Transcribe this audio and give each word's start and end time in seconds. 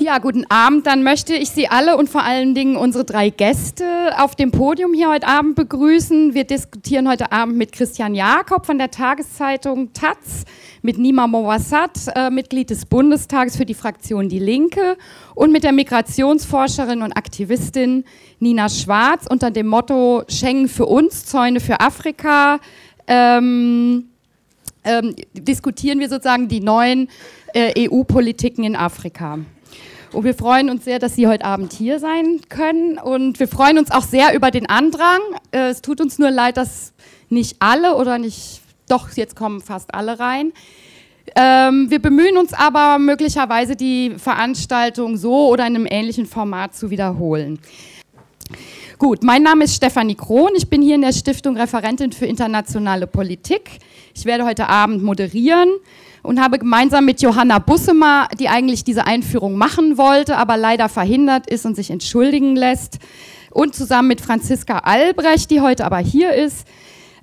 Ja, 0.00 0.18
guten 0.18 0.44
Abend. 0.50 0.86
Dann 0.88 1.04
möchte 1.04 1.34
ich 1.34 1.50
Sie 1.50 1.68
alle 1.68 1.96
und 1.96 2.08
vor 2.08 2.24
allen 2.24 2.54
Dingen 2.54 2.76
unsere 2.76 3.04
drei 3.04 3.30
Gäste 3.30 3.84
auf 4.18 4.34
dem 4.34 4.50
Podium 4.50 4.92
hier 4.92 5.08
heute 5.08 5.28
Abend 5.28 5.54
begrüßen. 5.54 6.34
Wir 6.34 6.42
diskutieren 6.42 7.08
heute 7.08 7.30
Abend 7.30 7.56
mit 7.56 7.70
Christian 7.70 8.16
Jakob 8.16 8.66
von 8.66 8.76
der 8.76 8.90
Tageszeitung 8.90 9.92
Taz, 9.92 10.44
mit 10.82 10.98
Nima 10.98 11.28
Mowassat, 11.28 12.08
äh, 12.16 12.28
Mitglied 12.28 12.70
des 12.70 12.86
Bundestages 12.86 13.56
für 13.56 13.64
die 13.64 13.74
Fraktion 13.74 14.28
Die 14.28 14.40
Linke 14.40 14.98
und 15.36 15.52
mit 15.52 15.62
der 15.62 15.72
Migrationsforscherin 15.72 17.00
und 17.00 17.12
Aktivistin 17.12 18.04
Nina 18.40 18.68
Schwarz 18.68 19.26
unter 19.30 19.52
dem 19.52 19.68
Motto 19.68 20.24
Schengen 20.28 20.66
für 20.66 20.86
uns, 20.86 21.24
Zäune 21.24 21.60
für 21.60 21.78
Afrika. 21.80 22.58
Ähm, 23.06 24.06
ähm, 24.82 25.14
diskutieren 25.34 26.00
wir 26.00 26.08
sozusagen 26.08 26.48
die 26.48 26.60
neuen 26.60 27.08
äh, 27.54 27.88
EU-Politiken 27.88 28.64
in 28.64 28.74
Afrika. 28.74 29.38
Und 30.14 30.22
wir 30.22 30.34
freuen 30.34 30.70
uns 30.70 30.84
sehr, 30.84 31.00
dass 31.00 31.16
Sie 31.16 31.26
heute 31.26 31.44
Abend 31.44 31.72
hier 31.72 31.98
sein 31.98 32.40
können. 32.48 32.98
Und 32.98 33.40
wir 33.40 33.48
freuen 33.48 33.78
uns 33.78 33.90
auch 33.90 34.04
sehr 34.04 34.34
über 34.34 34.52
den 34.52 34.68
Andrang. 34.68 35.18
Äh, 35.50 35.70
es 35.70 35.82
tut 35.82 36.00
uns 36.00 36.20
nur 36.20 36.30
leid, 36.30 36.56
dass 36.56 36.92
nicht 37.30 37.56
alle 37.58 37.96
oder 37.96 38.18
nicht, 38.18 38.60
doch, 38.88 39.10
jetzt 39.16 39.34
kommen 39.34 39.60
fast 39.60 39.92
alle 39.92 40.20
rein. 40.20 40.52
Ähm, 41.34 41.90
wir 41.90 42.00
bemühen 42.00 42.36
uns 42.36 42.52
aber 42.52 43.00
möglicherweise 43.00 43.74
die 43.74 44.14
Veranstaltung 44.16 45.16
so 45.16 45.48
oder 45.48 45.66
in 45.66 45.74
einem 45.74 45.86
ähnlichen 45.90 46.26
Format 46.26 46.76
zu 46.76 46.90
wiederholen. 46.90 47.58
Gut, 48.98 49.24
mein 49.24 49.42
Name 49.42 49.64
ist 49.64 49.74
Stefanie 49.74 50.14
Krohn. 50.14 50.52
Ich 50.54 50.70
bin 50.70 50.80
hier 50.80 50.94
in 50.94 51.02
der 51.02 51.12
Stiftung 51.12 51.56
Referentin 51.56 52.12
für 52.12 52.26
internationale 52.26 53.08
Politik. 53.08 53.78
Ich 54.14 54.26
werde 54.26 54.44
heute 54.44 54.68
Abend 54.68 55.02
moderieren 55.02 55.70
und 56.24 56.42
habe 56.42 56.58
gemeinsam 56.58 57.04
mit 57.04 57.22
Johanna 57.22 57.60
Bussemer, 57.60 58.28
die 58.40 58.48
eigentlich 58.48 58.82
diese 58.82 59.06
Einführung 59.06 59.56
machen 59.56 59.96
wollte, 59.98 60.36
aber 60.36 60.56
leider 60.56 60.88
verhindert 60.88 61.48
ist 61.48 61.64
und 61.66 61.76
sich 61.76 61.90
entschuldigen 61.90 62.56
lässt, 62.56 62.98
und 63.50 63.74
zusammen 63.74 64.08
mit 64.08 64.20
Franziska 64.20 64.78
Albrecht, 64.78 65.50
die 65.50 65.60
heute 65.60 65.84
aber 65.84 65.98
hier 65.98 66.34
ist, 66.34 66.66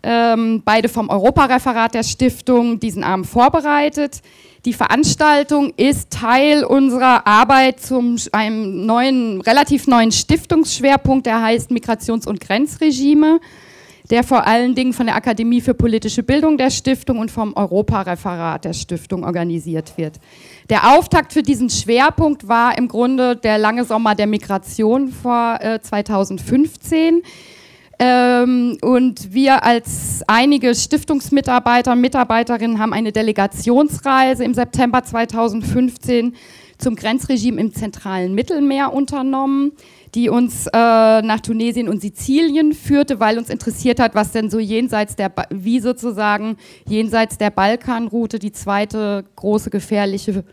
ähm, 0.02 0.64
beide 0.64 0.88
vom 0.88 1.10
Europareferat 1.10 1.94
der 1.94 2.04
Stiftung, 2.04 2.80
diesen 2.80 3.04
Abend 3.04 3.28
vorbereitet. 3.28 4.22
Die 4.64 4.74
Veranstaltung 4.74 5.74
ist 5.76 6.10
Teil 6.10 6.64
unserer 6.64 7.28
Arbeit 7.28 7.82
zum 7.82 8.16
einem 8.32 8.86
neuen, 8.86 9.42
relativ 9.42 9.88
neuen 9.88 10.12
Stiftungsschwerpunkt, 10.12 11.26
der 11.26 11.42
heißt 11.42 11.70
Migrations- 11.70 12.28
und 12.28 12.40
Grenzregime 12.40 13.40
der 14.10 14.24
vor 14.24 14.48
allen 14.48 14.76
Dingen 14.76 14.94
von 14.94 15.06
der 15.06 15.16
Akademie 15.16 15.62
für 15.62 15.74
politische 15.74 16.24
Bildung 16.24 16.58
der 16.58 16.70
Stiftung 16.70 17.20
und 17.20 17.32
vom 17.32 17.54
Europareferat 17.56 18.66
der 18.66 18.74
Stiftung 18.74 19.24
organisiert 19.24 19.98
wird. 19.98 20.20
Der 20.70 20.98
Auftakt 20.98 21.34
für 21.34 21.44
diesen 21.44 21.70
Schwerpunkt 21.70 22.48
war 22.48 22.78
im 22.78 22.88
Grunde 22.88 23.36
der 23.36 23.58
lange 23.58 23.86
Sommer 23.86 24.16
der 24.16 24.28
Migration 24.28 25.10
vor 25.10 25.60
äh, 25.62 25.80
2015. 25.82 27.22
Ähm, 28.04 28.78
und 28.82 29.32
wir 29.32 29.64
als 29.64 30.24
einige 30.26 30.74
Stiftungsmitarbeiter 30.74 31.92
und 31.92 32.02
Mitarbeiterinnen 32.02 32.80
haben 32.80 32.94
eine 32.94 33.12
Delegationsreise 33.12 34.44
im 34.44 34.56
September 34.56 35.04
2015 35.04 36.36
zum 36.80 36.96
Grenzregime 36.96 37.62
im 37.62 37.76
zentralen 37.76 38.34
Mittelmeer 38.34 38.92
unternommen 38.92 39.74
die 40.16 40.30
uns 40.30 40.68
äh, 40.68 40.70
nach 40.74 41.40
Tunesien 41.40 41.88
und 41.88 42.02
Sizilien 42.02 42.74
führte, 42.74 43.20
weil 43.20 43.38
uns 43.38 43.50
interessiert 43.50 44.00
hat, 44.00 44.14
was 44.14 44.32
denn 44.32 44.50
so 44.50 44.60
jenseits 44.60 45.16
der, 45.16 45.30
ba 45.30 45.46
wie 45.50 45.80
sozusagen 45.80 46.58
jenseits 46.88 47.38
der 47.38 47.50
Balkanroute 47.50 48.40
die 48.40 48.52
zweite 48.52 49.24
große 49.36 49.70
gefährliche 49.70 50.44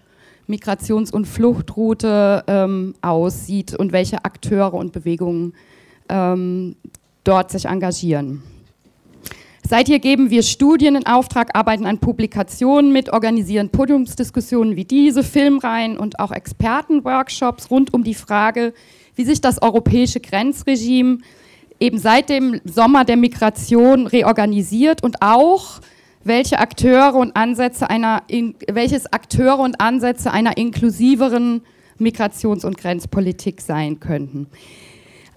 Migrations- 0.48 1.12
und 1.12 1.26
Fluchtroute 1.26 2.44
ähm, 2.46 2.94
aussieht 3.02 3.74
und 3.74 3.92
welche 3.92 4.24
Akteure 4.24 4.74
und 4.74 4.92
Bewegungen 4.92 5.54
ähm, 6.08 6.76
dort 7.24 7.50
sich 7.50 7.66
engagieren. 7.66 8.42
Seither 9.68 9.98
geben 9.98 10.30
wir 10.30 10.42
Studien 10.42 10.96
in 10.96 11.04
Auftrag, 11.04 11.50
arbeiten 11.54 11.84
an 11.84 11.98
Publikationen 11.98 12.90
mit, 12.90 13.12
organisieren 13.12 13.68
Podiumsdiskussionen 13.68 14.76
wie 14.76 14.86
diese, 14.86 15.22
Filmreihen 15.22 15.98
und 15.98 16.20
auch 16.20 16.32
Expertenworkshops 16.32 17.70
rund 17.70 17.92
um 17.92 18.02
die 18.02 18.14
Frage, 18.14 18.72
wie 19.18 19.24
sich 19.24 19.40
das 19.40 19.60
europäische 19.60 20.20
Grenzregime 20.20 21.18
eben 21.80 21.98
seit 21.98 22.28
dem 22.28 22.60
Sommer 22.64 23.04
der 23.04 23.16
Migration 23.16 24.06
reorganisiert 24.06 25.02
und 25.02 25.22
auch 25.22 25.80
welche 26.22 26.60
Akteure 26.60 27.16
und 27.16 27.36
Ansätze 27.36 27.90
einer, 27.90 28.22
welches 28.70 29.12
Akteure 29.12 29.58
und 29.58 29.80
Ansätze 29.80 30.30
einer 30.30 30.56
inklusiveren 30.56 31.62
Migrations- 31.98 32.64
und 32.64 32.78
Grenzpolitik 32.78 33.60
sein 33.60 33.98
könnten. 33.98 34.46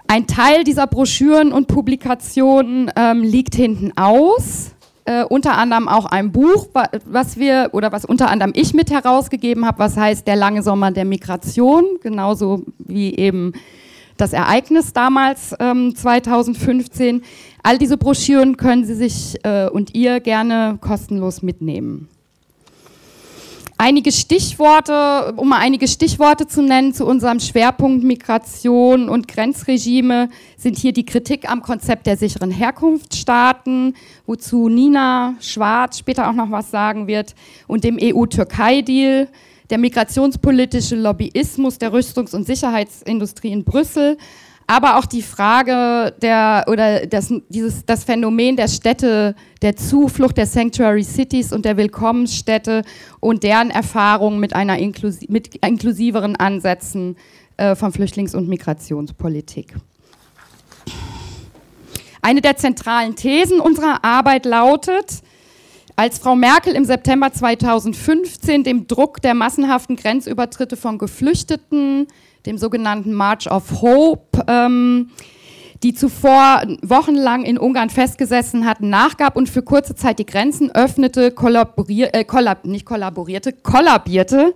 Ein 0.07 0.27
Teil 0.27 0.63
dieser 0.63 0.85
Broschüren 0.85 1.51
und 1.51 1.67
Publikationen 1.67 2.91
ähm, 2.95 3.23
liegt 3.23 3.55
hinten 3.55 3.93
aus. 3.95 4.75
Äh, 5.05 5.23
unter 5.23 5.57
anderem 5.57 5.87
auch 5.87 6.05
ein 6.05 6.31
Buch, 6.31 6.67
was 7.05 7.37
wir 7.37 7.69
oder 7.73 7.91
was 7.91 8.05
unter 8.05 8.29
anderem 8.29 8.53
ich 8.55 8.73
mit 8.73 8.91
herausgegeben 8.91 9.65
habe, 9.65 9.79
was 9.79 9.97
heißt 9.97 10.27
Der 10.27 10.35
lange 10.35 10.61
Sommer 10.61 10.91
der 10.91 11.05
Migration, 11.05 11.83
genauso 12.01 12.63
wie 12.77 13.15
eben 13.15 13.53
das 14.17 14.33
Ereignis 14.33 14.93
damals 14.93 15.55
ähm, 15.59 15.95
2015. 15.95 17.23
All 17.63 17.79
diese 17.79 17.97
Broschüren 17.97 18.57
können 18.57 18.85
Sie 18.85 18.93
sich 18.93 19.43
äh, 19.43 19.67
und 19.69 19.95
ihr 19.95 20.19
gerne 20.19 20.77
kostenlos 20.79 21.41
mitnehmen. 21.41 22.07
Einige 23.83 24.11
Stichworte, 24.11 25.33
um 25.37 25.49
mal 25.49 25.57
einige 25.57 25.87
Stichworte 25.87 26.45
zu 26.45 26.61
nennen 26.61 26.93
zu 26.93 27.03
unserem 27.03 27.39
Schwerpunkt 27.39 28.03
Migration 28.03 29.09
und 29.09 29.27
Grenzregime, 29.27 30.29
sind 30.55 30.77
hier 30.77 30.93
die 30.93 31.03
Kritik 31.03 31.49
am 31.49 31.63
Konzept 31.63 32.05
der 32.05 32.15
sicheren 32.15 32.51
Herkunftsstaaten, 32.51 33.95
wozu 34.27 34.69
Nina 34.69 35.33
Schwarz 35.39 35.97
später 35.97 36.29
auch 36.29 36.33
noch 36.33 36.51
was 36.51 36.69
sagen 36.69 37.07
wird, 37.07 37.33
und 37.65 37.83
dem 37.83 37.97
EU-Türkei-Deal, 37.99 39.29
der 39.71 39.77
migrationspolitische 39.79 40.95
Lobbyismus 40.95 41.79
der 41.79 41.91
Rüstungs- 41.91 42.35
und 42.35 42.45
Sicherheitsindustrie 42.45 43.51
in 43.51 43.63
Brüssel, 43.63 44.19
aber 44.71 44.97
auch 44.97 45.05
die 45.05 45.21
Frage 45.21 46.15
der 46.21 46.63
oder 46.67 47.05
das, 47.05 47.33
dieses, 47.49 47.85
das 47.85 48.05
Phänomen 48.05 48.55
der 48.55 48.69
Städte, 48.69 49.35
der 49.61 49.75
Zuflucht 49.75 50.37
der 50.37 50.45
Sanctuary 50.45 51.03
Cities 51.03 51.51
und 51.51 51.65
der 51.65 51.75
Willkommensstädte 51.75 52.83
und 53.19 53.43
deren 53.43 53.69
Erfahrungen 53.69 54.39
mit 54.39 54.55
einer 54.55 54.77
inklusi 54.77 55.27
mit 55.29 55.55
inklusiveren 55.55 56.37
Ansätzen 56.37 57.17
äh, 57.57 57.75
von 57.75 57.91
Flüchtlings- 57.91 58.33
und 58.33 58.47
Migrationspolitik. 58.47 59.75
Eine 62.21 62.39
der 62.39 62.55
zentralen 62.55 63.17
Thesen 63.17 63.59
unserer 63.59 64.05
Arbeit 64.05 64.45
lautet, 64.45 65.21
als 65.97 66.17
Frau 66.17 66.37
Merkel 66.37 66.75
im 66.75 66.85
September 66.85 67.33
2015 67.33 68.63
dem 68.63 68.87
Druck 68.87 69.21
der 69.21 69.33
massenhaften 69.33 69.97
Grenzübertritte 69.97 70.77
von 70.77 70.97
Geflüchteten 70.97 72.07
dem 72.45 72.57
sogenannten 72.57 73.13
March 73.13 73.49
of 73.49 73.81
Hope, 73.81 74.43
ähm, 74.47 75.11
die 75.83 75.93
zuvor 75.93 76.61
wochenlang 76.83 77.43
in 77.43 77.57
Ungarn 77.57 77.89
festgesessen 77.89 78.65
hatten, 78.65 78.89
nachgab 78.89 79.35
und 79.35 79.49
für 79.49 79.63
kurze 79.63 79.95
Zeit 79.95 80.19
die 80.19 80.25
Grenzen 80.25 80.71
öffnete, 80.71 81.31
kollaborier 81.31 82.13
äh, 82.13 82.23
kollab 82.23 82.65
nicht 82.65 82.85
kollaborierte, 82.85 83.53
kollabierte 83.53 84.53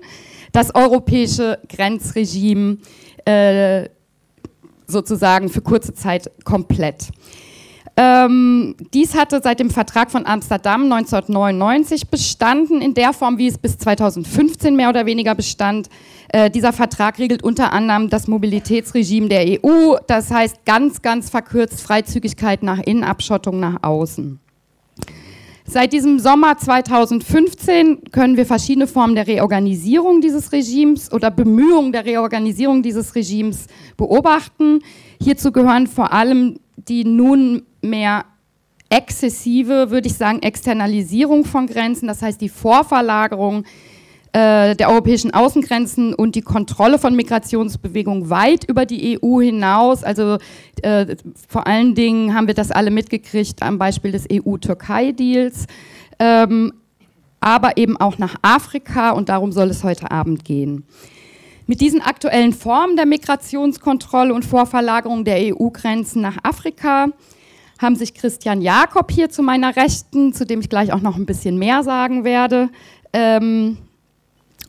das 0.51 0.73
europäische 0.73 1.59
Grenzregime 1.68 2.78
äh, 3.25 3.90
sozusagen 4.88 5.50
für 5.50 5.62
kurze 5.62 5.94
Zeit 5.94 6.31
komplett. 6.44 7.09
Ähm, 7.97 8.75
dies 8.94 9.16
hatte 9.16 9.39
seit 9.41 9.61
dem 9.61 9.69
Vertrag 9.69 10.11
von 10.11 10.25
Amsterdam 10.25 10.83
1999 10.91 12.09
bestanden, 12.09 12.81
in 12.81 12.94
der 12.94 13.13
Form, 13.13 13.38
wie 13.38 13.47
es 13.47 13.57
bis 13.57 13.78
2015 13.78 14.75
mehr 14.75 14.89
oder 14.89 15.06
weniger 15.06 15.33
bestand. 15.33 15.88
Äh, 16.28 16.50
dieser 16.50 16.73
Vertrag 16.73 17.19
regelt 17.19 17.41
unter 17.41 17.72
anderem 17.72 18.09
das 18.09 18.28
Mobilitätsregime 18.28 19.29
der 19.29 19.64
EU, 19.64 19.96
das 20.08 20.29
heißt 20.29 20.66
ganz, 20.66 21.02
ganz 21.02 21.29
verkürzt 21.29 21.81
Freizügigkeit 21.81 22.64
nach 22.64 22.79
innen, 22.79 23.05
Abschottung 23.05 23.61
nach 23.61 23.81
außen. 23.81 24.41
Seit 25.67 25.94
diesem 25.94 26.20
Sommer 26.20 26.58
2015 26.59 28.12
können 28.12 28.38
wir 28.38 28.46
verschiedene 28.46 28.85
Formen 28.85 29.16
der 29.16 29.26
Reorganisierung 29.26 30.22
dieses 30.22 30.52
Regimes 30.52 31.12
oder 31.12 31.32
Bemühungen 31.32 31.91
der 31.91 32.06
Reorganisierung 32.06 32.84
dieses 32.84 33.16
Regimes 33.16 33.66
beobachten. 33.97 34.82
Hierzu 35.20 35.52
gehören 35.52 35.88
vor 35.88 36.14
allem 36.14 36.59
die 36.78 37.03
nunmehr 37.03 38.26
exzessive, 38.90 39.90
würde 39.90 40.08
ich 40.08 40.14
sagen, 40.14 40.44
Externalisierung 40.44 41.46
von 41.46 41.66
Grenzen, 41.66 42.08
das 42.08 42.22
heißt 42.22 42.40
die 42.40 42.50
Vorverlagerung 42.50 43.66
äh, 44.35 44.76
der 44.76 44.90
europäischen 44.90 45.34
Außengrenzen 45.34 46.14
und 46.14 46.35
die 46.35 46.41
Kontrolle 46.41 46.99
von 46.99 47.16
Migrationsbewegungen 47.16 48.29
weit 48.29 48.66
über 48.66 48.85
die 48.85 49.17
EU 49.17 49.40
hinaus. 49.40 50.03
Also 50.03 50.40
äh, 50.82 51.16
vor 51.47 51.67
allen 51.67 51.96
Dingen 51.96 52.34
haben 52.34 52.47
wir 52.47 52.53
das 52.53 52.70
alle 52.70 52.91
mitgekriegt 52.91 53.64
am 53.64 53.78
Beispiel 53.78 54.11
des 54.11 54.28
EU-Türkei-Deals, 54.29 55.67
ähm, 56.20 56.73
aber 57.40 57.78
eben 57.78 57.96
auch 57.96 58.17
nach 58.17 58.35
Afrika 58.41 59.11
und 59.11 59.29
darum 59.29 59.53
soll 59.53 59.70
es 59.70 59.85
heute 59.85 60.11
Abend 60.11 60.43
gehen. 60.43 60.84
Mit 61.66 61.79
diesen 61.79 62.02
aktuellen 62.02 62.52
Formen 62.52 62.97
der 62.97 63.05
Migrationskontrolle 63.05 64.34
und 64.34 64.43
Vorverlagerung 64.43 65.23
der 65.23 65.55
EU-Grenzen 65.55 66.22
nach 66.22 66.40
Afrika 66.43 67.08
haben 67.79 67.96
sich 67.96 68.14
Christian 68.14 68.61
Jakob 68.61 69.11
hier 69.11 69.29
zu 69.29 69.43
meiner 69.43 69.78
Rechten, 69.78 70.34
zu 70.34 70.46
dem 70.46 70.59
ich 70.59 70.67
gleich 70.67 70.91
auch 70.91 71.02
noch 71.02 71.16
ein 71.16 71.26
bisschen 71.26 71.58
mehr 71.58 71.84
sagen 71.84 72.26
werde, 72.26 72.67
ähm, 73.14 73.78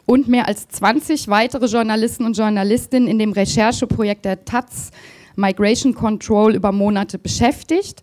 und 0.07 0.29
mehr 0.29 0.47
als 0.47 0.69
20 0.69 1.29
weitere 1.29 1.67
Journalisten 1.67 2.25
und 2.25 2.37
Journalistinnen 2.37 3.09
in 3.09 3.19
dem 3.19 3.33
Rechercheprojekt 3.33 4.25
der 4.25 4.45
Taz 4.45 4.93
Migration 5.35 5.95
Control 5.95 6.55
über 6.55 6.73
Monate 6.73 7.19
beschäftigt. 7.19 8.03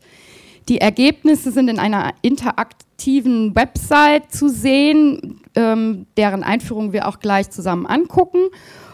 Die 0.70 0.80
Ergebnisse 0.80 1.52
sind 1.52 1.70
in 1.70 1.80
einer 1.80 2.14
interaktiven 2.22 3.56
Website 3.56 4.32
zu 4.32 4.48
sehen, 4.48 5.42
ähm, 5.56 6.06
deren 6.16 6.44
Einführung 6.44 6.94
wir 6.94 7.08
auch 7.08 7.20
gleich 7.20 7.50
zusammen 7.50 7.86
angucken. 7.86 8.50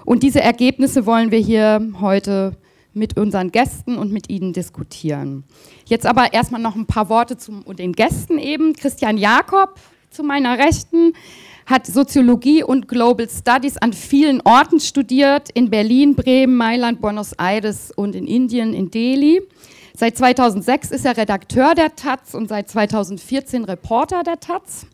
Und 0.05 0.23
diese 0.23 0.41
Ergebnisse 0.41 1.05
wollen 1.05 1.31
wir 1.31 1.39
hier 1.39 1.91
heute 1.99 2.53
mit 2.93 3.17
unseren 3.17 3.51
Gästen 3.51 3.97
und 3.97 4.11
mit 4.11 4.29
Ihnen 4.29 4.53
diskutieren. 4.53 5.43
Jetzt 5.85 6.07
aber 6.07 6.33
erstmal 6.33 6.61
noch 6.61 6.75
ein 6.75 6.87
paar 6.87 7.09
Worte 7.09 7.37
zu 7.37 7.61
den 7.77 7.93
Gästen 7.93 8.39
eben. 8.39 8.73
Christian 8.73 9.17
Jakob 9.17 9.75
zu 10.09 10.23
meiner 10.23 10.57
Rechten 10.57 11.13
hat 11.69 11.85
Soziologie 11.85 12.63
und 12.63 12.87
Global 12.87 13.29
Studies 13.29 13.77
an 13.77 13.93
vielen 13.93 14.41
Orten 14.41 14.79
studiert, 14.79 15.49
in 15.53 15.69
Berlin, 15.69 16.15
Bremen, 16.15 16.55
Mailand, 16.55 16.99
Buenos 16.99 17.33
Aires 17.33 17.91
und 17.95 18.15
in 18.15 18.25
Indien, 18.25 18.73
in 18.73 18.89
Delhi. 18.89 19.41
Seit 19.95 20.17
2006 20.17 20.89
ist 20.89 21.05
er 21.05 21.15
Redakteur 21.15 21.75
der 21.75 21.95
Taz 21.95 22.33
und 22.33 22.49
seit 22.49 22.69
2014 22.69 23.65
Reporter 23.65 24.23
der 24.23 24.39
Taz. 24.39 24.87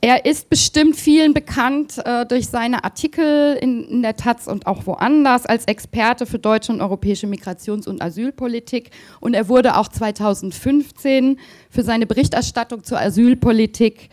Er 0.00 0.26
ist 0.26 0.48
bestimmt 0.48 0.96
vielen 0.96 1.34
bekannt 1.34 1.98
äh, 2.04 2.24
durch 2.26 2.48
seine 2.48 2.84
Artikel 2.84 3.56
in, 3.60 3.84
in, 3.84 4.02
der 4.02 4.16
Taz 4.16 4.46
und 4.46 4.66
auch 4.66 4.86
woanders 4.86 5.44
als 5.44 5.64
Experte 5.64 6.24
für 6.24 6.38
deutsche 6.38 6.72
und 6.72 6.80
europäische 6.80 7.26
Migrations- 7.26 7.88
und 7.88 8.00
Asylpolitik. 8.00 8.90
Und 9.20 9.34
er 9.34 9.48
wurde 9.48 9.76
auch 9.76 9.88
2015 9.88 11.38
für 11.68 11.82
seine 11.82 12.06
Berichterstattung 12.06 12.84
zur 12.84 13.00
Asylpolitik 13.00 14.08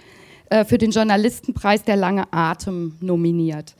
äh, 0.55 0.65
für 0.65 0.77
den 0.77 0.91
Journalistenpreis 0.91 1.83
Der 1.83 1.97
lange 1.97 2.31
Atem 2.31 2.95
nominiert. 3.01 3.75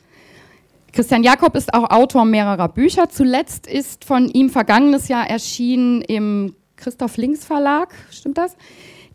Christian 0.92 1.22
Jakob 1.22 1.56
ist 1.56 1.72
auch 1.72 1.90
Autor 1.90 2.24
mehrerer 2.24 2.68
Bücher. 2.68 3.08
Zuletzt 3.08 3.66
ist 3.66 4.04
von 4.04 4.28
ihm 4.28 4.50
vergangenes 4.50 5.08
Jahr 5.08 5.28
erschienen 5.28 6.02
im 6.02 6.54
Christoph 6.76 7.16
Links 7.16 7.44
Verlag, 7.44 7.94
stimmt 8.10 8.38
das? 8.38 8.56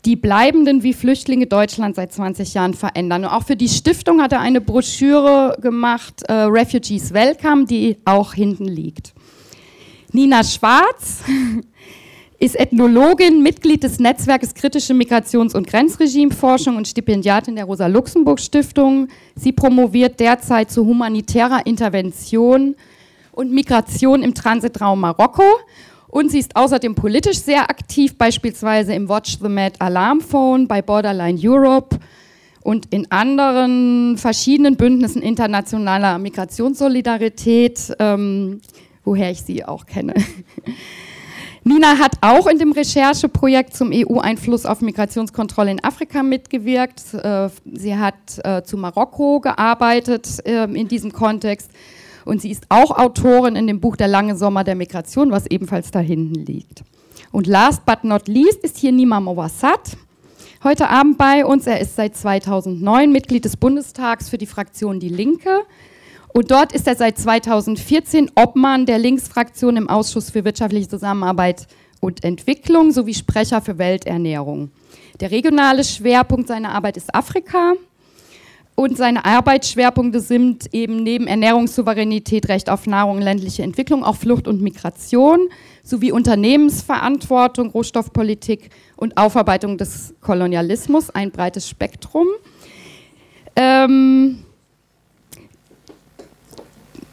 die 0.04 0.16
Bleibenden 0.16 0.82
wie 0.82 0.94
Flüchtlinge 0.94 1.46
Deutschland 1.46 1.94
seit 1.94 2.12
20 2.12 2.54
Jahren 2.54 2.74
verändern. 2.74 3.24
Und 3.24 3.30
auch 3.30 3.44
für 3.44 3.54
die 3.54 3.68
Stiftung 3.68 4.20
hat 4.20 4.32
er 4.32 4.40
eine 4.40 4.60
Broschüre 4.60 5.56
gemacht, 5.60 6.22
äh, 6.26 6.32
Refugees 6.32 7.14
Welcome, 7.14 7.66
die 7.66 7.98
auch 8.04 8.34
hinten 8.34 8.64
liegt. 8.64 9.14
Nina 10.10 10.42
Schwarz 10.42 11.22
ist 12.42 12.58
Ethnologin, 12.58 13.40
Mitglied 13.40 13.84
des 13.84 14.00
Netzwerkes 14.00 14.54
Kritische 14.54 14.94
Migrations- 14.94 15.54
und 15.54 15.68
Grenzregimeforschung 15.68 16.76
und 16.76 16.88
Stipendiatin 16.88 17.54
der 17.54 17.66
Rosa-Luxemburg-Stiftung. 17.66 19.06
Sie 19.36 19.52
promoviert 19.52 20.18
derzeit 20.18 20.68
zu 20.68 20.84
humanitärer 20.84 21.64
Intervention 21.66 22.74
und 23.30 23.52
Migration 23.52 24.24
im 24.24 24.34
Transitraum 24.34 24.98
Marokko 24.98 25.44
und 26.08 26.32
sie 26.32 26.40
ist 26.40 26.56
außerdem 26.56 26.96
politisch 26.96 27.38
sehr 27.38 27.70
aktiv, 27.70 28.18
beispielsweise 28.18 28.92
im 28.92 29.08
Watch 29.08 29.38
the 29.40 29.48
Mad 29.48 29.76
Alarm 29.78 30.20
Phone, 30.20 30.66
bei 30.66 30.82
Borderline 30.82 31.38
Europe 31.40 31.96
und 32.64 32.92
in 32.92 33.08
anderen 33.12 34.18
verschiedenen 34.18 34.76
Bündnissen 34.76 35.22
internationaler 35.22 36.18
Migrationssolidarität, 36.18 37.94
ähm, 38.00 38.60
woher 39.04 39.30
ich 39.30 39.42
sie 39.42 39.64
auch 39.64 39.86
kenne. 39.86 40.14
Nina 41.64 41.98
hat 41.98 42.16
auch 42.20 42.48
in 42.48 42.58
dem 42.58 42.72
Rechercheprojekt 42.72 43.74
zum 43.74 43.92
EU-Einfluss 43.92 44.66
auf 44.66 44.80
Migrationskontrolle 44.80 45.70
in 45.70 45.84
Afrika 45.84 46.22
mitgewirkt. 46.22 47.14
Äh, 47.14 47.50
sie 47.72 47.96
hat 47.96 48.14
äh, 48.42 48.62
zu 48.62 48.76
Marokko 48.76 49.40
gearbeitet 49.40 50.44
äh, 50.44 50.64
in 50.64 50.88
diesem 50.88 51.12
Kontext 51.12 51.70
und 52.24 52.42
sie 52.42 52.50
ist 52.50 52.64
auch 52.68 52.90
Autorin 52.98 53.54
in 53.54 53.68
dem 53.68 53.80
Buch 53.80 53.96
Der 53.96 54.08
lange 54.08 54.36
Sommer 54.36 54.64
der 54.64 54.74
Migration, 54.74 55.30
was 55.30 55.46
ebenfalls 55.46 55.92
da 55.92 56.00
hinten 56.00 56.44
liegt. 56.44 56.82
Und 57.30 57.46
last 57.46 57.86
but 57.86 58.02
not 58.02 58.26
least 58.26 58.64
ist 58.64 58.78
hier 58.78 58.92
Nima 58.92 59.20
Mowassat 59.20 59.96
heute 60.64 60.88
Abend 60.88 61.18
bei 61.18 61.44
uns. 61.44 61.66
Er 61.66 61.80
ist 61.80 61.96
seit 61.96 62.16
2009 62.16 63.10
Mitglied 63.10 63.44
des 63.44 63.56
Bundestags 63.56 64.28
für 64.28 64.38
die 64.38 64.46
Fraktion 64.46 65.00
Die 65.00 65.08
Linke. 65.08 65.62
Und 66.32 66.50
dort 66.50 66.72
ist 66.72 66.86
er 66.86 66.96
seit 66.96 67.18
2014 67.18 68.30
Obmann 68.34 68.86
der 68.86 68.98
Linksfraktion 68.98 69.76
im 69.76 69.88
Ausschuss 69.88 70.30
für 70.30 70.44
wirtschaftliche 70.44 70.88
Zusammenarbeit 70.88 71.66
und 72.00 72.24
Entwicklung 72.24 72.90
sowie 72.90 73.14
Sprecher 73.14 73.60
für 73.60 73.78
Welternährung. 73.78 74.70
Der 75.20 75.30
regionale 75.30 75.84
Schwerpunkt 75.84 76.48
seiner 76.48 76.72
Arbeit 76.72 76.96
ist 76.96 77.14
Afrika. 77.14 77.74
Und 78.74 78.96
seine 78.96 79.26
Arbeitsschwerpunkte 79.26 80.20
sind 80.20 80.72
eben 80.72 81.02
neben 81.02 81.26
Ernährungssouveränität, 81.26 82.48
Recht 82.48 82.70
auf 82.70 82.86
Nahrung, 82.86 83.20
ländliche 83.20 83.62
Entwicklung 83.62 84.02
auch 84.02 84.16
Flucht 84.16 84.48
und 84.48 84.62
Migration 84.62 85.48
sowie 85.82 86.10
Unternehmensverantwortung, 86.10 87.68
Rohstoffpolitik 87.68 88.70
und 88.96 89.18
Aufarbeitung 89.18 89.76
des 89.76 90.14
Kolonialismus, 90.22 91.10
ein 91.10 91.30
breites 91.30 91.68
Spektrum. 91.68 92.26
Ähm, 93.54 94.38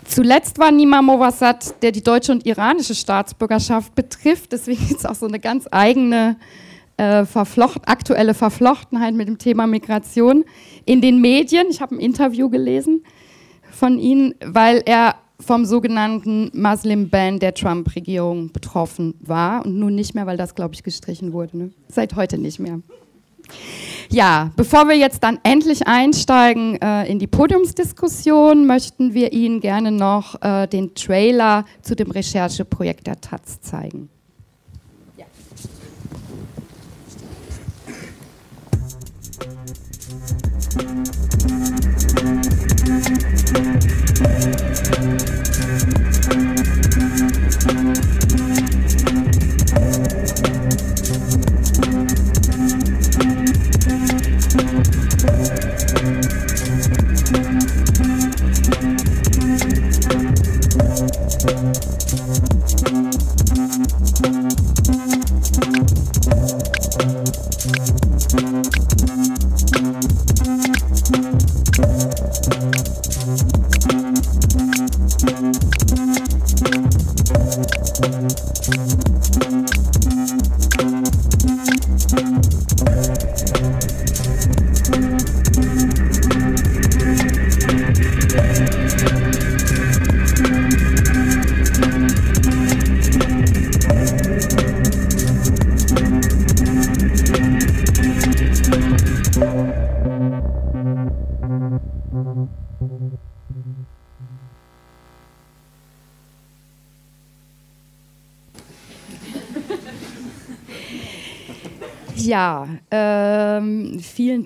zuletzt 0.09 0.59
war 0.59 0.71
Nima 0.71 1.01
Mowassat, 1.01 1.81
der 1.81 1.91
die 1.91 2.03
deutsche 2.03 2.31
und 2.31 2.45
iranische 2.45 2.95
Staatsbürgerschaft 2.95 3.95
betrifft, 3.95 4.51
deswegen 4.51 4.83
ist 4.83 4.99
es 4.99 5.05
auch 5.05 5.15
so 5.15 5.27
eine 5.27 5.39
ganz 5.39 5.67
eigene 5.71 6.37
äh, 6.97 7.25
verflocht, 7.25 7.87
aktuelle 7.87 8.33
Verflochtenheit 8.33 9.13
mit 9.13 9.27
dem 9.27 9.37
Thema 9.37 9.67
Migration 9.67 10.43
in 10.85 11.01
den 11.01 11.21
Medien. 11.21 11.67
Ich 11.69 11.81
habe 11.81 11.95
ein 11.95 11.99
Interview 11.99 12.49
gelesen 12.49 13.03
von 13.71 13.99
Ihnen, 13.99 14.35
weil 14.43 14.83
er 14.85 15.15
vom 15.39 15.63
sogenannten 15.63 16.51
Muslim-Ban 16.53 17.39
der 17.39 17.53
Trump-Regierung 17.53 18.51
betroffen 18.51 19.13
war 19.21 19.65
und 19.65 19.79
nun 19.79 19.95
nicht 19.95 20.13
mehr, 20.13 20.25
weil 20.25 20.35
das, 20.35 20.53
glaube 20.53 20.73
ich, 20.73 20.83
gestrichen 20.83 21.31
wurde. 21.31 21.57
Ne? 21.57 21.71
Seit 21.87 22.15
heute 22.15 22.37
nicht 22.37 22.59
mehr. 22.59 22.81
Ja, 24.11 24.49
bevor 24.55 24.87
wir 24.87 24.97
jetzt 24.97 25.21
dann 25.21 25.39
endlich 25.43 25.87
einsteigen 25.87 26.81
äh, 26.81 27.05
in 27.05 27.19
die 27.19 27.27
Podiumsdiskussion, 27.27 28.65
möchten 28.65 29.13
wir 29.13 29.31
Ihnen 29.33 29.59
gerne 29.59 29.91
noch 29.91 30.41
äh, 30.41 30.65
den 30.65 30.95
Trailer 30.95 31.63
zu 31.83 31.95
dem 31.95 32.09
Rechercheprojekt 32.09 33.05
der 33.05 33.21
Taz 33.21 33.61
zeigen. 33.61 34.09
Ja, 35.15 35.25
ähm, 45.01 45.38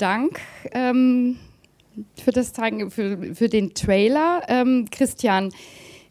Dank. 0.03 0.41
Ähm, 0.73 1.37
für 2.21 2.31
das 2.31 2.51
für, 2.89 3.35
für 3.35 3.47
den 3.47 3.73
Trailer. 3.73 4.41
Ähm, 4.49 4.87
Christian, 4.91 5.49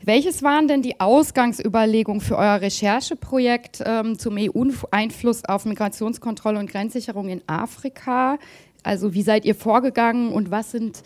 welches 0.03 0.43
waren 0.43 0.67
denn 0.67 0.81
die 0.81 0.99
Ausgangsüberlegungen 0.99 2.23
für 2.23 2.39
euer 2.39 2.63
Rechercheprojekt 2.63 3.83
ähm, 3.85 4.19
zum 4.19 4.39
EU-Einfluss 4.39 5.45
auf 5.45 5.67
Migrationskontrolle 5.67 6.59
und 6.59 6.71
Grenzsicherung 6.71 7.29
in 7.29 7.43
Afrika? 7.47 8.39
Also 8.83 9.13
wie 9.13 9.21
seid 9.21 9.45
ihr 9.45 9.55
vorgegangen 9.55 10.33
und 10.33 10.51
was 10.51 10.71
sind 10.71 11.03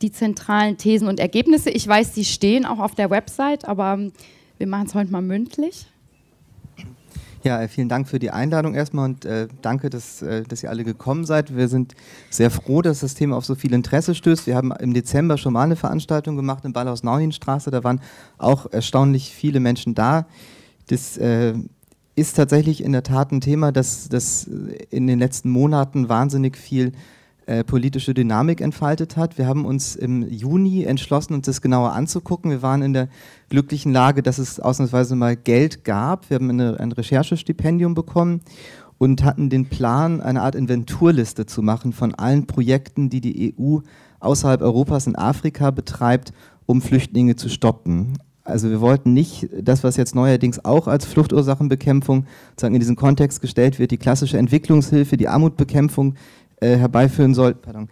die 0.00 0.12
zentralen 0.12 0.76
Thesen 0.76 1.08
und 1.08 1.18
Ergebnisse? 1.18 1.70
Ich 1.70 1.88
weiß, 1.88 2.12
die 2.12 2.24
stehen 2.24 2.64
auch 2.66 2.78
auf 2.78 2.94
der 2.94 3.10
Website, 3.10 3.64
aber 3.64 3.98
wir 4.58 4.66
machen 4.68 4.86
es 4.86 4.94
heute 4.94 5.10
mal 5.10 5.22
mündlich. 5.22 5.86
Ja, 7.44 7.62
äh, 7.62 7.68
vielen 7.68 7.88
Dank 7.88 8.08
für 8.08 8.18
die 8.18 8.30
Einladung 8.30 8.74
erstmal 8.74 9.04
und 9.04 9.24
äh, 9.24 9.46
danke, 9.62 9.90
dass, 9.90 10.22
äh, 10.22 10.42
dass 10.42 10.62
ihr 10.62 10.70
alle 10.70 10.82
gekommen 10.82 11.24
seid. 11.24 11.56
Wir 11.56 11.68
sind 11.68 11.94
sehr 12.30 12.50
froh, 12.50 12.82
dass 12.82 13.00
das 13.00 13.14
Thema 13.14 13.36
auf 13.36 13.44
so 13.44 13.54
viel 13.54 13.72
Interesse 13.72 14.14
stößt. 14.14 14.46
Wir 14.46 14.56
haben 14.56 14.72
im 14.72 14.92
Dezember 14.92 15.38
schon 15.38 15.52
mal 15.52 15.62
eine 15.62 15.76
Veranstaltung 15.76 16.36
gemacht 16.36 16.64
in 16.64 16.72
Ballhaus-Nauhinstraße. 16.72 17.70
Da 17.70 17.84
waren 17.84 18.00
auch 18.38 18.66
erstaunlich 18.72 19.32
viele 19.34 19.60
Menschen 19.60 19.94
da. 19.94 20.26
Das 20.88 21.16
äh, 21.16 21.54
ist 22.16 22.34
tatsächlich 22.34 22.82
in 22.82 22.92
der 22.92 23.04
Tat 23.04 23.30
ein 23.30 23.40
Thema, 23.40 23.70
das, 23.70 24.08
das 24.08 24.44
in 24.90 25.06
den 25.06 25.20
letzten 25.20 25.50
Monaten 25.50 26.08
wahnsinnig 26.08 26.56
viel 26.56 26.92
äh, 27.48 27.64
politische 27.64 28.12
Dynamik 28.12 28.60
entfaltet 28.60 29.16
hat. 29.16 29.38
Wir 29.38 29.46
haben 29.46 29.64
uns 29.64 29.96
im 29.96 30.28
Juni 30.28 30.84
entschlossen, 30.84 31.32
uns 31.32 31.46
das 31.46 31.62
genauer 31.62 31.92
anzugucken. 31.92 32.50
Wir 32.50 32.60
waren 32.60 32.82
in 32.82 32.92
der 32.92 33.08
glücklichen 33.48 33.90
Lage, 33.90 34.22
dass 34.22 34.36
es 34.36 34.60
ausnahmsweise 34.60 35.16
mal 35.16 35.34
Geld 35.34 35.82
gab. 35.82 36.28
Wir 36.28 36.34
haben 36.34 36.50
eine, 36.50 36.78
ein 36.78 36.92
Recherchestipendium 36.92 37.94
bekommen 37.94 38.42
und 38.98 39.24
hatten 39.24 39.48
den 39.48 39.64
Plan, 39.64 40.20
eine 40.20 40.42
Art 40.42 40.56
Inventurliste 40.56 41.46
zu 41.46 41.62
machen 41.62 41.94
von 41.94 42.14
allen 42.14 42.46
Projekten, 42.46 43.08
die 43.08 43.22
die 43.22 43.54
EU 43.58 43.78
außerhalb 44.20 44.60
Europas 44.60 45.06
in 45.06 45.16
Afrika 45.16 45.70
betreibt, 45.70 46.34
um 46.66 46.82
Flüchtlinge 46.82 47.36
zu 47.36 47.48
stoppen. 47.48 48.18
Also 48.44 48.68
wir 48.68 48.82
wollten 48.82 49.14
nicht 49.14 49.48
das, 49.58 49.84
was 49.84 49.96
jetzt 49.96 50.14
neuerdings 50.14 50.64
auch 50.66 50.86
als 50.86 51.06
Fluchtursachenbekämpfung 51.06 52.26
sozusagen 52.50 52.74
in 52.74 52.80
diesen 52.80 52.96
Kontext 52.96 53.40
gestellt 53.40 53.78
wird, 53.78 53.90
die 53.90 53.96
klassische 53.96 54.36
Entwicklungshilfe, 54.36 55.16
die 55.16 55.28
Armutbekämpfung, 55.28 56.14
äh, 56.60 56.76
herbeiführen 56.76 57.34
soll, 57.34 57.54
pardon, 57.54 57.88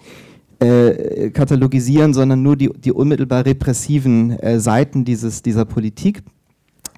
äh, 0.58 1.30
katalogisieren, 1.30 2.14
sondern 2.14 2.42
nur 2.42 2.56
die, 2.56 2.70
die 2.72 2.92
unmittelbar 2.92 3.44
repressiven 3.44 4.38
äh, 4.38 4.58
Seiten 4.58 5.04
dieses, 5.04 5.42
dieser 5.42 5.64
Politik 5.64 6.22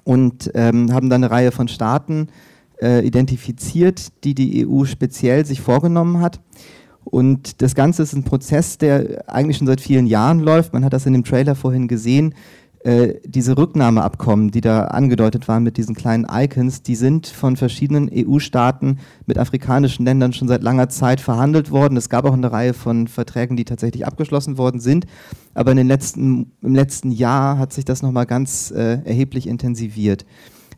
und 0.03 0.49
ähm, 0.53 0.93
haben 0.93 1.09
dann 1.09 1.23
eine 1.23 1.31
Reihe 1.31 1.51
von 1.51 1.67
Staaten 1.67 2.27
äh, 2.81 3.05
identifiziert, 3.05 4.23
die 4.23 4.33
die 4.33 4.65
EU 4.65 4.85
speziell 4.85 5.45
sich 5.45 5.61
vorgenommen 5.61 6.21
hat. 6.21 6.39
Und 7.03 7.61
das 7.61 7.75
Ganze 7.75 8.03
ist 8.03 8.13
ein 8.13 8.23
Prozess, 8.23 8.77
der 8.77 9.23
eigentlich 9.27 9.57
schon 9.57 9.67
seit 9.67 9.81
vielen 9.81 10.07
Jahren 10.07 10.39
läuft. 10.39 10.73
Man 10.73 10.85
hat 10.85 10.93
das 10.93 11.05
in 11.05 11.13
dem 11.13 11.23
Trailer 11.23 11.55
vorhin 11.55 11.87
gesehen. 11.87 12.35
Äh, 12.81 13.15
diese 13.25 13.57
Rücknahmeabkommen, 13.57 14.51
die 14.51 14.61
da 14.61 14.85
angedeutet 14.85 15.49
waren 15.49 15.63
mit 15.63 15.75
diesen 15.75 15.95
kleinen 15.95 16.25
Icons, 16.31 16.81
die 16.81 16.95
sind 16.95 17.27
von 17.27 17.57
verschiedenen 17.57 18.09
EU-Staaten 18.13 18.99
mit 19.25 19.37
afrikanischen 19.37 20.05
Ländern 20.05 20.31
schon 20.31 20.47
seit 20.47 20.63
langer 20.63 20.87
Zeit 20.87 21.19
verhandelt 21.19 21.71
worden. 21.71 21.97
Es 21.97 22.07
gab 22.07 22.23
auch 22.23 22.33
eine 22.33 22.51
Reihe 22.51 22.73
von 22.73 23.09
Verträgen, 23.09 23.57
die 23.57 23.65
tatsächlich 23.65 24.05
abgeschlossen 24.05 24.57
worden 24.57 24.79
sind. 24.79 25.07
Aber 25.53 25.71
in 25.71 25.77
den 25.77 25.87
letzten, 25.87 26.53
im 26.61 26.73
letzten 26.73 27.11
Jahr 27.11 27.57
hat 27.57 27.73
sich 27.73 27.83
das 27.83 28.01
nochmal 28.01 28.25
ganz 28.25 28.71
äh, 28.71 28.99
erheblich 29.03 29.47
intensiviert. 29.47 30.25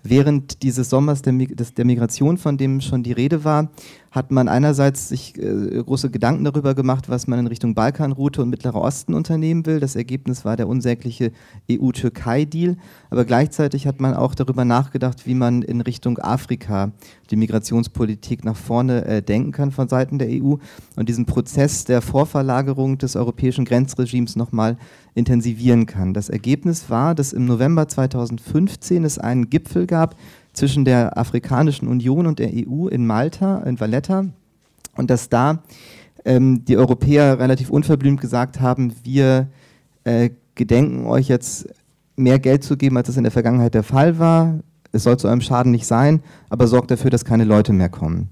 Während 0.04 0.64
dieses 0.64 0.90
Sommers 0.90 1.22
der, 1.22 1.34
der, 1.34 1.86
Migration, 1.86 2.38
von 2.38 2.58
dem 2.58 2.82
schon 2.82 3.04
die 3.04 3.12
Rede 3.12 3.44
war, 3.44 3.70
hat 4.12 4.30
man 4.30 4.50
einerseits 4.50 5.08
sich 5.08 5.38
äh, 5.42 5.82
große 5.82 6.10
Gedanken 6.10 6.44
darüber 6.44 6.76
gemacht, 6.76 7.08
was 7.08 7.28
man 7.28 7.40
in 7.40 7.48
Richtung 7.48 7.74
Balkanroute 7.76 8.42
und 8.42 8.50
Mittlerer 8.50 8.82
Osten 8.82 9.14
unternehmen 9.14 9.66
will. 9.66 9.80
Das 9.80 9.96
Ergebnis 9.96 10.44
war 10.44 10.58
der 10.58 10.68
unsägliche 10.68 11.32
EU-Türkei-Deal. 11.72 12.76
Aber 13.10 13.24
gleichzeitig 13.24 13.88
hat 13.88 14.02
man 14.02 14.14
auch 14.14 14.36
darüber 14.36 14.66
nachgedacht, 14.66 15.26
wie 15.26 15.34
man 15.34 15.62
in 15.62 15.80
Richtung 15.80 16.18
Afrika 16.20 16.92
die 17.32 17.38
Migrationspolitik 17.38 18.44
nach 18.44 18.58
vorne 18.58 19.06
äh, 19.06 19.22
denken 19.22 19.54
kann 19.54 19.72
von 19.72 19.88
Seiten 19.88 20.20
der 20.20 20.28
EU 20.28 20.56
und 20.98 21.08
diesen 21.08 21.26
Prozess 21.26 21.86
der 21.86 22.02
Vorverlagerung 22.02 22.98
des 22.98 23.16
europäischen 23.16 23.64
Grenzregimes 23.64 24.36
nochmal 24.36 24.76
intensivieren 25.16 25.86
kann. 25.86 26.14
Das 26.14 26.28
Ergebnis 26.28 26.90
war, 26.90 27.16
dass 27.16 27.32
im 27.32 27.46
November 27.46 27.88
2015 27.88 29.06
es 29.06 29.18
einen 29.18 29.50
Gipfel 29.50 29.88
gab 29.88 30.18
zwischen 30.62 30.86
der 30.86 31.18
Afrikanischen 31.18 31.88
Union 31.88 32.28
und 32.28 32.38
der 32.38 32.52
EU 32.54 32.88
in 32.88 33.08
Malta, 33.08 33.62
in 33.62 33.80
Valletta, 33.80 34.26
und 34.96 35.10
dass 35.10 35.28
da 35.28 35.64
ähm, 36.24 36.66
die 36.66 36.78
Europäer 36.78 37.40
relativ 37.40 37.72
unverblümt 37.72 38.22
gesagt 38.22 38.60
haben, 38.60 38.94
wir 39.04 39.48
äh, 40.04 40.30
gedenken 40.54 41.08
euch 41.08 41.28
jetzt 41.30 41.68
mehr 42.16 42.38
Geld 42.38 42.64
zu 42.64 42.78
geben, 42.78 42.96
als 42.96 43.10
es 43.10 43.18
in 43.18 43.24
der 43.24 43.32
Vergangenheit 43.32 43.74
der 43.74 43.82
Fall 43.82 44.20
war. 44.20 44.60
Es 44.92 45.02
soll 45.02 45.18
zu 45.18 45.28
eurem 45.28 45.42
Schaden 45.42 45.72
nicht 45.72 45.88
sein, 45.88 46.22
aber 46.52 46.68
sorgt 46.68 46.92
dafür, 46.92 47.10
dass 47.10 47.26
keine 47.26 47.46
Leute 47.46 47.74
mehr 47.74 47.90
kommen. 47.90 48.30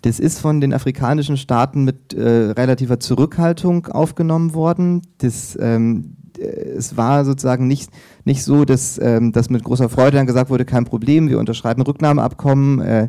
Das 0.00 0.18
ist 0.18 0.40
von 0.40 0.60
den 0.60 0.74
afrikanischen 0.74 1.36
Staaten 1.36 1.84
mit 1.84 2.12
äh, 2.12 2.50
relativer 2.50 2.98
Zurückhaltung 2.98 3.86
aufgenommen 3.86 4.52
worden. 4.52 5.02
Das, 5.18 5.56
ähm, 5.60 6.16
äh, 6.16 6.21
es 6.38 6.96
war 6.96 7.24
sozusagen 7.24 7.66
nicht, 7.66 7.90
nicht 8.24 8.44
so, 8.44 8.64
dass 8.64 8.98
ähm, 9.02 9.32
das 9.32 9.50
mit 9.50 9.64
großer 9.64 9.88
Freude 9.88 10.16
dann 10.16 10.26
gesagt 10.26 10.50
wurde, 10.50 10.64
kein 10.64 10.84
Problem, 10.84 11.28
wir 11.28 11.38
unterschreiben 11.38 11.82
Rücknahmeabkommen, 11.82 12.80
äh, 12.80 13.08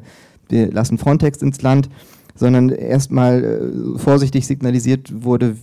wir 0.50 0.72
lassen 0.72 0.98
Frontex 0.98 1.42
ins 1.42 1.62
Land, 1.62 1.89
sondern 2.36 2.70
erstmal 2.70 3.44
äh, 3.44 4.00
vorsichtig 4.00 4.48
signalisiert 4.48 5.24
wurde, 5.24 5.56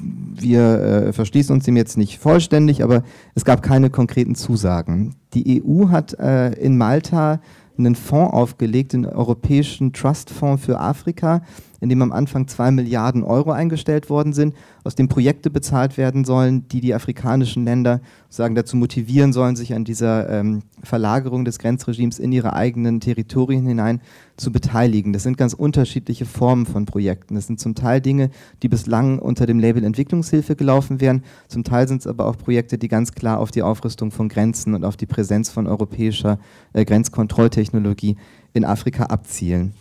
wir 0.00 0.62
äh, 0.62 1.12
verschließen 1.12 1.54
uns 1.54 1.64
dem 1.64 1.76
jetzt 1.76 1.96
nicht 1.96 2.18
vollständig, 2.18 2.82
aber 2.84 3.02
es 3.34 3.44
gab 3.44 3.62
keine 3.62 3.90
konkreten 3.90 4.34
Zusagen. 4.34 5.14
Die 5.34 5.62
EU 5.62 5.88
hat 5.88 6.18
äh, 6.18 6.52
in 6.52 6.76
Malta 6.78 7.40
einen 7.76 7.94
Fonds 7.94 8.32
aufgelegt, 8.32 8.92
den 8.92 9.06
Europäischen 9.06 9.92
Trustfonds 9.92 10.64
für 10.64 10.80
Afrika, 10.80 11.42
in 11.80 11.88
dem 11.88 12.02
am 12.02 12.12
Anfang 12.12 12.48
zwei 12.48 12.70
Milliarden 12.70 13.22
Euro 13.22 13.50
eingestellt 13.50 14.10
worden 14.10 14.32
sind, 14.32 14.54
aus 14.84 14.94
dem 14.94 15.08
Projekte 15.08 15.50
bezahlt 15.50 15.96
werden 15.96 16.24
sollen, 16.24 16.68
die 16.68 16.80
die 16.80 16.94
afrikanischen 16.94 17.64
Länder 17.64 18.00
sagen, 18.28 18.54
dazu 18.54 18.76
motivieren 18.76 19.32
sollen, 19.32 19.56
sich 19.56 19.74
an 19.74 19.84
dieser 19.84 20.28
ähm, 20.28 20.62
Verlagerung 20.82 21.44
des 21.44 21.58
Grenzregimes 21.58 22.18
in 22.18 22.32
ihre 22.32 22.52
eigenen 22.52 23.00
Territorien 23.00 23.66
hinein 23.66 24.00
zu 24.36 24.52
beteiligen. 24.52 25.12
Das 25.12 25.22
sind 25.22 25.36
ganz 25.36 25.52
unterschiedliche 25.52 26.26
Formen 26.26 26.66
von 26.66 26.84
Projekten. 26.84 27.34
Das 27.34 27.46
sind 27.46 27.60
zum 27.60 27.74
Teil 27.74 28.00
Dinge, 28.00 28.30
die 28.62 28.68
bislang 28.68 29.18
unter 29.18 29.46
dem 29.46 29.58
Label 29.58 29.84
Entwicklungshilfe 29.84 30.56
gelaufen 30.56 31.00
wären. 31.00 31.22
Zum 31.48 31.64
Teil 31.64 31.88
sind 31.88 32.00
es 32.00 32.06
aber 32.06 32.26
auch 32.26 32.36
Projekte, 32.36 32.78
die 32.78 32.88
ganz 32.88 33.12
klar 33.12 33.38
auf 33.38 33.50
die 33.50 33.62
Aufrüstung 33.62 34.10
von 34.10 34.28
Grenzen 34.28 34.74
und 34.74 34.84
auf 34.84 34.96
die 34.96 35.06
Präsenz 35.06 35.50
von 35.50 35.66
europäischer 35.66 36.38
äh, 36.72 36.84
Grenzkontrolltechnologie 36.84 38.16
in 38.52 38.64
Afrika 38.64 39.04
abzielen. 39.04 39.74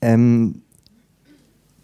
Ähm, 0.00 0.62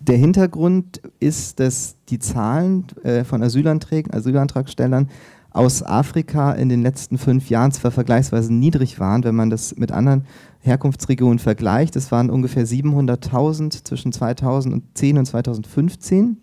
der 0.06 0.16
Hintergrund 0.16 1.00
ist, 1.20 1.60
dass 1.60 1.96
die 2.08 2.18
Zahlen 2.18 2.86
äh, 3.02 3.24
von 3.24 3.42
Asylanträgen, 3.42 4.12
Asylantragstellern 4.12 5.08
aus 5.50 5.82
Afrika 5.82 6.52
in 6.52 6.68
den 6.68 6.82
letzten 6.82 7.16
fünf 7.16 7.48
Jahren 7.48 7.72
zwar 7.72 7.90
vergleichsweise 7.90 8.52
niedrig 8.52 9.00
waren, 9.00 9.24
wenn 9.24 9.34
man 9.34 9.48
das 9.48 9.76
mit 9.76 9.90
anderen 9.90 10.26
Herkunftsregionen 10.60 11.38
vergleicht. 11.38 11.96
Es 11.96 12.12
waren 12.12 12.28
ungefähr 12.28 12.66
700.000 12.66 13.84
zwischen 13.84 14.12
2010 14.12 15.18
und 15.18 15.26
2015. 15.26 16.36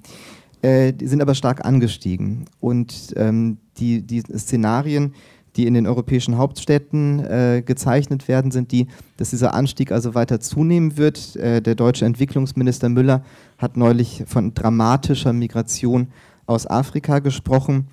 Äh, 0.64 0.94
die 0.94 1.08
sind 1.08 1.22
aber 1.22 1.36
stark 1.36 1.64
angestiegen. 1.64 2.46
Und 2.60 3.14
ähm, 3.16 3.58
die, 3.78 4.02
die 4.02 4.22
Szenarien, 4.22 5.14
die 5.56 5.68
in 5.68 5.74
den 5.74 5.88
europäischen 5.88 6.38
Hauptstädten 6.38 7.20
äh, 7.20 7.64
gezeichnet 7.66 8.28
werden, 8.28 8.52
sind 8.52 8.72
die, 8.72 8.88
dass 9.18 9.30
dieser 9.30 9.54
Anstieg 9.54 9.92
also 9.92 10.16
weiter 10.16 10.40
zunehmen 10.40 10.98
wird. 10.98 11.36
Äh, 11.36 11.62
der 11.62 11.76
deutsche 11.76 12.06
Entwicklungsminister 12.06 12.90
Müller 12.90 13.24
hat 13.58 13.78
neulich 13.78 14.24
von 14.26 14.54
dramatischer 14.54 15.34
Migration 15.34 16.08
aus 16.46 16.68
Afrika 16.68 17.20
gesprochen, 17.20 17.88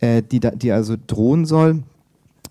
äh, 0.00 0.22
die, 0.22 0.40
da, 0.40 0.50
die 0.50 0.72
also 0.72 0.96
drohen 1.06 1.46
soll. 1.46 1.82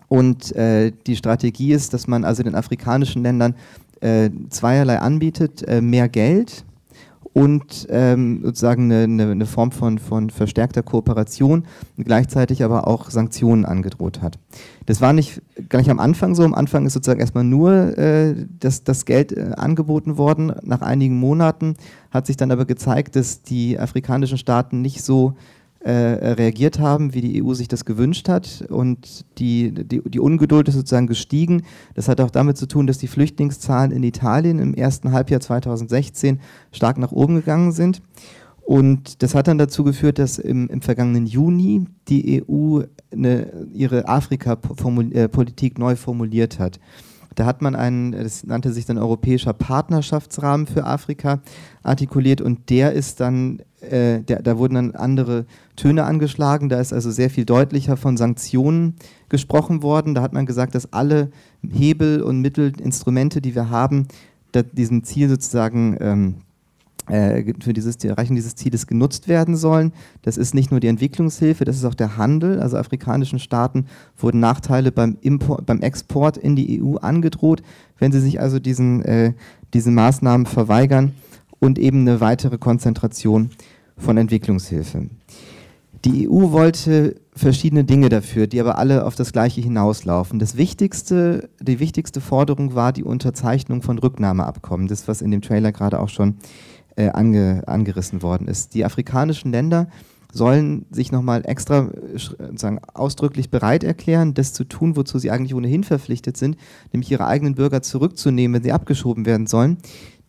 Und 0.08 0.54
äh, 0.54 0.92
die 1.06 1.16
Strategie 1.16 1.72
ist, 1.72 1.94
dass 1.94 2.06
man 2.06 2.24
also 2.24 2.42
den 2.42 2.54
afrikanischen 2.54 3.22
Ländern 3.22 3.54
äh, 4.00 4.30
zweierlei 4.50 4.98
anbietet, 4.98 5.62
äh, 5.66 5.80
mehr 5.80 6.08
Geld 6.08 6.64
und 7.36 7.86
ähm, 7.90 8.40
sozusagen 8.42 8.90
eine, 8.90 9.30
eine, 9.30 9.44
Form 9.44 9.70
von, 9.70 9.98
von 9.98 10.30
verstärkter 10.30 10.82
Kooperation 10.82 11.66
gleichzeitig 11.98 12.64
aber 12.64 12.86
auch 12.86 13.10
Sanktionen 13.10 13.66
angedroht 13.66 14.22
hat. 14.22 14.38
Das 14.86 15.02
war 15.02 15.12
nicht 15.12 15.42
gleich 15.68 15.90
am 15.90 16.00
Anfang 16.00 16.34
so. 16.34 16.44
Am 16.44 16.54
Anfang 16.54 16.86
ist 16.86 16.94
sozusagen 16.94 17.20
erstmal 17.20 17.44
nur 17.44 17.98
äh, 17.98 18.34
das, 18.58 18.84
das 18.84 19.04
Geld 19.04 19.32
äh, 19.32 19.52
angeboten 19.54 20.16
worden. 20.16 20.50
Nach 20.62 20.80
einigen 20.80 21.18
Monaten 21.18 21.74
hat 22.10 22.26
sich 22.26 22.38
dann 22.38 22.50
aber 22.50 22.64
gezeigt, 22.64 23.16
dass 23.16 23.42
die 23.42 23.78
afrikanischen 23.78 24.38
Staaten 24.38 24.80
nicht 24.80 25.04
so 25.04 25.36
äh, 25.86 26.32
reagiert 26.32 26.80
haben, 26.80 27.14
wie 27.14 27.20
die 27.20 27.44
EU 27.44 27.54
sich 27.54 27.68
das 27.68 27.84
gewünscht 27.84 28.28
hat. 28.28 28.64
Und 28.68 29.24
die, 29.38 29.72
die, 29.72 30.02
die 30.02 30.18
Ungeduld 30.18 30.66
ist 30.66 30.74
sozusagen 30.74 31.06
gestiegen. 31.06 31.62
Das 31.94 32.08
hat 32.08 32.20
auch 32.20 32.30
damit 32.30 32.56
zu 32.56 32.66
tun, 32.66 32.88
dass 32.88 32.98
die 32.98 33.06
Flüchtlingszahlen 33.06 33.92
in 33.92 34.02
Italien 34.02 34.58
im 34.58 34.74
ersten 34.74 35.12
Halbjahr 35.12 35.40
2016 35.40 36.40
stark 36.72 36.98
nach 36.98 37.12
oben 37.12 37.36
gegangen 37.36 37.70
sind. 37.70 38.02
Und 38.62 39.22
das 39.22 39.36
hat 39.36 39.46
dann 39.46 39.58
dazu 39.58 39.84
geführt, 39.84 40.18
dass 40.18 40.38
im, 40.38 40.66
im 40.68 40.82
vergangenen 40.82 41.26
Juni 41.26 41.84
die 42.08 42.42
EU 42.42 42.80
eine, 43.12 43.68
ihre 43.72 44.08
Afrika-Politik 44.08 45.78
neu 45.78 45.94
formuliert 45.94 46.58
hat. 46.58 46.80
Da 47.36 47.44
hat 47.44 47.62
man 47.62 47.76
einen, 47.76 48.10
das 48.10 48.44
nannte 48.44 48.72
sich 48.72 48.86
dann 48.86 48.98
Europäischer 48.98 49.52
Partnerschaftsrahmen 49.52 50.66
für 50.66 50.84
Afrika 50.84 51.42
artikuliert 51.84 52.40
und 52.40 52.70
der 52.70 52.92
ist 52.92 53.20
dann, 53.20 53.62
äh, 53.92 54.22
der, 54.22 54.42
da 54.42 54.58
wurden 54.58 54.74
dann 54.74 54.94
andere 54.94 55.46
Töne 55.76 56.04
angeschlagen. 56.04 56.68
Da 56.68 56.80
ist 56.80 56.92
also 56.92 57.10
sehr 57.10 57.30
viel 57.30 57.44
deutlicher 57.44 57.96
von 57.96 58.16
Sanktionen 58.16 58.94
gesprochen 59.28 59.82
worden. 59.82 60.14
Da 60.14 60.22
hat 60.22 60.32
man 60.32 60.46
gesagt, 60.46 60.74
dass 60.74 60.92
alle 60.92 61.30
Hebel 61.68 62.22
und 62.22 62.40
Mittel, 62.40 62.72
Instrumente, 62.80 63.40
die 63.40 63.54
wir 63.54 63.70
haben, 63.70 64.08
diesem 64.72 65.04
Ziel 65.04 65.28
sozusagen 65.28 65.98
ähm, 66.00 66.34
äh, 67.08 67.54
für 67.62 67.72
dieses 67.72 67.98
die 67.98 68.08
Erreichen 68.08 68.34
dieses 68.34 68.56
Zieles 68.56 68.86
genutzt 68.86 69.28
werden 69.28 69.56
sollen. 69.56 69.92
Das 70.22 70.36
ist 70.36 70.54
nicht 70.54 70.70
nur 70.70 70.80
die 70.80 70.88
Entwicklungshilfe, 70.88 71.64
das 71.64 71.76
ist 71.76 71.84
auch 71.84 71.94
der 71.94 72.16
Handel. 72.16 72.60
Also 72.60 72.76
afrikanischen 72.76 73.38
Staaten 73.38 73.86
wurden 74.18 74.40
Nachteile 74.40 74.90
beim, 74.90 75.16
Import, 75.20 75.66
beim 75.66 75.82
Export 75.82 76.36
in 76.36 76.56
die 76.56 76.82
EU 76.82 76.96
angedroht, 76.96 77.62
wenn 77.98 78.12
sie 78.12 78.20
sich 78.20 78.40
also 78.40 78.58
diesen, 78.58 79.02
äh, 79.04 79.34
diesen 79.72 79.94
Maßnahmen 79.94 80.46
verweigern 80.46 81.12
und 81.60 81.78
eben 81.78 82.00
eine 82.00 82.20
weitere 82.20 82.58
Konzentration 82.58 83.50
von 83.96 84.16
Entwicklungshilfe. 84.16 85.08
Die 86.04 86.28
EU 86.28 86.52
wollte 86.52 87.16
verschiedene 87.34 87.84
Dinge 87.84 88.08
dafür, 88.08 88.46
die 88.46 88.60
aber 88.60 88.78
alle 88.78 89.04
auf 89.04 89.16
das 89.16 89.32
Gleiche 89.32 89.60
hinauslaufen. 89.60 90.38
Das 90.38 90.56
wichtigste, 90.56 91.48
die 91.60 91.80
wichtigste 91.80 92.20
Forderung 92.20 92.74
war 92.74 92.92
die 92.92 93.02
Unterzeichnung 93.02 93.82
von 93.82 93.98
Rücknahmeabkommen, 93.98 94.86
das 94.86 95.08
was 95.08 95.20
in 95.20 95.30
dem 95.30 95.42
Trailer 95.42 95.72
gerade 95.72 95.98
auch 95.98 96.08
schon 96.08 96.36
äh, 96.96 97.08
ange, 97.08 97.64
angerissen 97.66 98.22
worden 98.22 98.46
ist. 98.46 98.74
Die 98.74 98.84
afrikanischen 98.84 99.50
Länder 99.50 99.88
sollen 100.32 100.86
sich 100.90 101.12
nochmal 101.12 101.42
extra 101.46 101.90
sagen, 102.54 102.80
ausdrücklich 102.92 103.50
bereit 103.50 103.82
erklären, 103.82 104.34
das 104.34 104.52
zu 104.52 104.64
tun, 104.64 104.94
wozu 104.94 105.18
sie 105.18 105.30
eigentlich 105.30 105.54
ohnehin 105.54 105.82
verpflichtet 105.82 106.36
sind, 106.36 106.56
nämlich 106.92 107.10
ihre 107.10 107.26
eigenen 107.26 107.54
Bürger 107.54 107.80
zurückzunehmen, 107.80 108.56
wenn 108.56 108.62
sie 108.62 108.72
abgeschoben 108.72 109.24
werden 109.24 109.46
sollen 109.46 109.78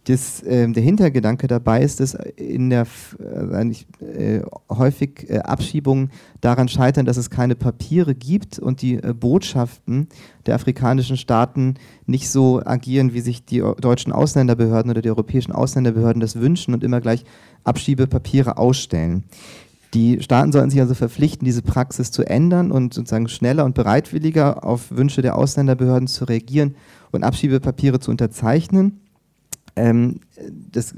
das, 0.08 0.42
äh, 0.44 0.72
der 0.72 0.84
Hintergedanke 0.84 1.48
dabei 1.48 1.82
ist, 1.82 2.00
dass 2.00 2.14
in 2.14 2.70
der 2.70 2.88
äh, 3.20 4.38
äh, 4.38 4.42
häufig 4.70 5.30
äh, 5.30 5.40
Abschiebungen 5.40 6.12
daran 6.40 6.70
scheitern, 6.70 7.06
dass 7.06 7.18
es 7.18 7.30
keine 7.30 7.56
Papiere 7.56 8.16
gibt 8.16 8.58
und 8.58 8.82
die 8.82 8.96
äh, 8.96 9.14
Botschaften 9.14 10.08
der 10.46 10.56
afrikanischen 10.56 11.18
Staaten 11.18 11.76
nicht 12.06 12.30
so 12.30 12.62
agieren, 12.64 13.14
wie 13.14 13.20
sich 13.20 13.44
die 13.44 13.62
deutschen 13.82 14.14
Ausländerbehörden 14.14 14.92
oder 14.92 15.02
die 15.02 15.10
europäischen 15.10 15.52
Ausländerbehörden 15.52 16.22
das 16.22 16.38
wünschen 16.38 16.74
und 16.74 16.86
immer 16.86 17.02
gleich 17.02 17.26
Abschiebepapiere 17.66 18.58
ausstellen. 18.58 19.26
Die 19.94 20.22
Staaten 20.22 20.54
sollten 20.54 20.70
sich 20.70 20.80
also 20.80 20.94
verpflichten, 20.94 21.44
diese 21.44 21.62
Praxis 21.62 22.12
zu 22.12 22.24
ändern 22.24 22.72
und 22.72 22.94
sozusagen 22.94 23.28
schneller 23.28 23.66
und 23.66 23.76
bereitwilliger 23.76 24.64
auf 24.64 24.92
Wünsche 24.92 25.22
der 25.22 25.38
Ausländerbehörden 25.38 26.08
zu 26.08 26.26
reagieren 26.26 26.76
und 27.12 27.24
Abschiebepapiere 27.24 28.00
zu 28.00 28.12
unterzeichnen. 28.12 29.02
Ähm, 29.78 30.20
das, 30.72 30.96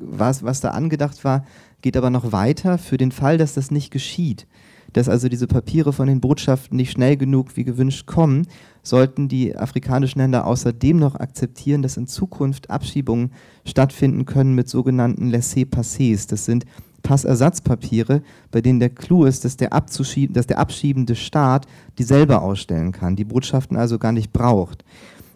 was, 0.00 0.42
was 0.42 0.60
da 0.60 0.70
angedacht 0.70 1.22
war, 1.24 1.44
geht 1.82 1.96
aber 1.96 2.10
noch 2.10 2.32
weiter 2.32 2.78
für 2.78 2.96
den 2.96 3.12
Fall, 3.12 3.38
dass 3.38 3.54
das 3.54 3.70
nicht 3.70 3.90
geschieht. 3.90 4.46
Dass 4.92 5.08
also 5.08 5.28
diese 5.28 5.46
Papiere 5.46 5.92
von 5.92 6.06
den 6.06 6.20
Botschaften 6.20 6.76
nicht 6.76 6.92
schnell 6.92 7.16
genug 7.16 7.56
wie 7.56 7.64
gewünscht 7.64 8.06
kommen, 8.06 8.46
sollten 8.82 9.28
die 9.28 9.56
afrikanischen 9.56 10.18
Länder 10.18 10.46
außerdem 10.46 10.98
noch 10.98 11.16
akzeptieren, 11.16 11.82
dass 11.82 11.96
in 11.96 12.06
Zukunft 12.06 12.70
Abschiebungen 12.70 13.32
stattfinden 13.66 14.26
können 14.26 14.54
mit 14.54 14.68
sogenannten 14.68 15.30
Laissez-Passés. 15.30 16.28
Das 16.28 16.44
sind 16.44 16.66
Passersatzpapiere, 17.02 18.22
bei 18.50 18.60
denen 18.60 18.80
der 18.80 18.90
Clou 18.90 19.24
ist, 19.24 19.44
dass 19.44 19.56
der, 19.56 19.70
dass 19.70 20.46
der 20.46 20.58
abschiebende 20.58 21.16
Staat 21.16 21.66
die 21.98 22.04
selber 22.04 22.42
ausstellen 22.42 22.92
kann, 22.92 23.16
die 23.16 23.24
Botschaften 23.24 23.76
also 23.76 23.98
gar 23.98 24.12
nicht 24.12 24.32
braucht. 24.32 24.84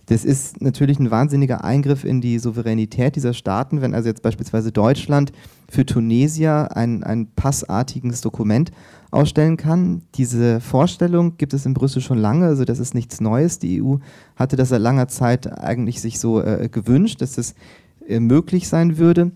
Das 0.07 0.25
ist 0.25 0.61
natürlich 0.61 1.01
ein 1.01 1.11
wahnsinniger 1.11 1.65
Eingriff 1.65 2.05
in 2.05 2.21
die 2.21 2.39
Souveränität 2.39 3.17
dieser 3.17 3.35
Staaten, 3.35 3.81
wenn 3.81 3.95
also 3.95 4.09
jetzt 4.09 4.23
beispielsweise 4.23 4.71
Deutschland 4.71 5.33
für 5.69 5.85
Tunesier 5.85 6.77
ein, 6.77 7.03
ein 7.03 7.27
passartiges 7.35 8.21
Dokument 8.21 8.71
ausstellen 9.11 9.57
kann. 9.57 10.03
Diese 10.15 10.61
Vorstellung 10.61 11.37
gibt 11.39 11.55
es 11.55 11.67
in 11.67 11.75
Brüssel 11.75 12.03
schon 12.03 12.19
lange, 12.19 12.47
also 12.47 12.65
das 12.65 12.79
ist 12.79 12.95
nichts 12.95 13.21
Neues. 13.21 13.59
Die 13.59 13.83
EU 13.83 13.97
hatte 14.37 14.55
das 14.55 14.69
seit 14.69 14.81
langer 14.81 15.09
Zeit 15.09 15.59
eigentlich 15.59 16.01
sich 16.01 16.21
so 16.21 16.41
äh, 16.41 16.69
gewünscht, 16.71 17.21
dass 17.21 17.37
es 17.37 17.55
äh, 18.07 18.21
möglich 18.21 18.69
sein 18.69 18.99
würde. 18.99 19.33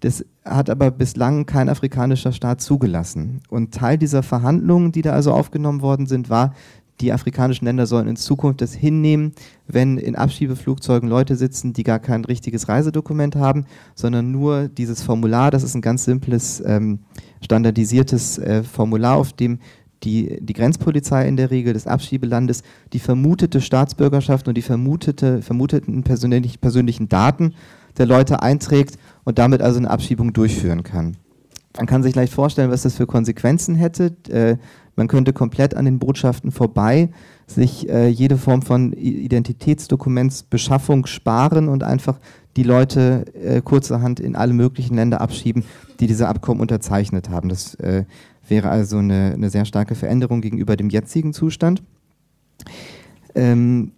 Das 0.00 0.24
hat 0.44 0.70
aber 0.70 0.90
bislang 0.90 1.46
kein 1.46 1.68
afrikanischer 1.68 2.32
Staat 2.32 2.60
zugelassen. 2.60 3.40
Und 3.48 3.72
Teil 3.72 3.98
dieser 3.98 4.24
Verhandlungen, 4.24 4.90
die 4.90 5.02
da 5.02 5.12
also 5.12 5.32
aufgenommen 5.32 5.80
worden 5.80 6.06
sind, 6.06 6.28
war, 6.28 6.54
die 7.02 7.12
afrikanischen 7.12 7.66
Länder 7.66 7.86
sollen 7.86 8.08
in 8.08 8.16
Zukunft 8.16 8.60
das 8.60 8.72
hinnehmen, 8.72 9.32
wenn 9.66 9.98
in 9.98 10.16
Abschiebeflugzeugen 10.16 11.08
Leute 11.08 11.36
sitzen, 11.36 11.72
die 11.72 11.82
gar 11.82 11.98
kein 11.98 12.24
richtiges 12.24 12.68
Reisedokument 12.68 13.36
haben, 13.36 13.66
sondern 13.94 14.30
nur 14.30 14.68
dieses 14.68 15.02
Formular. 15.02 15.50
Das 15.50 15.64
ist 15.64 15.74
ein 15.74 15.82
ganz 15.82 16.04
simples, 16.04 16.62
ähm, 16.64 17.00
standardisiertes 17.42 18.38
äh, 18.38 18.62
Formular, 18.62 19.16
auf 19.16 19.32
dem 19.32 19.58
die, 20.04 20.38
die 20.40 20.52
Grenzpolizei 20.52 21.28
in 21.28 21.36
der 21.36 21.50
Regel 21.50 21.74
des 21.74 21.86
Abschiebelandes 21.86 22.62
die 22.92 22.98
vermutete 22.98 23.60
Staatsbürgerschaft 23.60 24.48
und 24.48 24.56
die 24.56 24.62
vermutete, 24.62 25.42
vermuteten 25.42 26.02
persönlich, 26.02 26.60
persönlichen 26.60 27.08
Daten 27.08 27.54
der 27.98 28.06
Leute 28.06 28.42
einträgt 28.42 28.96
und 29.24 29.38
damit 29.38 29.60
also 29.62 29.78
eine 29.78 29.90
Abschiebung 29.90 30.32
durchführen 30.32 30.82
kann. 30.82 31.16
Man 31.76 31.86
kann 31.86 32.02
sich 32.02 32.14
leicht 32.14 32.32
vorstellen, 32.32 32.70
was 32.70 32.82
das 32.82 32.94
für 32.94 33.06
Konsequenzen 33.06 33.74
hätte. 33.74 34.14
Man 34.96 35.08
könnte 35.08 35.32
komplett 35.32 35.74
an 35.74 35.86
den 35.86 35.98
Botschaften 35.98 36.52
vorbei 36.52 37.08
sich 37.46 37.88
äh, 37.88 38.08
jede 38.08 38.36
Form 38.36 38.62
von 38.62 38.92
Identitätsdokumentsbeschaffung 38.92 41.06
sparen 41.06 41.68
und 41.68 41.82
einfach 41.82 42.20
die 42.56 42.62
Leute 42.62 43.24
äh, 43.34 43.60
kurzerhand 43.62 44.20
in 44.20 44.36
alle 44.36 44.52
möglichen 44.52 44.94
Länder 44.94 45.20
abschieben, 45.20 45.64
die 46.00 46.06
diese 46.06 46.28
Abkommen 46.28 46.60
unterzeichnet 46.60 47.30
haben. 47.30 47.48
Das 47.48 47.74
äh, 47.76 48.04
wäre 48.46 48.68
also 48.68 48.98
eine, 48.98 49.32
eine, 49.34 49.50
sehr 49.50 49.64
starke 49.64 49.94
Veränderung 49.94 50.40
gegenüber 50.40 50.76
dem 50.76 50.90
jetzigen 50.90 51.32
Zustand. 51.32 51.82
Ähm, 53.34 53.92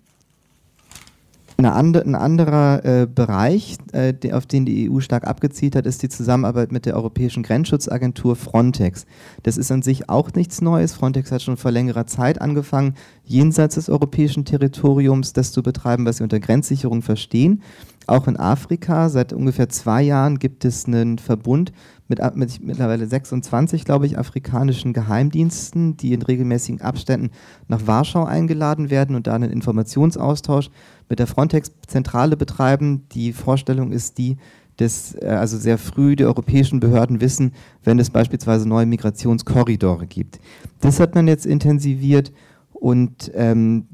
eine 1.57 1.75
ein 1.75 2.15
anderer 2.15 2.85
äh, 2.85 3.07
Bereich, 3.07 3.77
äh, 3.93 4.13
der, 4.13 4.37
auf 4.37 4.47
den 4.47 4.65
die 4.65 4.91
EU 4.91 5.01
stark 5.01 5.27
abgezielt 5.27 5.77
hat, 5.77 5.87
ist 5.87 6.03
die 6.03 6.09
Zusammenarbeit 6.09 6.73
mit 6.73 6.87
der 6.87 6.97
Europäischen 6.97 7.43
Grenzschutzagentur 7.43 8.35
Frontex. 8.37 9.07
Das 9.43 9.57
ist 9.57 9.71
an 9.71 9.83
sich 9.83 10.09
auch 10.09 10.33
nichts 10.35 10.61
Neues. 10.61 10.95
Frontex 10.95 11.31
hat 11.31 11.43
schon 11.43 11.57
vor 11.57 11.71
längerer 11.71 12.07
Zeit 12.07 12.41
angefangen, 12.41 12.95
jenseits 13.25 13.77
des 13.77 13.89
europäischen 13.89 14.45
Territoriums 14.45 15.33
das 15.33 15.53
zu 15.53 15.63
betreiben, 15.63 16.05
was 16.07 16.17
sie 16.17 16.25
unter 16.25 16.41
Grenzsicherung 16.41 17.03
verstehen. 17.03 17.63
Auch 18.07 18.29
in 18.29 18.37
Afrika, 18.37 19.09
seit 19.09 19.33
ungefähr 19.33 19.71
zwei 19.71 20.03
Jahren 20.03 20.39
gibt 20.39 20.67
es 20.67 20.85
einen 20.87 21.19
Verbund 21.19 21.73
mit, 22.07 22.21
mit 22.37 22.63
mittlerweile 22.63 23.07
26, 23.07 23.85
glaube 23.85 24.05
ich, 24.05 24.19
afrikanischen 24.19 24.93
Geheimdiensten, 24.93 25.97
die 25.97 26.13
in 26.13 26.21
regelmäßigen 26.21 26.83
Abständen 26.83 27.31
nach 27.67 27.87
Warschau 27.87 28.25
eingeladen 28.25 28.91
werden 28.91 29.17
und 29.17 29.27
da 29.27 29.35
einen 29.35 29.51
Informationsaustausch 29.51 30.71
mit 31.09 31.19
der 31.19 31.27
Frontex-Zentrale 31.27 32.37
betreiben. 32.37 33.07
Die 33.13 33.33
Vorstellung 33.33 33.93
ist 33.93 34.19
die, 34.19 34.37
dass 34.77 35.15
äh, 35.21 35.27
also 35.27 35.59
sehr 35.59 35.79
früh 35.79 36.17
die 36.17 36.25
europäischen 36.25 36.81
Behörden 36.81 37.21
wissen, 37.21 37.53
wenn 37.83 37.99
es 37.99 38.11
beispielsweise 38.11 38.69
neue 38.69 38.87
Migrationskorridore 38.87 40.07
gibt. 40.07 40.41
Das 40.81 41.01
hat 41.01 41.15
man 41.15 41.29
jetzt 41.29 41.47
intensiviert 41.47 42.33
und 42.73 43.31
ähm, 43.35 43.87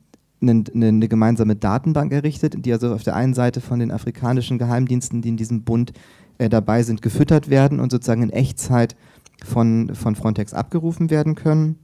eine, 0.42 0.64
eine, 0.75 1.09
gemeinsame 1.09 1.55
Datenbank 1.55 2.12
errichtet, 2.12 2.64
die 2.64 2.73
also 2.73 2.94
auf 2.94 3.03
der 3.03 3.14
einen 3.14 3.35
Seite 3.35 3.61
von 3.61 3.79
den 3.79 3.90
afrikanischen 3.90 4.59
Geheimdiensten, 4.59 5.20
die 5.20 5.29
in 5.29 5.37
diesem 5.37 5.64
Bund 5.64 5.92
äh, 6.38 6.49
dabei 6.49 6.83
sind, 6.83 7.03
gefüttert 7.03 7.51
werden 7.51 7.79
und 7.79 7.90
sozusagen 7.90 8.23
in 8.23 8.31
Echtzeit 8.31 8.96
von, 9.44 9.94
von 9.94 10.14
Frontex 10.14 10.55
abgerufen 10.55 11.11
werden 11.11 11.35
können. 11.35 11.79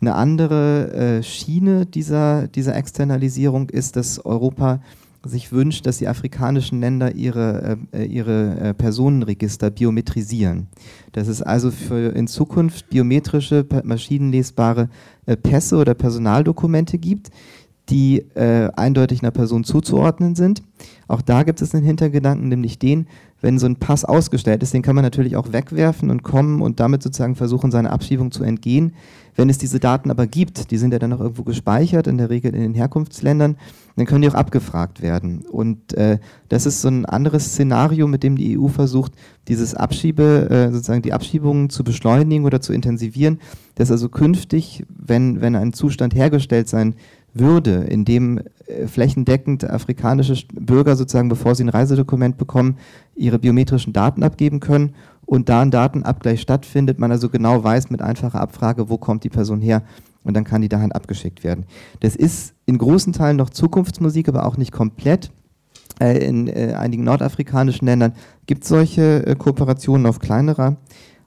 Eine 0.00 0.14
andere 0.14 0.92
äh, 0.92 1.22
Schiene 1.22 1.86
dieser, 1.86 2.48
dieser 2.48 2.76
Externalisierung 2.76 3.68
ist, 3.70 3.96
dass 3.96 4.24
Europa 4.24 4.80
sich 5.24 5.52
wünscht, 5.52 5.86
dass 5.86 5.98
die 5.98 6.08
afrikanischen 6.08 6.80
Länder 6.80 7.14
ihre, 7.14 7.78
äh, 7.92 8.04
ihre 8.04 8.60
äh, 8.60 8.74
Personenregister 8.74 9.70
biometrisieren. 9.70 10.68
Dass 11.12 11.26
es 11.28 11.42
also 11.42 11.70
für 11.70 12.14
in 12.14 12.28
Zukunft 12.28 12.88
biometrische, 12.90 13.66
maschinenlesbare 13.82 14.88
äh, 15.26 15.36
Pässe 15.36 15.76
oder 15.76 15.94
Personaldokumente 15.94 16.98
gibt, 16.98 17.30
die 17.88 18.26
äh, 18.34 18.70
eindeutig 18.76 19.22
einer 19.22 19.30
Person 19.30 19.64
zuzuordnen 19.64 20.34
sind. 20.34 20.62
Auch 21.06 21.22
da 21.22 21.42
gibt 21.42 21.62
es 21.62 21.74
einen 21.74 21.84
Hintergedanken, 21.84 22.48
nämlich 22.48 22.78
den, 22.78 23.06
wenn 23.40 23.58
so 23.58 23.66
ein 23.66 23.76
Pass 23.76 24.04
ausgestellt 24.04 24.62
ist, 24.62 24.74
den 24.74 24.82
kann 24.82 24.94
man 24.94 25.04
natürlich 25.04 25.36
auch 25.36 25.52
wegwerfen 25.52 26.10
und 26.10 26.22
kommen 26.22 26.60
und 26.60 26.80
damit 26.80 27.02
sozusagen 27.02 27.36
versuchen, 27.36 27.70
seiner 27.70 27.92
Abschiebung 27.92 28.30
zu 28.30 28.42
entgehen. 28.42 28.94
Wenn 29.36 29.48
es 29.48 29.58
diese 29.58 29.78
Daten 29.78 30.10
aber 30.10 30.26
gibt, 30.26 30.72
die 30.72 30.78
sind 30.78 30.92
ja 30.92 30.98
dann 30.98 31.12
auch 31.12 31.20
irgendwo 31.20 31.44
gespeichert, 31.44 32.08
in 32.08 32.18
der 32.18 32.28
Regel 32.28 32.52
in 32.54 32.60
den 32.60 32.74
Herkunftsländern, 32.74 33.56
dann 33.94 34.06
können 34.06 34.22
die 34.22 34.28
auch 34.28 34.34
abgefragt 34.34 35.00
werden. 35.00 35.44
Und 35.48 35.92
äh, 35.94 36.18
das 36.48 36.66
ist 36.66 36.82
so 36.82 36.88
ein 36.88 37.06
anderes 37.06 37.52
Szenario, 37.52 38.08
mit 38.08 38.24
dem 38.24 38.36
die 38.36 38.58
EU 38.58 38.66
versucht, 38.66 39.12
dieses 39.46 39.74
Abschiebe, 39.74 40.48
äh, 40.50 40.72
sozusagen 40.72 41.02
die 41.02 41.12
Abschiebungen 41.12 41.70
zu 41.70 41.84
beschleunigen 41.84 42.44
oder 42.44 42.60
zu 42.60 42.72
intensivieren, 42.72 43.38
dass 43.76 43.92
also 43.92 44.08
künftig, 44.08 44.84
wenn, 44.88 45.40
wenn 45.40 45.54
ein 45.54 45.72
Zustand 45.72 46.16
hergestellt 46.16 46.68
sein 46.68 46.94
würde, 47.34 47.84
in 47.84 48.04
dem 48.04 48.40
äh, 48.66 48.86
flächendeckend 48.86 49.68
afrikanische 49.68 50.46
Bürger 50.52 50.96
sozusagen, 50.96 51.28
bevor 51.28 51.54
sie 51.54 51.64
ein 51.64 51.68
Reisedokument 51.68 52.36
bekommen, 52.36 52.78
ihre 53.14 53.38
biometrischen 53.38 53.92
Daten 53.92 54.22
abgeben 54.22 54.60
können 54.60 54.94
und 55.26 55.48
da 55.48 55.62
ein 55.62 55.70
Datenabgleich 55.70 56.40
stattfindet, 56.40 56.98
man 56.98 57.12
also 57.12 57.28
genau 57.28 57.62
weiß 57.62 57.90
mit 57.90 58.02
einfacher 58.02 58.40
Abfrage, 58.40 58.88
wo 58.88 58.98
kommt 58.98 59.24
die 59.24 59.28
Person 59.28 59.60
her 59.60 59.82
und 60.24 60.34
dann 60.34 60.44
kann 60.44 60.62
die 60.62 60.68
dahin 60.68 60.92
abgeschickt 60.92 61.44
werden. 61.44 61.64
Das 62.00 62.16
ist 62.16 62.54
in 62.66 62.78
großen 62.78 63.12
Teilen 63.12 63.36
noch 63.36 63.50
Zukunftsmusik, 63.50 64.28
aber 64.28 64.46
auch 64.46 64.56
nicht 64.56 64.72
komplett. 64.72 65.30
Äh, 66.00 66.24
in 66.24 66.48
äh, 66.48 66.74
einigen 66.74 67.04
nordafrikanischen 67.04 67.86
Ländern 67.86 68.12
gibt 68.46 68.62
es 68.62 68.68
solche 68.68 69.34
Kooperationen 69.36 70.06
auf 70.06 70.18
kleinerer, 70.18 70.76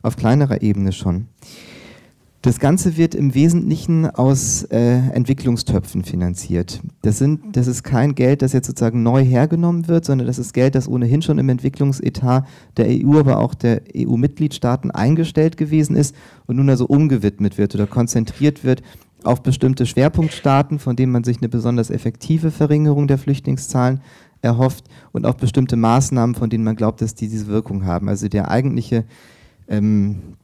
auf 0.02 0.16
kleinerer 0.16 0.62
Ebene 0.62 0.92
schon. 0.92 1.28
Das 2.44 2.58
Ganze 2.58 2.98
wird 2.98 3.14
im 3.14 3.36
Wesentlichen 3.36 4.08
aus 4.10 4.64
äh, 4.64 4.98
Entwicklungstöpfen 5.14 6.04
finanziert. 6.04 6.82
Das, 7.04 7.20
sind, 7.20 7.56
das 7.56 7.68
ist 7.68 7.84
kein 7.84 8.16
Geld, 8.16 8.42
das 8.42 8.52
jetzt 8.54 8.66
sozusagen 8.66 9.04
neu 9.04 9.24
hergenommen 9.24 9.88
wird, 9.88 10.06
sondern 10.06 10.26
das 10.26 10.40
ist 10.40 10.54
Geld, 10.54 10.74
das 10.74 10.88
ohnehin 10.88 11.22
schon 11.22 11.38
im 11.38 11.50
Entwicklungsetat 11.50 12.48
der 12.78 12.88
EU, 12.88 13.20
aber 13.20 13.38
auch 13.38 13.54
der 13.54 13.84
EU-Mitgliedstaaten 13.96 14.90
eingestellt 14.90 15.56
gewesen 15.56 15.96
ist 15.96 16.16
und 16.48 16.56
nun 16.56 16.68
also 16.72 16.88
umgewidmet 16.88 17.60
wird 17.60 17.76
oder 17.76 17.86
konzentriert 17.86 18.64
wird 18.64 18.82
auf 19.24 19.44
bestimmte 19.44 19.86
Schwerpunktstaaten, 19.86 20.80
von 20.80 20.96
denen 20.96 21.12
man 21.12 21.24
sich 21.24 21.38
eine 21.38 21.50
besonders 21.50 21.92
effektive 21.92 22.50
Verringerung 22.50 23.08
der 23.08 23.20
Flüchtlingszahlen 23.20 24.02
erhofft 24.42 24.86
und 25.12 25.28
auf 25.28 25.38
bestimmte 25.38 25.76
Maßnahmen, 25.76 26.34
von 26.34 26.50
denen 26.50 26.64
man 26.64 26.76
glaubt, 26.76 27.02
dass 27.02 27.14
die 27.14 27.28
diese 27.28 27.46
Wirkung 27.46 27.86
haben. 27.86 28.10
Also 28.10 28.28
der 28.30 28.50
eigentliche 28.50 29.06
ähm, 29.68 30.16
äh, 30.16 30.41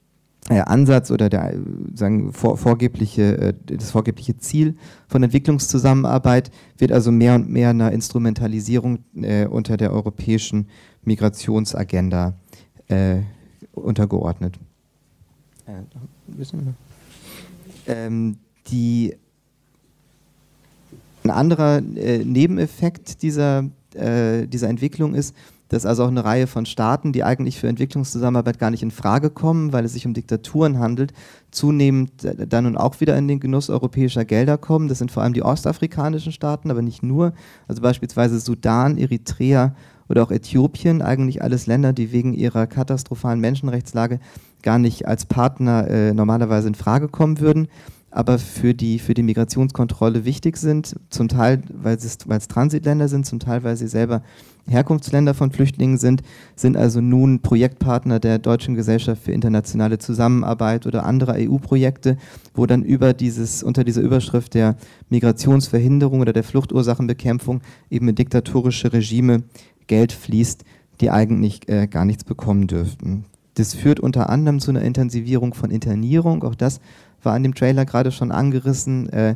Ansatz 0.49 1.11
oder 1.11 1.29
der 1.29 1.53
sagen, 1.93 2.31
vor, 2.31 2.57
vorgebliche, 2.57 3.37
äh, 3.37 3.53
das 3.65 3.91
vorgebliche 3.91 4.37
Ziel 4.37 4.75
von 5.07 5.23
Entwicklungszusammenarbeit 5.23 6.51
wird 6.77 6.91
also 6.91 7.11
mehr 7.11 7.35
und 7.35 7.49
mehr 7.49 7.69
einer 7.71 7.91
Instrumentalisierung 7.91 8.99
äh, 9.15 9.45
unter 9.45 9.75
der 9.77 9.91
europäischen 9.91 10.67
Migrationsagenda 11.03 12.33
äh, 12.87 13.17
untergeordnet. 13.73 14.57
Ähm, 17.87 18.37
die, 18.67 19.15
ein 21.23 21.29
anderer 21.29 21.77
äh, 21.77 22.23
Nebeneffekt 22.23 23.21
dieser, 23.21 23.65
äh, 23.93 24.47
dieser 24.47 24.69
Entwicklung 24.69 25.13
ist, 25.13 25.35
dass 25.69 25.85
also 25.85 26.03
auch 26.03 26.09
eine 26.09 26.23
Reihe 26.23 26.47
von 26.47 26.65
Staaten, 26.65 27.11
die 27.11 27.23
eigentlich 27.23 27.59
für 27.59 27.67
Entwicklungszusammenarbeit 27.67 28.59
gar 28.59 28.71
nicht 28.71 28.83
in 28.83 28.91
Frage 28.91 29.29
kommen, 29.29 29.73
weil 29.73 29.85
es 29.85 29.93
sich 29.93 30.05
um 30.05 30.13
Diktaturen 30.13 30.79
handelt, 30.79 31.13
zunehmend 31.51 32.11
dann 32.47 32.65
und 32.65 32.77
auch 32.77 32.99
wieder 32.99 33.17
in 33.17 33.27
den 33.27 33.39
Genuss 33.39 33.69
europäischer 33.69 34.25
Gelder 34.25 34.57
kommen. 34.57 34.87
Das 34.87 34.99
sind 34.99 35.11
vor 35.11 35.23
allem 35.23 35.33
die 35.33 35.43
ostafrikanischen 35.43 36.31
Staaten, 36.31 36.71
aber 36.71 36.81
nicht 36.81 37.03
nur. 37.03 37.33
Also 37.67 37.81
beispielsweise 37.81 38.39
Sudan, 38.39 38.97
Eritrea 38.97 39.75
oder 40.09 40.23
auch 40.23 40.31
Äthiopien, 40.31 41.01
eigentlich 41.01 41.41
alles 41.41 41.67
Länder, 41.67 41.93
die 41.93 42.11
wegen 42.11 42.33
ihrer 42.33 42.65
katastrophalen 42.67 43.41
Menschenrechtslage 43.41 44.19
gar 44.63 44.79
nicht 44.79 45.07
als 45.07 45.25
Partner 45.25 45.87
äh, 45.87 46.13
normalerweise 46.13 46.69
in 46.69 46.75
Frage 46.75 47.09
kommen 47.09 47.39
würden 47.39 47.67
aber 48.17 48.39
für 48.39 48.73
die, 48.73 48.97
für 48.97 49.13
die 49.13 49.21
Migrationskontrolle 49.21 50.25
wichtig 50.25 50.57
sind, 50.57 50.95
zum 51.11 51.27
Teil, 51.27 51.61
weil 51.71 51.95
es, 51.97 52.17
weil 52.25 52.39
es 52.39 52.47
Transitländer 52.47 53.09
sind, 53.09 53.27
zum 53.27 53.37
Teil, 53.39 53.63
weil 53.63 53.77
sie 53.77 53.87
selber 53.87 54.23
Herkunftsländer 54.67 55.35
von 55.35 55.51
Flüchtlingen 55.51 55.99
sind, 55.99 56.23
sind 56.55 56.77
also 56.77 56.99
nun 56.99 57.43
Projektpartner 57.43 58.19
der 58.19 58.39
Deutschen 58.39 58.73
Gesellschaft 58.73 59.21
für 59.21 59.33
internationale 59.33 59.99
Zusammenarbeit 59.99 60.87
oder 60.87 61.05
anderer 61.05 61.35
EU-Projekte, 61.37 62.17
wo 62.55 62.65
dann 62.65 62.81
über 62.81 63.13
dieses, 63.13 63.61
unter 63.61 63.83
dieser 63.83 64.01
Überschrift 64.01 64.55
der 64.55 64.77
Migrationsverhinderung 65.09 66.19
oder 66.19 66.33
der 66.33 66.43
Fluchtursachenbekämpfung 66.43 67.61
eben 67.91 68.09
in 68.09 68.15
diktatorische 68.15 68.93
Regime 68.93 69.43
Geld 69.85 70.11
fließt, 70.11 70.63
die 71.01 71.11
eigentlich 71.11 71.69
äh, 71.69 71.85
gar 71.85 72.03
nichts 72.03 72.23
bekommen 72.23 72.65
dürften. 72.65 73.25
Das 73.57 73.73
führt 73.73 73.99
unter 73.99 74.29
anderem 74.29 74.59
zu 74.59 74.69
einer 74.69 74.83
Intensivierung 74.83 75.55
von 75.55 75.71
Internierung. 75.71 76.43
Auch 76.43 76.53
das 76.53 76.79
war 77.27 77.33
an 77.33 77.43
dem 77.43 77.53
Trailer 77.53 77.85
gerade 77.85 78.11
schon 78.11 78.31
angerissen. 78.31 79.09
Äh, 79.09 79.35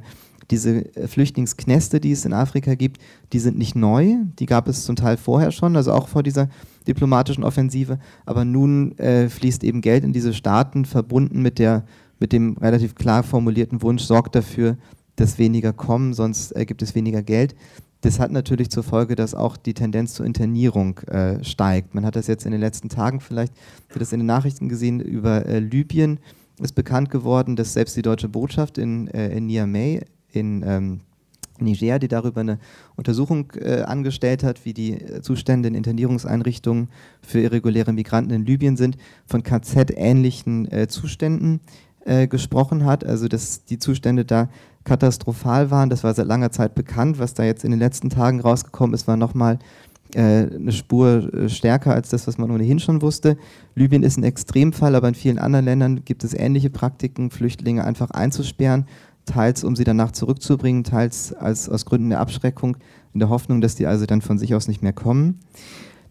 diese 0.50 0.86
Flüchtlingsknäste, 1.08 2.00
die 2.00 2.12
es 2.12 2.26
in 2.26 2.34
Afrika 2.34 2.76
gibt, 2.76 3.02
die 3.32 3.40
sind 3.40 3.58
nicht 3.58 3.76
neu. 3.76 4.16
Die 4.40 4.46
gab 4.46 4.68
es 4.68 4.84
zum 4.84 4.96
Teil 4.96 5.18
vorher 5.18 5.52
schon, 5.52 5.76
also 5.76 5.94
auch 5.94 6.08
vor 6.08 6.24
dieser 6.24 6.50
diplomatischen 6.88 7.44
Offensive. 7.44 8.00
Aber 8.26 8.46
nun 8.46 8.98
äh, 8.98 9.30
fließt 9.30 9.64
eben 9.64 9.82
Geld 9.82 10.04
in 10.04 10.14
diese 10.14 10.34
Staaten, 10.34 10.86
verbunden 10.86 11.42
mit, 11.42 11.60
der, 11.60 11.86
mit 12.20 12.34
dem 12.34 12.58
relativ 12.58 12.96
klar 12.96 13.24
formulierten 13.24 13.82
Wunsch, 13.82 14.04
sorgt 14.04 14.36
dafür, 14.36 14.78
dass 15.16 15.38
weniger 15.38 15.74
kommen, 15.74 16.14
sonst 16.14 16.56
äh, 16.56 16.66
gibt 16.66 16.82
es 16.82 16.96
weniger 16.96 17.22
Geld. 17.22 17.56
Das 18.02 18.20
hat 18.20 18.32
natürlich 18.32 18.72
zur 18.72 18.84
Folge, 18.84 19.16
dass 19.16 19.36
auch 19.36 19.58
die 19.58 19.76
Tendenz 19.76 20.16
zur 20.16 20.26
Internierung 20.26 20.98
äh, 21.02 21.44
steigt. 21.44 21.94
Man 21.94 22.04
hat 22.04 22.16
das 22.16 22.26
jetzt 22.26 22.46
in 22.46 22.52
den 22.52 22.62
letzten 22.62 22.90
Tagen 22.90 23.20
vielleicht, 23.20 23.54
wird 23.90 24.02
das 24.02 24.12
in 24.12 24.20
den 24.20 24.28
Nachrichten 24.28 24.70
gesehen, 24.70 25.00
über 25.00 25.46
äh, 25.46 25.60
Libyen 25.60 26.20
ist 26.64 26.74
bekannt 26.74 27.10
geworden, 27.10 27.56
dass 27.56 27.74
selbst 27.74 27.96
die 27.96 28.02
deutsche 28.02 28.30
Botschaft 28.30 28.78
in, 28.78 29.08
äh, 29.08 29.30
in 29.30 29.48
Niamey 29.48 30.02
in 30.32 30.64
ähm, 30.66 31.02
Niger, 31.60 32.00
die 32.00 32.08
darüber 32.08 32.42
eine 32.42 32.60
Untersuchung 32.96 33.52
äh, 33.56 33.82
angestellt 33.82 34.44
hat, 34.44 34.66
wie 34.66 34.74
die 34.74 34.98
Zustände 35.22 35.68
in 35.68 35.76
Internierungseinrichtungen 35.76 36.90
für 37.22 37.40
irreguläre 37.40 37.94
Migranten 37.94 38.32
in 38.32 38.46
Libyen 38.46 38.78
sind, 38.78 38.98
von 39.26 39.44
KZ-ähnlichen 39.44 40.72
äh, 40.72 40.88
Zuständen 40.88 41.60
äh, 42.06 42.28
gesprochen 42.28 42.86
hat. 42.86 43.06
Also 43.06 43.28
dass 43.28 43.66
die 43.66 43.78
Zustände 43.78 44.26
da 44.26 44.50
katastrophal 44.84 45.70
waren, 45.70 45.90
das 45.90 46.04
war 46.04 46.14
seit 46.14 46.26
langer 46.26 46.52
Zeit 46.52 46.74
bekannt. 46.74 47.20
Was 47.20 47.34
da 47.36 47.44
jetzt 47.44 47.64
in 47.64 47.72
den 47.72 47.80
letzten 47.80 48.10
Tagen 48.10 48.40
rausgekommen 48.40 48.96
ist, 48.96 49.08
war 49.08 49.18
nochmal 49.18 49.56
äh, 49.56 49.91
eine 50.20 50.72
Spur 50.72 51.34
äh, 51.34 51.50
stärker 51.50 51.94
als 51.94 52.10
das, 52.10 52.28
was 52.28 52.38
man 52.38 52.52
ohnehin 52.52 52.80
schon 52.80 53.02
wusste. 53.02 53.38
Libyen 53.76 54.04
ist 54.04 54.18
ein 54.18 54.24
Extremfall, 54.24 54.96
aber 54.96 55.08
in 55.08 55.16
vielen 55.16 55.40
anderen 55.40 55.66
Ländern 55.66 56.06
gibt 56.06 56.24
es 56.24 56.34
ähnliche 56.34 56.70
Praktiken, 56.70 57.30
Flüchtlinge 57.32 57.86
einfach 57.86 58.12
einzusperren, 58.12 58.86
teils 59.26 59.64
um 59.64 59.76
sie 59.76 59.84
danach 59.84 60.12
zurückzubringen, 60.12 60.84
teils 60.84 61.34
als, 61.34 61.70
aus 61.70 61.86
Gründen 61.86 62.10
der 62.10 62.20
Abschreckung, 62.20 62.78
in 63.14 63.20
der 63.20 63.30
Hoffnung, 63.30 63.62
dass 63.62 63.76
die 63.76 63.88
also 63.88 64.06
dann 64.06 64.22
von 64.22 64.38
sich 64.38 64.56
aus 64.56 64.68
nicht 64.68 64.82
mehr 64.82 64.94
kommen. 64.94 65.40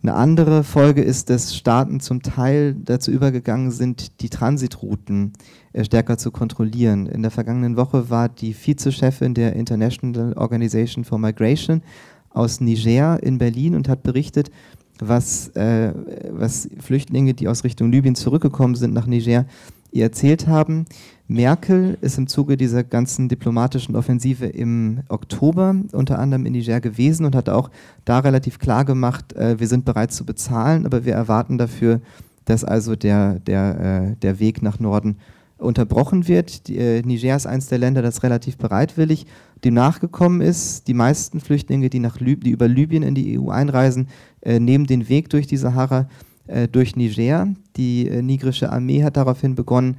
Eine 0.03 0.15
andere 0.15 0.65
Folge 0.65 1.03
ist, 1.03 1.29
dass 1.29 1.55
Staaten 1.55 2.01
zum 2.01 2.23
Teil 2.23 2.75
dazu 2.75 3.11
übergegangen 3.11 3.71
sind, 3.71 4.23
die 4.23 4.31
Transitrouten 4.31 5.35
äh, 5.75 5.85
stärker 5.85 6.17
zu 6.17 6.31
kontrollieren. 6.31 7.07
In 7.07 7.21
der 7.21 7.31
vergangenen 7.31 7.77
Woche 7.77 8.09
war 8.09 8.31
die 8.31 8.55
Vizechefin 8.55 9.35
der 9.35 9.55
International 9.57 10.33
Organization 10.39 11.05
for 11.05 11.19
Migration 11.19 11.83
aus 12.31 12.61
Niger 12.61 13.23
in 13.23 13.39
Berlin 13.39 13.75
und 13.75 13.89
hat 13.89 14.03
berichtet, 14.03 14.51
was, 14.99 15.49
äh, 15.57 15.93
was 16.31 16.69
Flüchtlinge, 16.79 17.35
die 17.35 17.49
aus 17.49 17.65
Richtung 17.65 17.91
Libyen 17.91 18.15
zurückgekommen 18.15 18.75
sind 18.75 18.95
nach 18.95 19.07
Niger, 19.07 19.47
ihr 19.93 20.05
erzählt 20.05 20.47
haben. 20.47 20.85
Merkel 21.27 21.97
ist 22.01 22.19
im 22.19 22.27
Zuge 22.27 22.57
dieser 22.57 22.85
ganzen 22.85 23.29
diplomatischen 23.29 23.97
Offensive 23.97 24.47
im 24.47 25.01
Oktober 25.09 25.75
unter 25.93 26.19
anderem 26.19 26.47
in 26.47 26.53
Niger 26.53 26.81
gewesen 26.81 27.25
und 27.25 27.35
hat 27.35 27.49
auch 27.49 27.71
da 28.05 28.19
relativ 28.19 28.59
klar 28.59 28.85
gemacht, 28.85 29.33
äh, 29.35 29.59
wir 29.59 29.67
sind 29.67 29.85
bereit 29.85 30.13
zu 30.13 30.25
bezahlen, 30.25 30.87
aber 30.87 31.05
wir 31.05 31.15
erwarten 31.15 31.59
dafür, 31.59 32.01
dass 32.45 32.65
also 32.65 32.97
der, 32.97 33.39
der, 33.41 34.13
äh, 34.13 34.17
der 34.17 34.41
Weg 34.41 34.63
nach 34.63 34.81
Norden 34.81 35.19
unterbrochen 35.61 36.29
wird. 36.29 36.67
Die, 36.69 36.79
äh, 36.79 37.03
Niger 37.03 37.37
ist 37.37 37.47
eines 37.47 37.69
der 37.69 37.79
Länder, 37.79 38.03
das 38.03 38.23
relativ 38.23 38.57
bereitwillig 38.57 39.27
dem 39.65 39.75
nachgekommen 39.75 40.41
ist. 40.41 40.89
Die 40.89 40.95
meisten 40.95 41.41
Flüchtlinge, 41.41 41.91
die, 41.91 42.01
nach 42.01 42.19
Lib 42.21 42.45
die 42.45 42.51
über 42.51 42.69
Libyen 42.69 43.03
in 43.03 43.15
die 43.15 43.39
EU 43.39 43.51
einreisen, 43.51 44.09
äh, 44.43 44.59
nehmen 44.59 44.87
den 44.87 45.09
Weg 45.09 45.29
durch 45.31 45.47
die 45.47 45.57
Sahara 45.57 46.09
äh, 46.47 46.69
durch 46.69 46.97
Niger. 46.97 47.49
Die 47.77 48.09
äh, 48.09 48.23
nigrische 48.23 48.73
Armee 48.73 49.03
hat 49.03 49.17
daraufhin 49.17 49.55
begonnen, 49.55 49.97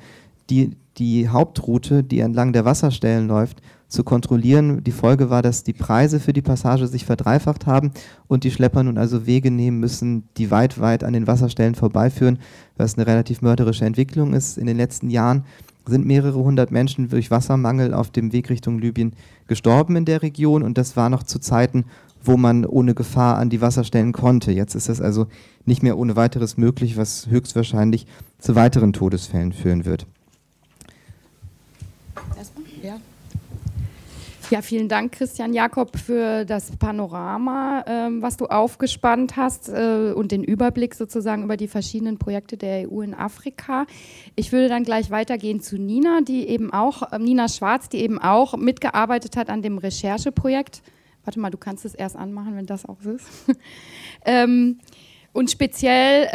die, 0.49 0.71
die 0.97 1.29
Hauptroute, 1.29 2.03
die 2.03 2.19
entlang 2.19 2.53
der 2.53 2.65
Wasserstellen 2.65 3.27
läuft, 3.27 3.61
zu 3.91 4.03
kontrollieren. 4.03 4.83
Die 4.83 4.91
Folge 4.91 5.29
war, 5.29 5.41
dass 5.41 5.63
die 5.63 5.73
Preise 5.73 6.19
für 6.19 6.33
die 6.33 6.41
Passage 6.41 6.87
sich 6.87 7.05
verdreifacht 7.05 7.65
haben 7.65 7.91
und 8.27 8.43
die 8.43 8.51
Schlepper 8.51 8.83
nun 8.83 8.97
also 8.97 9.25
Wege 9.25 9.51
nehmen 9.51 9.79
müssen, 9.79 10.23
die 10.37 10.49
weit, 10.49 10.79
weit 10.79 11.03
an 11.03 11.13
den 11.13 11.27
Wasserstellen 11.27 11.75
vorbeiführen, 11.75 12.39
was 12.77 12.97
eine 12.97 13.05
relativ 13.05 13.41
mörderische 13.41 13.85
Entwicklung 13.85 14.33
ist. 14.33 14.57
In 14.57 14.65
den 14.65 14.77
letzten 14.77 15.09
Jahren 15.09 15.43
sind 15.85 16.05
mehrere 16.05 16.39
hundert 16.39 16.71
Menschen 16.71 17.09
durch 17.09 17.31
Wassermangel 17.31 17.93
auf 17.93 18.11
dem 18.11 18.31
Weg 18.31 18.49
Richtung 18.49 18.79
Libyen 18.79 19.13
gestorben 19.47 19.95
in 19.97 20.05
der 20.05 20.21
Region 20.21 20.63
und 20.63 20.77
das 20.77 20.95
war 20.95 21.09
noch 21.09 21.23
zu 21.23 21.39
Zeiten, 21.39 21.85
wo 22.23 22.37
man 22.37 22.65
ohne 22.65 22.93
Gefahr 22.93 23.37
an 23.37 23.49
die 23.49 23.61
Wasserstellen 23.61 24.13
konnte. 24.13 24.51
Jetzt 24.51 24.75
ist 24.75 24.89
das 24.89 25.01
also 25.01 25.27
nicht 25.65 25.83
mehr 25.83 25.97
ohne 25.97 26.15
weiteres 26.15 26.55
möglich, 26.55 26.95
was 26.95 27.27
höchstwahrscheinlich 27.27 28.05
zu 28.39 28.55
weiteren 28.55 28.93
Todesfällen 28.93 29.51
führen 29.51 29.85
wird. 29.85 30.05
Ja, 34.51 34.61
vielen 34.61 34.89
Dank, 34.89 35.13
Christian 35.13 35.53
Jakob, 35.53 35.97
für 35.97 36.43
das 36.43 36.75
Panorama, 36.75 37.85
ähm, 37.87 38.21
was 38.21 38.35
du 38.35 38.47
aufgespannt 38.47 39.37
hast 39.37 39.69
äh, 39.69 40.11
und 40.13 40.33
den 40.33 40.43
Überblick 40.43 40.93
sozusagen 40.93 41.43
über 41.43 41.55
die 41.55 41.69
verschiedenen 41.69 42.17
Projekte 42.17 42.57
der 42.57 42.91
EU 42.91 42.99
in 42.99 43.13
Afrika. 43.13 43.85
Ich 44.35 44.51
würde 44.51 44.67
dann 44.67 44.83
gleich 44.83 45.09
weitergehen 45.09 45.61
zu 45.61 45.77
Nina, 45.77 46.19
die 46.19 46.49
eben 46.49 46.73
auch, 46.73 47.13
äh, 47.13 47.19
Nina 47.19 47.47
Schwarz, 47.47 47.87
die 47.87 47.99
eben 47.99 48.19
auch 48.19 48.57
mitgearbeitet 48.57 49.37
hat 49.37 49.49
an 49.49 49.61
dem 49.61 49.77
Rechercheprojekt. 49.77 50.81
Warte 51.23 51.39
mal, 51.39 51.49
du 51.49 51.57
kannst 51.57 51.85
es 51.85 51.95
erst 51.95 52.17
anmachen, 52.17 52.57
wenn 52.57 52.65
das 52.65 52.85
auch 52.85 52.97
so 53.01 53.11
ist. 53.11 53.27
ähm, 54.25 54.79
und 55.33 55.49
speziell 55.49 56.27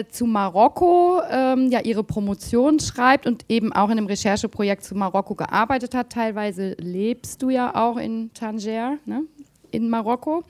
äh, 0.00 0.08
zu 0.08 0.26
Marokko 0.26 1.20
ähm, 1.30 1.68
ja 1.70 1.80
ihre 1.80 2.02
Promotion 2.02 2.80
schreibt 2.80 3.26
und 3.26 3.44
eben 3.48 3.72
auch 3.72 3.90
in 3.90 3.98
einem 3.98 4.06
Rechercheprojekt 4.06 4.84
zu 4.84 4.94
Marokko 4.94 5.34
gearbeitet 5.34 5.94
hat. 5.94 6.10
Teilweise 6.10 6.74
lebst 6.78 7.42
du 7.42 7.50
ja 7.50 7.74
auch 7.74 7.96
in 7.96 8.32
Tanger, 8.34 8.98
ne? 9.04 9.24
in 9.70 9.88
Marokko. 9.88 10.42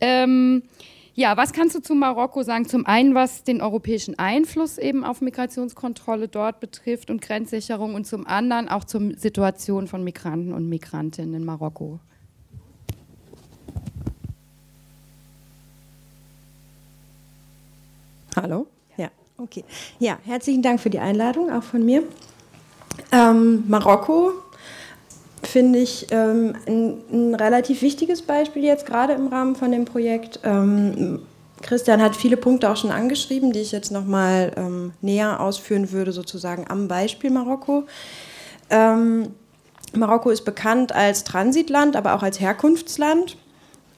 Ähm, 0.00 0.62
ja, 1.16 1.36
was 1.36 1.52
kannst 1.52 1.76
du 1.76 1.80
zu 1.80 1.94
Marokko 1.94 2.42
sagen? 2.42 2.66
Zum 2.66 2.86
einen, 2.86 3.14
was 3.14 3.44
den 3.44 3.60
europäischen 3.60 4.18
Einfluss 4.18 4.78
eben 4.78 5.04
auf 5.04 5.20
Migrationskontrolle 5.20 6.26
dort 6.26 6.58
betrifft 6.58 7.08
und 7.08 7.20
Grenzsicherung 7.20 7.94
und 7.94 8.04
zum 8.04 8.26
anderen 8.26 8.68
auch 8.68 8.84
zur 8.84 9.12
Situation 9.16 9.86
von 9.86 10.02
Migranten 10.02 10.52
und 10.52 10.68
Migrantinnen 10.68 11.34
in 11.34 11.44
Marokko. 11.44 12.00
Hallo? 18.36 18.66
Ja, 18.96 19.08
okay. 19.38 19.64
Ja, 19.98 20.18
herzlichen 20.24 20.62
Dank 20.62 20.80
für 20.80 20.90
die 20.90 20.98
Einladung, 20.98 21.52
auch 21.52 21.62
von 21.62 21.84
mir. 21.84 22.02
Ähm, 23.12 23.64
Marokko 23.68 24.32
finde 25.42 25.78
ich 25.78 26.08
ähm, 26.10 26.54
ein, 26.66 26.96
ein, 27.12 27.34
relativ 27.34 27.82
wichtiges 27.82 28.22
Beispiel 28.22 28.64
jetzt 28.64 28.86
gerade 28.86 29.12
im 29.12 29.28
Rahmen 29.28 29.54
von 29.54 29.70
dem 29.70 29.84
Projekt. 29.84 30.40
Ähm, 30.42 31.20
Christian 31.62 32.02
hat 32.02 32.16
viele 32.16 32.36
Punkte 32.36 32.70
auch 32.70 32.76
schon 32.76 32.90
angeschrieben, 32.90 33.52
die 33.52 33.60
ich 33.60 33.72
jetzt 33.72 33.92
nochmal 33.92 34.52
ähm, 34.56 34.92
näher 35.00 35.40
ausführen 35.40 35.92
würde, 35.92 36.12
sozusagen 36.12 36.66
am 36.68 36.88
Beispiel 36.88 37.30
Marokko. 37.30 37.84
Ähm, 38.68 39.28
Marokko 39.94 40.30
ist 40.30 40.44
bekannt 40.44 40.92
als 40.92 41.24
Transitland, 41.24 41.94
aber 41.94 42.14
auch 42.14 42.22
als 42.22 42.40
Herkunftsland 42.40 43.36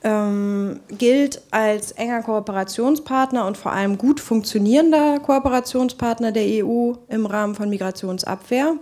ähm, 0.07 0.79
gilt 0.89 1.43
als 1.51 1.91
enger 1.91 2.23
Kooperationspartner 2.23 3.45
und 3.45 3.57
vor 3.57 3.73
allem 3.73 3.99
gut 3.99 4.21
funktionierender 4.21 5.19
Kooperationspartner 5.19 6.31
der 6.31 6.65
EU 6.65 6.93
im 7.09 7.27
Rahmen 7.27 7.57
von 7.57 7.69
Migrationsabwehr. 7.69 8.77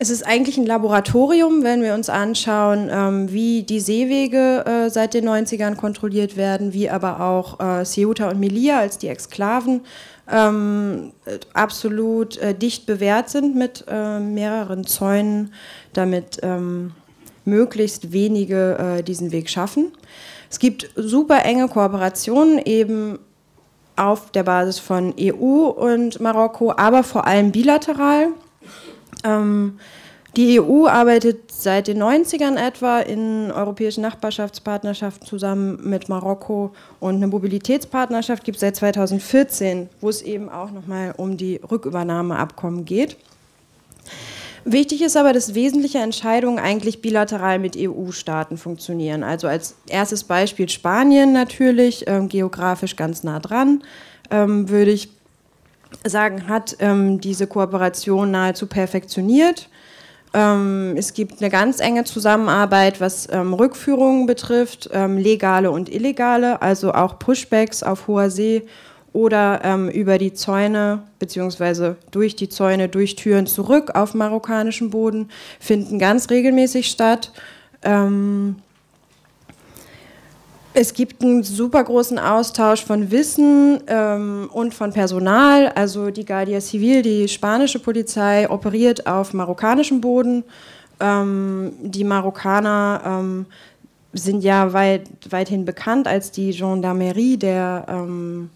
Es 0.00 0.10
ist 0.10 0.26
eigentlich 0.26 0.56
ein 0.58 0.66
Laboratorium, 0.66 1.62
wenn 1.62 1.82
wir 1.82 1.94
uns 1.94 2.08
anschauen, 2.08 2.88
ähm, 2.90 3.30
wie 3.30 3.62
die 3.62 3.80
Seewege 3.80 4.64
äh, 4.66 4.90
seit 4.90 5.14
den 5.14 5.28
90ern 5.28 5.76
kontrolliert 5.76 6.36
werden, 6.36 6.72
wie 6.72 6.90
aber 6.90 7.20
auch 7.20 7.60
äh, 7.60 7.84
Ceuta 7.84 8.28
und 8.30 8.40
Melilla 8.40 8.80
als 8.80 8.98
die 8.98 9.08
Exklaven 9.08 9.82
ähm, 10.28 11.12
absolut 11.52 12.38
äh, 12.38 12.54
dicht 12.54 12.86
bewährt 12.86 13.28
sind 13.28 13.54
mit 13.56 13.84
äh, 13.88 14.18
mehreren 14.18 14.84
Zäunen, 14.84 15.52
damit 15.92 16.40
ähm, 16.42 16.92
möglichst 17.44 18.12
wenige 18.12 18.78
äh, 18.78 19.02
diesen 19.02 19.32
Weg 19.32 19.50
schaffen. 19.50 19.92
Es 20.50 20.58
gibt 20.58 20.90
super 20.96 21.44
enge 21.44 21.68
Kooperationen 21.68 22.58
eben 22.58 23.18
auf 23.96 24.30
der 24.30 24.44
Basis 24.44 24.78
von 24.78 25.14
EU 25.18 25.68
und 25.68 26.20
Marokko, 26.20 26.72
aber 26.76 27.02
vor 27.02 27.26
allem 27.26 27.52
bilateral. 27.52 28.28
Ähm, 29.24 29.78
die 30.36 30.60
EU 30.60 30.86
arbeitet 30.86 31.50
seit 31.50 31.88
den 31.88 32.00
90ern 32.00 32.56
etwa 32.56 33.00
in 33.00 33.50
europäischen 33.50 34.02
Nachbarschaftspartnerschaften 34.02 35.26
zusammen 35.26 35.80
mit 35.82 36.08
Marokko 36.08 36.72
und 37.00 37.16
eine 37.16 37.26
Mobilitätspartnerschaft 37.26 38.44
gibt 38.44 38.56
es 38.56 38.60
seit 38.60 38.76
2014, 38.76 39.88
wo 40.00 40.08
es 40.08 40.22
eben 40.22 40.48
auch 40.48 40.70
nochmal 40.70 41.14
um 41.16 41.36
die 41.36 41.60
Rückübernahmeabkommen 41.68 42.84
geht. 42.84 43.16
Wichtig 44.64 45.02
ist 45.02 45.16
aber, 45.16 45.32
dass 45.32 45.54
wesentliche 45.54 45.98
Entscheidungen 45.98 46.58
eigentlich 46.58 47.00
bilateral 47.00 47.58
mit 47.58 47.76
EU-Staaten 47.78 48.58
funktionieren. 48.58 49.22
Also 49.22 49.48
als 49.48 49.76
erstes 49.88 50.24
Beispiel 50.24 50.68
Spanien 50.68 51.32
natürlich, 51.32 52.04
ähm, 52.06 52.28
geografisch 52.28 52.96
ganz 52.96 53.22
nah 53.22 53.40
dran, 53.40 53.82
ähm, 54.30 54.68
würde 54.68 54.90
ich 54.90 55.10
sagen, 56.04 56.46
hat 56.48 56.76
ähm, 56.80 57.20
diese 57.20 57.46
Kooperation 57.46 58.30
nahezu 58.30 58.66
perfektioniert. 58.66 59.68
Ähm, 60.32 60.94
es 60.96 61.14
gibt 61.14 61.40
eine 61.40 61.50
ganz 61.50 61.80
enge 61.80 62.04
Zusammenarbeit, 62.04 63.00
was 63.00 63.28
ähm, 63.32 63.52
Rückführungen 63.52 64.26
betrifft, 64.26 64.88
ähm, 64.92 65.18
legale 65.18 65.70
und 65.70 65.88
illegale, 65.88 66.62
also 66.62 66.92
auch 66.92 67.18
Pushbacks 67.18 67.82
auf 67.82 68.06
hoher 68.06 68.30
See 68.30 68.62
oder 69.12 69.60
ähm, 69.64 69.88
über 69.88 70.18
die 70.18 70.32
Zäune 70.32 71.02
beziehungsweise 71.18 71.96
durch 72.10 72.36
die 72.36 72.48
Zäune, 72.48 72.88
durch 72.88 73.16
Türen 73.16 73.46
zurück 73.46 73.94
auf 73.94 74.14
marokkanischem 74.14 74.90
Boden 74.90 75.28
finden 75.58 75.98
ganz 75.98 76.30
regelmäßig 76.30 76.88
statt. 76.88 77.32
Ähm, 77.82 78.56
es 80.72 80.94
gibt 80.94 81.22
einen 81.22 81.42
super 81.42 81.82
großen 81.82 82.18
Austausch 82.18 82.84
von 82.84 83.10
Wissen 83.10 83.80
ähm, 83.88 84.48
und 84.52 84.72
von 84.72 84.92
Personal. 84.92 85.68
Also 85.74 86.10
die 86.10 86.24
Guardia 86.24 86.60
Civil, 86.60 87.02
die 87.02 87.26
spanische 87.26 87.80
Polizei, 87.80 88.48
operiert 88.48 89.06
auf 89.06 89.32
marokkanischem 89.32 90.00
Boden. 90.00 90.44
Ähm, 91.00 91.72
die 91.82 92.04
Marokkaner 92.04 93.02
ähm, 93.04 93.46
sind 94.12 94.44
ja 94.44 94.72
weit, 94.72 95.08
weithin 95.28 95.64
bekannt 95.64 96.06
als 96.06 96.30
die 96.30 96.52
Gendarmerie 96.52 97.36
der 97.36 97.86
ähm, 97.88 98.50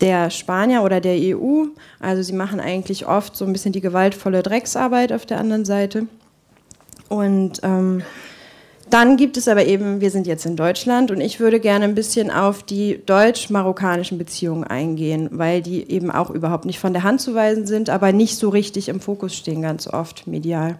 der 0.00 0.30
Spanier 0.30 0.82
oder 0.82 1.00
der 1.00 1.16
EU. 1.16 1.64
Also 2.00 2.22
sie 2.22 2.32
machen 2.32 2.60
eigentlich 2.60 3.06
oft 3.06 3.36
so 3.36 3.44
ein 3.44 3.52
bisschen 3.52 3.72
die 3.72 3.80
gewaltvolle 3.80 4.42
Drecksarbeit 4.42 5.12
auf 5.12 5.26
der 5.26 5.38
anderen 5.38 5.64
Seite. 5.64 6.06
Und 7.08 7.60
ähm, 7.62 8.02
dann 8.90 9.16
gibt 9.16 9.36
es 9.36 9.48
aber 9.48 9.64
eben, 9.66 10.00
wir 10.00 10.10
sind 10.10 10.26
jetzt 10.26 10.46
in 10.46 10.54
Deutschland 10.54 11.10
und 11.10 11.20
ich 11.20 11.40
würde 11.40 11.58
gerne 11.58 11.84
ein 11.84 11.96
bisschen 11.96 12.30
auf 12.30 12.62
die 12.62 13.02
deutsch-marokkanischen 13.04 14.16
Beziehungen 14.16 14.64
eingehen, 14.64 15.28
weil 15.32 15.60
die 15.60 15.90
eben 15.90 16.10
auch 16.10 16.30
überhaupt 16.30 16.66
nicht 16.66 16.78
von 16.78 16.92
der 16.92 17.02
Hand 17.02 17.20
zu 17.20 17.34
weisen 17.34 17.66
sind, 17.66 17.90
aber 17.90 18.12
nicht 18.12 18.36
so 18.36 18.48
richtig 18.48 18.88
im 18.88 19.00
Fokus 19.00 19.34
stehen, 19.34 19.62
ganz 19.62 19.88
oft 19.88 20.28
medial. 20.28 20.78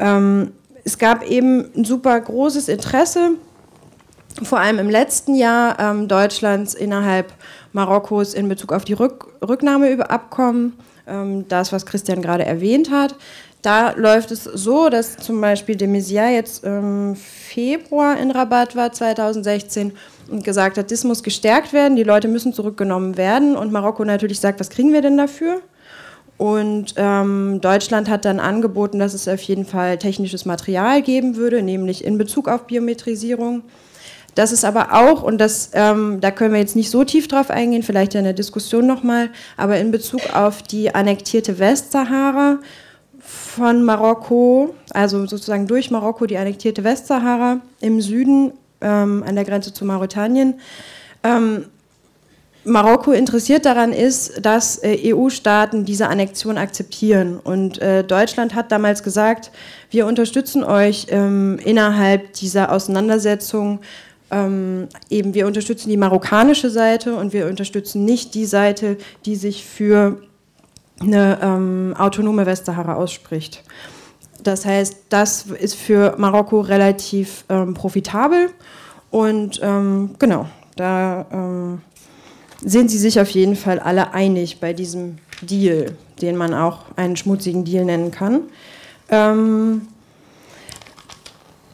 Ähm, 0.00 0.52
es 0.82 0.98
gab 0.98 1.28
eben 1.28 1.66
ein 1.76 1.84
super 1.84 2.20
großes 2.20 2.68
Interesse, 2.68 3.32
vor 4.42 4.58
allem 4.58 4.78
im 4.78 4.90
letzten 4.90 5.34
Jahr 5.34 5.78
ähm, 5.78 6.08
Deutschlands 6.08 6.74
innerhalb 6.74 7.32
Marokkos 7.76 8.32
in 8.32 8.48
Bezug 8.48 8.72
auf 8.72 8.86
die 8.86 8.94
Rück 8.94 9.26
Rücknahmeabkommen, 9.46 10.72
ähm, 11.06 11.46
das, 11.48 11.72
was 11.72 11.84
Christian 11.84 12.22
gerade 12.22 12.44
erwähnt 12.44 12.90
hat. 12.90 13.14
Da 13.60 13.90
läuft 13.92 14.30
es 14.30 14.44
so, 14.44 14.88
dass 14.88 15.18
zum 15.18 15.40
Beispiel 15.40 15.76
de 15.76 15.86
Maizière 15.86 16.30
jetzt 16.30 16.64
im 16.64 17.16
Februar 17.16 18.18
in 18.18 18.30
Rabat 18.30 18.76
war, 18.76 18.92
2016, 18.92 19.92
und 20.30 20.42
gesagt 20.42 20.78
hat, 20.78 20.90
das 20.90 21.04
muss 21.04 21.22
gestärkt 21.22 21.72
werden, 21.72 21.96
die 21.96 22.02
Leute 22.02 22.28
müssen 22.28 22.54
zurückgenommen 22.54 23.16
werden. 23.16 23.56
Und 23.56 23.72
Marokko 23.72 24.04
natürlich 24.04 24.40
sagt, 24.40 24.58
was 24.58 24.70
kriegen 24.70 24.92
wir 24.92 25.02
denn 25.02 25.18
dafür? 25.18 25.60
Und 26.38 26.94
ähm, 26.96 27.60
Deutschland 27.60 28.08
hat 28.08 28.24
dann 28.24 28.40
angeboten, 28.40 28.98
dass 28.98 29.14
es 29.14 29.28
auf 29.28 29.42
jeden 29.42 29.66
Fall 29.66 29.98
technisches 29.98 30.46
Material 30.46 31.02
geben 31.02 31.36
würde, 31.36 31.62
nämlich 31.62 32.04
in 32.04 32.16
Bezug 32.16 32.48
auf 32.48 32.66
Biometrisierung. 32.66 33.62
Das 34.36 34.52
ist 34.52 34.66
aber 34.66 34.92
auch, 34.92 35.22
und 35.22 35.38
das, 35.38 35.70
ähm, 35.72 36.20
da 36.20 36.30
können 36.30 36.52
wir 36.52 36.60
jetzt 36.60 36.76
nicht 36.76 36.90
so 36.90 37.04
tief 37.04 37.26
drauf 37.26 37.50
eingehen, 37.50 37.82
vielleicht 37.82 38.14
in 38.14 38.22
der 38.22 38.34
Diskussion 38.34 38.86
nochmal, 38.86 39.30
aber 39.56 39.78
in 39.78 39.90
Bezug 39.90 40.20
auf 40.34 40.62
die 40.62 40.94
annektierte 40.94 41.58
Westsahara 41.58 42.58
von 43.18 43.82
Marokko, 43.82 44.74
also 44.90 45.24
sozusagen 45.26 45.66
durch 45.66 45.90
Marokko 45.90 46.26
die 46.26 46.36
annektierte 46.36 46.84
Westsahara 46.84 47.60
im 47.80 48.02
Süden 48.02 48.52
ähm, 48.82 49.24
an 49.26 49.36
der 49.36 49.44
Grenze 49.46 49.72
zu 49.72 49.86
Mauretanien. 49.86 50.60
Ähm, 51.24 51.64
Marokko 52.64 53.12
interessiert 53.12 53.64
daran 53.64 53.94
ist, 53.94 54.44
dass 54.44 54.82
äh, 54.82 55.14
EU-Staaten 55.14 55.86
diese 55.86 56.08
Annexion 56.08 56.58
akzeptieren. 56.58 57.40
Und 57.42 57.80
äh, 57.80 58.04
Deutschland 58.04 58.54
hat 58.54 58.70
damals 58.70 59.02
gesagt, 59.02 59.50
wir 59.88 60.04
unterstützen 60.06 60.62
euch 60.62 61.06
ähm, 61.08 61.58
innerhalb 61.64 62.34
dieser 62.34 62.70
Auseinandersetzung 62.70 63.80
ähm, 64.30 64.88
eben 65.10 65.34
wir 65.34 65.46
unterstützen 65.46 65.90
die 65.90 65.96
marokkanische 65.96 66.70
Seite 66.70 67.16
und 67.16 67.32
wir 67.32 67.46
unterstützen 67.46 68.04
nicht 68.04 68.34
die 68.34 68.46
Seite, 68.46 68.96
die 69.24 69.36
sich 69.36 69.64
für 69.64 70.20
eine 71.00 71.38
ähm, 71.42 71.94
autonome 71.96 72.46
Westsahara 72.46 72.94
ausspricht. 72.94 73.62
Das 74.42 74.64
heißt, 74.64 75.06
das 75.08 75.46
ist 75.46 75.74
für 75.74 76.14
Marokko 76.18 76.60
relativ 76.60 77.44
ähm, 77.48 77.74
profitabel 77.74 78.50
und 79.10 79.60
ähm, 79.62 80.14
genau, 80.18 80.46
da 80.76 81.26
ähm, 81.32 81.80
sind 82.64 82.90
sie 82.90 82.98
sich 82.98 83.20
auf 83.20 83.30
jeden 83.30 83.56
Fall 83.56 83.78
alle 83.78 84.12
einig 84.12 84.60
bei 84.60 84.72
diesem 84.72 85.18
Deal, 85.42 85.92
den 86.20 86.36
man 86.36 86.54
auch 86.54 86.84
einen 86.96 87.16
schmutzigen 87.16 87.64
Deal 87.64 87.84
nennen 87.84 88.10
kann. 88.10 88.42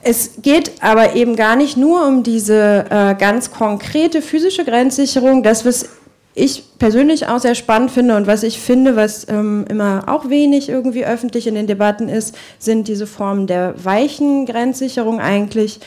Es 0.05 0.43
geht 0.43 0.83
aber 0.83 1.15
eben 1.15 1.37
gar 1.37 1.55
nicht 1.55 1.77
nur 1.77 2.07
um 2.07 2.25
diese 2.25 2.87
äh, 2.91 3.15
ganz 3.15 3.53
konkrete 3.53 4.21
physische 4.21 4.65
Grenzsicherung. 4.65 5.45
Das, 5.45 5.65
was 5.65 5.89
ich 6.35 6.65
persönlich 6.79 7.29
auch 7.29 7.39
sehr 7.39 7.55
spannend 7.55 7.93
finde 7.93 8.17
und 8.17 8.27
was 8.27 8.43
ich 8.43 8.59
finde, 8.59 8.97
was 8.97 9.29
ähm, 9.29 9.65
immer 9.69 10.05
auch 10.09 10.29
wenig 10.29 10.69
irgendwie 10.69 11.05
öffentlich 11.05 11.47
in 11.47 11.55
den 11.55 11.69
Debatten 11.69 12.09
ist, 12.09 12.35
sind 12.59 12.89
diese 12.89 13.07
Formen 13.07 13.47
der 13.47 13.75
weichen 13.85 14.47
Grenzsicherung 14.47 15.21
eigentlich. 15.21 15.79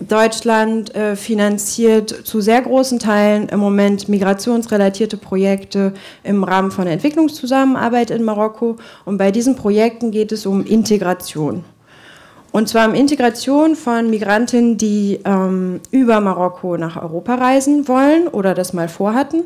Deutschland 0.00 0.94
äh, 0.94 1.16
finanziert 1.16 2.10
zu 2.10 2.40
sehr 2.40 2.62
großen 2.62 2.98
Teilen 2.98 3.48
im 3.48 3.58
Moment 3.58 4.08
migrationsrelatierte 4.08 5.16
Projekte 5.16 5.94
im 6.22 6.44
Rahmen 6.44 6.70
von 6.70 6.86
Entwicklungszusammenarbeit 6.86 8.10
in 8.10 8.22
Marokko. 8.22 8.76
Und 9.04 9.18
bei 9.18 9.30
diesen 9.30 9.56
Projekten 9.56 10.10
geht 10.10 10.30
es 10.30 10.46
um 10.46 10.64
Integration. 10.66 11.64
Und 12.54 12.68
zwar 12.68 12.88
um 12.88 12.94
Integration 12.94 13.74
von 13.74 14.10
Migrantinnen, 14.10 14.76
die 14.76 15.18
ähm, 15.24 15.80
über 15.90 16.20
Marokko 16.20 16.76
nach 16.76 16.94
Europa 16.94 17.34
reisen 17.34 17.88
wollen 17.88 18.28
oder 18.28 18.54
das 18.54 18.72
mal 18.72 18.88
vorhatten. 18.88 19.42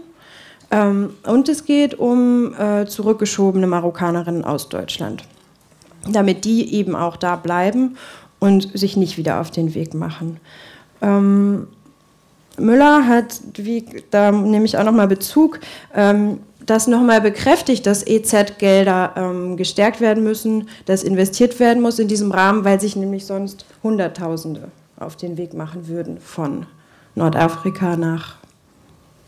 Ähm, 0.71 1.15
und 1.25 1.49
es 1.49 1.65
geht 1.65 1.99
um 1.99 2.53
äh, 2.53 2.85
zurückgeschobene 2.85 3.67
Marokkanerinnen 3.67 4.45
aus 4.45 4.69
Deutschland, 4.69 5.25
damit 6.07 6.45
die 6.45 6.75
eben 6.75 6.95
auch 6.95 7.17
da 7.17 7.37
bleiben 7.37 7.97
und 8.41 8.79
sich 8.79 8.99
nicht 8.99 9.17
wieder 9.17 9.41
auf 9.41 9.51
den 9.51 9.75
Weg 9.75 9.95
machen. 9.95 10.39
Ähm, 11.01 11.67
Müller 12.59 13.07
hat, 13.07 13.41
wie, 13.55 13.87
da 14.11 14.33
nehme 14.33 14.67
ich 14.67 14.77
auch 14.77 14.85
nochmal 14.85 15.09
Bezug, 15.09 15.61
ähm, 15.95 16.41
das 16.71 16.87
nochmal 16.87 17.21
bekräftigt, 17.21 17.87
dass 17.87 18.07
EZ-Gelder 18.07 19.15
ähm, 19.17 19.57
gestärkt 19.57 20.01
werden 20.01 20.23
müssen, 20.23 20.69
dass 20.87 21.03
investiert 21.03 21.59
werden 21.61 21.83
muss 21.83 21.99
in 21.99 22.09
diesem 22.09 22.31
Rahmen, 22.31 22.65
weil 22.65 22.81
sich 22.81 22.97
nämlich 22.97 23.27
sonst 23.27 23.65
Hunderttausende 23.83 24.69
auf 24.99 25.17
den 25.17 25.37
Weg 25.37 25.55
machen 25.55 25.89
würden 25.89 26.19
von 26.21 26.67
Nordafrika 27.15 27.97
nach 27.97 28.37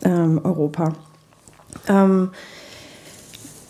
ähm, 0.04 0.40
Europa. 0.44 0.92
Ähm, 1.88 2.30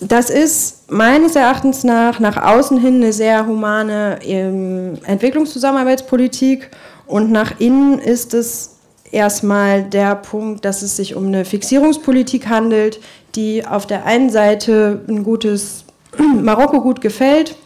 das 0.00 0.30
ist 0.30 0.90
meines 0.90 1.36
Erachtens 1.36 1.84
nach 1.84 2.20
nach 2.20 2.38
außen 2.38 2.78
hin 2.78 2.96
eine 2.96 3.12
sehr 3.12 3.46
humane 3.46 4.18
ähm, 4.22 4.98
Entwicklungszusammenarbeitspolitik 5.04 6.70
und 7.06 7.30
nach 7.30 7.60
innen 7.60 7.98
ist 7.98 8.32
es 8.32 8.79
erstmal 9.12 9.82
der 9.82 10.14
Punkt, 10.16 10.64
dass 10.64 10.82
es 10.82 10.96
sich 10.96 11.14
um 11.14 11.26
eine 11.26 11.44
Fixierungspolitik 11.44 12.48
handelt, 12.48 13.00
die 13.34 13.64
auf 13.66 13.86
der 13.86 14.06
einen 14.06 14.30
Seite 14.30 15.00
ein 15.08 15.22
gutes 15.22 15.84
Marokko 16.18 16.80
gut 16.80 17.00
gefällt, 17.00 17.56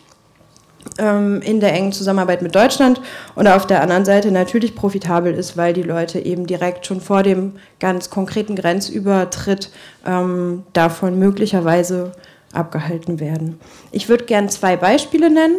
ähm, 0.99 1.41
in 1.43 1.61
der 1.61 1.73
engen 1.73 1.93
Zusammenarbeit 1.93 2.43
mit 2.43 2.55
Deutschland 2.55 3.01
und 3.35 3.49
auf 3.49 3.67
der 3.67 3.83
anderen 3.83 4.05
Seite 4.05 4.31
natürlich 4.31 4.75
profitabel 4.75 5.35
ist, 5.35 5.57
weil 5.57 5.73
die 5.73 5.83
Leute 5.83 6.21
eben 6.21 6.47
direkt 6.47 6.87
schon 6.87 7.01
vor 7.01 7.23
dem 7.23 7.55
ganz 7.81 8.11
konkreten 8.11 8.55
Grenzübertritt 8.55 9.71
ähm, 10.07 10.65
davon 10.73 11.19
möglicherweise 11.19 12.13
abgehalten 12.53 13.19
werden. 13.19 13.59
Ich 13.91 14.09
würde 14.09 14.25
gern 14.25 14.49
zwei 14.49 14.77
Beispiele 14.77 15.31
nennen. 15.31 15.57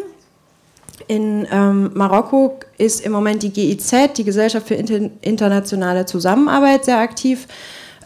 In 1.08 1.48
ähm, 1.52 1.92
Marokko 1.94 2.60
ist 2.78 3.06
im 3.06 3.12
Moment 3.12 3.44
die 3.44 3.52
GIZ, 3.52 4.14
die 4.18 4.24
Gesellschaft 4.24 4.68
für 4.68 4.76
Inter 4.76 5.10
internationale 5.22 6.06
Zusammenarbeit, 6.06 6.86
sehr 6.86 6.98
aktiv. 6.98 7.48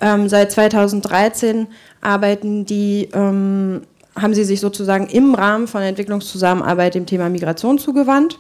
Ähm, 0.01 0.27
seit 0.29 0.51
2013 0.51 1.67
arbeiten 2.01 2.65
die, 2.65 3.09
ähm, 3.13 3.81
haben 4.15 4.33
sie 4.33 4.43
sich 4.43 4.59
sozusagen 4.59 5.07
im 5.07 5.33
Rahmen 5.33 5.67
von 5.67 5.81
Entwicklungszusammenarbeit 5.81 6.95
dem 6.95 7.05
Thema 7.05 7.29
Migration 7.29 7.79
zugewandt. 7.79 8.39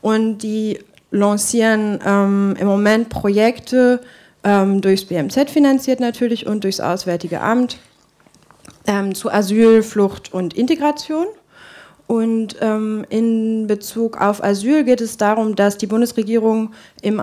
Und 0.00 0.38
die 0.38 0.78
lancieren 1.10 1.98
ähm, 2.04 2.56
im 2.58 2.66
Moment 2.66 3.08
Projekte 3.08 4.00
ähm, 4.44 4.80
durchs 4.80 5.04
BMZ 5.04 5.50
finanziert 5.50 6.00
natürlich 6.00 6.46
und 6.46 6.64
durchs 6.64 6.80
Auswärtige 6.80 7.40
Amt 7.40 7.78
ähm, 8.86 9.14
zu 9.14 9.30
Asyl, 9.30 9.82
Flucht 9.82 10.32
und 10.32 10.54
Integration. 10.54 11.26
Und 12.08 12.56
ähm, 12.62 13.04
in 13.10 13.66
Bezug 13.66 14.18
auf 14.18 14.42
Asyl 14.42 14.82
geht 14.82 15.02
es 15.02 15.18
darum, 15.18 15.54
dass 15.54 15.76
die 15.76 15.86
Bundesregierung, 15.86 16.72
im, 17.02 17.20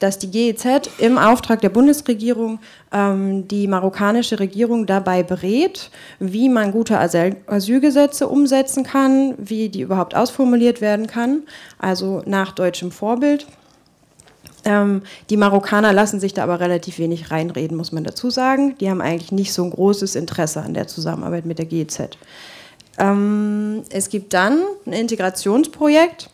dass 0.00 0.18
die 0.18 0.28
GEZ 0.28 0.90
im 0.98 1.18
Auftrag 1.18 1.60
der 1.60 1.68
Bundesregierung 1.68 2.58
ähm, 2.92 3.46
die 3.46 3.68
marokkanische 3.68 4.40
Regierung 4.40 4.86
dabei 4.86 5.22
berät, 5.22 5.88
wie 6.18 6.48
man 6.48 6.72
gute 6.72 6.98
Asyl 6.98 7.36
Asylgesetze 7.46 8.26
umsetzen 8.26 8.82
kann, 8.82 9.34
wie 9.38 9.68
die 9.68 9.82
überhaupt 9.82 10.16
ausformuliert 10.16 10.80
werden 10.80 11.06
kann, 11.06 11.44
also 11.78 12.20
nach 12.26 12.50
deutschem 12.50 12.90
Vorbild. 12.90 13.46
Ähm, 14.64 15.02
die 15.30 15.36
Marokkaner 15.36 15.92
lassen 15.92 16.18
sich 16.18 16.34
da 16.34 16.42
aber 16.42 16.58
relativ 16.58 16.98
wenig 16.98 17.30
reinreden, 17.30 17.76
muss 17.76 17.92
man 17.92 18.02
dazu 18.02 18.30
sagen. 18.30 18.76
Die 18.80 18.90
haben 18.90 19.00
eigentlich 19.00 19.30
nicht 19.30 19.52
so 19.52 19.62
ein 19.62 19.70
großes 19.70 20.16
Interesse 20.16 20.60
an 20.60 20.74
der 20.74 20.88
Zusammenarbeit 20.88 21.46
mit 21.46 21.58
der 21.58 21.66
GEZ. 21.66 22.18
Ähm, 22.98 23.82
es 23.90 24.08
gibt 24.08 24.34
dann 24.34 24.60
ein 24.86 24.92
Integrationsprojekt, 24.92 26.30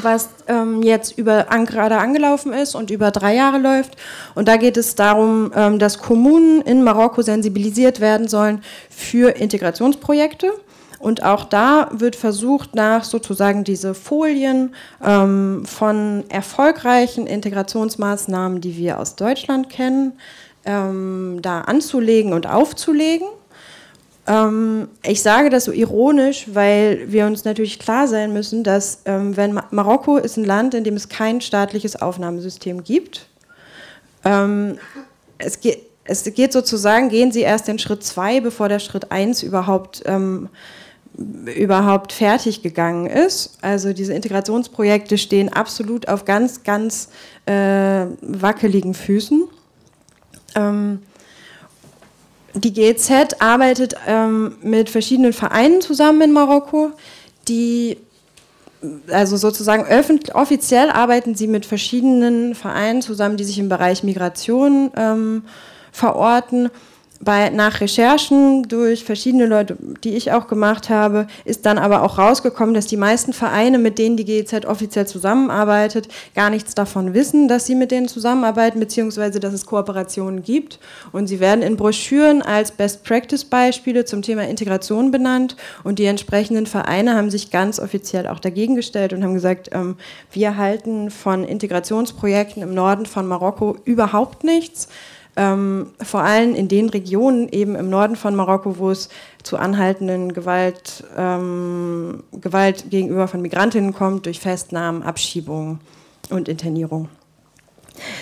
was 0.00 0.28
ähm, 0.46 0.82
jetzt 0.82 1.18
über, 1.18 1.50
an, 1.50 1.66
gerade 1.66 1.98
angelaufen 1.98 2.52
ist 2.52 2.74
und 2.74 2.90
über 2.90 3.10
drei 3.10 3.34
Jahre 3.34 3.58
läuft. 3.58 3.96
Und 4.34 4.48
da 4.48 4.56
geht 4.56 4.76
es 4.76 4.94
darum, 4.94 5.52
ähm, 5.54 5.78
dass 5.78 5.98
Kommunen 5.98 6.62
in 6.62 6.82
Marokko 6.84 7.22
sensibilisiert 7.22 8.00
werden 8.00 8.28
sollen 8.28 8.62
für 8.90 9.30
Integrationsprojekte. 9.30 10.52
Und 11.00 11.24
auch 11.24 11.44
da 11.44 11.88
wird 11.90 12.14
versucht, 12.14 12.76
nach 12.76 13.02
sozusagen 13.02 13.64
diese 13.64 13.92
Folien 13.92 14.72
ähm, 15.04 15.64
von 15.66 16.22
erfolgreichen 16.28 17.26
Integrationsmaßnahmen, 17.26 18.60
die 18.60 18.76
wir 18.76 19.00
aus 19.00 19.16
Deutschland 19.16 19.68
kennen, 19.68 20.12
ähm, 20.64 21.40
da 21.42 21.62
anzulegen 21.62 22.32
und 22.32 22.46
aufzulegen 22.46 23.26
ähm, 24.26 24.88
ich 25.02 25.22
sage 25.22 25.50
das 25.50 25.64
so 25.64 25.72
ironisch, 25.72 26.46
weil 26.52 27.10
wir 27.10 27.26
uns 27.26 27.44
natürlich 27.44 27.78
klar 27.78 28.06
sein 28.06 28.32
müssen, 28.32 28.62
dass 28.62 29.00
ähm, 29.04 29.36
wenn 29.36 29.60
Marokko 29.70 30.16
ist 30.16 30.36
ein 30.36 30.44
Land, 30.44 30.74
in 30.74 30.84
dem 30.84 30.94
es 30.94 31.08
kein 31.08 31.40
staatliches 31.40 32.00
Aufnahmesystem 32.00 32.84
gibt. 32.84 33.26
Ähm, 34.24 34.78
es, 35.38 35.60
geht, 35.60 35.82
es 36.04 36.22
geht 36.24 36.52
sozusagen, 36.52 37.08
gehen 37.08 37.32
Sie 37.32 37.40
erst 37.40 37.66
den 37.66 37.80
Schritt 37.80 38.04
zwei, 38.04 38.40
bevor 38.40 38.68
der 38.68 38.78
Schritt 38.78 39.10
eins 39.10 39.42
überhaupt 39.42 40.02
ähm, 40.06 40.48
überhaupt 41.14 42.12
fertig 42.12 42.62
gegangen 42.62 43.06
ist. 43.06 43.58
Also 43.60 43.92
diese 43.92 44.14
Integrationsprojekte 44.14 45.18
stehen 45.18 45.52
absolut 45.52 46.08
auf 46.08 46.24
ganz, 46.24 46.62
ganz 46.62 47.10
äh, 47.44 48.06
wackeligen 48.22 48.94
Füßen. 48.94 49.44
Ähm, 50.54 51.00
die 52.54 52.72
GEZ 52.72 53.10
arbeitet 53.38 53.94
ähm, 54.06 54.56
mit 54.62 54.90
verschiedenen 54.90 55.32
Vereinen 55.32 55.80
zusammen 55.80 56.20
in 56.22 56.32
Marokko, 56.32 56.92
die 57.48 57.96
also 59.10 59.36
sozusagen 59.36 59.84
offiziell 60.34 60.90
arbeiten 60.90 61.34
sie 61.34 61.46
mit 61.46 61.66
verschiedenen 61.66 62.54
Vereinen 62.54 63.00
zusammen, 63.00 63.36
die 63.36 63.44
sich 63.44 63.58
im 63.58 63.68
Bereich 63.68 64.02
Migration 64.02 64.90
ähm, 64.96 65.44
verorten 65.92 66.70
bei, 67.24 67.50
nach 67.50 67.80
Recherchen 67.80 68.64
durch 68.64 69.04
verschiedene 69.04 69.46
Leute, 69.46 69.76
die 70.02 70.16
ich 70.16 70.32
auch 70.32 70.48
gemacht 70.48 70.90
habe, 70.90 71.28
ist 71.44 71.64
dann 71.66 71.78
aber 71.78 72.02
auch 72.02 72.18
rausgekommen, 72.18 72.74
dass 72.74 72.86
die 72.86 72.96
meisten 72.96 73.32
Vereine, 73.32 73.78
mit 73.78 73.98
denen 73.98 74.16
die 74.16 74.24
GEZ 74.24 74.66
offiziell 74.66 75.06
zusammenarbeitet, 75.06 76.08
gar 76.34 76.50
nichts 76.50 76.74
davon 76.74 77.14
wissen, 77.14 77.46
dass 77.46 77.64
sie 77.64 77.76
mit 77.76 77.92
denen 77.92 78.08
zusammenarbeiten, 78.08 78.80
beziehungsweise 78.80 79.38
dass 79.38 79.54
es 79.54 79.66
Kooperationen 79.66 80.42
gibt. 80.42 80.80
Und 81.12 81.28
sie 81.28 81.38
werden 81.38 81.62
in 81.62 81.76
Broschüren 81.76 82.42
als 82.42 82.72
Best-Practice-Beispiele 82.72 84.04
zum 84.04 84.22
Thema 84.22 84.48
Integration 84.48 85.12
benannt. 85.12 85.56
Und 85.84 86.00
die 86.00 86.06
entsprechenden 86.06 86.66
Vereine 86.66 87.14
haben 87.14 87.30
sich 87.30 87.52
ganz 87.52 87.78
offiziell 87.78 88.26
auch 88.26 88.40
dagegen 88.40 88.74
gestellt 88.74 89.12
und 89.12 89.22
haben 89.22 89.34
gesagt, 89.34 89.70
ähm, 89.72 89.96
wir 90.32 90.56
halten 90.56 91.12
von 91.12 91.44
Integrationsprojekten 91.44 92.64
im 92.64 92.74
Norden 92.74 93.06
von 93.06 93.26
Marokko 93.26 93.76
überhaupt 93.84 94.42
nichts 94.42 94.88
ähm, 95.36 95.92
vor 96.02 96.22
allem 96.22 96.54
in 96.54 96.68
den 96.68 96.88
Regionen 96.88 97.48
eben 97.48 97.74
im 97.74 97.88
Norden 97.88 98.16
von 98.16 98.34
Marokko, 98.34 98.78
wo 98.78 98.90
es 98.90 99.08
zu 99.42 99.56
anhaltenden 99.56 100.34
Gewalt, 100.34 101.04
ähm, 101.16 102.22
Gewalt 102.32 102.90
gegenüber 102.90 103.28
von 103.28 103.40
Migrantinnen 103.40 103.94
kommt 103.94 104.26
durch 104.26 104.40
Festnahmen, 104.40 105.02
Abschiebungen 105.02 105.80
und 106.30 106.48
Internierung. 106.48 107.08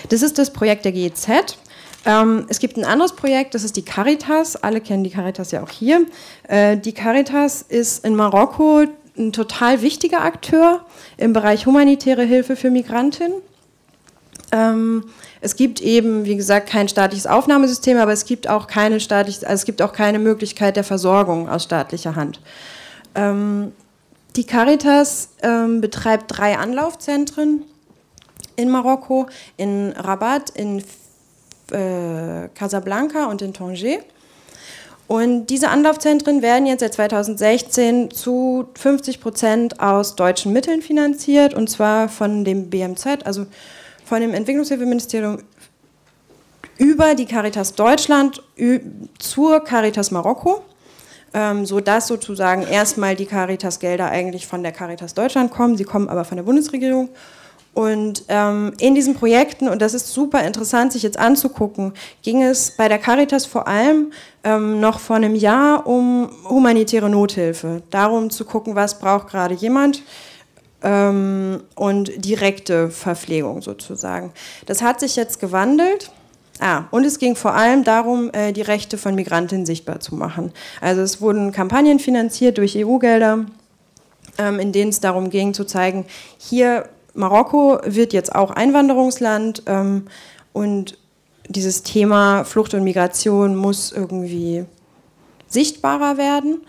Das 0.09 0.21
ist 0.21 0.37
das 0.37 0.51
Projekt 0.51 0.85
der 0.85 0.91
GEZ. 0.91 1.57
Ähm, 2.05 2.45
es 2.49 2.59
gibt 2.59 2.77
ein 2.77 2.85
anderes 2.85 3.13
Projekt, 3.13 3.53
das 3.55 3.63
ist 3.63 3.75
die 3.75 3.85
Caritas. 3.85 4.55
Alle 4.55 4.81
kennen 4.81 5.03
die 5.03 5.11
Caritas 5.11 5.51
ja 5.51 5.63
auch 5.63 5.69
hier. 5.69 6.05
Äh, 6.47 6.77
die 6.77 6.93
Caritas 6.93 7.61
ist 7.61 8.05
in 8.05 8.15
Marokko 8.15 8.85
ein 9.17 9.33
total 9.33 9.81
wichtiger 9.81 10.21
Akteur 10.21 10.85
im 11.17 11.33
Bereich 11.33 11.65
humanitäre 11.65 12.23
Hilfe 12.23 12.55
für 12.55 12.71
Migrantinnen. 12.71 13.41
Ähm, 14.51 15.05
es 15.39 15.55
gibt 15.55 15.81
eben, 15.81 16.25
wie 16.25 16.35
gesagt, 16.35 16.69
kein 16.69 16.89
staatliches 16.89 17.27
Aufnahmesystem, 17.27 17.97
aber 17.97 18.11
es 18.11 18.25
gibt 18.25 18.49
auch 18.49 18.67
keine 18.67 18.99
staatlich, 18.99 19.47
also 19.47 19.61
es 19.61 19.65
gibt 19.65 19.81
auch 19.81 19.93
keine 19.93 20.19
Möglichkeit 20.19 20.75
der 20.75 20.83
Versorgung 20.83 21.49
aus 21.49 21.63
staatlicher 21.63 22.15
Hand. 22.15 22.41
Ähm, 23.15 23.71
die 24.35 24.45
Caritas 24.45 25.29
ähm, 25.41 25.81
betreibt 25.81 26.25
drei 26.27 26.57
Anlaufzentren 26.57 27.63
in 28.55 28.69
Marokko, 28.69 29.27
in 29.57 29.93
Rabat, 29.97 30.49
in 30.51 30.79
äh, 31.71 32.47
Casablanca 32.53 33.25
und 33.25 33.41
in 33.41 33.53
Tanger. 33.53 33.99
Und 35.07 35.47
diese 35.47 35.67
Anlaufzentren 35.67 36.41
werden 36.41 36.65
jetzt 36.67 36.79
seit 36.79 36.93
2016 36.93 38.11
zu 38.11 38.69
50 38.75 39.19
Prozent 39.19 39.81
aus 39.81 40.15
deutschen 40.15 40.53
Mitteln 40.53 40.81
finanziert, 40.81 41.53
und 41.53 41.69
zwar 41.69 42.07
von 42.07 42.45
dem 42.45 42.69
BMZ, 42.69 43.25
also 43.25 43.45
von 44.11 44.19
dem 44.19 44.33
Entwicklungshilfeministerium 44.33 45.37
über 46.77 47.15
die 47.15 47.25
Caritas 47.25 47.75
Deutschland 47.75 48.43
zur 49.17 49.63
Caritas 49.63 50.11
Marokko, 50.11 50.63
ähm, 51.33 51.65
sodass 51.65 52.07
sozusagen 52.07 52.63
erstmal 52.63 53.15
die 53.15 53.25
Caritas-Gelder 53.25 54.09
eigentlich 54.09 54.47
von 54.47 54.63
der 54.63 54.73
Caritas 54.73 55.13
Deutschland 55.13 55.49
kommen, 55.49 55.77
sie 55.77 55.85
kommen 55.85 56.09
aber 56.09 56.25
von 56.25 56.35
der 56.35 56.43
Bundesregierung. 56.43 57.07
Und 57.73 58.25
ähm, 58.27 58.73
in 58.81 58.95
diesen 58.95 59.15
Projekten, 59.15 59.69
und 59.69 59.81
das 59.81 59.93
ist 59.93 60.09
super 60.09 60.43
interessant, 60.43 60.91
sich 60.91 61.03
jetzt 61.03 61.17
anzugucken, 61.17 61.93
ging 62.21 62.43
es 62.43 62.71
bei 62.71 62.89
der 62.89 62.97
Caritas 62.97 63.45
vor 63.45 63.65
allem 63.65 64.11
ähm, 64.43 64.81
noch 64.81 64.99
vor 64.99 65.15
einem 65.15 65.35
Jahr 65.35 65.87
um 65.87 66.29
humanitäre 66.49 67.09
Nothilfe. 67.09 67.81
Darum 67.91 68.29
zu 68.29 68.43
gucken, 68.43 68.75
was 68.75 68.99
braucht 68.99 69.29
gerade 69.29 69.53
jemand 69.53 70.03
ähm, 70.83 71.63
und 71.75 72.25
direkte 72.25 72.89
Verpflegung 72.89 73.61
sozusagen. 73.61 74.31
Das 74.65 74.81
hat 74.81 74.99
sich 74.99 75.15
jetzt 75.15 75.39
gewandelt. 75.39 76.11
Ah, 76.59 76.83
und 76.91 77.05
es 77.05 77.17
ging 77.17 77.35
vor 77.35 77.55
allem 77.55 77.83
darum, 77.83 78.29
äh, 78.33 78.51
die 78.51 78.61
Rechte 78.61 78.99
von 78.99 79.15
Migrantinnen 79.15 79.65
sichtbar 79.65 79.99
zu 79.99 80.13
machen. 80.13 80.51
Also 80.79 81.01
es 81.01 81.19
wurden 81.19 81.51
Kampagnen 81.51 81.97
finanziert 81.97 82.59
durch 82.59 82.77
EU-Gelder, 82.77 83.45
ähm, 84.37 84.59
in 84.59 84.71
denen 84.71 84.89
es 84.89 84.99
darum 84.99 85.31
ging 85.31 85.55
zu 85.55 85.65
zeigen, 85.65 86.05
hier 86.37 86.87
Marokko 87.13 87.79
wird 87.83 88.13
jetzt 88.13 88.35
auch 88.35 88.51
Einwanderungsland 88.51 89.63
ähm, 89.65 90.07
und 90.53 90.97
dieses 91.47 91.83
Thema 91.83 92.43
Flucht 92.43 92.73
und 92.73 92.83
Migration 92.83 93.55
muss 93.55 93.91
irgendwie 93.91 94.65
sichtbarer 95.47 96.17
werden. 96.17 96.61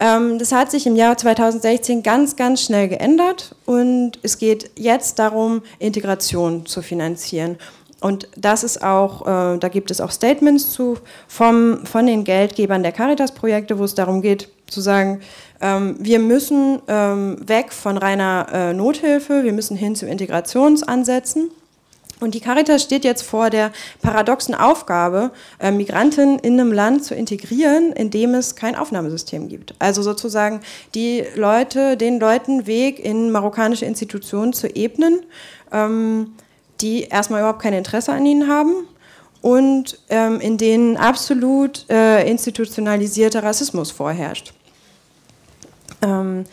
Ähm, 0.00 0.38
das 0.38 0.50
hat 0.50 0.70
sich 0.70 0.86
im 0.86 0.96
Jahr 0.96 1.16
2016 1.16 2.02
ganz, 2.02 2.34
ganz 2.34 2.62
schnell 2.62 2.88
geändert 2.88 3.54
und 3.66 4.12
es 4.22 4.38
geht 4.38 4.70
jetzt 4.76 5.18
darum, 5.18 5.62
Integration 5.78 6.64
zu 6.64 6.80
finanzieren. 6.80 7.58
Und 8.00 8.28
das 8.34 8.64
ist 8.64 8.82
auch, 8.82 9.26
äh, 9.26 9.58
da 9.58 9.68
gibt 9.68 9.90
es 9.90 10.00
auch 10.00 10.10
Statements 10.10 10.70
zu 10.70 10.96
vom, 11.28 11.84
von 11.84 12.06
den 12.06 12.24
Geldgebern 12.24 12.82
der 12.82 12.92
Caritas-Projekte, 12.92 13.78
wo 13.78 13.84
es 13.84 13.94
darum 13.94 14.22
geht, 14.22 14.48
zu 14.68 14.80
sagen, 14.80 15.20
ähm, 15.60 15.96
wir 15.98 16.18
müssen 16.18 16.80
ähm, 16.88 17.36
weg 17.46 17.72
von 17.72 17.98
reiner 17.98 18.46
äh, 18.52 18.72
Nothilfe, 18.72 19.44
wir 19.44 19.52
müssen 19.52 19.76
hin 19.76 19.94
zu 19.94 20.06
Integrationsansätzen. 20.06 21.50
Und 22.20 22.34
die 22.34 22.40
Caritas 22.40 22.82
steht 22.82 23.04
jetzt 23.04 23.22
vor 23.22 23.50
der 23.50 23.72
paradoxen 24.02 24.54
Aufgabe, 24.54 25.30
äh, 25.58 25.70
Migranten 25.70 26.38
in 26.38 26.60
einem 26.60 26.72
Land 26.72 27.04
zu 27.04 27.14
integrieren, 27.14 27.92
in 27.92 28.10
dem 28.10 28.34
es 28.34 28.54
kein 28.54 28.76
Aufnahmesystem 28.76 29.48
gibt. 29.48 29.74
Also 29.78 30.02
sozusagen 30.02 30.60
die 30.94 31.24
Leute, 31.34 31.96
den 31.96 32.20
Leuten 32.20 32.66
Weg 32.66 32.98
in 32.98 33.30
marokkanische 33.30 33.86
Institutionen 33.86 34.52
zu 34.52 34.68
ebnen, 34.68 35.20
ähm, 35.72 36.34
die 36.80 37.04
erstmal 37.04 37.40
überhaupt 37.40 37.62
kein 37.62 37.72
Interesse 37.72 38.12
an 38.12 38.24
ihnen 38.24 38.48
haben 38.48 38.86
und 39.42 39.98
ähm, 40.10 40.40
in 40.40 40.58
denen 40.58 40.96
absolut 40.96 41.88
äh, 41.88 42.28
institutionalisierter 42.28 43.42
Rassismus 43.42 43.90
vorherrscht. 43.90 44.52
Ähm, 46.02 46.44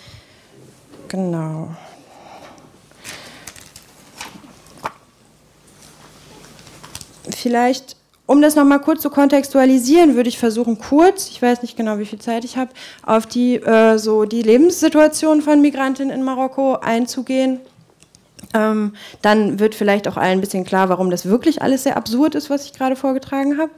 genau. 1.07 1.69
Vielleicht, 7.39 7.95
um 8.25 8.41
das 8.41 8.55
nochmal 8.55 8.81
kurz 8.81 9.03
zu 9.03 9.11
kontextualisieren, 9.11 10.15
würde 10.15 10.27
ich 10.27 10.39
versuchen, 10.39 10.79
kurz, 10.79 11.29
ich 11.29 11.39
weiß 11.39 11.61
nicht 11.61 11.77
genau, 11.77 11.99
wie 11.99 12.05
viel 12.05 12.17
Zeit 12.17 12.43
ich 12.43 12.57
habe, 12.57 12.71
auf 13.05 13.27
die, 13.27 13.57
äh, 13.57 13.99
so 13.99 14.25
die 14.25 14.41
Lebenssituation 14.41 15.43
von 15.43 15.61
Migrantinnen 15.61 16.15
in 16.15 16.23
Marokko 16.23 16.77
einzugehen. 16.77 17.59
Ähm, 18.55 18.95
dann 19.21 19.59
wird 19.59 19.75
vielleicht 19.75 20.07
auch 20.07 20.17
allen 20.17 20.39
ein 20.39 20.41
bisschen 20.41 20.65
klar, 20.65 20.89
warum 20.89 21.11
das 21.11 21.27
wirklich 21.27 21.61
alles 21.61 21.83
sehr 21.83 21.95
absurd 21.95 22.33
ist, 22.33 22.49
was 22.49 22.65
ich 22.65 22.73
gerade 22.73 22.95
vorgetragen 22.95 23.59
habe. 23.59 23.71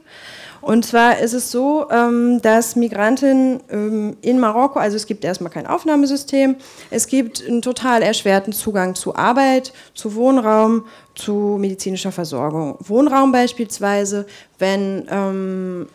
Und 0.60 0.84
zwar 0.84 1.18
ist 1.18 1.32
es 1.32 1.50
so, 1.50 1.86
ähm, 1.90 2.42
dass 2.42 2.76
Migranten 2.76 3.60
ähm, 3.70 4.16
in 4.20 4.38
Marokko, 4.38 4.78
also 4.78 4.96
es 4.96 5.06
gibt 5.06 5.24
erstmal 5.24 5.50
kein 5.50 5.66
Aufnahmesystem, 5.66 6.56
es 6.90 7.06
gibt 7.06 7.42
einen 7.46 7.62
total 7.62 8.02
erschwerten 8.02 8.52
Zugang 8.52 8.94
zu 8.94 9.16
Arbeit, 9.16 9.72
zu 9.94 10.14
Wohnraum, 10.14 10.84
zu 11.14 11.56
medizinischer 11.58 12.12
Versorgung. 12.12 12.76
Wohnraum 12.80 13.32
beispielsweise, 13.32 14.26
wenn 14.58 15.06
ähm, 15.10 15.86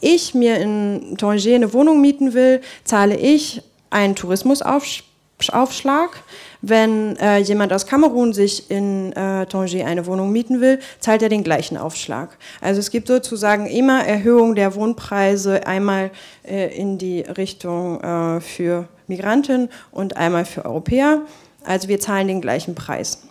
ich 0.00 0.34
mir 0.34 0.58
in 0.58 1.16
Tanger 1.16 1.54
eine 1.54 1.72
Wohnung 1.72 2.00
mieten 2.00 2.34
will, 2.34 2.60
zahle 2.84 3.16
ich 3.16 3.62
einen 3.90 4.14
Tourismusaufschlag 4.14 6.22
wenn 6.68 7.16
äh, 7.16 7.38
jemand 7.38 7.72
aus 7.72 7.86
Kamerun 7.86 8.32
sich 8.32 8.70
in 8.70 9.12
äh, 9.12 9.46
Tanger 9.46 9.86
eine 9.86 10.06
Wohnung 10.06 10.32
mieten 10.32 10.60
will, 10.60 10.80
zahlt 11.00 11.22
er 11.22 11.28
den 11.28 11.44
gleichen 11.44 11.76
Aufschlag. 11.76 12.36
Also 12.60 12.80
es 12.80 12.90
gibt 12.90 13.08
sozusagen 13.08 13.66
immer 13.66 14.04
Erhöhung 14.04 14.54
der 14.54 14.74
Wohnpreise, 14.74 15.66
einmal 15.66 16.10
äh, 16.44 16.76
in 16.76 16.98
die 16.98 17.20
Richtung 17.20 18.00
äh, 18.00 18.40
für 18.40 18.88
Migranten 19.06 19.68
und 19.92 20.16
einmal 20.16 20.44
für 20.44 20.64
Europäer. 20.64 21.22
Also 21.64 21.88
wir 21.88 22.00
zahlen 22.00 22.28
den 22.28 22.40
gleichen 22.40 22.74
Preis. 22.74 23.22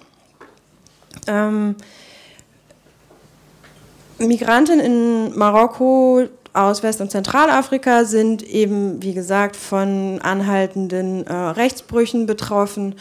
Ähm, 1.27 1.75
Migranten 4.17 4.79
in 4.79 5.38
Marokko 5.38 6.27
aus 6.56 6.84
West- 6.84 7.01
und 7.01 7.12
Zentralafrika 7.12 8.06
sind 8.06 8.43
eben, 8.43 9.01
wie 9.03 9.14
gesagt, 9.14 9.56
von 9.56 10.20
anhaltenden 10.22 11.28
äh, 11.28 11.34
Rechtsbrüchen 11.34 12.26
betroffen. 12.26 12.95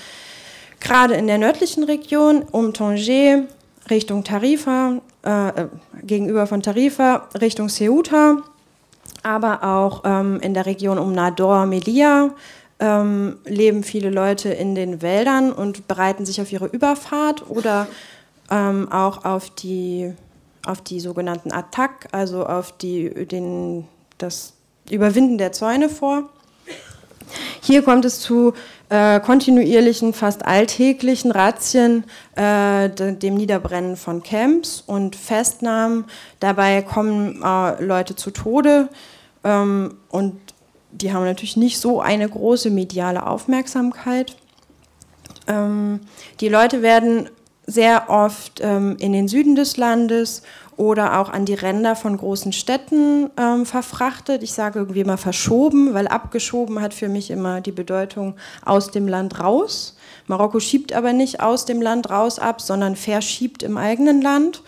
Gerade 0.80 1.14
in 1.14 1.26
der 1.26 1.38
nördlichen 1.38 1.84
Region 1.84 2.42
um 2.50 2.74
Tanger 2.74 3.44
Richtung 3.90 4.24
Tarifa, 4.24 5.00
äh, 5.24 5.48
äh, 5.48 5.66
gegenüber 6.02 6.46
von 6.46 6.62
Tarifa 6.62 7.28
Richtung 7.40 7.68
Ceuta, 7.68 8.38
aber 9.22 9.62
auch 9.62 10.02
ähm, 10.04 10.40
in 10.40 10.54
der 10.54 10.66
Region 10.66 10.98
um 10.98 11.12
Nador, 11.12 11.66
Melilla 11.66 12.30
ähm, 12.80 13.38
leben 13.44 13.84
viele 13.84 14.10
Leute 14.10 14.50
in 14.50 14.74
den 14.74 15.00
Wäldern 15.00 15.52
und 15.52 15.86
bereiten 15.86 16.26
sich 16.26 16.40
auf 16.40 16.50
ihre 16.52 16.66
Überfahrt 16.66 17.48
oder 17.48 17.86
ähm, 18.50 18.90
auch 18.90 19.24
auf 19.24 19.50
die 19.50 20.12
auf 20.64 20.80
die 20.80 21.00
sogenannten 21.00 21.52
Attack, 21.52 22.08
also 22.12 22.46
auf 22.46 22.76
die, 22.76 23.26
den, 23.26 23.86
das 24.18 24.54
Überwinden 24.90 25.38
der 25.38 25.52
Zäune 25.52 25.88
vor. 25.88 26.28
Hier 27.60 27.82
kommt 27.82 28.04
es 28.04 28.20
zu 28.20 28.52
äh, 28.90 29.18
kontinuierlichen, 29.20 30.12
fast 30.12 30.44
alltäglichen 30.44 31.30
Razzien, 31.30 32.04
äh, 32.36 32.90
dem 32.90 33.34
Niederbrennen 33.34 33.96
von 33.96 34.22
Camps 34.22 34.82
und 34.86 35.16
Festnahmen. 35.16 36.04
Dabei 36.40 36.82
kommen 36.82 37.42
äh, 37.42 37.82
Leute 37.82 38.14
zu 38.14 38.30
Tode 38.30 38.88
ähm, 39.42 39.96
und 40.10 40.38
die 40.92 41.12
haben 41.12 41.24
natürlich 41.24 41.56
nicht 41.56 41.80
so 41.80 42.00
eine 42.00 42.28
große 42.28 42.70
mediale 42.70 43.26
Aufmerksamkeit. 43.26 44.36
Ähm, 45.46 46.00
die 46.40 46.48
Leute 46.48 46.82
werden 46.82 47.28
sehr 47.66 48.10
oft 48.10 48.60
ähm, 48.62 48.96
in 48.98 49.12
den 49.12 49.28
Süden 49.28 49.54
des 49.54 49.76
Landes 49.76 50.42
oder 50.76 51.20
auch 51.20 51.30
an 51.30 51.44
die 51.44 51.54
Ränder 51.54 51.96
von 51.96 52.16
großen 52.16 52.52
Städten 52.52 53.30
ähm, 53.38 53.64
verfrachtet. 53.64 54.42
Ich 54.42 54.52
sage 54.52 54.80
irgendwie 54.80 55.00
immer 55.00 55.16
verschoben, 55.16 55.94
weil 55.94 56.08
abgeschoben 56.08 56.80
hat 56.80 56.94
für 56.94 57.08
mich 57.08 57.30
immer 57.30 57.60
die 57.60 57.72
Bedeutung 57.72 58.34
aus 58.64 58.90
dem 58.90 59.08
Land 59.08 59.40
raus. 59.40 59.96
Marokko 60.26 60.60
schiebt 60.60 60.92
aber 60.92 61.12
nicht 61.12 61.40
aus 61.40 61.64
dem 61.64 61.80
Land 61.80 62.10
raus 62.10 62.38
ab, 62.38 62.60
sondern 62.60 62.96
verschiebt 62.96 63.62
im 63.62 63.76
eigenen 63.76 64.20
Land. 64.20 64.62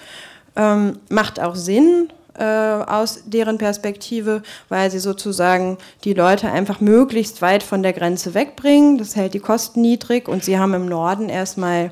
Ähm, 0.54 0.98
macht 1.08 1.40
auch 1.40 1.54
Sinn, 1.54 2.10
äh, 2.38 2.44
aus 2.44 3.22
deren 3.26 3.58
Perspektive, 3.58 4.42
weil 4.68 4.90
sie 4.90 4.98
sozusagen 4.98 5.78
die 6.04 6.14
Leute 6.14 6.50
einfach 6.50 6.80
möglichst 6.80 7.42
weit 7.42 7.62
von 7.62 7.82
der 7.82 7.92
Grenze 7.92 8.34
wegbringen. 8.34 8.98
Das 8.98 9.16
hält 9.16 9.34
die 9.34 9.40
Kosten 9.40 9.80
niedrig 9.80 10.28
und 10.28 10.44
sie 10.44 10.58
haben 10.58 10.74
im 10.74 10.86
Norden 10.86 11.28
erstmal 11.28 11.90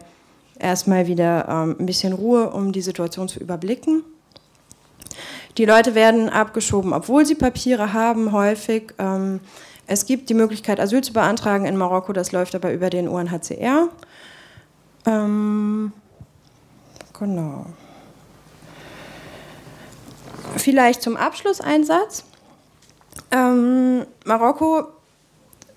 erstmal 0.65 1.07
wieder 1.07 1.47
ähm, 1.49 1.77
ein 1.79 1.87
bisschen 1.87 2.12
Ruhe, 2.12 2.51
um 2.51 2.73
die 2.73 2.81
Situation 2.81 3.29
zu 3.29 3.39
überblicken. 3.39 4.03
Die 5.59 5.67
Leute 5.67 5.95
werden 5.95 6.29
abgeschoben, 6.29 6.93
obwohl 6.93 7.25
sie 7.25 7.37
Papiere 7.37 7.93
haben, 7.93 8.33
häufig. 8.33 8.95
Ähm, 8.99 9.41
es 9.87 10.07
gibt 10.07 10.31
die 10.31 10.35
Möglichkeit, 10.35 10.81
Asyl 10.81 11.03
zu 11.03 11.12
beantragen 11.12 11.67
in 11.67 11.77
Marokko, 11.77 12.12
das 12.12 12.33
läuft 12.33 12.55
aber 12.55 12.73
über 12.73 12.91
den 12.91 13.07
UNHCR. 13.07 13.89
Ähm, 15.07 15.93
genau. 17.19 17.67
Vielleicht 20.57 21.03
zum 21.03 21.17
Abschluss 21.17 21.61
ein 21.61 21.85
Satz. 21.85 22.25
Ähm, 23.31 24.07
Marokko 24.25 24.89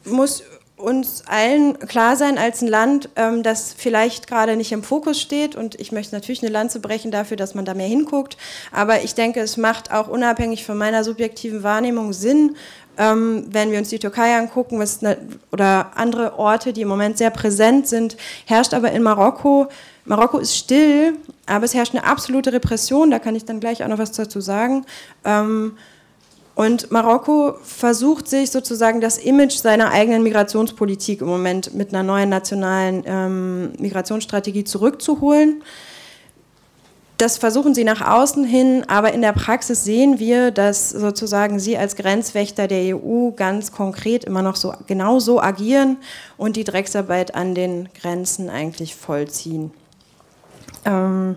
muss 0.06 0.44
uns 0.78 1.24
allen 1.26 1.80
klar 1.80 2.16
sein 2.16 2.38
als 2.38 2.62
ein 2.62 2.68
Land, 2.68 3.10
ähm, 3.16 3.42
das 3.44 3.74
vielleicht 3.76 4.28
gerade 4.28 4.56
nicht 4.56 4.72
im 4.72 4.84
Fokus 4.84 5.20
steht. 5.20 5.56
Und 5.56 5.80
ich 5.80 5.92
möchte 5.92 6.16
natürlich 6.16 6.44
eine 6.44 6.52
Lanze 6.52 6.80
brechen 6.80 7.12
dafür, 7.12 7.36
dass 7.36 7.56
man 7.56 7.66
da 7.66 7.74
mehr 7.74 7.88
hinguckt. 7.88 8.38
Aber 8.72 9.02
ich 9.02 9.16
denke, 9.16 9.40
es 9.40 9.58
macht 9.58 9.92
auch 9.92 10.08
unabhängig 10.08 10.66
von 10.66 10.78
meiner 10.78 11.04
subjektiven 11.04 11.64
Wahrnehmung 11.64 12.14
Sinn, 12.14 12.56
ähm, 12.98 13.46
wenn 13.50 13.72
wir 13.72 13.80
uns 13.80 13.90
die 13.90 14.00
Türkei 14.00 14.38
angucken 14.38 14.78
ne, 15.02 15.18
oder 15.52 15.92
andere 15.96 16.38
Orte, 16.38 16.74
die 16.74 16.82
im 16.82 16.88
Moment 16.88 17.18
sehr 17.18 17.30
präsent 17.30 17.88
sind, 17.88 18.18
herrscht 18.46 18.74
aber 18.74 18.92
in 18.92 19.04
Marokko, 19.04 19.68
Marokko 20.06 20.38
ist 20.38 20.56
still, 20.56 21.14
aber 21.46 21.66
es 21.66 21.74
herrscht 21.74 21.94
eine 21.94 22.06
absolute 22.06 22.54
Repression, 22.54 23.12
da 23.12 23.20
kann 23.20 23.36
ich 23.36 23.46
dann 23.46 23.60
gleich 23.60 23.84
auch 23.84 23.88
noch 23.88 23.98
was 23.98 24.14
dazu 24.14 24.42
sagen. 24.42 24.86
Und 26.58 26.90
Marokko 26.90 27.54
versucht 27.62 28.28
sich 28.28 28.50
sozusagen 28.50 29.00
das 29.00 29.20
Image 29.20 29.54
seiner 29.54 29.92
eigenen 29.92 30.24
Migrationspolitik 30.24 31.22
im 31.22 31.28
Moment 31.28 31.76
mit 31.76 31.94
einer 31.94 32.02
neuen 32.02 32.30
nationalen 32.30 33.04
ähm, 33.06 33.74
Migrationsstrategie 33.78 34.64
zurückzuholen. 34.64 35.62
Das 37.20 37.38
versuchen 37.38 37.76
sie 37.76 37.84
nach 37.84 38.02
außen 38.02 38.44
hin, 38.44 38.84
aber 38.88 39.14
in 39.14 39.22
der 39.22 39.34
Praxis 39.34 39.84
sehen 39.84 40.18
wir, 40.18 40.50
dass 40.50 40.90
sozusagen 40.90 41.60
sie 41.60 41.78
als 41.78 41.96
Grenzwächter 41.96 42.68
der 42.68 42.98
EU 42.98 43.30
ganz 43.36 43.72
konkret 43.72 44.24
immer 44.24 44.42
noch 44.42 44.56
so 44.56 44.74
genau 44.88 45.20
so 45.20 45.40
agieren 45.40 45.98
und 46.38 46.56
die 46.56 46.64
Drecksarbeit 46.64 47.36
an 47.36 47.54
den 47.54 47.88
Grenzen 47.94 48.50
eigentlich 48.50 48.96
vollziehen. 48.96 49.70
Ähm, 50.86 51.36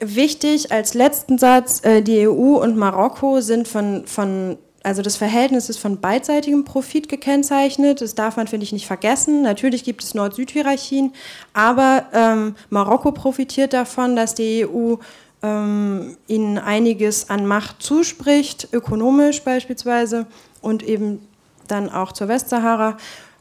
wichtig 0.00 0.72
als 0.72 0.94
letzten 0.94 1.38
Satz, 1.38 1.84
äh, 1.84 2.02
die 2.02 2.26
EU 2.28 2.62
und 2.62 2.76
Marokko 2.76 3.40
sind 3.40 3.68
von, 3.68 4.06
von 4.06 4.58
also 4.82 5.02
das 5.02 5.16
Verhältnis 5.16 5.68
ist 5.68 5.78
von 5.78 6.00
beidseitigem 6.00 6.64
Profit 6.64 7.08
gekennzeichnet. 7.08 8.00
Das 8.00 8.14
darf 8.14 8.36
man, 8.36 8.48
finde 8.48 8.64
ich, 8.64 8.72
nicht 8.72 8.86
vergessen. 8.86 9.42
Natürlich 9.42 9.84
gibt 9.84 10.02
es 10.02 10.14
Nord-Süd-Hierarchien, 10.14 11.12
aber 11.52 12.06
ähm, 12.12 12.56
Marokko 12.70 13.12
profitiert 13.12 13.72
davon, 13.72 14.16
dass 14.16 14.34
die 14.34 14.66
EU 14.66 14.96
ähm, 15.42 16.16
ihnen 16.26 16.58
einiges 16.58 17.30
an 17.30 17.46
Macht 17.46 17.82
zuspricht, 17.82 18.68
ökonomisch 18.72 19.42
beispielsweise 19.42 20.26
und 20.60 20.82
eben 20.82 21.26
dann 21.68 21.88
auch 21.88 22.12
zur 22.12 22.28
Westsahara. 22.28 22.96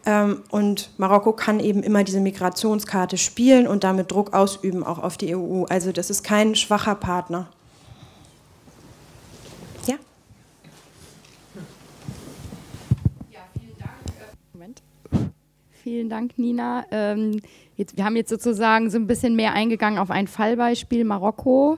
Ähm, 0.05 0.43
und 0.49 0.89
Marokko 0.97 1.33
kann 1.33 1.59
eben 1.59 1.83
immer 1.83 2.03
diese 2.03 2.19
Migrationskarte 2.19 3.17
spielen 3.17 3.67
und 3.67 3.83
damit 3.83 4.11
Druck 4.11 4.33
ausüben, 4.33 4.83
auch 4.83 4.99
auf 4.99 5.17
die 5.17 5.35
EU. 5.35 5.63
Also 5.65 5.91
das 5.91 6.09
ist 6.09 6.23
kein 6.23 6.55
schwacher 6.55 6.95
Partner. 6.95 7.47
Ja? 9.85 9.95
Ja, 13.29 13.39
vielen 13.59 13.77
Dank. 13.77 13.91
Moment. 14.53 14.81
Vielen 15.71 16.09
Dank, 16.09 16.37
Nina. 16.37 16.85
Ähm, 16.89 17.39
jetzt, 17.77 17.95
wir 17.95 18.03
haben 18.03 18.15
jetzt 18.15 18.29
sozusagen 18.29 18.89
so 18.89 18.97
ein 18.97 19.05
bisschen 19.05 19.35
mehr 19.35 19.53
eingegangen 19.53 19.99
auf 19.99 20.09
ein 20.09 20.27
Fallbeispiel 20.27 21.03
Marokko 21.03 21.77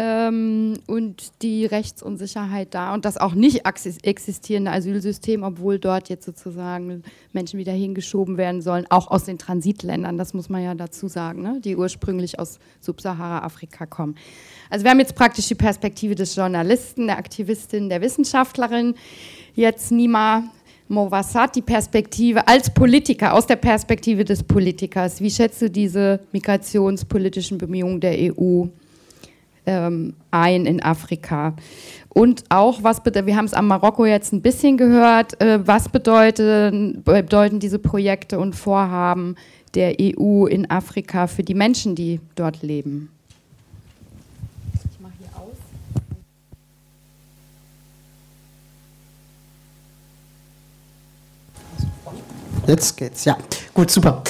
ähm, 0.00 0.74
und 0.86 1.42
die 1.42 1.66
Rechtsunsicherheit 1.66 2.72
da 2.72 2.94
und 2.94 3.04
das 3.04 3.16
auch 3.16 3.34
nicht 3.34 3.62
existierende 3.66 4.70
Asylsystem, 4.70 5.42
obwohl 5.42 5.80
dort 5.80 6.08
jetzt 6.08 6.24
sozusagen 6.24 7.02
Menschen 7.32 7.58
wieder 7.58 7.72
hingeschoben 7.72 8.36
werden 8.36 8.62
sollen, 8.62 8.86
auch 8.90 9.10
aus 9.10 9.24
den 9.24 9.38
Transitländern, 9.38 10.16
das 10.16 10.34
muss 10.34 10.48
man 10.48 10.62
ja 10.62 10.76
dazu 10.76 11.08
sagen, 11.08 11.42
ne? 11.42 11.60
die 11.64 11.76
ursprünglich 11.76 12.38
aus 12.38 12.60
Subsahara-Afrika 12.80 13.86
kommen. 13.86 14.14
Also 14.70 14.84
wir 14.84 14.92
haben 14.92 15.00
jetzt 15.00 15.16
praktisch 15.16 15.48
die 15.48 15.56
Perspektive 15.56 16.14
des 16.14 16.36
Journalisten, 16.36 17.08
der 17.08 17.18
Aktivistin, 17.18 17.88
der 17.88 18.00
Wissenschaftlerin. 18.00 18.94
Jetzt 19.56 19.90
Nima 19.90 20.44
Mowassat, 20.86 21.56
die 21.56 21.62
Perspektive 21.62 22.46
als 22.46 22.72
Politiker, 22.72 23.34
aus 23.34 23.46
der 23.46 23.56
Perspektive 23.56 24.24
des 24.24 24.44
Politikers. 24.44 25.20
Wie 25.20 25.30
schätzt 25.30 25.60
du 25.60 25.68
diese 25.68 26.20
migrationspolitischen 26.30 27.58
Bemühungen 27.58 28.00
der 28.00 28.32
EU 28.32 28.66
ähm, 29.68 30.14
ein 30.30 30.64
in 30.64 30.82
Afrika. 30.82 31.54
Und 32.08 32.44
auch, 32.48 32.82
was 32.82 33.02
wir 33.04 33.36
haben 33.36 33.44
es 33.44 33.52
am 33.52 33.66
Marokko 33.68 34.06
jetzt 34.06 34.32
ein 34.32 34.40
bisschen 34.40 34.78
gehört, 34.78 35.40
äh, 35.42 35.60
was 35.66 35.90
bedeuten, 35.90 37.02
bedeuten 37.04 37.60
diese 37.60 37.78
Projekte 37.78 38.38
und 38.38 38.54
Vorhaben 38.54 39.36
der 39.74 39.96
EU 40.00 40.46
in 40.46 40.70
Afrika 40.70 41.26
für 41.26 41.42
die 41.42 41.54
Menschen, 41.54 41.94
die 41.94 42.20
dort 42.34 42.62
leben? 42.62 43.10
Ich 44.90 44.98
mache 45.00 45.12
hier 45.18 45.28
aus. 45.36 45.56
Jetzt 52.66 52.96
geht's, 52.96 53.26
ja. 53.26 53.36
Gut, 53.74 53.90
super. 53.90 54.22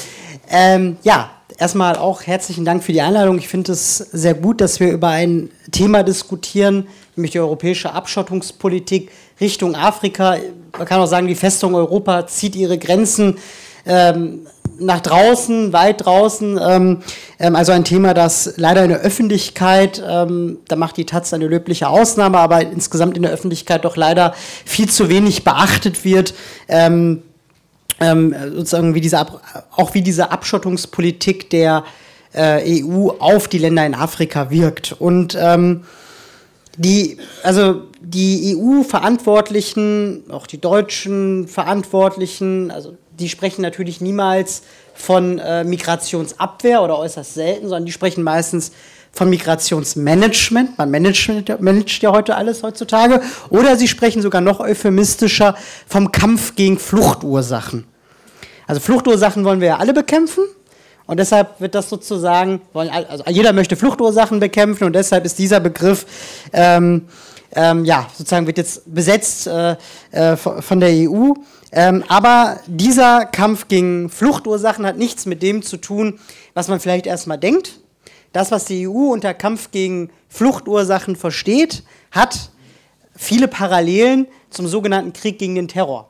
Ähm, 0.49 0.97
ja, 1.03 1.31
erstmal 1.59 1.97
auch 1.97 2.23
herzlichen 2.23 2.65
Dank 2.65 2.83
für 2.83 2.93
die 2.93 3.01
Einladung. 3.01 3.37
Ich 3.37 3.47
finde 3.47 3.73
es 3.73 3.97
sehr 3.97 4.33
gut, 4.33 4.61
dass 4.61 4.79
wir 4.79 4.91
über 4.91 5.09
ein 5.09 5.49
Thema 5.71 6.03
diskutieren, 6.03 6.87
nämlich 7.15 7.31
die 7.31 7.39
europäische 7.39 7.93
Abschottungspolitik 7.93 9.11
Richtung 9.41 9.75
Afrika. 9.75 10.37
Man 10.77 10.87
kann 10.87 11.01
auch 11.01 11.07
sagen, 11.07 11.27
die 11.27 11.35
Festung 11.35 11.75
Europa 11.75 12.27
zieht 12.27 12.55
ihre 12.55 12.77
Grenzen 12.77 13.37
ähm, 13.85 14.47
nach 14.79 15.01
draußen, 15.01 15.73
weit 15.73 16.05
draußen. 16.05 16.59
Ähm, 16.61 16.97
ähm, 17.39 17.55
also 17.55 17.73
ein 17.73 17.83
Thema, 17.83 18.13
das 18.13 18.53
leider 18.55 18.83
in 18.83 18.89
der 18.89 18.99
Öffentlichkeit, 18.99 20.01
ähm, 20.07 20.59
da 20.67 20.77
macht 20.77 20.95
die 20.95 21.05
Taz 21.05 21.33
eine 21.33 21.47
löbliche 21.47 21.89
Ausnahme, 21.89 22.37
aber 22.37 22.61
insgesamt 22.61 23.17
in 23.17 23.23
der 23.23 23.31
Öffentlichkeit 23.31 23.83
doch 23.83 23.97
leider 23.97 24.33
viel 24.65 24.89
zu 24.89 25.09
wenig 25.09 25.43
beachtet 25.43 26.05
wird. 26.05 26.33
Ähm, 26.69 27.23
ähm, 27.99 28.35
sozusagen 28.55 28.95
wie 28.95 29.01
diese 29.01 29.25
auch 29.71 29.93
wie 29.93 30.01
diese 30.01 30.31
Abschottungspolitik 30.31 31.49
der 31.49 31.83
äh, 32.33 32.83
EU 32.83 33.09
auf 33.19 33.47
die 33.47 33.57
Länder 33.57 33.85
in 33.85 33.95
Afrika 33.95 34.49
wirkt. 34.49 34.93
Und 34.93 35.37
ähm, 35.39 35.83
die, 36.77 37.17
also 37.43 37.81
die 37.99 38.55
EU-Verantwortlichen, 38.55 40.23
auch 40.31 40.47
die 40.47 40.61
deutschen 40.61 41.47
Verantwortlichen, 41.47 42.71
also 42.71 42.95
die 43.19 43.27
sprechen 43.27 43.61
natürlich 43.61 43.99
niemals 43.99 44.63
von 44.93 45.39
äh, 45.39 45.63
Migrationsabwehr 45.65 46.81
oder 46.81 46.97
äußerst 46.97 47.33
selten, 47.33 47.63
sondern 47.63 47.85
die 47.85 47.91
sprechen 47.91 48.23
meistens 48.23 48.71
von 49.19 49.29
Migrationsmanagement. 49.29 50.77
Man 50.77 50.91
managt, 50.91 51.29
managt 51.59 52.01
ja 52.01 52.13
heute 52.13 52.35
alles 52.35 52.63
heutzutage. 52.63 53.21
Oder 53.49 53.75
sie 53.75 53.89
sprechen 53.89 54.21
sogar 54.21 54.39
noch 54.39 54.61
euphemistischer 54.61 55.55
vom 55.85 56.13
Kampf 56.13 56.55
gegen 56.55 56.79
Fluchtursachen. 56.79 57.83
Also 58.65 58.79
Fluchtursachen 58.79 59.43
wollen 59.43 59.59
wir 59.59 59.67
ja 59.67 59.77
alle 59.77 59.93
bekämpfen. 59.93 60.45
Und 61.05 61.17
deshalb 61.17 61.59
wird 61.59 61.75
das 61.75 61.89
sozusagen, 61.89 62.61
also 62.73 63.25
jeder 63.27 63.51
möchte 63.51 63.75
Fluchtursachen 63.75 64.39
bekämpfen 64.39 64.85
und 64.85 64.93
deshalb 64.93 65.25
ist 65.25 65.37
dieser 65.37 65.59
Begriff, 65.59 66.05
ähm, 66.53 67.07
ähm, 67.53 67.83
ja, 67.83 68.07
sozusagen 68.15 68.47
wird 68.47 68.57
jetzt 68.57 68.83
besetzt 68.85 69.47
äh, 69.47 69.75
äh, 70.11 70.37
von 70.37 70.79
der 70.79 70.91
EU. 70.91 71.33
Ähm, 71.73 72.05
aber 72.07 72.61
dieser 72.67 73.25
Kampf 73.25 73.67
gegen 73.67 74.09
Fluchtursachen 74.09 74.85
hat 74.85 74.97
nichts 74.97 75.25
mit 75.25 75.43
dem 75.43 75.61
zu 75.61 75.75
tun, 75.75 76.19
was 76.53 76.69
man 76.69 76.79
vielleicht 76.79 77.05
erstmal 77.05 77.37
denkt. 77.37 77.79
Das, 78.31 78.51
was 78.51 78.65
die 78.65 78.87
EU 78.87 79.11
unter 79.11 79.33
Kampf 79.33 79.71
gegen 79.71 80.09
Fluchtursachen 80.27 81.15
versteht, 81.15 81.83
hat 82.11 82.51
viele 83.15 83.47
Parallelen 83.47 84.27
zum 84.49 84.67
sogenannten 84.67 85.13
Krieg 85.13 85.39
gegen 85.39 85.55
den 85.55 85.67
Terror 85.67 86.09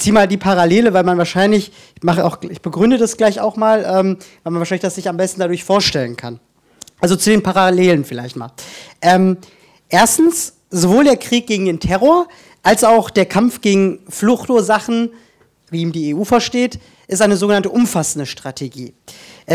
ziehe 0.00 0.12
mal 0.12 0.26
die 0.26 0.36
Parallele, 0.36 0.92
weil 0.92 1.04
man 1.04 1.18
wahrscheinlich, 1.18 1.72
ich 1.94 2.02
mache 2.02 2.24
auch, 2.24 2.38
ich 2.42 2.62
begründe 2.62 2.98
das 2.98 3.16
gleich 3.16 3.40
auch 3.40 3.56
mal, 3.56 3.80
ähm, 3.80 4.16
weil 4.42 4.52
man 4.52 4.60
wahrscheinlich 4.60 4.82
das 4.82 4.94
sich 4.94 5.08
am 5.08 5.16
besten 5.16 5.40
dadurch 5.40 5.62
vorstellen 5.62 6.16
kann. 6.16 6.40
Also 7.00 7.16
zu 7.16 7.30
den 7.30 7.42
Parallelen 7.42 8.04
vielleicht 8.04 8.36
mal. 8.36 8.52
Ähm, 9.00 9.38
erstens, 9.88 10.54
sowohl 10.70 11.04
der 11.04 11.16
Krieg 11.16 11.46
gegen 11.46 11.66
den 11.66 11.80
Terror 11.80 12.28
als 12.62 12.84
auch 12.84 13.10
der 13.10 13.26
Kampf 13.26 13.60
gegen 13.60 14.00
Fluchtursachen, 14.08 15.10
wie 15.70 15.82
ihm 15.82 15.92
die 15.92 16.14
EU 16.14 16.24
versteht, 16.24 16.78
ist 17.06 17.22
eine 17.22 17.36
sogenannte 17.36 17.70
umfassende 17.70 18.26
Strategie. 18.26 18.94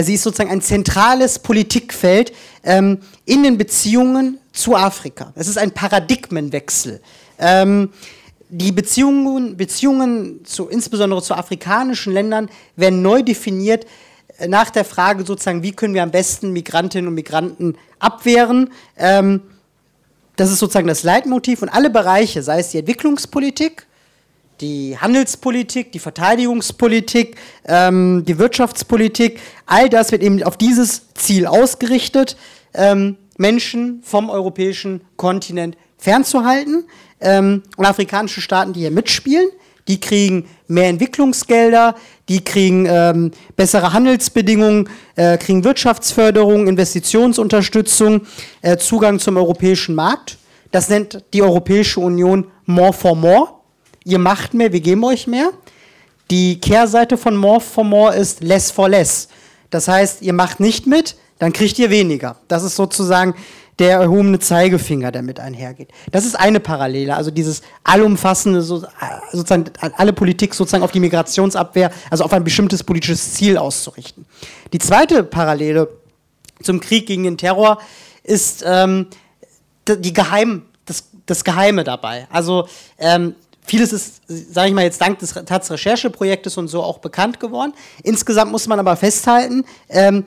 Sie 0.04 0.16
ist 0.16 0.24
sozusagen 0.24 0.52
ein 0.52 0.62
zentrales 0.62 1.40
Politikfeld 1.40 2.34
ähm, 2.64 3.00
in 3.26 3.44
den 3.44 3.58
Beziehungen 3.58 4.40
zu 4.52 4.76
Afrika. 4.76 5.32
Es 5.36 5.48
ist 5.48 5.58
ein 5.58 5.72
Paradigmenwechsel. 5.72 7.02
Ähm, 7.40 7.90
die 8.50 8.72
Beziehungen, 8.72 9.58
Beziehungen 9.58 10.44
zu, 10.46 10.68
insbesondere 10.68 11.22
zu 11.22 11.34
afrikanischen 11.34 12.14
Ländern 12.14 12.50
werden 12.76 13.02
neu 13.02 13.22
definiert 13.24 13.86
äh, 14.38 14.48
nach 14.48 14.70
der 14.70 14.86
Frage 14.86 15.26
sozusagen, 15.26 15.64
wie 15.64 15.72
können 15.72 15.94
wir 15.94 16.04
am 16.04 16.12
besten 16.12 16.52
Migrantinnen 16.52 17.08
und 17.08 17.16
Migranten 17.16 17.78
abwehren. 18.00 18.72
Ähm, 18.98 19.42
das 20.36 20.52
ist 20.52 20.60
sozusagen 20.60 20.88
das 20.88 21.04
Leitmotiv 21.04 21.62
und 21.62 21.70
alle 21.70 21.90
Bereiche, 21.90 22.44
sei 22.44 22.60
es 22.60 22.70
die 22.70 22.80
Entwicklungspolitik, 22.80 23.88
die 24.62 24.98
Handelspolitik, 24.98 25.92
die 25.92 26.00
Verteidigungspolitik, 26.00 27.36
ähm, 27.66 28.24
die 28.26 28.38
Wirtschaftspolitik, 28.38 29.40
all 29.66 29.90
das 29.90 30.12
wird 30.12 30.24
eben 30.24 30.42
auf 30.44 30.58
dieses 30.58 31.14
Ziel 31.14 31.46
ausgerichtet, 31.46 32.38
ähm, 32.74 33.18
Menschen 33.38 34.02
vom 34.04 34.30
europäischen 34.30 35.02
Kontinent 35.18 35.78
fernzuhalten. 35.98 36.86
Ähm, 37.22 37.64
und 37.78 37.86
afrikanische 37.86 38.42
Staaten, 38.42 38.74
die 38.74 38.82
hier 38.82 38.92
mitspielen, 38.92 39.50
die 39.88 40.00
kriegen 40.00 40.48
mehr 40.68 40.90
Entwicklungsgelder, 40.90 41.96
die 42.28 42.44
kriegen 42.44 42.88
ähm, 42.90 43.32
bessere 43.56 43.94
Handelsbedingungen, 43.94 44.90
äh, 45.16 45.38
kriegen 45.38 45.64
Wirtschaftsförderung, 45.64 46.68
Investitionsunterstützung, 46.68 48.22
äh, 48.62 48.78
Zugang 48.78 49.20
zum 49.20 49.38
europäischen 49.38 49.96
Markt. 49.96 50.38
Das 50.72 50.90
nennt 50.90 51.24
die 51.34 51.42
Europäische 51.42 52.00
Union 52.00 52.48
More 52.66 52.94
for 52.94 53.16
More. 53.16 53.50
Ihr 54.06 54.20
macht 54.20 54.54
mehr, 54.54 54.72
wir 54.72 54.82
geben 54.82 55.04
euch 55.04 55.28
mehr. 55.28 55.50
Die 56.32 56.60
Kehrseite 56.60 57.18
von 57.18 57.36
More 57.36 57.60
for 57.60 57.84
More 57.84 58.16
ist 58.16 58.42
Less 58.42 58.72
for 58.72 58.88
Less. 58.88 59.28
Das 59.72 59.88
heißt, 59.88 60.22
ihr 60.22 60.34
macht 60.34 60.60
nicht 60.60 60.88
mit, 60.88 61.16
dann 61.40 61.52
kriegt 61.52 61.78
ihr 61.80 61.90
weniger. 61.90 62.38
Das 62.48 62.64
ist 62.64 62.76
sozusagen 62.76 63.36
der 63.80 64.00
erhobene 64.00 64.40
Zeigefinger, 64.40 65.12
der 65.12 65.22
mit 65.22 65.40
einhergeht. 65.40 65.90
Das 66.12 66.26
ist 66.26 66.36
eine 66.36 66.60
Parallele, 66.60 67.16
also 67.16 67.30
dieses 67.30 67.62
allumfassende, 67.84 68.62
sozusagen 68.62 69.66
alle 69.98 70.14
Politik 70.14 70.54
sozusagen 70.54 70.84
auf 70.84 70.92
die 70.92 71.02
Migrationsabwehr, 71.02 71.92
also 72.10 72.24
auf 72.24 72.32
ein 72.32 72.44
bestimmtes 72.44 72.84
politisches 72.84 73.34
Ziel 73.34 73.58
auszurichten. 73.58 74.26
Die 74.72 74.80
zweite 74.80 75.24
Parallele 75.24 75.90
zum 76.62 76.80
Krieg 76.80 77.08
gegen 77.08 77.24
den 77.24 77.38
Terror 77.38 77.80
ist 78.24 78.64
ähm, 78.66 79.08
die 79.88 80.14
Geheim, 80.14 80.64
das, 80.86 81.10
das 81.26 81.44
Geheime 81.44 81.84
dabei. 81.84 82.28
Also 82.32 82.68
ähm, 82.98 83.36
Vieles 83.66 83.94
ist, 83.94 84.22
sage 84.28 84.70
ich 84.70 84.74
mal 84.74 84.84
jetzt 84.84 85.02
dank 85.02 85.20
des 85.20 85.34
Taz-Rechercheprojektes 85.34 86.58
und 86.58 86.68
so 86.68 86.84
auch 86.84 87.00
bekannt 87.00 87.40
geworden. 87.40 87.74
Insgesamt 88.04 88.52
muss 88.52 88.68
man 88.68 88.80
aber 88.80 88.96
festhalten, 88.96 89.66
ähm, 89.90 90.26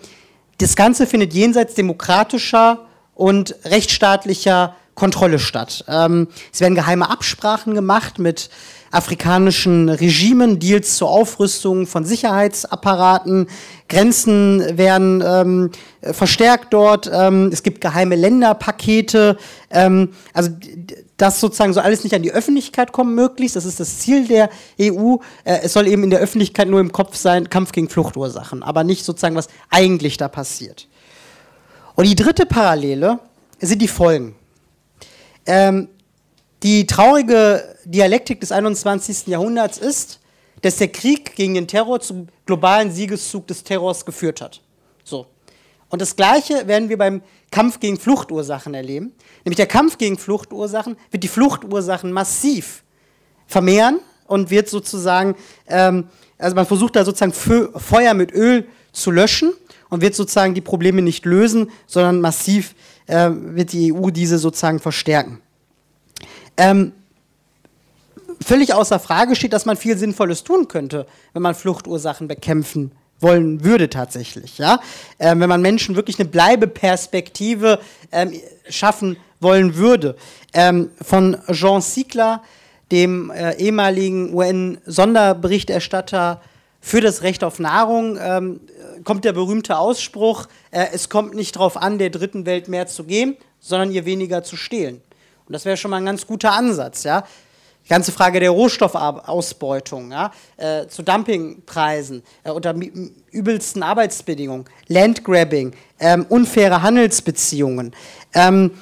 das 0.59 0.74
Ganze 0.74 1.07
findet 1.07 1.32
jenseits 1.34 1.74
demokratischer 1.74 2.86
und 3.14 3.55
rechtsstaatlicher 3.64 4.74
Kontrolle 4.97 5.39
statt. 5.39 5.84
Ähm, 5.86 6.26
es 6.53 6.61
werden 6.61 6.74
geheime 6.74 7.09
Absprachen 7.09 7.74
gemacht 7.74 8.18
mit 8.18 8.51
afrikanischen 8.91 9.89
Regimen, 9.89 10.59
Deals 10.59 10.97
zur 10.97 11.11
Aufrüstung 11.11 11.86
von 11.86 12.05
Sicherheitsapparaten, 12.05 13.47
Grenzen 13.89 14.76
werden 14.76 15.22
ähm, 15.24 15.70
verstärkt 16.01 16.72
dort, 16.72 17.09
ähm, 17.12 17.51
es 17.53 17.62
gibt 17.62 17.80
geheime 17.80 18.16
Länderpakete, 18.16 19.36
ähm, 19.70 20.11
also 20.32 20.51
das 21.19 21.41
sozusagen 21.41 21.75
soll 21.75 21.83
alles 21.83 22.05
nicht 22.05 22.14
an 22.14 22.23
die 22.23 22.33
Öffentlichkeit 22.33 22.93
kommen, 22.93 23.14
möglichst, 23.14 23.57
das 23.57 23.64
ist 23.64 23.81
das 23.81 23.99
Ziel 23.99 24.27
der 24.27 24.49
EU, 24.81 25.16
äh, 25.45 25.59
es 25.62 25.73
soll 25.75 25.87
eben 25.89 26.05
in 26.05 26.11
der 26.11 26.21
Öffentlichkeit 26.21 26.69
nur 26.69 26.81
im 26.81 26.93
Kopf 26.93 27.16
sein, 27.16 27.51
Kampf 27.51 27.73
gegen 27.73 27.89
Fluchtursachen, 27.89 28.62
aber 28.62 28.85
nicht 28.85 29.05
sozusagen, 29.05 29.37
was 29.37 29.49
eigentlich 29.69 30.16
da 30.16 30.29
passiert. 30.29 30.89
Und 31.97 32.07
die 32.07 32.14
dritte 32.14 32.47
Parallele 32.47 33.19
sind 33.61 33.83
die 33.83 33.89
Folgen. 33.89 34.37
Ähm, 35.45 35.89
die 36.62 36.87
traurige 36.87 37.77
Dialektik 37.85 38.41
des 38.41 38.53
21. 38.53 39.27
Jahrhunderts 39.27 39.79
ist, 39.79 40.21
dass 40.62 40.77
der 40.77 40.89
Krieg 40.89 41.35
gegen 41.35 41.55
den 41.55 41.69
Terror 41.69 42.01
zum 42.01 42.29
globalen 42.47 42.93
Siegeszug 42.93 43.47
des 43.47 43.64
Terrors 43.64 44.05
geführt 44.05 44.41
hat. 44.41 44.61
So. 45.05 45.27
Und 45.89 46.03
das 46.03 46.16
Gleiche 46.16 46.66
werden 46.66 46.89
wir 46.89 46.99
beim 46.99 47.23
Kampf 47.51 47.81
gegen 47.81 47.99
Fluchtursachen 47.99 48.75
erleben. 48.75 49.14
Nämlich 49.49 49.57
der 49.57 49.67
Kampf 49.67 49.97
gegen 49.97 50.19
Fluchtursachen 50.19 50.99
wird 51.11 51.25
die 51.25 51.29
Fluchtursachen 51.29 52.13
massiv 52.13 52.83
vermehren 53.47 54.01
und 54.27 54.51
wird 54.51 54.69
sozusagen, 54.69 55.37
ähm, 55.69 56.09
also 56.37 56.55
man 56.55 56.67
versucht 56.67 56.97
da 56.97 57.03
sozusagen 57.03 57.33
Feuer 57.33 58.13
mit 58.13 58.31
Öl 58.31 58.67
zu 58.93 59.11
löschen 59.11 59.55
und 59.89 60.03
wird 60.03 60.15
sozusagen 60.15 60.53
die 60.53 60.61
Probleme 60.61 61.01
nicht 61.01 61.25
lösen, 61.25 61.71
sondern 61.87 62.21
massiv 62.21 62.75
äh, 63.07 63.31
wird 63.33 63.73
die 63.73 63.91
EU 63.91 64.11
diese 64.11 64.37
sozusagen 64.37 64.81
verstärken. 64.81 65.41
Ähm, 66.59 66.93
völlig 68.45 68.75
außer 68.75 68.99
Frage 68.99 69.35
steht, 69.35 69.55
dass 69.55 69.65
man 69.65 69.79
viel 69.79 69.97
Sinnvolles 69.97 70.45
tun 70.45 70.69
könnte, 70.69 71.07
wenn 71.33 71.41
man 71.41 71.55
Fluchtursachen 71.55 72.29
bekämpfen 72.29 72.93
wollen 73.21 73.65
würde 73.65 73.91
tatsächlich. 73.91 74.59
Ja? 74.59 74.81
Ähm, 75.19 75.41
wenn 75.41 75.49
man 75.49 75.63
Menschen 75.63 75.97
wirklich 75.97 76.19
eine 76.19 76.29
Bleibeperspektive 76.29 77.81
ähm, 78.13 78.33
schaffen 78.69 79.17
wollen 79.41 79.76
würde. 79.76 80.16
Ähm, 80.53 80.91
von 81.01 81.36
Jean 81.53 81.80
Siegler, 81.80 82.43
dem 82.91 83.30
äh, 83.30 83.55
ehemaligen 83.57 84.34
UN-Sonderberichterstatter 84.34 86.41
für 86.80 87.01
das 87.01 87.22
Recht 87.22 87.45
auf 87.45 87.59
Nahrung, 87.59 88.18
ähm, 88.20 88.61
kommt 89.05 89.24
der 89.24 89.32
berühmte 89.32 89.78
Ausspruch, 89.78 90.47
äh, 90.70 90.86
es 90.93 91.09
kommt 91.09 91.34
nicht 91.34 91.57
darauf 91.57 91.76
an, 91.76 91.99
der 91.99 92.11
dritten 92.11 92.47
Welt 92.47 92.68
mehr 92.68 92.86
zu 92.86 93.05
geben, 93.05 93.36
sondern 93.61 93.91
ihr 93.91 94.05
weniger 94.05 94.43
zu 94.43 94.57
stehlen. 94.57 95.03
Und 95.47 95.53
das 95.53 95.64
wäre 95.64 95.76
schon 95.76 95.91
mal 95.91 95.99
ein 95.99 96.07
ganz 96.07 96.26
guter 96.26 96.53
Ansatz. 96.53 97.05
Ja? 97.05 97.24
Die 97.84 97.89
ganze 97.89 98.12
Frage 98.12 98.39
der 98.39 98.51
Rohstoffausbeutung, 98.51 100.12
ja? 100.12 100.30
äh, 100.57 100.86
zu 100.89 101.03
Dumpingpreisen, 101.03 102.22
äh, 102.45 102.51
unter 102.51 102.74
übelsten 103.30 103.82
Arbeitsbedingungen, 103.82 104.66
Landgrabbing, 104.89 105.72
ähm, 105.99 106.26
unfaire 106.28 106.82
Handelsbeziehungen. 106.82 107.95
Ähm, 108.34 108.72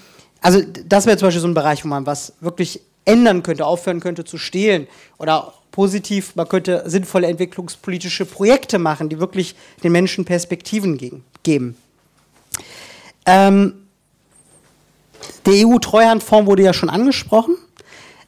also 0.41 0.61
das 0.87 1.07
wäre 1.07 1.17
zum 1.17 1.27
Beispiel 1.27 1.41
so 1.41 1.49
ein 1.49 1.55
Bereich, 1.55 1.85
wo 1.85 1.89
man 1.89 2.07
was 2.07 2.35
wirklich 2.41 2.81
ändern 3.05 3.43
könnte, 3.43 3.65
aufhören 3.65 4.01
könnte 4.01 4.25
zu 4.25 4.39
stehlen 4.39 4.87
oder 5.19 5.55
positiv, 5.71 6.35
man 6.37 6.49
könnte 6.49 6.83
sinnvolle 6.87 7.27
entwicklungspolitische 7.27 8.25
Projekte 8.25 8.79
machen, 8.79 9.09
die 9.09 9.21
wirklich 9.21 9.55
den 9.83 9.93
Menschen 9.93 10.25
Perspektiven 10.25 11.25
geben. 11.43 11.77
Ähm, 13.27 13.75
der 15.45 15.67
EU-Treuhandfonds 15.67 16.47
wurde 16.47 16.63
ja 16.63 16.73
schon 16.73 16.91
angesprochen. 16.91 17.57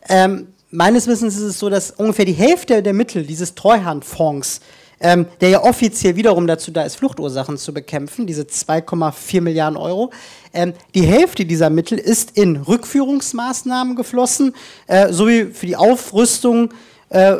Ähm, 0.08 0.48
meines 0.70 1.06
Wissens 1.06 1.36
ist 1.36 1.42
es 1.42 1.58
so, 1.58 1.70
dass 1.70 1.90
ungefähr 1.90 2.24
die 2.24 2.32
Hälfte 2.32 2.82
der 2.82 2.92
Mittel 2.92 3.24
dieses 3.24 3.54
Treuhandfonds, 3.54 4.60
ähm, 5.00 5.26
der 5.40 5.48
ja 5.50 5.62
offiziell 5.62 6.16
wiederum 6.16 6.46
dazu 6.46 6.70
da 6.70 6.82
ist, 6.82 6.96
Fluchtursachen 6.96 7.56
zu 7.56 7.72
bekämpfen, 7.72 8.26
diese 8.26 8.42
2,4 8.42 9.40
Milliarden 9.40 9.76
Euro, 9.76 10.10
ähm, 10.52 10.74
die 10.94 11.02
Hälfte 11.02 11.46
dieser 11.46 11.70
Mittel 11.70 11.98
ist 11.98 12.36
in 12.36 12.56
Rückführungsmaßnahmen 12.56 13.96
geflossen, 13.96 14.54
äh, 14.86 15.12
sowie 15.12 15.46
für 15.46 15.66
die 15.66 15.76
Aufrüstung 15.76 16.74
äh, 17.10 17.36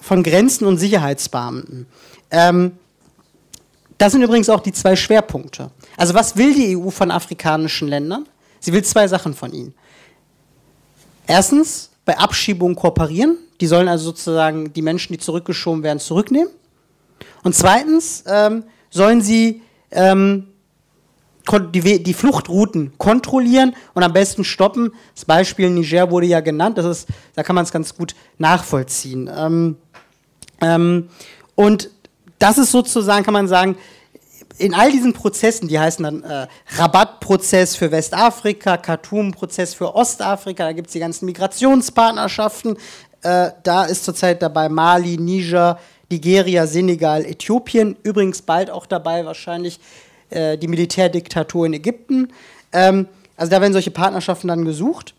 von 0.00 0.22
Grenzen 0.22 0.66
und 0.66 0.78
Sicherheitsbeamten. 0.78 1.86
Ähm, 2.30 2.72
das 3.98 4.12
sind 4.12 4.22
übrigens 4.22 4.48
auch 4.48 4.60
die 4.60 4.72
zwei 4.72 4.96
Schwerpunkte. 4.96 5.70
Also 5.96 6.14
was 6.14 6.36
will 6.36 6.54
die 6.54 6.76
EU 6.76 6.90
von 6.90 7.10
afrikanischen 7.10 7.88
Ländern? 7.88 8.26
Sie 8.58 8.72
will 8.72 8.82
zwei 8.82 9.06
Sachen 9.08 9.34
von 9.34 9.52
ihnen. 9.52 9.74
Erstens, 11.26 11.90
bei 12.04 12.18
Abschiebungen 12.18 12.76
kooperieren. 12.76 13.36
Die 13.60 13.66
sollen 13.66 13.88
also 13.88 14.06
sozusagen 14.06 14.72
die 14.72 14.82
Menschen, 14.82 15.12
die 15.12 15.18
zurückgeschoben 15.18 15.82
werden, 15.82 15.98
zurücknehmen. 15.98 16.50
Und 17.42 17.54
zweitens 17.54 18.24
ähm, 18.26 18.64
sollen 18.90 19.22
sie 19.22 19.62
ähm, 19.90 20.46
die, 21.72 22.02
die, 22.02 22.14
Fluchtrouten 22.14 22.96
kontrollieren 22.98 23.74
und 23.94 24.02
am 24.02 24.12
besten 24.12 24.44
stoppen. 24.44 24.92
Das 25.14 25.24
Beispiel 25.24 25.70
Niger 25.70 26.10
wurde 26.10 26.26
ja 26.26 26.40
genannt, 26.40 26.78
das 26.78 26.86
ist, 26.86 27.08
da 27.34 27.42
kann 27.42 27.54
man 27.54 27.64
es 27.64 27.72
ganz 27.72 27.94
gut 27.94 28.14
nachvollziehen. 28.38 29.28
Ähm, 29.34 29.76
ähm, 30.60 31.08
und 31.54 31.90
das 32.38 32.58
ist 32.58 32.70
sozusagen, 32.70 33.24
kann 33.24 33.34
man 33.34 33.48
sagen, 33.48 33.76
in 34.58 34.74
all 34.74 34.92
diesen 34.92 35.14
Prozessen, 35.14 35.68
die 35.68 35.78
heißen 35.78 36.02
dann 36.02 36.22
äh, 36.22 36.46
Rabattprozess 36.76 37.76
für 37.76 37.90
Westafrika, 37.90 38.76
Khartoum-Prozess 38.76 39.74
für 39.74 39.94
Ostafrika, 39.94 40.64
da 40.64 40.72
gibt 40.72 40.88
es 40.88 40.92
die 40.92 41.00
ganzen 41.00 41.24
Migrationspartnerschaften, 41.26 42.76
äh, 43.22 43.50
da 43.62 43.84
ist 43.84 44.04
zurzeit 44.04 44.42
dabei 44.42 44.68
Mali, 44.68 45.16
Niger, 45.16 45.78
Nigeria, 46.10 46.66
Senegal, 46.66 47.24
Äthiopien, 47.24 47.96
übrigens 48.02 48.42
bald 48.42 48.70
auch 48.70 48.86
dabei 48.86 49.24
wahrscheinlich 49.24 49.78
äh, 50.30 50.58
die 50.58 50.68
Militärdiktatur 50.68 51.66
in 51.66 51.74
Ägypten. 51.74 52.28
Ähm, 52.72 53.06
also 53.36 53.50
da 53.50 53.60
werden 53.60 53.72
solche 53.72 53.90
Partnerschaften 53.90 54.48
dann 54.48 54.64
gesucht. 54.64 55.14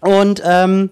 Und 0.00 0.42
ähm, 0.44 0.90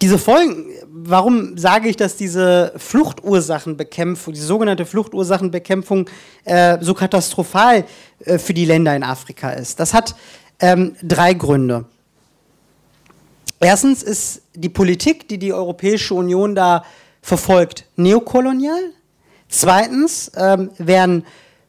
diese 0.00 0.18
Folgen, 0.18 0.66
warum 0.88 1.58
sage 1.58 1.88
ich, 1.88 1.96
dass 1.96 2.16
diese 2.16 2.72
Fluchtursachenbekämpfung, 2.76 4.32
die 4.32 4.40
sogenannte 4.40 4.86
Fluchtursachenbekämpfung 4.86 6.08
äh, 6.44 6.78
so 6.80 6.94
katastrophal 6.94 7.84
äh, 8.24 8.38
für 8.38 8.54
die 8.54 8.64
Länder 8.64 8.94
in 8.94 9.02
Afrika 9.02 9.50
ist? 9.50 9.80
Das 9.80 9.94
hat 9.94 10.14
ähm, 10.60 10.94
drei 11.02 11.34
Gründe. 11.34 11.84
Erstens 13.60 14.04
ist 14.04 14.42
die 14.54 14.68
Politik, 14.68 15.28
die 15.28 15.38
die 15.38 15.52
Europäische 15.52 16.14
Union 16.14 16.54
da 16.54 16.84
verfolgt, 17.22 17.84
neokolonial. 17.96 18.92
Zweitens 19.48 20.30
ähm, 20.36 20.70
werden 20.78 21.24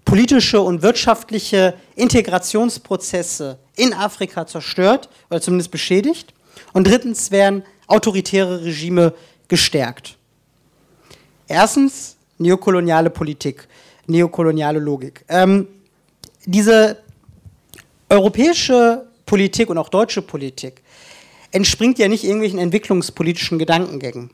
politische 0.06 0.62
und 0.62 0.82
wirtschaftliche 0.82 1.76
Integrationsprozesse 1.96 3.60
in 3.76 3.94
Afrika 3.94 4.48
zerstört 4.48 5.10
oder 5.30 5.40
zumindest 5.42 5.72
beschädigt. 5.72 6.34
Und 6.74 6.88
drittens 6.88 7.32
werden 7.32 7.64
autoritäre 7.88 8.64
Regime 8.64 9.14
gestärkt. 9.48 10.18
Erstens 11.48 12.18
neokoloniale 12.38 13.10
Politik, 13.10 13.68
neokoloniale 14.08 14.80
Logik. 14.80 15.24
Ähm, 15.28 15.68
diese 16.46 16.98
europäische 18.10 19.06
Politik 19.26 19.70
und 19.70 19.78
auch 19.78 19.90
deutsche 19.90 20.22
Politik 20.22 20.82
entspringt 21.52 22.00
ja 22.00 22.08
nicht 22.08 22.24
irgendwelchen 22.24 22.60
entwicklungspolitischen 22.60 23.60
Gedankengängen. 23.60 24.32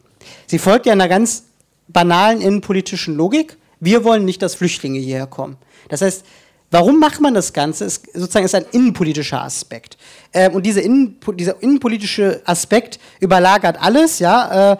Sie 0.47 0.59
folgt 0.59 0.85
ja 0.85 0.93
einer 0.93 1.07
ganz 1.07 1.43
banalen 1.87 2.41
innenpolitischen 2.41 3.15
Logik. 3.15 3.57
Wir 3.79 4.03
wollen 4.03 4.25
nicht, 4.25 4.41
dass 4.41 4.55
Flüchtlinge 4.55 4.99
hierher 4.99 5.27
kommen. 5.27 5.57
Das 5.89 6.01
heißt, 6.01 6.25
warum 6.71 6.99
macht 6.99 7.21
man 7.21 7.33
das 7.33 7.53
Ganze? 7.53 7.85
Ist 7.85 8.05
sozusagen 8.13 8.45
ist 8.45 8.55
ein 8.55 8.65
innenpolitischer 8.71 9.41
Aspekt. 9.41 9.97
Ähm, 10.33 10.53
und 10.53 10.65
diese 10.65 10.81
Innen, 10.81 11.19
dieser 11.35 11.61
innenpolitische 11.61 12.41
Aspekt 12.45 12.99
überlagert 13.19 13.81
alles. 13.81 14.19
Ja, 14.19 14.73
äh, 14.73 14.77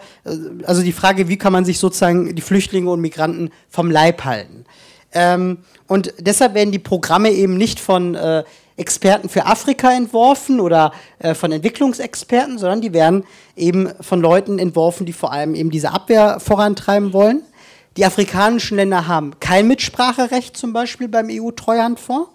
also 0.64 0.82
die 0.82 0.94
Frage, 0.94 1.28
wie 1.28 1.38
kann 1.38 1.54
man 1.54 1.66
sich 1.66 1.80
sozusagen 1.80 2.36
die 2.36 2.42
Flüchtlinge 2.42 2.90
und 2.90 3.02
Migranten 3.02 3.52
vom 3.70 3.92
Leib 3.92 4.24
halten? 4.26 4.66
Ähm, 5.14 5.60
und 5.88 6.14
deshalb 6.20 6.56
werden 6.56 6.72
die 6.72 6.80
Programme 6.80 7.30
eben 7.30 7.56
nicht 7.58 7.80
von 7.80 8.16
äh, 8.16 8.44
Experten 8.78 9.30
für 9.30 9.46
Afrika 9.46 9.92
entworfen 9.92 10.60
oder 10.60 10.92
äh, 11.20 11.34
von 11.34 11.52
Entwicklungsexperten, 11.52 12.58
sondern 12.58 12.82
die 12.82 12.94
werden 12.94 13.24
eben 13.56 13.90
von 14.02 14.20
Leuten 14.20 14.60
entworfen, 14.60 15.06
die 15.06 15.14
vor 15.14 15.32
allem 15.32 15.56
eben 15.56 15.70
diese 15.70 15.92
Abwehr 15.92 16.40
vorantreiben 16.40 17.14
wollen. 17.14 17.42
Die 17.96 18.06
afrikanischen 18.06 18.76
Länder 18.76 19.08
haben 19.08 19.40
kein 19.40 19.68
Mitspracherecht 19.68 20.58
zum 20.58 20.74
Beispiel 20.74 21.08
beim 21.08 21.30
EU-Treuhandfonds. 21.32 22.30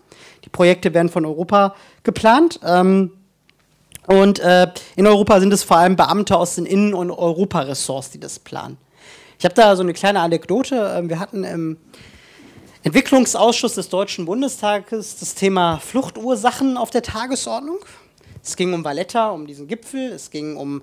Die 0.45 0.49
Projekte 0.49 0.95
werden 0.95 1.11
von 1.11 1.27
Europa 1.27 1.75
geplant. 2.03 2.61
Ähm, 2.65 3.13
und 4.07 4.39
äh, 4.39 4.69
in 4.97 5.07
Europa 5.07 5.39
sind 5.41 5.53
es 5.53 5.63
vor 5.63 5.77
allem 5.77 5.97
Beamte 5.97 6.37
aus 6.37 6.55
den 6.55 6.65
Innen- 6.65 6.95
und 6.95 7.11
Europaressorts, 7.11 8.11
die 8.11 8.19
das 8.19 8.39
planen. 8.39 8.79
Ich 9.39 9.45
habe 9.45 9.55
da 9.55 9.77
so 9.77 9.83
eine 9.83 9.93
kleine 9.93 10.21
Anekdote. 10.21 10.95
Ähm, 10.97 11.11
wir 11.11 11.21
hatten 11.21 11.45
im 11.45 11.77
Entwicklungsausschuss 12.83 13.75
des 13.75 13.91
Deutschen 13.91 14.25
Bundestages 14.25 15.17
das 15.19 15.35
Thema 15.35 15.79
Fluchtursachen 15.81 16.79
auf 16.79 16.89
der 16.89 17.03
Tagesordnung. 17.03 17.79
Es 18.43 18.57
ging 18.57 18.73
um 18.73 18.83
Valletta, 18.83 19.31
um 19.31 19.47
diesen 19.47 19.69
Gipfel. 19.69 20.13
Es 20.13 20.31
ging 20.31 20.57
um, 20.57 20.83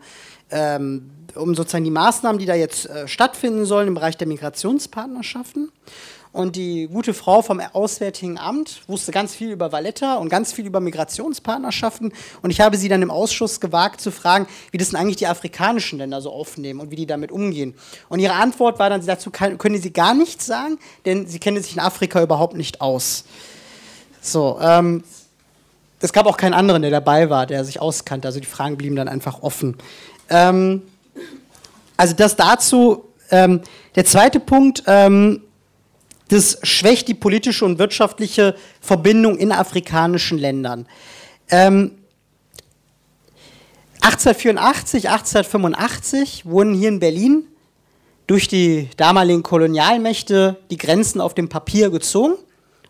ähm, 0.52 1.10
um 1.34 1.56
sozusagen 1.56 1.86
die 1.86 1.90
Maßnahmen, 1.90 2.38
die 2.38 2.46
da 2.46 2.54
jetzt 2.54 2.86
äh, 2.86 3.08
stattfinden 3.08 3.66
sollen 3.66 3.88
im 3.88 3.94
Bereich 3.96 4.16
der 4.16 4.28
Migrationspartnerschaften. 4.28 5.72
Und 6.38 6.56
die 6.56 6.88
gute 6.88 7.16
Frau 7.16 7.42
vom 7.42 7.60
Auswärtigen 7.60 8.38
Amt 8.38 8.82
wusste 8.86 9.12
ganz 9.12 9.34
viel 9.34 9.50
über 9.50 9.72
Valletta 9.72 10.18
und 10.18 10.30
ganz 10.30 10.54
viel 10.54 10.68
über 10.68 10.80
Migrationspartnerschaften. 10.80 12.14
Und 12.44 12.52
ich 12.52 12.62
habe 12.62 12.78
sie 12.78 12.90
dann 12.90 13.02
im 13.02 13.10
Ausschuss 13.10 13.60
gewagt 13.60 14.02
zu 14.02 14.12
fragen, 14.12 14.46
wie 14.70 14.78
das 14.78 14.90
denn 14.90 15.00
eigentlich 15.00 15.16
die 15.16 15.26
afrikanischen 15.26 15.98
Länder 15.98 16.22
so 16.22 16.32
aufnehmen 16.32 16.80
und 16.80 16.92
wie 16.92 16.96
die 16.96 17.08
damit 17.08 17.32
umgehen. 17.32 17.74
Und 18.08 18.20
ihre 18.20 18.36
Antwort 18.36 18.78
war 18.78 18.92
dann, 18.92 19.04
dazu 19.04 19.32
kann, 19.32 19.58
können 19.58 19.82
sie 19.82 19.92
gar 19.92 20.14
nichts 20.14 20.46
sagen, 20.46 20.78
denn 21.08 21.26
sie 21.26 21.40
kennen 21.40 21.60
sich 21.64 21.74
in 21.74 21.80
Afrika 21.80 22.22
überhaupt 22.22 22.56
nicht 22.56 22.82
aus. 22.82 23.24
So, 24.22 24.60
ähm, 24.62 25.04
es 26.02 26.14
gab 26.14 26.28
auch 26.28 26.38
keinen 26.38 26.54
anderen, 26.54 26.84
der 26.84 26.92
dabei 26.92 27.32
war, 27.32 27.48
der 27.48 27.66
sich 27.66 27.82
auskannte. 27.82 28.28
Also 28.28 28.40
die 28.40 28.46
Fragen 28.46 28.78
blieben 28.78 28.96
dann 28.96 29.08
einfach 29.08 29.42
offen. 29.42 29.76
Ähm, 30.30 30.84
also 31.98 32.14
das 32.14 32.36
dazu. 32.36 33.06
Ähm, 33.32 33.62
der 33.96 34.06
zweite 34.06 34.40
Punkt, 34.40 34.84
ähm, 34.86 35.42
das 36.30 36.60
schwächt 36.64 37.08
die 37.08 37.14
politische 37.14 37.66
und 37.66 37.80
wirtschaftliche 37.80 38.56
Verbindung 38.82 39.38
in 39.38 39.52
afrikanischen 39.52 40.38
Ländern. 40.38 40.88
Ähm, 41.50 41.92
1884, 44.02 45.10
1885 45.10 46.46
wurden 46.46 46.74
hier 46.74 46.90
in 46.90 47.00
Berlin 47.00 47.44
durch 48.28 48.48
die 48.48 48.90
damaligen 48.98 49.44
Kolonialmächte 49.44 50.58
die 50.70 50.78
Grenzen 50.78 51.22
auf 51.22 51.34
dem 51.34 51.50
Papier 51.50 51.90
gezogen. 51.90 52.36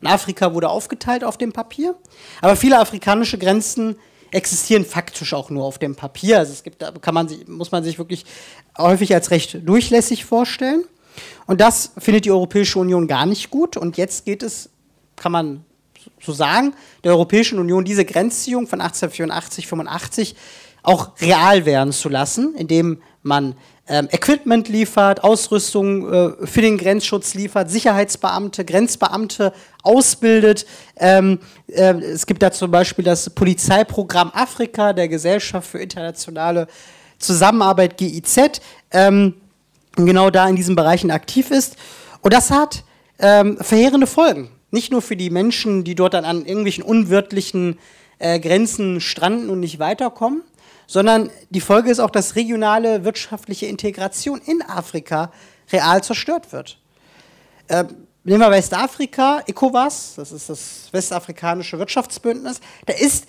Und 0.02 0.08
Afrika 0.08 0.54
wurde 0.54 0.70
aufgeteilt 0.70 1.24
auf 1.24 1.38
dem 1.38 1.54
Papier. 1.54 1.96
Aber 2.42 2.56
viele 2.56 2.80
afrikanische 2.80 3.38
Grenzen 3.38 3.96
existieren 4.32 4.86
faktisch 4.86 5.34
auch 5.34 5.50
nur 5.50 5.64
auf 5.64 5.80
dem 5.80 5.96
Papier. 5.96 6.40
Also 6.40 6.54
es 6.54 6.64
gibt, 6.64 6.84
kann 7.02 7.14
man, 7.14 7.30
muss 7.48 7.72
man 7.72 7.84
sich 7.84 7.98
wirklich 7.98 8.26
häufig 8.78 9.14
als 9.14 9.32
recht 9.32 9.68
durchlässig 9.68 10.26
vorstellen. 10.26 10.84
Und 11.46 11.62
das 11.62 11.92
findet 11.98 12.26
die 12.26 12.32
Europäische 12.32 12.80
Union 12.80 13.08
gar 13.08 13.26
nicht 13.26 13.50
gut. 13.50 13.78
Und 13.78 13.98
jetzt 13.98 14.26
geht 14.26 14.44
es, 14.44 14.70
kann 15.16 15.32
man 15.32 15.66
so 16.22 16.32
sagen, 16.32 16.74
der 17.04 17.12
Europäischen 17.14 17.60
Union 17.60 17.86
diese 17.86 18.06
Grenzziehung 18.06 18.68
von 18.68 18.82
1884, 18.82 19.68
85 19.68 20.36
auch 20.84 21.12
real 21.20 21.66
werden 21.66 21.92
zu 21.92 22.08
lassen, 22.08 22.56
indem 22.56 23.02
man 23.22 23.56
ähm, 23.90 24.08
Equipment 24.12 24.70
liefert, 24.70 25.24
Ausrüstung 25.24 26.14
äh, 26.14 26.48
für 26.48 26.62
den 26.62 26.78
Grenzschutz 26.78 27.34
liefert, 27.34 27.70
Sicherheitsbeamte, 27.70 28.66
Grenzbeamte 28.66 29.54
ausbildet. 29.84 30.66
Ähm, 30.98 31.40
äh, 31.68 31.94
es 31.94 32.26
gibt 32.26 32.42
da 32.42 32.52
zum 32.52 32.72
Beispiel 32.72 33.04
das 33.06 33.30
Polizeiprogramm 33.30 34.32
Afrika 34.34 34.94
der 34.94 35.08
Gesellschaft 35.08 35.70
für 35.70 35.80
internationale 35.80 36.68
Zusammenarbeit 37.18 37.98
GIZ. 37.98 38.62
Ähm, 38.92 39.36
genau 40.06 40.30
da 40.30 40.48
in 40.48 40.56
diesen 40.56 40.76
Bereichen 40.76 41.12
aktiv 41.12 41.52
ist. 41.52 41.78
Und 42.22 42.34
das 42.34 42.52
hat 42.52 42.84
ähm, 43.20 43.58
verheerende 43.60 44.08
Folgen. 44.08 44.52
Nicht 44.72 44.92
nur 44.92 45.02
für 45.02 45.16
die 45.16 45.30
Menschen, 45.30 45.84
die 45.84 45.96
dort 45.96 46.14
dann 46.14 46.26
an 46.26 46.46
irgendwelchen 46.46 46.84
unwirtlichen 46.84 47.80
äh, 48.20 48.40
Grenzen 48.40 49.02
stranden 49.02 49.50
und 49.50 49.60
nicht 49.60 49.80
weiterkommen, 49.80 50.42
sondern 50.88 51.30
die 51.50 51.62
Folge 51.62 51.90
ist 51.90 52.00
auch, 52.00 52.10
dass 52.10 52.36
regionale 52.36 53.04
wirtschaftliche 53.04 53.66
Integration 53.66 54.42
in 54.46 54.62
Afrika 54.62 55.32
real 55.72 56.04
zerstört 56.04 56.52
wird. 56.52 56.78
Äh, 57.68 57.86
nehmen 58.24 58.40
wir 58.40 58.52
Westafrika, 58.52 59.42
ECOWAS, 59.48 60.16
das 60.16 60.32
ist 60.32 60.50
das 60.50 60.90
westafrikanische 60.92 61.80
Wirtschaftsbündnis, 61.80 62.62
da 62.86 62.94
ist 62.94 63.26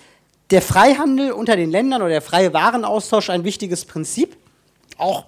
der 0.51 0.63
Freihandel 0.63 1.33
unter 1.33 1.57
den 1.57 1.71
Ländern 1.71 2.01
oder 2.01 2.11
der 2.11 2.23
freie 2.23 2.53
Warenaustausch 2.53 3.31
ein 3.31 3.45
wichtiges 3.45 3.85
Prinzip, 3.85 4.37
auch 4.97 5.25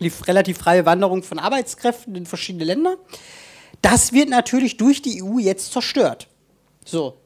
die 0.00 0.12
relativ 0.26 0.58
freie 0.58 0.86
Wanderung 0.86 1.22
von 1.22 1.38
Arbeitskräften 1.38 2.14
in 2.14 2.26
verschiedene 2.26 2.64
Länder. 2.64 2.96
Das 3.82 4.12
wird 4.12 4.28
natürlich 4.28 4.76
durch 4.76 5.02
die 5.02 5.22
EU 5.22 5.38
jetzt 5.38 5.72
zerstört. 5.72 6.28
So. 6.84 7.18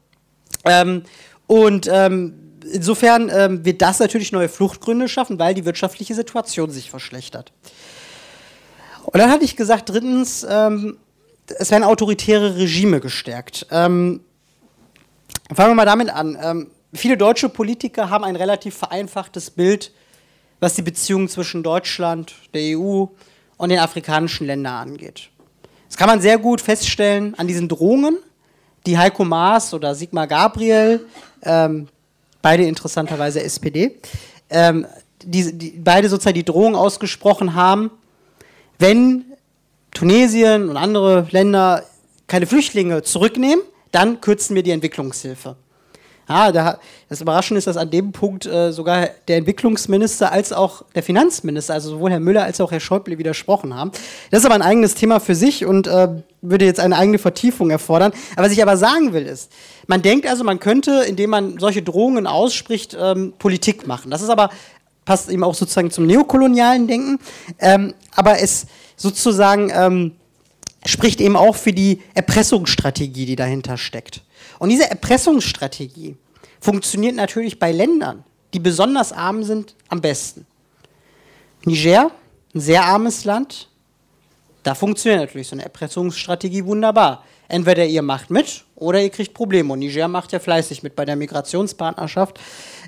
Ähm, 0.65 1.05
und 1.47 1.89
ähm, 1.91 2.61
insofern 2.73 3.31
ähm, 3.33 3.65
wird 3.65 3.83
das 3.83 3.99
natürlich 3.99 4.33
neue 4.33 4.49
Fluchtgründe 4.49 5.09
schaffen, 5.09 5.39
weil 5.39 5.55
die 5.55 5.65
wirtschaftliche 5.65 6.15
Situation 6.15 6.71
sich 6.71 6.91
verschlechtert. 6.91 7.53
Und 9.05 9.19
dann 9.19 9.31
hatte 9.31 9.45
ich 9.45 9.57
gesagt, 9.57 9.91
drittens, 9.91 10.47
ähm, 10.49 10.97
es 11.59 11.71
werden 11.71 11.85
autoritäre 11.85 12.57
Regime 12.57 13.01
gestärkt. 13.01 13.67
Ähm, 13.71 14.21
fangen 15.53 15.71
wir 15.71 15.75
mal 15.75 15.85
damit 15.85 16.09
an. 16.11 16.39
Ähm, 16.41 16.71
viele 16.95 17.17
deutsche 17.17 17.49
Politiker 17.49 18.09
haben 18.09 18.25
ein 18.25 18.37
relativ 18.37 18.75
vereinfachtes 18.77 19.51
Bild 19.51 19.93
was 20.61 20.75
die 20.75 20.83
Beziehungen 20.83 21.29
zwischen 21.29 21.63
Deutschland, 21.63 22.35
der 22.53 22.79
EU 22.79 23.07
und 23.57 23.69
den 23.69 23.79
afrikanischen 23.79 24.47
Ländern 24.47 24.89
angeht. 24.89 25.31
Das 25.89 25.97
kann 25.97 26.09
man 26.09 26.21
sehr 26.21 26.39
gut 26.39 26.61
feststellen 26.61 27.35
an 27.37 27.47
diesen 27.47 27.69
Drohungen, 27.69 28.19
die 28.87 28.99
Heiko 28.99 29.25
Maas 29.25 29.73
oder 29.73 29.95
Sigmar 29.95 30.27
Gabriel, 30.27 31.07
ähm, 31.43 31.89
beide 32.43 32.65
interessanterweise 32.65 33.43
SPD, 33.43 33.99
ähm, 34.51 34.87
die, 35.23 35.57
die, 35.57 35.71
beide 35.83 36.09
sozusagen 36.09 36.35
die 36.35 36.45
Drohung 36.45 36.75
ausgesprochen 36.75 37.55
haben, 37.55 37.91
wenn 38.79 39.25
Tunesien 39.93 40.69
und 40.69 40.77
andere 40.77 41.27
Länder 41.31 41.85
keine 42.27 42.47
Flüchtlinge 42.47 43.03
zurücknehmen, 43.03 43.65
dann 43.93 44.21
kürzen 44.21 44.57
wir 44.57 44.63
die 44.63 44.73
Entwicklungshilfe. 44.73 45.57
Ja, 46.29 46.53
da, 46.53 46.79
das 47.09 47.21
Überraschende 47.21 47.59
ist, 47.59 47.67
dass 47.67 47.77
an 47.77 47.91
dem 47.91 48.13
Punkt 48.13 48.47
äh, 48.47 48.73
sogar 48.73 49.09
der 49.29 49.37
Entwicklungsminister 49.37 50.33
als 50.33 50.53
auch 50.53 50.83
der 50.95 51.03
Finanzminister, 51.03 51.75
also 51.75 51.91
sowohl 51.91 52.11
Herr 52.11 52.21
Müller 52.21 52.45
als 52.45 52.61
auch 52.61 52.73
Herr 52.73 52.81
Schäuble 52.81 53.19
widersprochen 53.19 53.75
haben. 53.75 53.93
Das 54.31 54.41
ist 54.41 54.47
aber 54.47 54.55
ein 54.55 54.63
eigenes 54.63 54.95
Thema 54.95 55.21
für 55.21 55.35
sich 55.35 55.67
und 55.67 55.87
äh, 55.87 56.09
würde 56.41 56.65
jetzt 56.65 56.81
eine 56.81 56.97
eigene 56.97 57.19
Vertiefung 57.19 57.71
erfordern. 57.71 58.13
Aber 58.37 58.47
was 58.47 58.53
ich 58.53 58.63
aber 58.63 58.77
sagen 58.77 59.13
will 59.13 59.27
ist, 59.27 59.53
man 59.87 60.01
denkt 60.01 60.27
also, 60.27 60.45
man 60.45 60.61
könnte, 60.61 61.05
indem 61.07 61.31
man 61.31 61.59
solche 61.59 61.83
Drohungen 61.83 62.27
ausspricht, 62.27 62.97
ähm, 62.99 63.35
Politik 63.39 63.87
machen. 63.87 64.11
Das 64.11 64.23
ist 64.23 64.31
aber 64.31 64.51
passt 65.05 65.29
eben 65.31 65.45
auch 65.45 65.55
sozusagen 65.55 65.91
zum 65.91 66.07
neokolonialen 66.07 66.87
Denken. 66.87 67.19
Ähm, 67.59 67.95
aber 68.15 68.41
es 68.41 68.67
sozusagen 68.97 69.71
ähm, 69.75 70.13
spricht 70.87 71.21
eben 71.21 71.37
auch 71.37 71.57
für 71.57 71.73
die 71.73 72.03
Erpressungsstrategie, 72.15 73.27
die 73.27 73.37
dahinter 73.37 73.77
steckt. 73.77 74.23
Und 74.59 74.69
diese 74.69 74.91
Erpressungsstrategie 74.91 76.17
funktioniert 76.61 77.17
natürlich 77.17 77.59
bei 77.59 77.73
Ländern, 77.73 78.25
die 78.53 78.61
besonders 78.61 79.13
arm 79.13 79.43
sind, 79.43 79.75
am 79.89 80.01
besten. 80.01 80.47
Niger, 81.65 82.11
ein 82.55 82.61
sehr 82.61 82.85
armes 82.85 83.25
Land, 83.25 83.69
Da 84.65 84.75
funktioniert 84.75 85.21
natürlich 85.21 85.47
so 85.47 85.55
eine 85.55 85.65
Erpressungsstrategie 85.65 86.65
wunderbar. 86.65 87.23
Entweder 87.49 87.85
ihr 87.85 88.01
macht 88.01 88.31
mit 88.31 88.65
oder 88.75 89.01
ihr 89.01 89.11
kriegt 89.11 89.35
Probleme. 89.35 89.73
Und 89.73 89.81
Niger 89.81 90.09
macht 90.09 90.33
ja 90.33 90.41
fleißig 90.41 90.83
mit 90.83 90.97
bei 90.97 91.05
der 91.05 91.17
Migrationspartnerschaft 91.17 92.41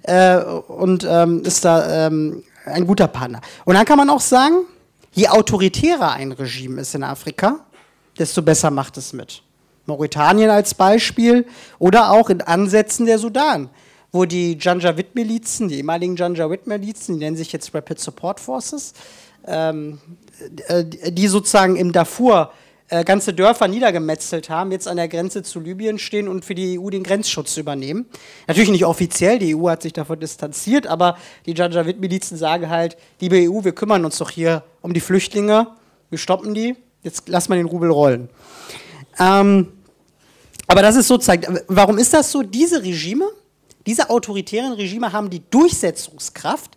äh, 0.04 0.38
und 0.38 1.06
ähm, 1.08 1.42
ist 1.44 1.64
da 1.66 2.06
ähm, 2.06 2.42
ein 2.64 2.86
guter 2.86 3.06
Partner. 3.06 3.42
Und 3.66 3.74
dann 3.74 3.84
kann 3.84 3.98
man 3.98 4.08
auch 4.08 4.20
sagen, 4.20 4.64
je 5.12 5.28
autoritärer 5.28 6.12
ein 6.12 6.32
Regime 6.32 6.80
ist 6.80 6.94
in 6.94 7.04
Afrika, 7.04 7.65
desto 8.18 8.42
besser 8.42 8.70
macht 8.70 8.96
es 8.96 9.12
mit. 9.12 9.42
Mauretanien 9.86 10.50
als 10.50 10.74
Beispiel 10.74 11.46
oder 11.78 12.10
auch 12.10 12.28
in 12.28 12.40
Ansätzen 12.42 13.06
der 13.06 13.18
Sudan, 13.18 13.70
wo 14.12 14.24
die 14.24 14.58
Janjaweed-Milizen, 14.60 15.68
die 15.68 15.76
ehemaligen 15.76 16.16
Janjaweed-Milizen, 16.16 17.14
die 17.14 17.24
nennen 17.24 17.36
sich 17.36 17.52
jetzt 17.52 17.74
Rapid 17.74 18.00
Support 18.00 18.40
Forces, 18.40 18.94
ähm, 19.46 20.00
äh, 20.68 20.84
die 20.84 21.28
sozusagen 21.28 21.76
im 21.76 21.92
Darfur 21.92 22.50
äh, 22.88 23.04
ganze 23.04 23.34
Dörfer 23.34 23.66
niedergemetzelt 23.68 24.48
haben, 24.48 24.70
jetzt 24.70 24.86
an 24.86 24.96
der 24.96 25.08
Grenze 25.08 25.42
zu 25.42 25.60
Libyen 25.60 25.98
stehen 25.98 26.28
und 26.28 26.44
für 26.44 26.54
die 26.54 26.78
EU 26.78 26.90
den 26.90 27.02
Grenzschutz 27.02 27.56
übernehmen. 27.56 28.06
Natürlich 28.46 28.70
nicht 28.70 28.84
offiziell, 28.84 29.38
die 29.38 29.56
EU 29.56 29.68
hat 29.68 29.82
sich 29.82 29.92
davon 29.92 30.20
distanziert, 30.20 30.86
aber 30.86 31.16
die 31.46 31.52
Janjaweed-Milizen 31.52 32.36
sagen 32.36 32.70
halt, 32.70 32.96
liebe 33.20 33.50
EU, 33.50 33.64
wir 33.64 33.72
kümmern 33.72 34.04
uns 34.04 34.18
doch 34.18 34.30
hier 34.30 34.62
um 34.82 34.94
die 34.94 35.00
Flüchtlinge, 35.00 35.68
wir 36.10 36.18
stoppen 36.18 36.54
die, 36.54 36.76
jetzt 37.06 37.28
lass 37.28 37.48
mal 37.48 37.56
den 37.56 37.66
Rubel 37.66 37.90
rollen. 37.90 38.28
Ähm, 39.18 39.72
aber 40.66 40.82
das 40.82 40.96
ist 40.96 41.08
sozusagen, 41.08 41.58
warum 41.68 41.96
ist 41.96 42.12
das 42.12 42.30
so? 42.30 42.42
Diese 42.42 42.82
Regime, 42.82 43.24
diese 43.86 44.10
autoritären 44.10 44.72
Regime 44.72 45.12
haben 45.12 45.30
die 45.30 45.42
Durchsetzungskraft, 45.48 46.76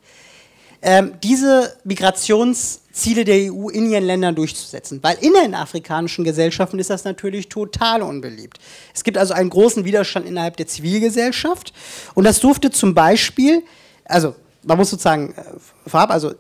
ähm, 0.82 1.15
diese 1.21 1.75
Migrationsziele 1.84 3.25
der 3.25 3.51
EU 3.51 3.67
in 3.69 3.89
ihren 3.89 4.05
Ländern 4.05 4.36
durchzusetzen. 4.36 4.99
Weil 5.01 5.17
in 5.19 5.34
den 5.34 5.55
afrikanischen 5.55 6.23
Gesellschaften 6.23 6.80
ist 6.80 6.89
das 6.89 7.03
natürlich 7.03 7.49
total 7.49 8.01
unbeliebt. 8.01 8.59
Es 8.93 9.03
gibt 9.03 9.17
also 9.17 9.34
einen 9.34 9.49
großen 9.49 9.84
Widerstand 9.84 10.25
innerhalb 10.25 10.55
der 10.55 10.67
Zivilgesellschaft 10.67 11.73
und 12.13 12.23
das 12.23 12.39
durfte 12.39 12.69
zum 12.71 12.93
Beispiel, 12.93 13.63
also 14.05 14.36
man 14.63 14.77
muss 14.77 14.91
sozusagen 14.91 15.34
äh, 15.34 15.89
vorab, 15.89 16.11
also 16.11 16.34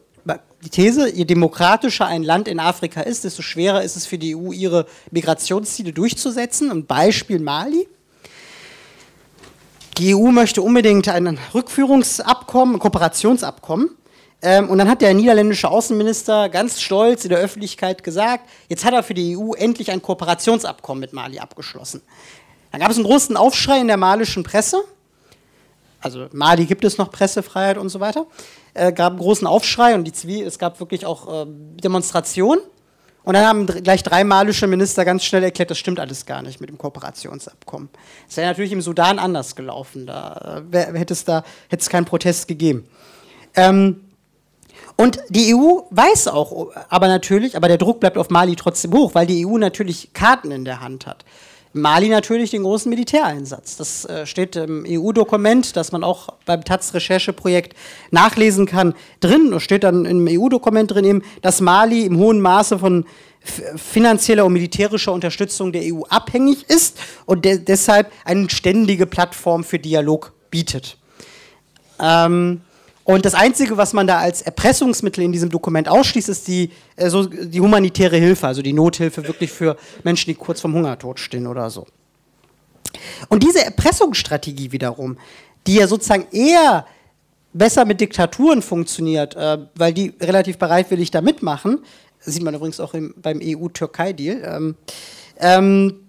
die 0.63 0.69
These, 0.69 1.15
je 1.15 1.25
demokratischer 1.25 2.05
ein 2.05 2.23
Land 2.23 2.47
in 2.47 2.59
Afrika 2.59 3.01
ist, 3.01 3.23
desto 3.23 3.41
schwerer 3.41 3.83
ist 3.83 3.95
es 3.95 4.05
für 4.05 4.17
die 4.17 4.35
EU, 4.35 4.51
ihre 4.51 4.85
Migrationsziele 5.11 5.93
durchzusetzen. 5.93 6.69
Ein 6.69 6.85
Beispiel 6.85 7.39
Mali. 7.39 7.87
Die 9.97 10.15
EU 10.15 10.31
möchte 10.31 10.61
unbedingt 10.61 11.07
ein 11.07 11.39
Rückführungsabkommen, 11.53 12.75
ein 12.75 12.79
Kooperationsabkommen. 12.79 13.89
Ähm, 14.41 14.69
und 14.69 14.77
dann 14.77 14.89
hat 14.89 15.01
der 15.01 15.13
niederländische 15.13 15.69
Außenminister 15.69 16.49
ganz 16.49 16.81
stolz 16.81 17.23
in 17.23 17.29
der 17.29 17.39
Öffentlichkeit 17.39 18.03
gesagt, 18.03 18.49
jetzt 18.69 18.85
hat 18.85 18.93
er 18.93 19.03
für 19.03 19.13
die 19.13 19.37
EU 19.37 19.53
endlich 19.53 19.91
ein 19.91 20.01
Kooperationsabkommen 20.01 21.01
mit 21.01 21.13
Mali 21.13 21.39
abgeschlossen. 21.39 22.01
Dann 22.71 22.81
gab 22.81 22.91
es 22.91 22.97
einen 22.97 23.05
großen 23.05 23.35
Aufschrei 23.35 23.79
in 23.79 23.87
der 23.87 23.97
malischen 23.97 24.43
Presse. 24.43 24.81
Also 26.01 26.27
Mali 26.31 26.65
gibt 26.65 26.85
es 26.85 26.97
noch 26.97 27.11
Pressefreiheit 27.11 27.77
und 27.77 27.89
so 27.89 27.99
weiter 27.99 28.25
äh, 28.79 28.91
gab 28.93 29.13
einen 29.13 29.19
großen 29.19 29.47
Aufschrei 29.47 29.95
und 29.95 30.05
die 30.05 30.11
Zivil, 30.11 30.45
es 30.45 30.59
gab 30.59 30.79
wirklich 30.79 31.05
auch 31.05 31.45
äh, 31.45 31.45
Demonstrationen. 31.83 32.61
Und 33.23 33.33
dann 33.33 33.45
haben 33.45 33.65
gleich 33.67 34.01
drei 34.01 34.23
malische 34.23 34.65
Minister 34.65 35.05
ganz 35.05 35.23
schnell 35.23 35.43
erklärt, 35.43 35.69
das 35.69 35.77
stimmt 35.77 35.99
alles 35.99 36.25
gar 36.25 36.41
nicht 36.41 36.61
mit 36.61 36.69
dem 36.69 36.77
Kooperationsabkommen. 36.77 37.89
Es 38.27 38.37
wäre 38.37 38.47
natürlich 38.47 38.71
im 38.71 38.81
Sudan 38.81 39.19
anders 39.19 39.55
gelaufen. 39.55 40.07
Da 40.07 40.63
äh, 40.71 40.97
hätte 40.97 41.13
es 41.13 41.25
da 41.25 41.43
hätte 41.67 41.81
es 41.81 41.89
keinen 41.89 42.05
Protest 42.05 42.47
gegeben. 42.47 42.87
Ähm, 43.55 44.01
und 44.95 45.19
die 45.29 45.53
EU 45.55 45.81
weiß 45.91 46.27
auch, 46.27 46.71
aber 46.89 47.07
natürlich, 47.07 47.55
aber 47.55 47.67
der 47.67 47.77
Druck 47.77 47.99
bleibt 47.99 48.17
auf 48.17 48.29
Mali 48.29 48.55
trotzdem 48.55 48.93
hoch, 48.93 49.15
weil 49.15 49.27
die 49.27 49.45
EU 49.45 49.57
natürlich 49.57 50.13
Karten 50.13 50.51
in 50.51 50.65
der 50.65 50.81
Hand 50.81 51.05
hat. 51.05 51.23
Mali 51.73 52.09
natürlich 52.09 52.51
den 52.51 52.63
großen 52.63 52.89
Militäreinsatz. 52.89 53.77
Das 53.77 54.05
äh, 54.05 54.25
steht 54.25 54.55
im 54.55 54.85
EU-Dokument, 54.87 55.75
das 55.75 55.91
man 55.91 56.03
auch 56.03 56.29
beim 56.45 56.63
Taz-Rechercheprojekt 56.63 57.75
nachlesen 58.11 58.65
kann, 58.65 58.95
drin. 59.19 59.51
Da 59.51 59.59
steht 59.59 59.83
dann 59.83 60.05
im 60.05 60.27
EU-Dokument 60.27 60.91
drin 60.91 61.05
eben, 61.05 61.21
dass 61.41 61.61
Mali 61.61 62.05
im 62.05 62.17
hohen 62.17 62.41
Maße 62.41 62.79
von 62.79 63.05
finanzieller 63.75 64.45
und 64.45 64.53
militärischer 64.53 65.13
Unterstützung 65.13 65.71
der 65.71 65.83
EU 65.83 66.03
abhängig 66.09 66.69
ist 66.69 66.97
und 67.25 67.45
de 67.45 67.57
deshalb 67.59 68.11
eine 68.25 68.49
ständige 68.49 69.05
Plattform 69.05 69.63
für 69.63 69.79
Dialog 69.79 70.33
bietet. 70.49 70.97
Ähm, 71.99 72.61
und 73.03 73.25
das 73.25 73.33
Einzige, 73.33 73.77
was 73.77 73.93
man 73.93 74.05
da 74.05 74.19
als 74.19 74.41
Erpressungsmittel 74.41 75.23
in 75.23 75.31
diesem 75.31 75.49
Dokument 75.49 75.87
ausschließt, 75.89 76.29
ist 76.29 76.47
die, 76.47 76.71
äh, 76.95 77.09
so, 77.09 77.25
die 77.25 77.59
humanitäre 77.59 78.17
Hilfe, 78.17 78.47
also 78.47 78.61
die 78.61 78.73
Nothilfe 78.73 79.27
wirklich 79.27 79.51
für 79.51 79.77
Menschen, 80.03 80.29
die 80.29 80.35
kurz 80.35 80.61
vom 80.61 80.73
Hungertod 80.73 81.19
stehen 81.19 81.47
oder 81.47 81.69
so. 81.69 81.87
Und 83.29 83.43
diese 83.43 83.63
Erpressungsstrategie 83.63 84.71
wiederum, 84.71 85.17
die 85.65 85.75
ja 85.75 85.87
sozusagen 85.87 86.27
eher 86.31 86.85
besser 87.53 87.85
mit 87.85 87.99
Diktaturen 87.99 88.61
funktioniert, 88.61 89.35
äh, 89.35 89.57
weil 89.75 89.93
die 89.93 90.13
relativ 90.21 90.57
bereitwillig 90.57 91.11
da 91.11 91.21
mitmachen, 91.21 91.79
sieht 92.19 92.43
man 92.43 92.53
übrigens 92.53 92.79
auch 92.79 92.93
im, 92.93 93.13
beim 93.17 93.39
EU-Türkei-Deal, 93.41 94.43
ähm, 94.45 94.75
ähm, 95.39 95.99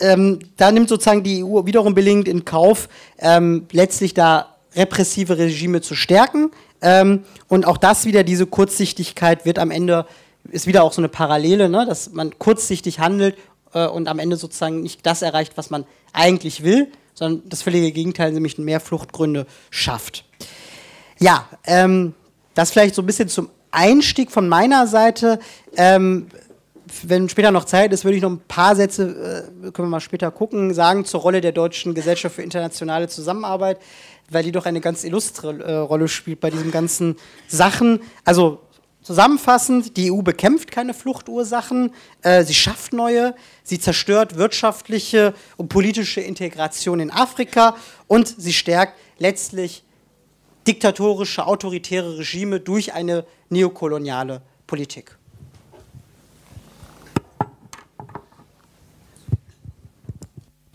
ähm, 0.00 0.38
da 0.56 0.70
nimmt 0.70 0.88
sozusagen 0.88 1.24
die 1.24 1.42
EU 1.42 1.66
wiederum 1.66 1.94
billigend 1.94 2.28
in 2.28 2.44
Kauf, 2.44 2.88
ähm, 3.18 3.66
letztlich 3.72 4.14
da 4.14 4.54
repressive 4.78 5.36
Regime 5.36 5.80
zu 5.80 5.94
stärken. 5.94 6.50
Ähm, 6.80 7.24
und 7.48 7.66
auch 7.66 7.76
das 7.76 8.04
wieder, 8.06 8.22
diese 8.22 8.46
Kurzsichtigkeit 8.46 9.44
wird 9.44 9.58
am 9.58 9.70
Ende, 9.70 10.06
ist 10.50 10.66
wieder 10.66 10.84
auch 10.84 10.92
so 10.92 11.00
eine 11.00 11.08
Parallele, 11.08 11.68
ne, 11.68 11.84
dass 11.86 12.12
man 12.12 12.38
kurzsichtig 12.38 13.00
handelt 13.00 13.36
äh, 13.74 13.86
und 13.86 14.08
am 14.08 14.18
Ende 14.18 14.36
sozusagen 14.36 14.80
nicht 14.80 15.04
das 15.04 15.22
erreicht, 15.22 15.52
was 15.56 15.70
man 15.70 15.84
eigentlich 16.12 16.62
will, 16.62 16.88
sondern 17.14 17.48
das 17.48 17.62
völlige 17.62 17.90
Gegenteil, 17.92 18.32
nämlich 18.32 18.58
mehr 18.58 18.80
Fluchtgründe 18.80 19.46
schafft. 19.70 20.24
Ja, 21.18 21.48
ähm, 21.64 22.14
das 22.54 22.70
vielleicht 22.70 22.94
so 22.94 23.02
ein 23.02 23.06
bisschen 23.06 23.28
zum 23.28 23.50
Einstieg 23.70 24.30
von 24.30 24.48
meiner 24.48 24.86
Seite. 24.86 25.40
Ähm, 25.76 26.28
wenn 27.02 27.28
später 27.28 27.50
noch 27.50 27.64
Zeit 27.64 27.92
ist, 27.92 28.04
würde 28.04 28.16
ich 28.16 28.22
noch 28.22 28.30
ein 28.30 28.40
paar 28.48 28.74
Sätze, 28.74 29.44
äh, 29.62 29.70
können 29.72 29.88
wir 29.88 29.90
mal 29.90 30.00
später 30.00 30.30
gucken, 30.30 30.72
sagen 30.72 31.04
zur 31.04 31.20
Rolle 31.20 31.40
der 31.40 31.52
Deutschen 31.52 31.94
Gesellschaft 31.94 32.36
für 32.36 32.42
internationale 32.42 33.08
Zusammenarbeit 33.08 33.78
weil 34.30 34.44
die 34.44 34.52
doch 34.52 34.66
eine 34.66 34.80
ganz 34.80 35.04
illustre 35.04 35.62
äh, 35.62 35.74
Rolle 35.74 36.08
spielt 36.08 36.40
bei 36.40 36.50
diesen 36.50 36.70
ganzen 36.70 37.16
Sachen. 37.46 38.00
Also 38.24 38.60
zusammenfassend, 39.02 39.96
die 39.96 40.12
EU 40.12 40.22
bekämpft 40.22 40.70
keine 40.70 40.94
Fluchtursachen, 40.94 41.92
äh, 42.22 42.44
sie 42.44 42.54
schafft 42.54 42.92
neue, 42.92 43.34
sie 43.62 43.78
zerstört 43.78 44.36
wirtschaftliche 44.36 45.34
und 45.56 45.68
politische 45.68 46.20
Integration 46.20 47.00
in 47.00 47.10
Afrika 47.10 47.76
und 48.06 48.28
sie 48.38 48.52
stärkt 48.52 48.98
letztlich 49.18 49.84
diktatorische, 50.66 51.46
autoritäre 51.46 52.18
Regime 52.18 52.60
durch 52.60 52.92
eine 52.92 53.24
neokoloniale 53.48 54.42
Politik. 54.66 55.17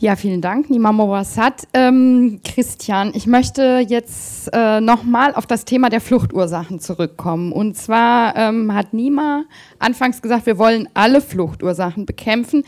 Ja, 0.04 0.18
vielen 0.18 0.42
Dank, 0.42 0.70
Nima 0.70 0.92
Mowassat. 0.92 1.66
Ähm, 1.74 2.42
Christian, 2.44 3.14
ich 3.16 3.26
möchte 3.26 3.86
jetzt 3.88 4.50
äh, 4.52 4.82
nochmal 4.82 5.34
auf 5.34 5.48
das 5.48 5.64
Thema 5.64 5.88
der 5.88 6.02
Fluchtursachen 6.02 6.82
zurückkommen. 6.82 7.54
Und 7.54 7.78
zwar 7.78 8.36
ähm, 8.36 8.74
hat 8.74 8.94
Nima 8.94 9.46
anfangs 9.80 10.22
gesagt, 10.22 10.46
wir 10.46 10.58
wollen 10.58 10.90
alle 10.94 11.22
Fluchtursachen 11.22 12.06
bekämpfen. 12.06 12.66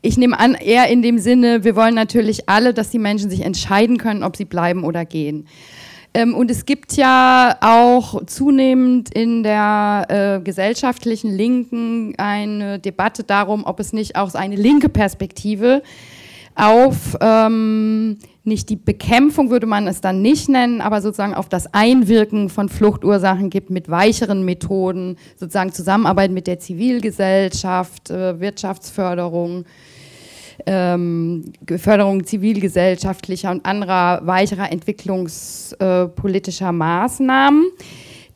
Ich 0.00 0.16
nehme 0.16 0.40
an, 0.40 0.54
eher 0.54 0.88
in 0.88 1.02
dem 1.02 1.18
Sinne, 1.18 1.62
wir 1.62 1.76
wollen 1.76 1.94
natürlich 1.94 2.48
alle, 2.48 2.72
dass 2.72 2.88
die 2.88 2.98
Menschen 2.98 3.28
sich 3.28 3.42
entscheiden 3.42 3.98
können, 3.98 4.22
ob 4.22 4.36
sie 4.36 4.46
bleiben 4.46 4.82
oder 4.82 5.04
gehen. 5.04 5.46
Ähm, 6.14 6.34
und 6.34 6.50
es 6.50 6.64
gibt 6.64 6.94
ja 6.94 7.58
auch 7.60 8.24
zunehmend 8.24 9.14
in 9.14 9.42
der 9.42 10.06
äh, 10.08 10.42
gesellschaftlichen 10.42 11.36
Linken 11.36 12.14
eine 12.16 12.78
Debatte 12.78 13.24
darum, 13.24 13.66
ob 13.66 13.78
es 13.78 13.92
nicht 13.92 14.16
auch 14.16 14.32
eine 14.32 14.56
linke 14.56 14.88
Perspektive 14.88 15.82
gibt 15.82 16.17
auf 16.58 17.16
ähm, 17.20 18.18
nicht 18.42 18.68
die 18.68 18.76
Bekämpfung 18.76 19.50
würde 19.50 19.66
man 19.66 19.86
es 19.86 20.00
dann 20.00 20.22
nicht 20.22 20.48
nennen, 20.48 20.80
aber 20.80 21.02
sozusagen 21.02 21.34
auf 21.34 21.48
das 21.48 21.72
Einwirken 21.72 22.48
von 22.48 22.68
Fluchtursachen 22.68 23.50
gibt 23.50 23.70
mit 23.70 23.88
weicheren 23.88 24.44
Methoden, 24.44 25.16
sozusagen 25.36 25.72
Zusammenarbeit 25.72 26.32
mit 26.32 26.46
der 26.46 26.58
Zivilgesellschaft, 26.58 28.10
äh, 28.10 28.40
Wirtschaftsförderung, 28.40 29.66
ähm, 30.66 31.52
Förderung 31.76 32.24
zivilgesellschaftlicher 32.24 33.52
und 33.52 33.64
anderer 33.64 34.26
weicherer 34.26 34.72
entwicklungspolitischer 34.72 36.72
Maßnahmen. 36.72 37.66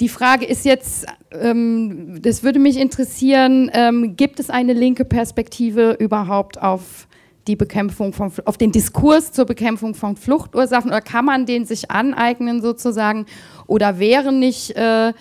Die 0.01 0.09
Frage 0.09 0.45
ist 0.45 0.65
jetzt, 0.65 1.07
ähm, 1.33 2.21
das 2.23 2.43
würde 2.43 2.59
mich 2.59 2.79
interessieren, 2.79 3.71
ähm, 3.73 4.17
gibt 4.17 4.41
es 4.41 4.51
eine 4.51 4.73
linke 4.73 5.05
Perspektive 5.05 5.97
überhaupt 5.99 6.61
auf 6.61 7.07
die 7.47 7.57
Bekämpfung 7.57 8.13
von, 8.13 8.33
auf 8.45 8.57
den 8.57 8.73
Diskurs 8.73 9.33
zur 9.33 9.47
Bekämpfung 9.47 9.95
von 9.95 10.17
Fluchtursachen 10.17 10.91
oder 10.91 11.01
kann 11.01 11.25
man 11.25 11.47
den 11.47 11.65
sich 11.65 11.91
aneignen 11.91 12.63
sozusagen 12.63 13.27
oder 13.67 13.99
wäre 13.99 14.33
nicht 14.33 14.77
äh, 14.77 15.13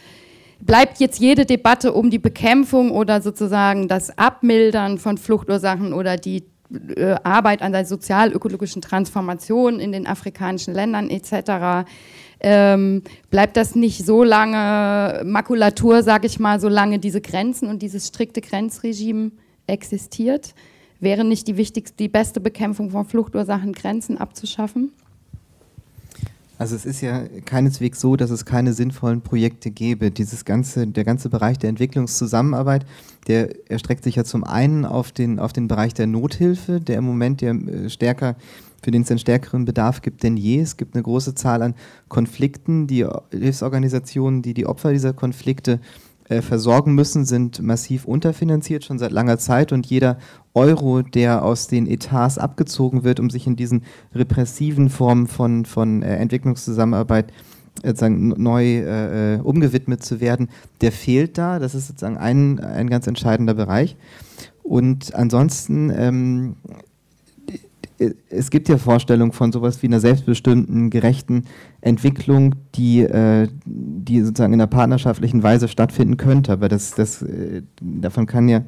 bleibt 0.59 0.99
jetzt 0.99 1.19
jede 1.19 1.45
Debatte 1.45 1.93
um 1.93 2.09
die 2.09 2.19
Bekämpfung 2.19 2.91
oder 2.91 3.22
sozusagen 3.22 3.88
das 3.88 4.17
Abmildern 4.17 4.97
von 4.97 5.17
Fluchtursachen 5.17 5.93
oder 5.93 6.17
die 6.17 6.43
äh, 6.95 7.15
Arbeit 7.24 7.61
an 7.61 7.72
der 7.72 7.86
sozial-ökologischen 7.86 8.82
Transformation 8.82 9.80
in 9.80 9.91
den 9.91 10.07
afrikanischen 10.07 10.74
Ländern 10.74 11.09
etc. 11.09 11.89
Ähm, 12.39 13.03
bleibt 13.30 13.57
das 13.57 13.76
nicht 13.76 14.05
so 14.05 14.24
lange 14.24 15.24
Makulatur, 15.26 16.03
sage 16.03 16.28
ich 16.28 16.39
mal, 16.39 16.59
solange 16.59 16.99
diese 16.99 17.22
Grenzen 17.22 17.67
und 17.67 17.82
dieses 17.82 18.07
strikte 18.07 18.41
Grenzregime 18.41 19.32
existiert? 19.67 20.53
Wäre 21.02 21.26
nicht 21.26 21.47
die 21.47 21.58
wichtigste, 21.58 21.97
die 21.97 22.08
beste 22.08 22.39
Bekämpfung 22.39 22.91
von 22.91 23.06
Fluchtursachen, 23.06 23.74
Grenzen 23.74 24.18
abzuschaffen? 24.20 24.91
Also 26.60 26.76
es 26.76 26.86
ist 26.86 27.02
ja 27.02 27.24
keineswegs 27.43 27.99
so, 27.99 28.16
dass 28.16 28.30
es 28.30 28.45
keine 28.45 28.74
sinnvollen 28.74 29.22
Projekte 29.22 29.72
gäbe. 29.72 30.12
Dieses 30.12 30.45
ganze, 30.45 30.86
der 30.86 31.04
ganze 31.04 31.30
Bereich 31.30 31.58
der 31.58 31.72
Entwicklungszusammenarbeit, 31.72 32.86
der 33.26 33.68
erstreckt 33.68 34.04
sich 34.04 34.16
ja 34.16 34.24
zum 34.24 34.43
einen 34.43 34.86
auf 34.86 35.12
den, 35.12 35.39
auf 35.39 35.54
den 35.54 35.68
Bereich 35.68 35.95
der 35.95 36.06
Nothilfe, 36.06 36.80
der 36.80 36.97
im 36.97 37.06
Moment 37.06 37.41
ja 37.41 37.52
äh, 37.52 37.89
stärker, 37.89 38.36
für 38.84 38.91
den 38.91 39.02
es 39.02 39.10
einen 39.10 39.18
stärkeren 39.18 39.66
Bedarf 39.66 40.04
gibt 40.04 40.22
denn 40.22 40.38
je. 40.38 40.62
Es 40.62 40.78
gibt 40.78 40.93
eine 40.93 41.02
große 41.02 41.34
Zahl 41.34 41.64
an 41.64 41.74
Konflikten. 42.10 42.86
Die 42.86 43.08
Hilfsorganisationen, 43.32 44.43
die 44.43 44.54
die 44.54 44.68
Opfer 44.68 44.91
dieser 44.91 45.14
Konflikte 45.14 45.80
äh, 46.32 46.41
versorgen 46.41 46.95
müssen, 46.95 47.25
sind 47.25 47.61
massiv 47.61 48.05
unterfinanziert 48.05 48.86
schon 48.86 48.97
seit 48.97 49.11
langer 49.11 49.38
Zeit 49.38 49.71
und 49.71 49.86
jeder 49.86 50.17
Euro, 50.53 51.01
der 51.01 51.43
aus 51.43 51.67
den 51.67 51.88
Etats 51.88 52.38
abgezogen 52.38 53.03
wird, 53.03 53.19
um 53.19 53.29
sich 53.29 53.47
in 53.47 53.55
diesen 53.55 53.84
repressiven 54.15 54.89
Formen 54.89 55.27
von, 55.27 55.65
von 55.65 56.01
äh, 56.03 56.15
Entwicklungszusammenarbeit 56.15 57.32
äh, 57.84 57.88
sozusagen 57.89 58.29
neu 58.41 58.63
äh, 58.65 59.36
äh, 59.36 59.39
umgewidmet 59.41 60.03
zu 60.03 60.21
werden, 60.21 60.49
der 60.82 60.91
fehlt 60.91 61.38
da. 61.38 61.59
Das 61.59 61.75
ist 61.75 61.88
sozusagen 61.88 62.17
ein, 62.17 62.59
ein 62.59 62.89
ganz 62.89 63.07
entscheidender 63.07 63.53
Bereich. 63.53 63.97
Und 64.63 65.13
ansonsten 65.13 65.91
ähm, 65.93 66.55
es 68.30 68.49
gibt 68.49 68.70
ja 68.70 68.78
Vorstellungen 68.78 69.32
von 69.32 69.52
sowas 69.52 69.82
wie 69.82 69.88
einer 69.88 69.99
selbstbestimmten, 69.99 70.89
gerechten 70.89 71.45
Entwicklung, 71.82 72.56
die, 72.76 73.02
äh, 73.02 73.47
die 73.66 74.22
sozusagen 74.22 74.54
in 74.54 74.62
einer 74.62 74.68
partnerschaftlichen 74.68 75.43
Weise 75.43 75.68
stattfinden 75.68 76.18
könnte. 76.18 76.52
Aber 76.52 76.70
das, 76.70 76.91
das, 76.91 77.22
äh, 77.22 77.62
davon 77.82 78.26
kann 78.26 78.49
ja 78.49 78.64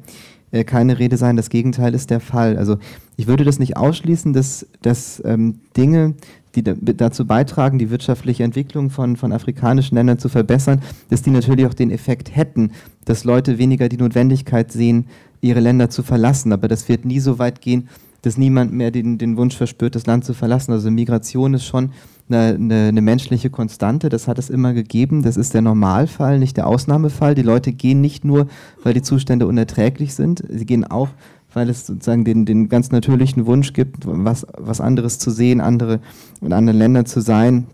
äh, 0.52 0.64
keine 0.64 0.98
Rede 0.98 1.16
sein. 1.16 1.36
Das 1.36 1.50
Gegenteil 1.50 1.94
ist 1.94 2.10
der 2.10 2.20
Fall. 2.20 2.56
Also 2.56 2.78
ich 3.16 3.26
würde 3.26 3.44
das 3.44 3.58
nicht 3.58 3.76
ausschließen, 3.76 4.32
dass, 4.32 4.66
dass 4.82 5.22
ähm, 5.24 5.60
Dinge, 5.76 6.14
die 6.54 6.62
da, 6.62 6.74
dazu 6.74 7.26
beitragen, 7.26 7.78
die 7.78 7.90
wirtschaftliche 7.90 8.44
Entwicklung 8.44 8.90
von, 8.90 9.16
von 9.16 9.32
afrikanischen 9.32 9.96
Ländern 9.96 10.18
zu 10.18 10.28
verbessern, 10.28 10.80
dass 11.10 11.22
die 11.22 11.30
natürlich 11.30 11.66
auch 11.66 11.74
den 11.74 11.90
Effekt 11.90 12.36
hätten, 12.36 12.70
dass 13.04 13.24
Leute 13.24 13.58
weniger 13.58 13.88
die 13.88 13.96
Notwendigkeit 13.96 14.70
sehen, 14.70 15.06
ihre 15.40 15.60
Länder 15.60 15.90
zu 15.90 16.02
verlassen. 16.02 16.52
Aber 16.52 16.68
das 16.68 16.88
wird 16.88 17.04
nie 17.04 17.20
so 17.20 17.38
weit 17.38 17.60
gehen, 17.60 17.88
dass 18.24 18.38
niemand 18.38 18.72
mehr 18.72 18.90
den, 18.90 19.18
den 19.18 19.36
Wunsch 19.36 19.56
verspürt, 19.56 19.94
das 19.94 20.06
Land 20.06 20.24
zu 20.24 20.34
verlassen. 20.34 20.72
Also 20.72 20.90
Migration 20.90 21.54
ist 21.54 21.64
schon 21.64 21.90
eine, 22.28 22.54
eine, 22.54 22.88
eine, 22.88 23.02
menschliche 23.02 23.50
Konstante, 23.50 24.08
das 24.08 24.28
hat 24.28 24.38
es 24.38 24.48
immer 24.48 24.72
gegeben. 24.72 25.22
Das 25.22 25.36
ist 25.36 25.52
der 25.52 25.60
Normalfall, 25.60 26.38
nicht 26.38 26.56
der 26.56 26.66
Ausnahmefall. 26.66 27.34
Die 27.34 27.42
Leute 27.42 27.72
gehen 27.72 28.00
nicht 28.00 28.24
nur, 28.24 28.46
weil 28.82 28.94
die 28.94 29.02
Zustände 29.02 29.46
unerträglich 29.46 30.14
sind, 30.14 30.42
sie 30.48 30.64
gehen 30.64 30.84
auch, 30.84 31.08
weil 31.52 31.68
es 31.68 31.86
sozusagen 31.86 32.24
den, 32.24 32.46
den 32.46 32.68
ganz 32.68 32.90
natürlichen 32.90 33.46
Wunsch 33.46 33.72
gibt, 33.74 34.04
was, 34.06 34.46
was 34.56 34.80
anderes 34.80 35.18
zu 35.18 35.30
sehen, 35.30 35.60
andere 35.60 36.00
in 36.40 36.52
anderen 36.52 36.78
Ländern 36.78 37.06
zu 37.06 37.20
sein, 37.20 37.66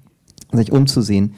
sich 0.52 0.72
umzusehen. 0.72 1.34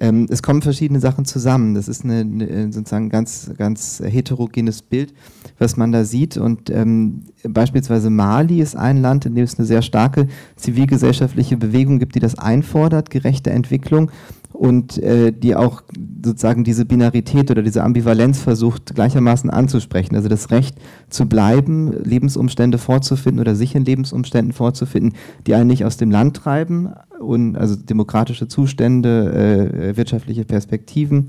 Ähm, 0.00 0.26
es 0.28 0.42
kommen 0.42 0.62
verschiedene 0.62 1.00
Sachen 1.00 1.24
zusammen. 1.24 1.74
Das 1.74 1.88
ist 1.88 2.04
eine, 2.04 2.20
eine, 2.20 2.72
sozusagen 2.72 3.08
ganz, 3.08 3.50
ganz 3.56 4.02
heterogenes 4.04 4.82
Bild, 4.82 5.14
was 5.58 5.76
man 5.76 5.92
da 5.92 6.04
sieht. 6.04 6.36
Und 6.36 6.70
ähm, 6.70 7.22
beispielsweise 7.44 8.10
Mali 8.10 8.60
ist 8.60 8.76
ein 8.76 8.98
Land, 8.98 9.26
in 9.26 9.34
dem 9.34 9.44
es 9.44 9.58
eine 9.58 9.66
sehr 9.66 9.82
starke 9.82 10.28
zivilgesellschaftliche 10.56 11.56
Bewegung 11.56 11.98
gibt, 11.98 12.14
die 12.14 12.20
das 12.20 12.38
einfordert, 12.38 13.10
gerechte 13.10 13.50
Entwicklung 13.50 14.10
und 14.56 14.98
äh, 14.98 15.32
die 15.32 15.54
auch 15.54 15.82
sozusagen 16.24 16.64
diese 16.64 16.86
Binarität 16.86 17.50
oder 17.50 17.62
diese 17.62 17.84
Ambivalenz 17.84 18.40
versucht 18.40 18.94
gleichermaßen 18.94 19.50
anzusprechen. 19.50 20.16
Also 20.16 20.28
das 20.28 20.50
Recht 20.50 20.76
zu 21.10 21.26
bleiben, 21.26 21.92
Lebensumstände 22.04 22.78
vorzufinden 22.78 23.40
oder 23.40 23.54
sich 23.54 23.74
in 23.74 23.84
Lebensumständen 23.84 24.52
vorzufinden, 24.52 25.12
die 25.46 25.54
einen 25.54 25.68
nicht 25.68 25.84
aus 25.84 25.98
dem 25.98 26.10
Land 26.10 26.36
treiben, 26.36 26.90
und, 27.18 27.56
also 27.56 27.76
demokratische 27.76 28.48
Zustände, 28.48 29.32
äh, 29.32 29.96
wirtschaftliche 29.96 30.44
Perspektiven. 30.44 31.28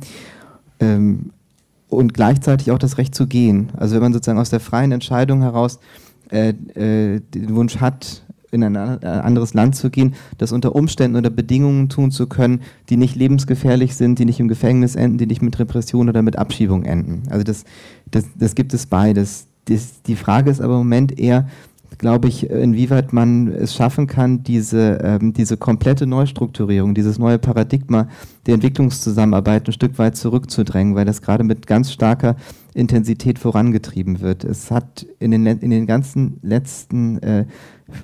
Ähm, 0.80 1.32
und 1.90 2.14
gleichzeitig 2.14 2.72
auch 2.72 2.80
das 2.80 2.98
Recht 2.98 3.16
zu 3.16 3.28
gehen. 3.28 3.70
Also 3.78 3.96
wenn 3.96 4.02
man 4.02 4.14
sozusagen 4.14 4.40
aus 4.40 4.50
der 4.50 4.60
freien 4.60 4.92
Entscheidung 4.92 5.42
heraus 5.42 5.80
äh, 6.30 6.50
äh, 6.50 7.22
den 7.34 7.56
Wunsch 7.56 7.78
hat, 7.78 8.24
in 8.52 8.64
ein 8.64 8.76
anderes 8.78 9.54
Land 9.54 9.76
zu 9.76 9.90
gehen, 9.90 10.16
das 10.38 10.52
unter 10.52 10.76
Umständen 10.76 11.18
oder 11.18 11.30
Bedingungen 11.30 11.90
tun 11.90 12.12
zu 12.12 12.28
können, 12.28 12.62
die 12.90 12.98
nicht 12.98 13.16
lebensgefährlich 13.16 13.96
sind, 13.96 14.20
die 14.20 14.26
nicht 14.26 14.40
im 14.40 14.48
Gefängnis 14.48 14.96
enden, 14.96 15.18
die 15.18 15.28
nicht 15.28 15.42
mit 15.42 15.58
Repression 15.60 16.10
oder 16.10 16.22
mit 16.22 16.38
Abschiebung 16.38 16.84
enden. 16.84 17.24
Also 17.30 17.44
das, 17.44 17.66
das, 18.12 18.26
das 18.38 18.56
gibt 18.56 18.74
es 18.74 18.86
beides. 18.86 19.48
Das, 19.66 20.02
die 20.04 20.16
Frage 20.16 20.50
ist 20.50 20.62
aber 20.62 20.74
im 20.74 20.80
Moment 20.80 21.20
eher, 21.20 21.48
glaube 21.98 22.28
ich, 22.28 22.50
inwieweit 22.50 23.12
man 23.12 23.48
es 23.48 23.74
schaffen 23.74 24.08
kann, 24.08 24.44
diese, 24.44 25.00
ähm, 25.04 25.34
diese 25.34 25.58
komplette 25.58 26.06
Neustrukturierung, 26.06 26.94
dieses 26.94 27.18
neue 27.18 27.40
Paradigma 27.40 28.08
der 28.46 28.56
Entwicklungszusammenarbeit 28.56 29.68
ein 29.68 29.74
Stück 29.74 29.98
weit 29.98 30.16
zurückzudrängen, 30.16 30.96
weil 30.96 31.06
das 31.06 31.22
gerade 31.22 31.44
mit 31.44 31.66
ganz 31.66 31.92
starker 31.92 32.36
Intensität 32.74 33.40
vorangetrieben 33.40 34.22
wird. 34.22 34.44
Es 34.44 34.70
hat 34.70 35.08
in 35.20 35.32
den, 35.32 35.46
in 35.46 35.72
den 35.72 35.88
ganzen 35.88 36.40
letzten 36.44 37.18
äh, 37.24 37.46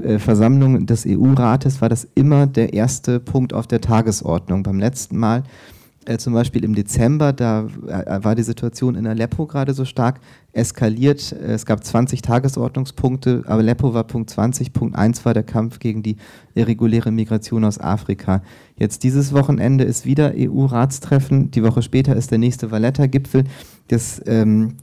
äh, 0.04 0.20
Versammlungen 0.20 0.86
des 0.86 1.06
EU-Rates 1.08 1.82
war 1.82 1.90
das 1.90 2.08
immer 2.16 2.48
der 2.48 2.74
erste 2.74 3.20
Punkt 3.20 3.54
auf 3.54 3.68
der 3.68 3.82
Tagesordnung. 3.82 4.64
Beim 4.64 4.80
letzten 4.80 5.18
Mal 5.18 5.44
äh, 6.06 6.18
zum 6.18 6.34
Beispiel 6.34 6.64
im 6.64 6.76
Dezember, 6.76 7.32
da 7.32 7.68
äh, 7.88 8.24
war 8.24 8.36
die 8.36 8.44
Situation 8.44 8.96
in 8.96 9.08
Aleppo 9.08 9.46
gerade 9.46 9.74
so 9.74 9.86
stark 9.86 10.20
eskaliert. 10.52 11.32
Äh, 11.32 11.54
es 11.54 11.66
gab 11.66 11.84
20 11.84 12.22
Tagesordnungspunkte, 12.22 13.44
aber 13.46 13.60
Aleppo 13.60 13.94
war 13.94 14.04
Punkt 14.04 14.30
20. 14.30 14.74
Punkt 14.74 14.96
1 14.98 15.24
war 15.26 15.34
der 15.34 15.44
Kampf 15.44 15.80
gegen 15.80 16.04
die 16.04 16.18
irreguläre 16.56 17.12
Migration 17.12 17.64
aus 17.64 17.80
Afrika. 17.80 18.42
Jetzt 18.76 19.04
dieses 19.04 19.34
Wochenende 19.34 19.84
ist 19.84 20.06
wieder 20.06 20.34
EU-Ratstreffen. 20.36 21.52
Die 21.52 21.64
Woche 21.64 21.82
später 21.82 22.16
ist 22.16 22.32
der 22.32 22.38
nächste 22.38 22.72
Valletta-Gipfel. 22.72 23.46
Das, 23.90 24.22
ähm, 24.26 24.78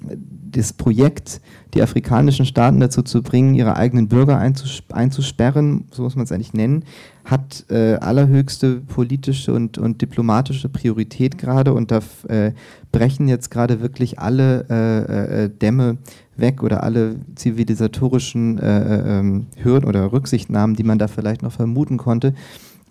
das 0.50 0.72
Projekt, 0.72 1.40
die 1.74 1.82
afrikanischen 1.82 2.44
Staaten 2.44 2.80
dazu 2.80 3.02
zu 3.02 3.22
bringen, 3.22 3.54
ihre 3.54 3.76
eigenen 3.76 4.08
Bürger 4.08 4.38
einzus 4.38 4.82
einzusperren, 4.92 5.86
so 5.90 6.02
muss 6.02 6.16
man 6.16 6.24
es 6.24 6.32
eigentlich 6.32 6.52
nennen, 6.52 6.84
hat 7.24 7.64
äh, 7.70 7.94
allerhöchste 7.94 8.80
politische 8.80 9.54
und, 9.54 9.78
und 9.78 10.02
diplomatische 10.02 10.68
Priorität 10.68 11.38
gerade 11.38 11.72
und 11.72 11.90
da 11.90 12.00
äh, 12.28 12.52
brechen 12.92 13.28
jetzt 13.28 13.50
gerade 13.50 13.80
wirklich 13.80 14.18
alle 14.18 14.66
äh, 14.68 15.44
äh 15.44 15.48
Dämme 15.48 15.98
weg 16.36 16.62
oder 16.62 16.82
alle 16.82 17.16
zivilisatorischen 17.34 18.58
äh, 18.58 18.78
äh, 18.78 19.18
ähm, 19.18 19.46
Hürden 19.56 19.88
oder 19.88 20.12
Rücksichtnahmen, 20.12 20.74
die 20.74 20.82
man 20.82 20.98
da 20.98 21.06
vielleicht 21.06 21.42
noch 21.42 21.52
vermuten 21.52 21.98
konnte. 21.98 22.34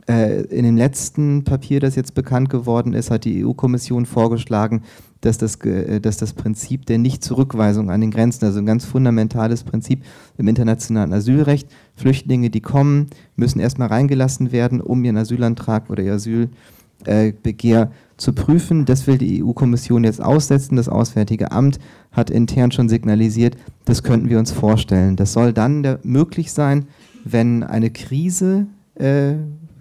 In 0.10 0.64
dem 0.64 0.76
letzten 0.76 1.44
Papier, 1.44 1.80
das 1.80 1.96
jetzt 1.96 2.16
bekannt 2.16 2.50
geworden 2.50 2.94
ist, 2.94 3.12
hat 3.12 3.26
die 3.26 3.46
EU-Kommission 3.46 4.08
vorgeschlagen, 4.08 4.82
dass 5.22 5.38
das, 5.38 5.56
äh, 5.62 6.00
dass 6.00 6.18
das 6.18 6.34
Prinzip 6.34 6.86
der 6.86 6.98
Nichtzurückweisung 6.98 7.92
an 7.92 8.02
den 8.02 8.12
Grenzen, 8.12 8.46
also 8.46 8.60
ein 8.60 8.66
ganz 8.66 8.86
fundamentales 8.86 9.64
Prinzip 9.64 10.04
im 10.38 10.48
internationalen 10.48 11.14
Asylrecht, 11.14 11.70
Flüchtlinge, 11.96 12.50
die 12.50 12.62
kommen, 12.62 13.08
müssen 13.36 13.60
erstmal 13.60 13.90
reingelassen 13.90 14.52
werden, 14.52 14.82
um 14.82 15.04
ihren 15.04 15.18
Asylantrag 15.18 15.90
oder 15.90 16.04
ihr 16.04 16.14
Asylbegehr 16.14 17.82
äh, 17.84 18.18
zu 18.18 18.34
prüfen. 18.34 18.86
Das 18.86 19.08
will 19.08 19.18
die 19.18 19.44
EU-Kommission 19.44 20.04
jetzt 20.04 20.22
aussetzen. 20.22 20.76
Das 20.76 20.90
Auswärtige 20.90 21.52
Amt 21.52 21.80
hat 22.12 22.30
intern 22.30 22.72
schon 22.72 22.90
signalisiert, 22.90 23.58
das 23.86 24.04
könnten 24.04 24.30
wir 24.30 24.40
uns 24.40 24.52
vorstellen. 24.52 25.16
Das 25.16 25.34
soll 25.34 25.54
dann 25.54 26.00
möglich 26.04 26.52
sein, 26.52 26.88
wenn 27.26 27.64
eine 27.64 27.90
Krise 27.90 28.68
äh, 28.96 29.34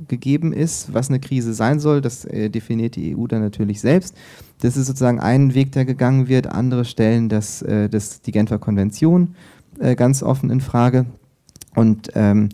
gegeben 0.09 0.53
ist. 0.53 0.93
Was 0.93 1.09
eine 1.09 1.21
Krise 1.21 1.55
sein 1.55 1.81
soll, 1.81 2.01
das 2.01 2.25
äh, 2.25 2.51
definiert 2.51 2.97
die 2.97 3.17
EU 3.17 3.27
dann 3.27 3.43
natürlich 3.43 3.81
selbst. 3.81 4.17
Das 4.61 4.77
ist 4.77 4.87
sozusagen 4.87 5.21
ein 5.21 5.55
Weg, 5.55 5.73
der 5.73 5.85
gegangen 5.85 6.29
wird. 6.29 6.47
Andere 6.47 6.85
stellen 6.85 7.29
das, 7.29 7.63
äh, 7.63 7.89
das, 7.89 8.23
die 8.23 8.33
Genfer 8.33 8.59
Konvention 8.59 9.35
äh, 9.79 9.95
ganz 9.95 10.23
offen 10.23 10.51
in 10.51 10.61
Frage. 10.61 11.07
Und 11.75 12.11
ähm, 12.15 12.49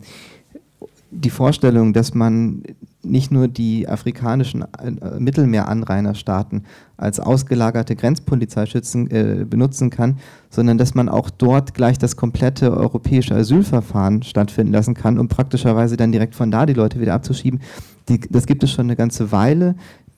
die 1.11 1.29
Vorstellung, 1.29 1.93
dass 1.93 2.13
man 2.13 2.63
nicht 3.05 3.31
nur 3.31 3.47
die 3.47 3.87
afrikanischen 3.87 4.63
äh, 4.63 5.19
Mittelmeeranrainerstaaten 5.19 6.65
als 6.97 7.19
ausgelagerte 7.19 7.95
Grenzpolizeischützen 7.95 9.11
äh, 9.11 9.45
benutzen 9.49 9.89
kann, 9.89 10.17
sondern 10.49 10.77
dass 10.77 10.95
man 10.95 11.09
auch 11.09 11.29
dort 11.29 11.73
gleich 11.73 11.97
das 11.97 12.15
komplette 12.15 12.75
europäische 12.75 13.35
Asylverfahren 13.35 14.23
stattfinden 14.23 14.73
lassen 14.73 14.93
kann, 14.93 15.19
um 15.19 15.27
praktischerweise 15.27 15.97
dann 15.97 16.11
direkt 16.11 16.35
von 16.35 16.51
da 16.51 16.65
die 16.65 16.73
Leute 16.73 16.99
wieder 16.99 17.13
abzuschieben. 17.13 17.61
Die, 18.09 18.19
das 18.19 18.45
gibt 18.45 18.63
es 18.63 18.71
schon 18.71 18.85
eine 18.85 18.95
ganze 18.95 19.31
Weile. 19.31 19.75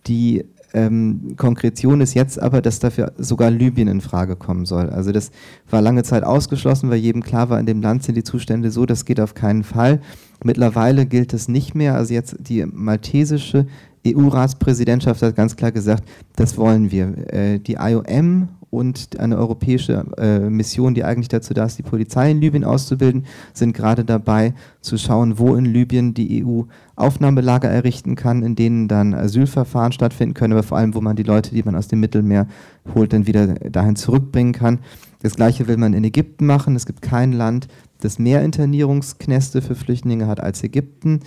Die 0.07 0.45
ähm, 0.73 1.33
Konkretion 1.37 2.01
ist 2.01 2.13
jetzt 2.13 2.41
aber, 2.41 2.61
dass 2.61 2.79
dafür 2.79 3.13
sogar 3.17 3.49
Libyen 3.49 3.87
in 3.87 4.01
Frage 4.01 4.35
kommen 4.35 4.65
soll. 4.65 4.89
Also 4.89 5.11
das 5.11 5.31
war 5.69 5.81
lange 5.81 6.03
Zeit 6.03 6.23
ausgeschlossen, 6.23 6.89
weil 6.89 6.97
jedem 6.97 7.23
klar 7.23 7.49
war, 7.49 7.59
in 7.59 7.65
dem 7.65 7.81
Land 7.81 8.03
sind 8.03 8.15
die 8.15 8.23
Zustände 8.23 8.71
so, 8.71 8.85
das 8.85 9.05
geht 9.05 9.19
auf 9.19 9.33
keinen 9.33 9.63
Fall. 9.63 10.01
Mittlerweile 10.43 11.05
gilt 11.05 11.33
es 11.33 11.47
nicht 11.47 11.73
mehr. 11.73 11.95
Also 11.95 12.13
jetzt 12.13 12.35
die 12.39 12.65
maltesische 12.65 13.65
EU-Ratspräsidentschaft 14.05 15.21
hat 15.21 15.35
ganz 15.35 15.55
klar 15.55 15.71
gesagt, 15.71 16.03
das 16.35 16.57
wollen 16.57 16.91
wir. 16.91 17.33
Äh, 17.33 17.59
die 17.59 17.77
IOM 17.79 18.49
und 18.69 19.19
eine 19.19 19.37
europäische 19.37 20.05
äh, 20.17 20.39
Mission, 20.49 20.93
die 20.93 21.03
eigentlich 21.03 21.29
dazu 21.29 21.53
da 21.53 21.65
ist, 21.65 21.77
die 21.77 21.83
Polizei 21.83 22.31
in 22.31 22.41
Libyen 22.41 22.63
auszubilden, 22.63 23.25
sind 23.53 23.73
gerade 23.73 24.03
dabei 24.03 24.53
zu 24.81 24.97
schauen, 24.97 25.39
wo 25.39 25.55
in 25.55 25.65
Libyen 25.65 26.13
die 26.13 26.43
EU 26.43 26.63
Aufnahmelager 26.95 27.69
errichten 27.69 28.15
kann, 28.15 28.43
in 28.43 28.55
denen 28.55 28.87
dann 28.87 29.13
Asylverfahren 29.13 29.91
stattfinden 29.91 30.33
können, 30.33 30.53
aber 30.53 30.63
vor 30.63 30.77
allem, 30.77 30.95
wo 30.95 31.01
man 31.01 31.15
die 31.15 31.23
Leute, 31.23 31.53
die 31.53 31.63
man 31.63 31.75
aus 31.75 31.87
dem 31.87 31.99
Mittelmeer 31.99 32.47
holt, 32.93 33.13
dann 33.13 33.27
wieder 33.27 33.47
dahin 33.47 33.95
zurückbringen 33.95 34.53
kann. 34.53 34.79
Das 35.21 35.35
gleiche 35.35 35.67
will 35.67 35.77
man 35.77 35.93
in 35.93 36.03
Ägypten 36.03 36.45
machen. 36.45 36.75
Es 36.75 36.85
gibt 36.85 37.01
kein 37.01 37.31
Land, 37.31 37.67
das 38.01 38.19
mehr 38.19 38.43
Internierungsknäste 38.43 39.61
für 39.61 39.75
Flüchtlinge 39.75 40.27
hat 40.27 40.39
als 40.39 40.63
Ägypten. 40.63 41.21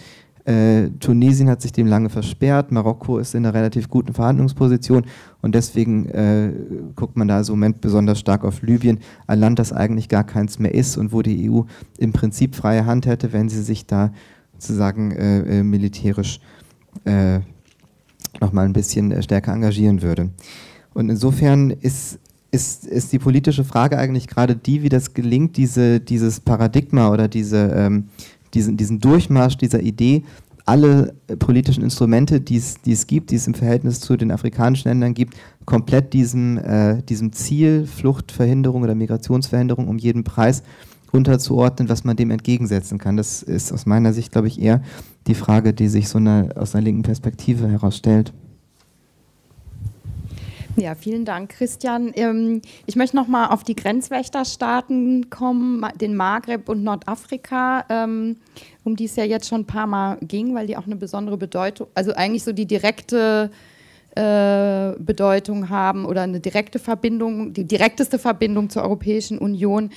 Äh, 0.44 0.88
Tunesien 1.00 1.50
hat 1.50 1.60
sich 1.60 1.72
dem 1.72 1.86
lange 1.86 2.08
versperrt, 2.08 2.72
Marokko 2.72 3.18
ist 3.18 3.34
in 3.34 3.44
einer 3.44 3.54
relativ 3.54 3.88
guten 3.88 4.14
Verhandlungsposition 4.14 5.04
und 5.42 5.54
deswegen 5.54 6.06
äh, 6.08 6.52
guckt 6.96 7.16
man 7.16 7.28
da 7.28 7.40
im 7.40 7.46
Moment 7.48 7.80
besonders 7.80 8.20
stark 8.20 8.44
auf 8.44 8.62
Libyen, 8.62 9.00
ein 9.26 9.38
Land, 9.38 9.58
das 9.58 9.72
eigentlich 9.72 10.08
gar 10.08 10.24
keins 10.24 10.58
mehr 10.58 10.74
ist 10.74 10.96
und 10.96 11.12
wo 11.12 11.20
die 11.20 11.50
EU 11.50 11.62
im 11.98 12.12
Prinzip 12.12 12.54
freie 12.54 12.86
Hand 12.86 13.06
hätte, 13.06 13.32
wenn 13.32 13.48
sie 13.48 13.62
sich 13.62 13.86
da 13.86 14.12
sozusagen 14.54 15.12
äh, 15.12 15.58
äh 15.58 15.62
militärisch 15.62 16.40
äh, 17.04 17.40
nochmal 18.40 18.64
ein 18.64 18.72
bisschen 18.72 19.12
äh, 19.12 19.22
stärker 19.22 19.52
engagieren 19.52 20.02
würde. 20.02 20.30
Und 20.94 21.10
insofern 21.10 21.70
ist, 21.70 22.18
ist, 22.50 22.86
ist 22.86 23.12
die 23.12 23.18
politische 23.18 23.64
Frage 23.64 23.98
eigentlich 23.98 24.26
gerade 24.26 24.56
die, 24.56 24.82
wie 24.82 24.88
das 24.88 25.14
gelingt, 25.14 25.56
diese, 25.56 26.00
dieses 26.00 26.40
Paradigma 26.40 27.10
oder 27.10 27.28
diese 27.28 27.72
ähm, 27.74 28.04
diesen, 28.54 28.76
diesen 28.76 29.00
Durchmarsch 29.00 29.56
dieser 29.56 29.80
Idee, 29.80 30.24
alle 30.66 31.14
äh, 31.26 31.36
politischen 31.36 31.82
Instrumente, 31.82 32.40
die 32.40 32.56
es 32.56 33.06
gibt, 33.06 33.30
die 33.30 33.36
es 33.36 33.46
im 33.46 33.54
Verhältnis 33.54 34.00
zu 34.00 34.16
den 34.16 34.30
afrikanischen 34.30 34.88
Ländern 34.88 35.14
gibt, 35.14 35.34
komplett 35.64 36.12
diesem, 36.12 36.58
äh, 36.58 37.02
diesem 37.02 37.32
Ziel 37.32 37.86
Fluchtverhinderung 37.86 38.82
oder 38.82 38.94
Migrationsverhinderung 38.94 39.88
um 39.88 39.98
jeden 39.98 40.24
Preis 40.24 40.62
unterzuordnen, 41.12 41.88
was 41.88 42.04
man 42.04 42.16
dem 42.16 42.30
entgegensetzen 42.30 42.98
kann. 42.98 43.16
Das 43.16 43.42
ist 43.42 43.72
aus 43.72 43.86
meiner 43.86 44.12
Sicht, 44.12 44.32
glaube 44.32 44.48
ich, 44.48 44.60
eher 44.60 44.82
die 45.26 45.34
Frage, 45.34 45.72
die 45.72 45.88
sich 45.88 46.08
so 46.08 46.18
eine, 46.18 46.50
aus 46.56 46.74
einer 46.74 46.84
linken 46.84 47.02
Perspektive 47.02 47.68
herausstellt. 47.68 48.32
Ja, 50.76 50.94
vielen 50.94 51.24
Dank, 51.24 51.50
Christian. 51.50 52.12
Ähm, 52.14 52.62
ich 52.86 52.96
möchte 52.96 53.16
noch 53.16 53.26
mal 53.26 53.48
auf 53.48 53.64
die 53.64 53.74
Grenzwächterstaaten 53.74 55.28
kommen, 55.28 55.84
den 56.00 56.14
Maghreb 56.14 56.68
und 56.68 56.84
Nordafrika, 56.84 57.84
ähm, 57.88 58.36
um 58.84 58.96
die 58.96 59.06
es 59.06 59.16
ja 59.16 59.24
jetzt 59.24 59.48
schon 59.48 59.62
ein 59.62 59.66
paar 59.66 59.86
Mal 59.86 60.18
ging, 60.22 60.54
weil 60.54 60.66
die 60.66 60.76
auch 60.76 60.86
eine 60.86 60.96
besondere 60.96 61.36
Bedeutung, 61.36 61.88
also 61.94 62.12
eigentlich 62.14 62.44
so 62.44 62.52
die 62.52 62.66
direkte 62.66 63.50
äh, 64.14 64.92
Bedeutung 64.98 65.68
haben 65.68 66.04
oder 66.04 66.22
eine 66.22 66.40
direkte 66.40 66.78
Verbindung, 66.78 67.52
die 67.52 67.64
direkteste 67.64 68.18
Verbindung 68.18 68.70
zur 68.70 68.82
Europäischen 68.82 69.38
Union. 69.38 69.90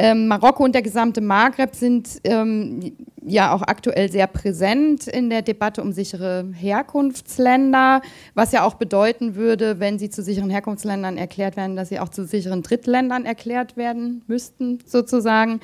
Ähm, 0.00 0.28
Marokko 0.28 0.62
und 0.62 0.76
der 0.76 0.82
gesamte 0.82 1.20
Maghreb 1.20 1.74
sind 1.74 2.20
ähm, 2.22 2.92
ja 3.26 3.52
auch 3.52 3.62
aktuell 3.62 4.10
sehr 4.10 4.28
präsent 4.28 5.08
in 5.08 5.28
der 5.28 5.42
Debatte 5.42 5.82
um 5.82 5.92
sichere 5.92 6.46
Herkunftsländer, 6.54 8.02
was 8.34 8.52
ja 8.52 8.64
auch 8.64 8.74
bedeuten 8.74 9.34
würde, 9.34 9.80
wenn 9.80 9.98
sie 9.98 10.08
zu 10.08 10.22
sicheren 10.22 10.50
Herkunftsländern 10.50 11.16
erklärt 11.16 11.56
werden, 11.56 11.74
dass 11.74 11.88
sie 11.88 11.98
auch 11.98 12.10
zu 12.10 12.24
sicheren 12.24 12.62
Drittländern 12.62 13.24
erklärt 13.24 13.76
werden 13.76 14.22
müssten, 14.28 14.78
sozusagen. 14.86 15.58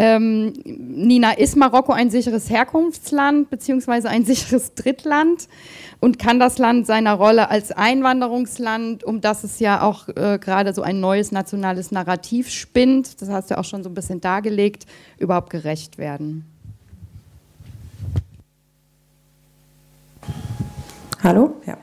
Ähm, 0.00 0.52
Nina, 0.64 1.32
ist 1.32 1.56
Marokko 1.56 1.92
ein 1.92 2.08
sicheres 2.08 2.48
Herkunftsland 2.48 3.50
beziehungsweise 3.50 4.08
ein 4.08 4.24
sicheres 4.24 4.74
Drittland? 4.74 5.48
Und 6.00 6.20
kann 6.20 6.38
das 6.38 6.58
Land 6.58 6.86
seiner 6.86 7.14
Rolle 7.14 7.50
als 7.50 7.72
Einwanderungsland, 7.72 9.02
um 9.02 9.20
das 9.20 9.42
es 9.42 9.58
ja 9.58 9.82
auch 9.82 10.08
äh, 10.08 10.38
gerade 10.38 10.72
so 10.72 10.82
ein 10.82 11.00
neues 11.00 11.32
nationales 11.32 11.90
Narrativ 11.90 12.48
spinnt, 12.48 13.20
das 13.20 13.28
hast 13.28 13.50
du 13.50 13.58
auch 13.58 13.64
schon 13.64 13.82
so 13.82 13.90
ein 13.90 13.94
bisschen 13.94 14.20
dargelegt, 14.20 14.86
überhaupt 15.18 15.50
gerecht 15.50 15.98
werden? 15.98 16.46
Hallo? 21.20 21.56
Ja. 21.66 21.76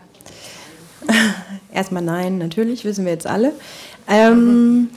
Erstmal 1.73 2.03
nein, 2.03 2.37
natürlich, 2.37 2.85
wissen 2.85 3.03
wir 3.03 3.11
jetzt 3.11 3.27
alle. 3.27 3.51
Ähm, 4.07 4.89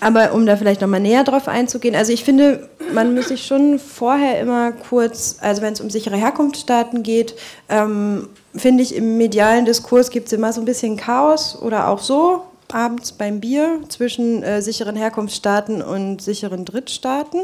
aber 0.00 0.32
um 0.32 0.46
da 0.46 0.56
vielleicht 0.56 0.80
nochmal 0.80 1.00
näher 1.00 1.24
drauf 1.24 1.48
einzugehen, 1.48 1.94
also 1.94 2.12
ich 2.12 2.24
finde, 2.24 2.68
man 2.92 3.14
muss 3.14 3.28
sich 3.28 3.46
schon 3.46 3.78
vorher 3.78 4.40
immer 4.40 4.72
kurz, 4.72 5.36
also 5.40 5.62
wenn 5.62 5.72
es 5.72 5.80
um 5.80 5.90
sichere 5.90 6.16
Herkunftsstaaten 6.16 7.02
geht, 7.02 7.34
ähm, 7.68 8.28
finde 8.54 8.82
ich, 8.82 8.94
im 8.94 9.18
medialen 9.18 9.64
Diskurs 9.64 10.10
gibt 10.10 10.28
es 10.28 10.32
immer 10.32 10.52
so 10.52 10.60
ein 10.60 10.64
bisschen 10.64 10.96
Chaos 10.96 11.60
oder 11.60 11.88
auch 11.88 11.98
so, 11.98 12.42
abends 12.72 13.12
beim 13.12 13.40
Bier, 13.40 13.80
zwischen 13.88 14.42
äh, 14.42 14.62
sicheren 14.62 14.96
Herkunftsstaaten 14.96 15.82
und 15.82 16.22
sicheren 16.22 16.64
Drittstaaten. 16.64 17.40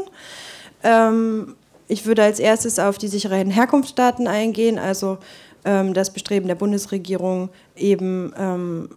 Ähm, 0.83 1.55
ich 1.87 2.05
würde 2.05 2.23
als 2.23 2.39
erstes 2.39 2.79
auf 2.79 2.97
die 2.97 3.07
sicheren 3.07 3.51
Herkunftsstaaten 3.51 4.27
eingehen, 4.27 4.79
also 4.79 5.17
ähm, 5.65 5.93
das 5.93 6.11
Bestreben 6.11 6.47
der 6.47 6.55
Bundesregierung 6.55 7.49
eben 7.75 8.33
ähm, 8.37 8.89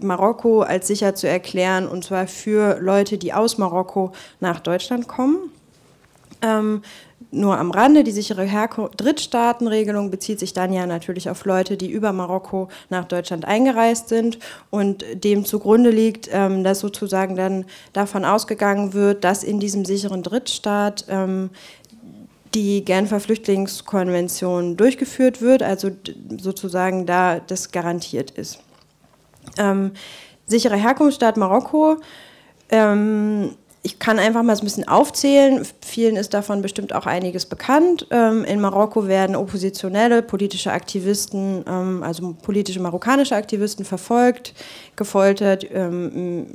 Marokko 0.00 0.62
als 0.62 0.86
sicher 0.86 1.14
zu 1.14 1.28
erklären, 1.28 1.86
und 1.86 2.04
zwar 2.04 2.26
für 2.26 2.78
Leute, 2.80 3.18
die 3.18 3.32
aus 3.32 3.58
Marokko 3.58 4.12
nach 4.40 4.60
Deutschland 4.60 5.08
kommen. 5.08 5.50
Ähm, 6.42 6.82
nur 7.32 7.58
am 7.58 7.70
Rande, 7.70 8.02
die 8.02 8.10
sichere 8.10 8.42
Herko 8.42 8.88
Drittstaatenregelung 8.96 10.10
bezieht 10.10 10.40
sich 10.40 10.52
dann 10.52 10.72
ja 10.72 10.86
natürlich 10.86 11.30
auf 11.30 11.44
Leute, 11.44 11.76
die 11.76 11.90
über 11.90 12.12
Marokko 12.12 12.68
nach 12.88 13.04
Deutschland 13.04 13.44
eingereist 13.44 14.08
sind 14.08 14.38
und 14.70 15.04
dem 15.12 15.44
zugrunde 15.44 15.90
liegt, 15.90 16.28
ähm, 16.32 16.64
dass 16.64 16.80
sozusagen 16.80 17.36
dann 17.36 17.66
davon 17.92 18.24
ausgegangen 18.24 18.94
wird, 18.94 19.22
dass 19.22 19.44
in 19.44 19.60
diesem 19.60 19.84
sicheren 19.84 20.24
Drittstaat 20.24 21.04
ähm, 21.08 21.50
die 22.54 22.84
Genfer 22.84 23.20
Flüchtlingskonvention 23.20 24.76
durchgeführt 24.76 25.40
wird, 25.40 25.62
also 25.62 25.90
sozusagen 26.36 27.06
da 27.06 27.38
das 27.38 27.70
garantiert 27.70 28.32
ist. 28.32 28.58
Ähm, 29.58 29.92
sichere 30.46 30.76
Herkunftsstaat 30.76 31.36
Marokko. 31.36 31.98
Ähm, 32.70 33.56
ich 33.82 33.98
kann 33.98 34.18
einfach 34.18 34.42
mal 34.42 34.54
so 34.54 34.62
ein 34.62 34.66
bisschen 34.66 34.88
aufzählen. 34.88 35.66
Vielen 35.80 36.16
ist 36.16 36.34
davon 36.34 36.60
bestimmt 36.60 36.94
auch 36.94 37.06
einiges 37.06 37.46
bekannt. 37.46 38.06
Ähm, 38.10 38.44
in 38.44 38.60
Marokko 38.60 39.06
werden 39.06 39.34
oppositionelle 39.34 40.20
politische 40.20 40.70
Aktivisten, 40.70 41.64
ähm, 41.66 42.02
also 42.02 42.34
politische 42.42 42.80
marokkanische 42.80 43.34
Aktivisten 43.34 43.86
verfolgt, 43.86 44.52
gefoltert, 44.96 45.66
ähm, 45.72 46.48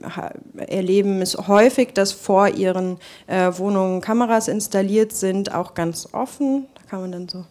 erleben 0.55 1.23
es 1.23 1.35
häufig, 1.35 1.93
dass 1.93 2.11
vor 2.11 2.47
ihren 2.49 2.97
äh, 3.25 3.51
Wohnungen 3.57 4.01
Kameras 4.01 4.47
installiert 4.47 5.11
sind, 5.11 5.51
auch 5.51 5.73
ganz 5.73 6.09
offen. 6.11 6.67
Da 6.75 6.81
kann 6.91 7.01
man 7.01 7.11
dann 7.11 7.27
so, 7.27 7.43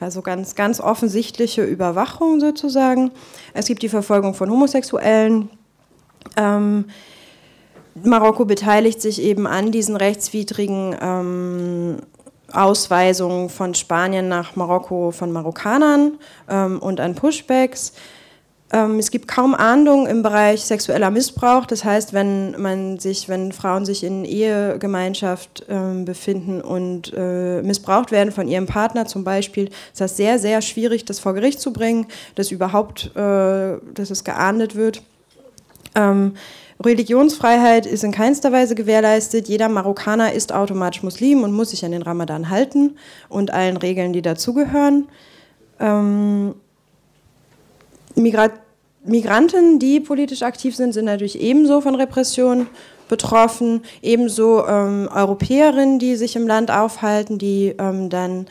also 0.00 0.22
ganz, 0.22 0.56
ganz 0.56 0.80
offensichtliche 0.80 1.62
Überwachung 1.62 2.40
sozusagen. 2.40 3.12
Es 3.54 3.66
gibt 3.66 3.82
die 3.82 3.88
Verfolgung 3.88 4.34
von 4.34 4.50
Homosexuellen. 4.50 5.50
Ähm, 6.36 6.86
Marokko 8.04 8.44
beteiligt 8.44 9.00
sich 9.00 9.20
eben 9.22 9.46
an 9.46 9.72
diesen 9.72 9.96
rechtswidrigen 9.96 10.96
ähm, 11.00 11.96
Ausweisungen 12.52 13.48
von 13.48 13.74
Spanien 13.74 14.28
nach 14.28 14.56
Marokko 14.56 15.10
von 15.12 15.32
Marokkanern 15.32 16.18
ähm, 16.48 16.78
und 16.80 17.00
an 17.00 17.14
Pushbacks. 17.14 17.92
Ähm, 18.72 18.98
es 18.98 19.10
gibt 19.10 19.26
kaum 19.26 19.54
Ahndung 19.54 20.06
im 20.06 20.22
Bereich 20.22 20.62
sexueller 20.62 21.10
Missbrauch. 21.10 21.66
Das 21.66 21.84
heißt, 21.84 22.12
wenn 22.12 22.60
man 22.60 22.98
sich, 22.98 23.28
wenn 23.28 23.52
Frauen 23.52 23.84
sich 23.84 24.04
in 24.04 24.24
Ehegemeinschaft 24.24 25.66
ähm, 25.68 26.04
befinden 26.04 26.60
und 26.60 27.12
äh, 27.16 27.62
missbraucht 27.62 28.12
werden 28.12 28.32
von 28.32 28.46
ihrem 28.46 28.66
Partner 28.66 29.06
zum 29.06 29.24
Beispiel, 29.24 29.66
ist 29.92 30.00
das 30.00 30.16
sehr, 30.16 30.38
sehr 30.38 30.62
schwierig, 30.62 31.04
das 31.04 31.18
vor 31.18 31.34
Gericht 31.34 31.60
zu 31.60 31.72
bringen, 31.72 32.06
dass 32.36 32.52
überhaupt, 32.52 33.10
äh, 33.16 33.78
dass 33.94 34.10
es 34.10 34.22
geahndet 34.22 34.76
wird. 34.76 35.02
Religionsfreiheit 36.84 37.84
ist 37.84 38.04
in 38.04 38.12
keinster 38.12 38.52
Weise 38.52 38.74
gewährleistet. 38.74 39.48
Jeder 39.48 39.68
Marokkaner 39.68 40.32
ist 40.32 40.52
automatisch 40.52 41.02
Muslim 41.02 41.42
und 41.42 41.52
muss 41.52 41.70
sich 41.70 41.84
an 41.84 41.92
den 41.92 42.02
Ramadan 42.02 42.48
halten 42.48 42.96
und 43.28 43.50
allen 43.50 43.76
Regeln, 43.76 44.12
die 44.12 44.22
dazugehören. 44.22 45.08
Ähm, 45.78 46.54
Migra 48.14 48.50
Migranten, 49.02 49.78
die 49.78 49.98
politisch 49.98 50.42
aktiv 50.42 50.76
sind, 50.76 50.92
sind 50.92 51.06
natürlich 51.06 51.40
ebenso 51.40 51.80
von 51.80 51.94
Repression 51.94 52.66
betroffen. 53.08 53.82
Ebenso 54.02 54.66
ähm, 54.66 55.08
Europäerinnen, 55.14 55.98
die 55.98 56.16
sich 56.16 56.36
im 56.36 56.46
Land 56.46 56.70
aufhalten, 56.70 57.38
die 57.38 57.74
ähm, 57.78 58.10
dann 58.10 58.46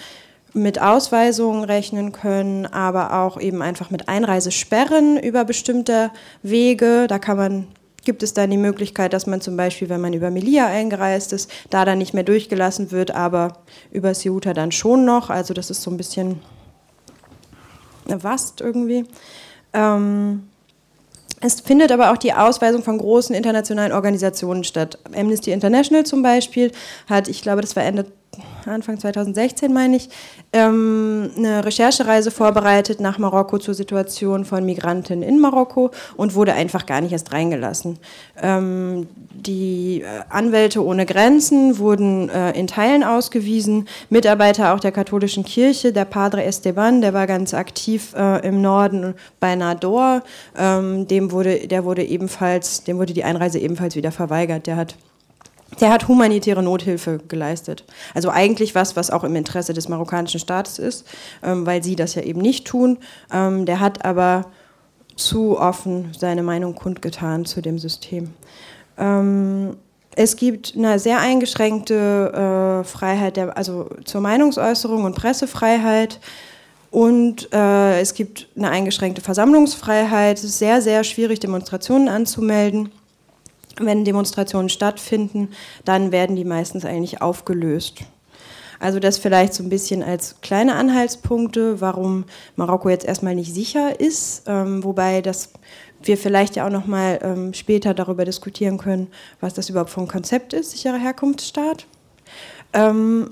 mit 0.54 0.82
Ausweisungen 0.82 1.64
rechnen 1.64 2.12
können, 2.12 2.66
aber 2.66 3.14
auch 3.14 3.40
eben 3.40 3.62
einfach 3.62 3.92
mit 3.92 4.10
Einreisesperren 4.10 5.18
über 5.18 5.46
bestimmte 5.46 6.10
Wege. 6.42 7.06
Da 7.08 7.20
kann 7.20 7.38
man 7.38 7.68
gibt 8.04 8.24
es 8.24 8.34
dann 8.34 8.52
die 8.52 8.58
Möglichkeit, 8.58 9.14
dass 9.14 9.28
man 9.28 9.42
zum 9.42 9.58
Beispiel, 9.58 9.90
wenn 9.90 10.02
man 10.02 10.14
über 10.14 10.32
Melilla 10.32 10.68
eingereist 10.68 11.34
ist, 11.34 11.52
da 11.70 11.86
dann 11.86 11.98
nicht 11.98 12.14
mehr 12.14 12.24
durchgelassen 12.24 12.92
wird, 12.92 13.12
aber 13.12 13.60
über 13.92 14.14
Ceuta 14.14 14.54
dann 14.54 14.72
schon 14.72 15.06
noch. 15.06 15.30
Also 15.30 15.54
das 15.54 15.70
ist 15.70 15.82
so 15.82 15.92
ein 15.92 15.98
bisschen 15.98 16.40
was 18.06 18.54
irgendwie. 18.60 19.06
Ähm, 19.74 20.44
es 21.42 21.62
findet 21.62 21.92
aber 21.92 22.12
auch 22.12 22.18
die 22.18 22.34
Ausweisung 22.34 22.84
von 22.84 22.98
großen 22.98 23.34
internationalen 23.34 23.94
Organisationen 23.94 24.64
statt. 24.64 25.00
Amnesty 25.16 25.52
International 25.52 26.06
zum 26.06 26.22
Beispiel 26.22 26.72
hat, 27.08 27.28
ich 27.28 27.42
glaube, 27.42 27.62
das 27.62 27.76
war 27.76 27.84
Ende 27.84 28.06
Anfang 28.66 29.00
2016 29.00 29.74
meine 29.74 29.98
ich, 29.98 30.10
ähm, 30.54 31.32
eine 31.36 31.66
Recherchereise 31.66 32.32
vorbereitet 32.32 33.00
nach 33.00 33.18
Marokko 33.18 33.58
zur 33.58 33.74
Situation 33.74 34.46
von 34.46 34.66
Migranten 34.66 35.22
in 35.22 35.40
Marokko 35.40 35.92
und 36.18 36.36
wurde 36.36 36.54
einfach 36.54 36.86
gar 36.86 37.02
nicht 37.02 37.12
erst 37.12 37.32
reingelassen. 37.32 37.98
Ähm, 38.42 39.08
die 39.32 40.02
äh, 40.02 40.06
Anwälte 40.30 40.84
ohne 40.84 41.06
Grenzen 41.06 41.78
wurden 41.78 42.30
äh, 42.30 42.52
in 42.52 42.68
Teilen 42.68 43.04
ausgewiesen, 43.04 43.88
Mitarbeiter 44.10 44.74
auch 44.74 44.80
der 44.80 44.92
katholischen 44.92 45.46
Kirche, 45.46 45.94
der 45.94 46.06
Padre 46.06 46.44
Esteban, 46.44 47.02
der 47.02 47.14
war 47.14 47.28
ganz 47.28 47.54
aktiv 47.54 48.14
äh, 48.16 48.46
im 48.48 48.62
Norden 48.62 49.14
bei 49.40 49.56
Nador, 49.56 50.24
ähm, 50.58 51.08
dem 51.08 51.32
wurde, 51.32 51.68
der 51.68 51.86
wurde 51.86 52.04
ebenfalls, 52.04 52.84
dem 52.84 52.98
wurde 52.98 53.14
die 53.14 53.24
Einreise 53.24 53.60
ebenfalls 53.60 53.96
wieder 53.96 54.12
verweigert. 54.12 54.68
Der 54.68 54.76
hat 54.76 54.96
der 55.80 55.92
hat 55.92 56.08
humanitäre 56.08 56.64
Nothilfe 56.64 57.20
geleistet. 57.28 57.86
Also 58.14 58.30
eigentlich 58.30 58.76
was, 58.76 58.96
was 58.96 59.12
auch 59.12 59.24
im 59.24 59.36
Interesse 59.36 59.74
des 59.74 59.88
marokkanischen 59.88 60.40
Staates 60.40 60.80
ist, 60.80 61.08
ähm, 61.44 61.66
weil 61.66 61.84
sie 61.84 61.96
das 61.96 62.16
ja 62.16 62.24
eben 62.24 62.42
nicht 62.42 62.68
tun. 62.68 62.98
Ähm, 63.32 63.66
der 63.66 63.80
hat 63.80 64.06
aber 64.06 64.46
zu 65.16 65.60
offen 65.60 66.12
seine 66.18 66.44
Meinung 66.44 66.76
kundgetan 66.76 67.46
zu 67.46 67.62
dem 67.62 67.78
System. 67.78 68.32
Ähm, 68.98 69.76
es 70.16 70.36
gibt 70.36 70.74
eine 70.76 71.00
sehr 71.00 71.20
eingeschränkte 71.20 72.82
äh, 72.82 72.84
Freiheit, 72.84 73.38
der, 73.38 73.56
also 73.56 73.90
zur 74.06 74.22
Meinungsäußerung 74.22 75.04
und 75.04 75.16
Pressefreiheit. 75.16 76.20
Und 76.92 77.54
äh, 77.54 78.02
es 78.02 78.16
gibt 78.16 78.48
eine 78.58 78.70
eingeschränkte 78.70 79.22
Versammlungsfreiheit. 79.22 80.40
Es 80.40 80.44
ist 80.44 80.58
sehr, 80.58 80.82
sehr 80.82 81.04
schwierig, 81.04 81.40
Demonstrationen 81.40 82.10
anzumelden 82.10 82.92
wenn 83.80 84.06
Demonstrationen 84.06 84.70
stattfinden, 84.70 85.50
dann 85.86 86.12
werden 86.12 86.36
die 86.36 86.46
meistens 86.46 86.86
eigentlich 86.86 87.22
aufgelöst. 87.22 88.00
Also 88.80 89.00
das 89.00 89.18
vielleicht 89.18 89.54
so 89.54 89.62
ein 89.62 89.70
bisschen 89.70 90.04
als 90.04 90.36
kleine 90.42 90.76
Anhaltspunkte, 90.76 91.82
warum 91.82 92.24
Marokko 92.56 92.90
jetzt 92.90 93.06
erstmal 93.06 93.36
nicht 93.36 93.54
sicher 93.54 94.00
ist, 94.00 94.44
ähm, 94.48 94.84
wobei 94.84 95.22
das 95.22 95.52
wir 96.02 96.18
vielleicht 96.18 96.56
ja 96.56 96.66
auch 96.66 96.72
noch 96.72 96.86
mal 96.88 97.20
ähm, 97.22 97.54
später 97.54 97.94
darüber 97.94 98.24
diskutieren 98.24 98.78
können, 98.78 99.08
was 99.42 99.54
das 99.54 99.70
überhaupt 99.70 99.90
für 99.90 100.00
ein 100.00 100.08
Konzept 100.08 100.54
ist, 100.54 100.72
sicherer 100.72 100.98
Herkunftsstaat. 100.98 101.86
Ähm, 102.72 103.32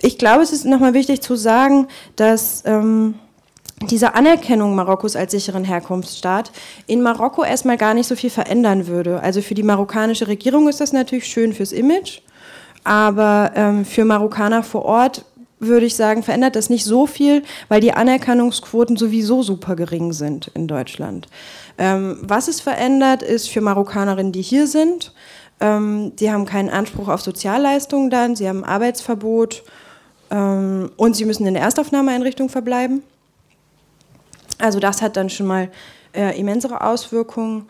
ich 0.00 0.16
glaube, 0.16 0.42
es 0.42 0.52
ist 0.52 0.64
nochmal 0.64 0.94
wichtig 0.94 1.20
zu 1.20 1.36
sagen, 1.36 1.88
dass 2.16 2.62
ähm, 2.64 3.14
diese 3.82 4.14
Anerkennung 4.14 4.74
Marokkos 4.74 5.16
als 5.16 5.32
sicheren 5.32 5.64
Herkunftsstaat 5.64 6.52
in 6.86 7.00
Marokko 7.02 7.44
erstmal 7.44 7.78
gar 7.78 7.94
nicht 7.94 8.06
so 8.06 8.14
viel 8.14 8.30
verändern 8.30 8.86
würde. 8.86 9.22
Also 9.22 9.40
für 9.40 9.54
die 9.54 9.62
marokkanische 9.62 10.28
Regierung 10.28 10.68
ist 10.68 10.80
das 10.80 10.92
natürlich 10.92 11.26
schön 11.26 11.54
fürs 11.54 11.72
Image, 11.72 12.20
aber 12.84 13.52
ähm, 13.54 13.84
für 13.84 14.04
Marokkaner 14.04 14.62
vor 14.62 14.84
Ort 14.84 15.24
würde 15.60 15.86
ich 15.86 15.94
sagen, 15.94 16.22
verändert 16.22 16.56
das 16.56 16.70
nicht 16.70 16.84
so 16.84 17.06
viel, 17.06 17.42
weil 17.68 17.80
die 17.80 17.92
Anerkennungsquoten 17.92 18.96
sowieso 18.96 19.42
super 19.42 19.76
gering 19.76 20.12
sind 20.12 20.50
in 20.54 20.66
Deutschland. 20.66 21.28
Ähm, 21.78 22.18
was 22.22 22.48
es 22.48 22.60
verändert, 22.60 23.22
ist 23.22 23.48
für 23.48 23.60
Marokkanerinnen, 23.60 24.32
die 24.32 24.42
hier 24.42 24.66
sind, 24.66 25.12
ähm, 25.60 26.16
die 26.16 26.30
haben 26.30 26.46
keinen 26.46 26.70
Anspruch 26.70 27.08
auf 27.08 27.20
Sozialleistungen 27.20 28.08
dann, 28.08 28.36
sie 28.36 28.48
haben 28.48 28.64
Arbeitsverbot 28.64 29.62
ähm, 30.30 30.90
und 30.96 31.14
sie 31.14 31.26
müssen 31.26 31.46
in 31.46 31.54
der 31.54 31.62
Erstaufnahmeeinrichtung 31.62 32.48
verbleiben. 32.48 33.02
Also 34.60 34.80
das 34.80 35.02
hat 35.02 35.16
dann 35.16 35.30
schon 35.30 35.46
mal 35.46 35.70
äh, 36.14 36.38
immensere 36.38 36.82
Auswirkungen. 36.82 37.66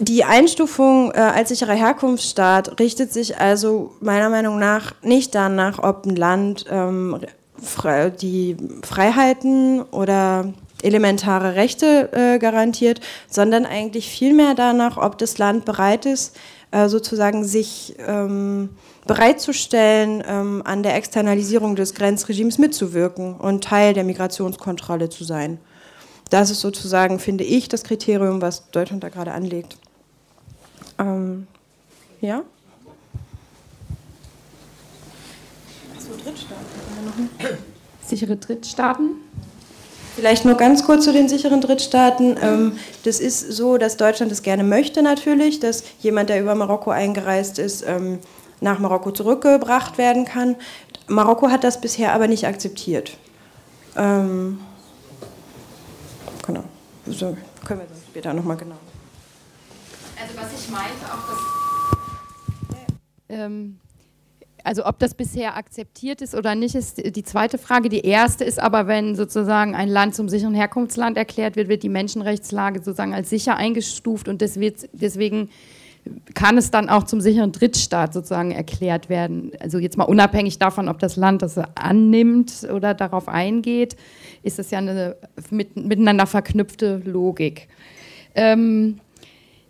Die 0.00 0.24
Einstufung 0.24 1.12
äh, 1.12 1.18
als 1.18 1.50
sicherer 1.50 1.74
Herkunftsstaat 1.74 2.80
richtet 2.80 3.12
sich 3.12 3.38
also 3.38 3.92
meiner 4.00 4.28
Meinung 4.28 4.58
nach 4.58 4.94
nicht 5.02 5.34
danach, 5.34 5.78
ob 5.78 6.04
ein 6.04 6.16
Land 6.16 6.64
ähm, 6.68 7.20
fre 7.62 8.10
die 8.10 8.56
Freiheiten 8.82 9.82
oder 9.82 10.52
elementare 10.82 11.54
Rechte 11.54 12.10
äh, 12.12 12.38
garantiert, 12.38 13.00
sondern 13.30 13.66
eigentlich 13.66 14.08
vielmehr 14.08 14.54
danach, 14.54 14.96
ob 14.96 15.16
das 15.18 15.38
Land 15.38 15.64
bereit 15.64 16.06
ist, 16.06 16.36
äh, 16.74 16.88
sozusagen 16.88 17.44
sich 17.44 17.94
ähm, 17.98 18.70
bereitzustellen, 19.06 20.24
ähm, 20.26 20.60
an 20.64 20.82
der 20.82 20.96
Externalisierung 20.96 21.76
des 21.76 21.94
Grenzregimes 21.94 22.58
mitzuwirken 22.58 23.36
und 23.36 23.62
Teil 23.62 23.94
der 23.94 24.02
Migrationskontrolle 24.02 25.08
zu 25.08 25.22
sein. 25.22 25.58
Das 26.30 26.50
ist 26.50 26.60
sozusagen, 26.60 27.20
finde 27.20 27.44
ich, 27.44 27.68
das 27.68 27.84
Kriterium, 27.84 28.42
was 28.42 28.72
Deutschland 28.72 29.04
da 29.04 29.08
gerade 29.08 29.30
anlegt. 29.30 29.76
Ähm, 30.98 31.46
ja? 32.20 32.42
Sichere 38.04 38.36
Drittstaaten? 38.36 39.23
Vielleicht 40.16 40.44
nur 40.44 40.54
ganz 40.54 40.84
kurz 40.84 41.04
zu 41.04 41.12
den 41.12 41.28
sicheren 41.28 41.60
Drittstaaten. 41.60 42.36
Ähm, 42.40 42.78
das 43.04 43.18
ist 43.18 43.52
so, 43.52 43.78
dass 43.78 43.96
Deutschland 43.96 44.30
das 44.30 44.42
gerne 44.42 44.62
möchte 44.62 45.02
natürlich, 45.02 45.58
dass 45.58 45.82
jemand, 46.00 46.30
der 46.30 46.40
über 46.40 46.54
Marokko 46.54 46.90
eingereist 46.90 47.58
ist, 47.58 47.84
ähm, 47.86 48.20
nach 48.60 48.78
Marokko 48.78 49.10
zurückgebracht 49.10 49.98
werden 49.98 50.24
kann. 50.24 50.54
Marokko 51.08 51.50
hat 51.50 51.64
das 51.64 51.80
bisher 51.80 52.12
aber 52.12 52.28
nicht 52.28 52.46
akzeptiert. 52.46 53.18
Ähm, 53.96 54.60
genau. 56.46 56.64
So 57.06 57.36
können 57.64 57.80
wir 57.80 57.86
das 57.88 57.98
später 58.08 58.32
nochmal 58.32 58.56
genau. 58.56 58.76
Also 60.20 60.34
was 60.36 60.46
ich 60.58 60.70
meinte, 60.70 61.04
auch 61.06 61.28
das. 61.28 61.38
Ähm, 63.28 63.80
also 64.64 64.86
ob 64.86 64.98
das 64.98 65.14
bisher 65.14 65.56
akzeptiert 65.56 66.22
ist 66.22 66.34
oder 66.34 66.54
nicht, 66.54 66.74
ist 66.74 67.14
die 67.14 67.22
zweite 67.22 67.58
Frage. 67.58 67.90
Die 67.90 68.00
erste 68.00 68.44
ist 68.44 68.58
aber, 68.58 68.86
wenn 68.86 69.14
sozusagen 69.14 69.74
ein 69.74 69.88
Land 69.88 70.14
zum 70.14 70.30
sicheren 70.30 70.54
Herkunftsland 70.54 71.18
erklärt 71.18 71.54
wird, 71.56 71.68
wird 71.68 71.82
die 71.82 71.90
Menschenrechtslage 71.90 72.80
sozusagen 72.80 73.12
als 73.12 73.28
sicher 73.28 73.56
eingestuft 73.56 74.26
und 74.26 74.40
das 74.40 74.58
deswegen 74.92 75.50
kann 76.34 76.58
es 76.58 76.70
dann 76.70 76.88
auch 76.88 77.04
zum 77.04 77.20
sicheren 77.20 77.52
Drittstaat 77.52 78.12
sozusagen 78.12 78.52
erklärt 78.52 79.08
werden. 79.08 79.52
Also 79.60 79.78
jetzt 79.78 79.96
mal 79.96 80.04
unabhängig 80.04 80.58
davon, 80.58 80.88
ob 80.88 80.98
das 80.98 81.16
Land 81.16 81.42
das 81.42 81.58
annimmt 81.74 82.66
oder 82.72 82.94
darauf 82.94 83.28
eingeht, 83.28 83.96
ist 84.42 84.58
es 84.58 84.70
ja 84.70 84.78
eine 84.78 85.16
mit, 85.50 85.76
miteinander 85.76 86.26
verknüpfte 86.26 87.02
Logik. 87.04 87.68
Ähm, 88.34 89.00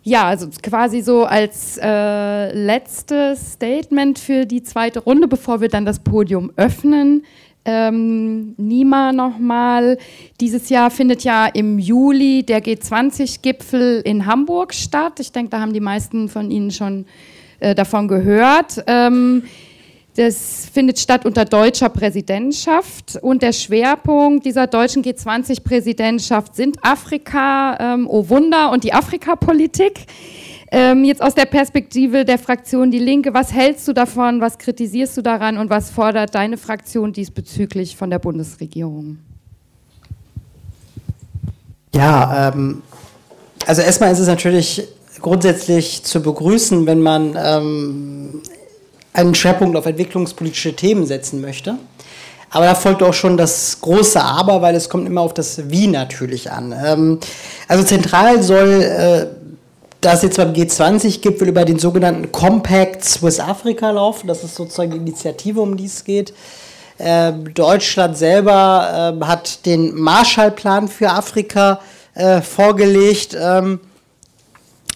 ja, 0.05 0.27
also 0.27 0.47
quasi 0.61 1.01
so 1.01 1.25
als 1.25 1.79
äh, 1.81 2.53
letztes 2.53 3.53
Statement 3.53 4.19
für 4.19 4.45
die 4.45 4.61
zweite 4.61 4.99
Runde, 4.99 5.27
bevor 5.27 5.61
wir 5.61 5.67
dann 5.67 5.83
das 5.83 5.99
Podium 5.99 6.51
öffnen, 6.57 7.23
ähm, 7.65 8.53
Nima 8.57 9.11
nochmal. 9.11 9.97
Dieses 10.39 10.69
Jahr 10.69 10.91
findet 10.91 11.23
ja 11.23 11.47
im 11.47 11.79
Juli 11.79 12.43
der 12.43 12.63
G20-Gipfel 12.63 14.01
in 14.05 14.27
Hamburg 14.27 14.75
statt. 14.75 15.19
Ich 15.19 15.31
denke, 15.31 15.49
da 15.49 15.59
haben 15.59 15.73
die 15.73 15.79
meisten 15.79 16.29
von 16.29 16.51
Ihnen 16.51 16.69
schon 16.69 17.07
äh, 17.59 17.73
davon 17.73 18.07
gehört. 18.07 18.83
Ähm, 18.85 19.41
das 20.15 20.65
findet 20.73 20.97
statt 20.97 21.25
unter 21.25 21.43
deutscher 21.43 21.89
Präsidentschaft 21.89 23.17
und 23.21 23.41
der 23.41 23.51
Schwerpunkt 23.51 24.45
dieser 24.45 24.65
deutschen 24.65 25.03
G20-Präsidentschaft 25.03 26.55
sind 26.55 26.77
Afrika, 26.81 27.77
ähm, 27.79 28.07
oh 28.09 28.29
Wunder, 28.29 28.71
und 28.71 28.85
die 28.85 28.93
Afrikapolitik. 28.93 30.05
Ähm, 30.71 31.03
jetzt 31.03 31.21
aus 31.21 31.35
der 31.35 31.45
Perspektive 31.45 32.25
der 32.25 32.39
Fraktion 32.39 32.91
Die 32.91 32.99
Linke, 32.99 33.33
was 33.33 33.53
hältst 33.53 33.87
du 33.87 33.93
davon, 33.93 34.41
was 34.41 34.57
kritisierst 34.57 35.15
du 35.17 35.21
daran 35.21 35.57
und 35.57 35.69
was 35.69 35.89
fordert 35.89 36.33
deine 36.33 36.57
Fraktion 36.57 37.13
diesbezüglich 37.13 37.95
von 37.95 38.09
der 38.09 38.19
Bundesregierung? 38.19 39.19
Ja, 41.93 42.49
ähm, 42.49 42.81
also 43.67 43.81
erstmal 43.81 44.11
ist 44.11 44.19
es 44.19 44.27
natürlich 44.27 44.87
grundsätzlich 45.21 46.03
zu 46.03 46.21
begrüßen, 46.21 46.85
wenn 46.85 47.01
man 47.01 47.37
ähm, 47.37 48.41
einen 49.15 49.33
Schwerpunkt 49.33 49.77
auf 49.77 49.85
entwicklungspolitische 49.85 50.75
Themen 50.75 51.05
setzen 51.05 51.41
möchte. 51.41 51.75
Aber 52.51 52.65
da 52.65 52.75
folgt 52.75 53.01
auch 53.03 53.13
schon 53.13 53.37
das 53.37 53.79
große 53.81 54.21
Aber, 54.21 54.61
weil 54.61 54.75
es 54.75 54.89
kommt 54.89 55.07
immer 55.07 55.21
auf 55.21 55.33
das 55.33 55.69
Wie 55.69 55.87
natürlich 55.87 56.51
an. 56.51 56.73
Ähm, 56.85 57.19
also 57.67 57.83
zentral 57.83 58.41
soll 58.43 58.81
äh, 58.81 59.25
das 60.01 60.21
jetzt 60.21 60.37
beim 60.37 60.53
G20-Gipfel 60.53 61.47
über 61.47 61.65
den 61.65 61.79
sogenannten 61.79 62.31
Compact 62.31 63.03
Swiss 63.03 63.39
Africa 63.39 63.91
laufen. 63.91 64.27
Das 64.27 64.43
ist 64.43 64.55
sozusagen 64.55 64.91
die 64.91 64.97
Initiative, 64.97 65.59
um 65.59 65.75
die 65.75 65.85
es 65.85 66.03
geht. 66.03 66.33
Ähm, 66.97 67.53
Deutschland 67.53 68.17
selber 68.17 69.13
ähm, 69.15 69.27
hat 69.27 69.65
den 69.65 69.93
Marshallplan 69.95 70.87
für 70.87 71.09
Afrika 71.09 71.81
äh, 72.13 72.41
vorgelegt. 72.41 73.35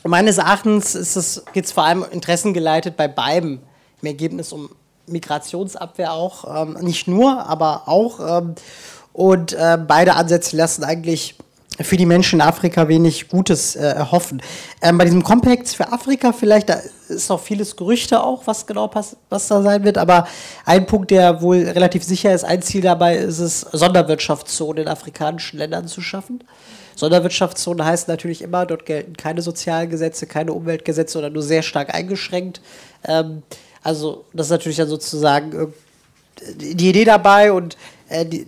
Meines 0.06 0.38
Erachtens 0.38 1.44
geht 1.52 1.66
es 1.66 1.74
vor 1.74 1.84
allem 1.84 2.06
interessengeleitet 2.10 2.96
bei 2.96 3.10
beiden 3.10 3.60
im 4.02 4.08
Ergebnis 4.08 4.52
um 4.54 4.70
Migrationsabwehr 5.08 6.14
auch. 6.14 6.64
Ähm, 6.64 6.78
nicht 6.82 7.08
nur, 7.08 7.46
aber 7.46 7.84
auch. 7.88 8.42
Ähm, 8.42 8.56
und 9.14 9.54
äh, 9.54 9.78
beide 9.86 10.16
Ansätze 10.16 10.56
lassen 10.56 10.84
eigentlich 10.84 11.36
für 11.82 11.98
die 11.98 12.06
Menschen 12.06 12.40
in 12.40 12.46
Afrika 12.46 12.88
wenig 12.88 13.30
Gutes 13.30 13.76
äh, 13.76 13.82
erhoffen. 13.82 14.42
Ähm, 14.82 14.98
bei 14.98 15.06
diesem 15.06 15.24
Compact 15.24 15.70
für 15.70 15.92
Afrika 15.92 16.34
vielleicht, 16.34 16.70
da 16.70 16.82
ist 17.08 17.30
noch 17.30 17.40
vieles 17.40 17.76
Gerüchte 17.76 18.22
auch, 18.22 18.46
was 18.46 18.68
genau 18.68 18.88
pass 18.88 19.16
was 19.30 19.48
da 19.48 19.62
sein 19.62 19.84
wird, 19.84 19.98
aber 19.98 20.28
ein 20.66 20.86
Punkt, 20.86 21.12
der 21.12 21.42
wohl 21.42 21.64
relativ 21.64 22.04
sicher 22.04 22.34
ist, 22.34 22.44
ein 22.44 22.62
Ziel 22.62 22.82
dabei 22.82 23.18
ist 23.18 23.40
es, 23.40 23.62
Sonderwirtschaftszonen 23.62 24.84
in 24.84 24.90
afrikanischen 24.90 25.58
Ländern 25.58 25.88
zu 25.88 26.02
schaffen. 26.02 26.44
Sonderwirtschaftszone 26.96 27.86
heißt 27.86 28.10
natürlich 28.10 28.42
immer, 28.42 28.66
dort 28.66 28.86
gelten 28.86 29.16
keine 29.16 29.42
Sozialgesetze, 29.42 30.28
keine 30.28 30.52
Umweltgesetze 30.52 31.18
oder 31.18 31.30
nur 31.30 31.44
sehr 31.44 31.62
stark 31.62 31.94
eingeschränkt. 31.94 32.60
Ähm, 33.08 33.44
also 33.84 34.26
das 34.34 34.48
ist 34.48 34.52
natürlich 34.52 34.78
dann 34.78 34.88
sozusagen 34.88 35.54
äh, 35.54 35.68
die 36.56 36.90
Idee 36.90 37.06
dabei 37.06 37.52
und 37.52 37.78
äh, 38.10 38.26
die, 38.26 38.46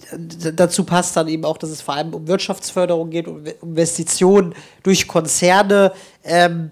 dazu 0.56 0.84
passt 0.84 1.16
dann 1.16 1.28
eben 1.28 1.45
auch, 1.45 1.58
dass 1.58 1.70
es 1.70 1.82
vor 1.82 1.95
allem 1.95 2.14
um 2.14 2.28
Wirtschaftsförderung 2.28 3.10
geht, 3.10 3.28
um 3.28 3.44
Investitionen 3.62 4.53
durch 4.84 5.08
Konzerne. 5.08 5.94
Ähm, 6.24 6.72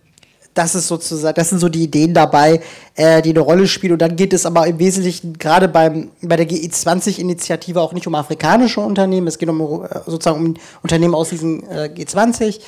das 0.53 0.75
ist 0.75 0.87
sozusagen, 0.87 1.35
das 1.35 1.49
sind 1.49 1.59
so 1.59 1.69
die 1.69 1.83
Ideen 1.83 2.13
dabei, 2.13 2.61
äh, 2.95 3.21
die 3.21 3.29
eine 3.29 3.39
Rolle 3.39 3.67
spielen. 3.67 3.93
Und 3.93 4.01
dann 4.01 4.15
geht 4.15 4.33
es 4.33 4.45
aber 4.45 4.67
im 4.67 4.79
Wesentlichen 4.79 5.37
gerade 5.37 5.67
beim, 5.67 6.11
bei 6.21 6.35
der 6.35 6.49
GI20-Initiative 6.49 7.79
auch 7.79 7.93
nicht 7.93 8.07
um 8.07 8.15
afrikanische 8.15 8.81
Unternehmen, 8.81 9.27
es 9.27 9.37
geht 9.37 9.47
um 9.47 9.61
äh, 9.61 9.87
sozusagen 10.05 10.45
um 10.45 10.53
Unternehmen 10.81 11.15
aus 11.15 11.29
diesem 11.29 11.63
äh, 11.69 11.85
G20. 11.85 12.59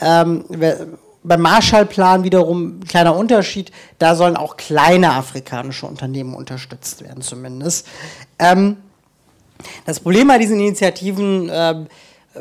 Ähm, 0.00 0.44
beim 1.22 1.40
Marshallplan 1.40 2.24
wiederum 2.24 2.80
kleiner 2.80 3.14
Unterschied, 3.14 3.70
da 3.98 4.14
sollen 4.14 4.36
auch 4.36 4.56
kleine 4.56 5.12
afrikanische 5.12 5.86
Unternehmen 5.86 6.34
unterstützt 6.34 7.02
werden 7.02 7.22
zumindest. 7.22 7.86
Ähm, 8.38 8.78
das 9.84 10.00
Problem 10.00 10.28
bei 10.28 10.38
diesen 10.38 10.58
Initiativen, 10.58 11.48
äh, 11.48 11.84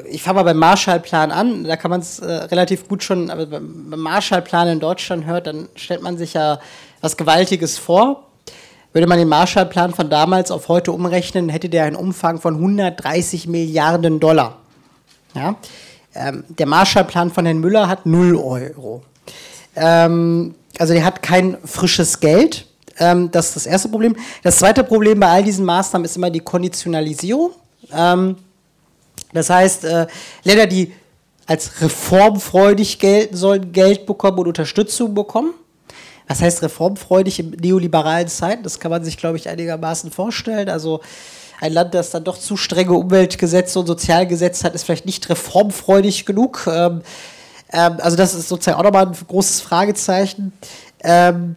ich 0.10 0.23
fange 0.23 0.35
mal 0.35 0.43
beim 0.43 0.57
Marshallplan 0.57 1.31
an, 1.31 1.64
da 1.65 1.76
kann 1.76 1.91
man 1.91 1.99
es 1.99 2.19
äh, 2.19 2.31
relativ 2.31 2.88
gut 2.88 3.03
schon, 3.03 3.30
aber 3.30 3.45
beim 3.47 3.99
Marshallplan 3.99 4.69
in 4.69 4.80
Deutschland 4.80 5.26
hört, 5.26 5.47
dann 5.47 5.68
stellt 5.76 6.01
man 6.01 6.18
sich 6.18 6.34
ja 6.34 6.60
was 7.01 7.18
Gewaltiges 7.18 7.77
vor. 7.77 8.23
Würde 8.93 9.07
man 9.07 9.19
den 9.19 9.27
Marshallplan 9.27 9.93
von 9.93 10.10
damals 10.10 10.51
auf 10.51 10.68
heute 10.68 10.91
umrechnen, 10.91 11.49
hätte 11.49 11.69
der 11.69 11.84
einen 11.84 11.95
Umfang 11.95 12.39
von 12.39 12.56
130 12.56 13.47
Milliarden 13.47 14.19
Dollar. 14.19 14.57
Ja? 15.35 15.56
Ähm, 16.15 16.44
der 16.49 16.65
Marshallplan 16.65 17.31
von 17.31 17.45
Herrn 17.45 17.60
Müller 17.60 17.88
hat 17.88 18.06
0 18.06 18.36
Euro. 18.36 19.03
Ähm, 19.76 20.56
also 20.77 20.94
der 20.94 21.06
hat 21.06 21.22
kein 21.22 21.57
frisches 21.65 22.19
Geld. 22.19 22.65
Ähm, 22.98 23.31
das 23.31 23.48
ist 23.48 23.56
das 23.56 23.65
erste 23.65 23.90
Problem. 23.90 24.15
Das 24.44 24.57
zweite 24.60 24.84
Problem 24.84 25.19
bei 25.19 25.27
all 25.27 25.44
diesen 25.44 25.65
Maßnahmen 25.65 26.06
ist 26.06 26.18
immer 26.18 26.30
die 26.30 26.40
Konditionalisierung. 26.40 27.52
Ähm, 27.94 28.36
das 29.34 29.49
heißt, 29.49 29.86
äh, 29.86 30.07
Länder, 30.44 30.68
die 30.68 30.94
als 31.45 31.81
reformfreudig 31.81 32.99
gelten 32.99 33.36
sollen, 33.36 33.72
Geld 33.72 34.06
bekommen 34.06 34.38
und 34.40 34.48
Unterstützung 34.48 35.14
bekommen. 35.14 35.53
Was 36.27 36.41
heißt 36.41 36.61
reformfreudig 36.61 37.40
im 37.40 37.49
neoliberalen 37.52 38.27
Zeiten? 38.27 38.61
Das 38.61 38.80
kann 38.80 38.91
man 38.91 39.03
sich, 39.03 39.18
glaube 39.18 39.38
ich, 39.38 39.49
einigermaßen 39.49 40.11
vorstellen. 40.11 40.69
Also 40.69 41.02
ein 41.60 41.73
Land, 41.73 41.94
das 41.94 42.11
dann 42.11 42.23
doch 42.23 42.38
zu 42.38 42.57
strenge 42.57 42.94
Umweltgesetze 42.94 43.80
und 43.80 43.88
Sozialgesetze 43.88 44.64
hat, 44.64 44.76
ist 44.76 44.84
vielleicht 44.84 45.06
nicht 45.06 45.30
reformfreudig 45.30 46.26
genug. 46.26 46.68
Ähm, 46.72 47.02
ähm, 47.72 47.98
also 47.99 48.15
das 48.15 48.34
ist 48.34 48.48
sozusagen 48.48 48.80
auch 48.80 48.84
nochmal 48.84 49.07
ein 49.07 49.15
großes 49.27 49.61
Fragezeichen. 49.61 50.53
Ähm, 51.02 51.56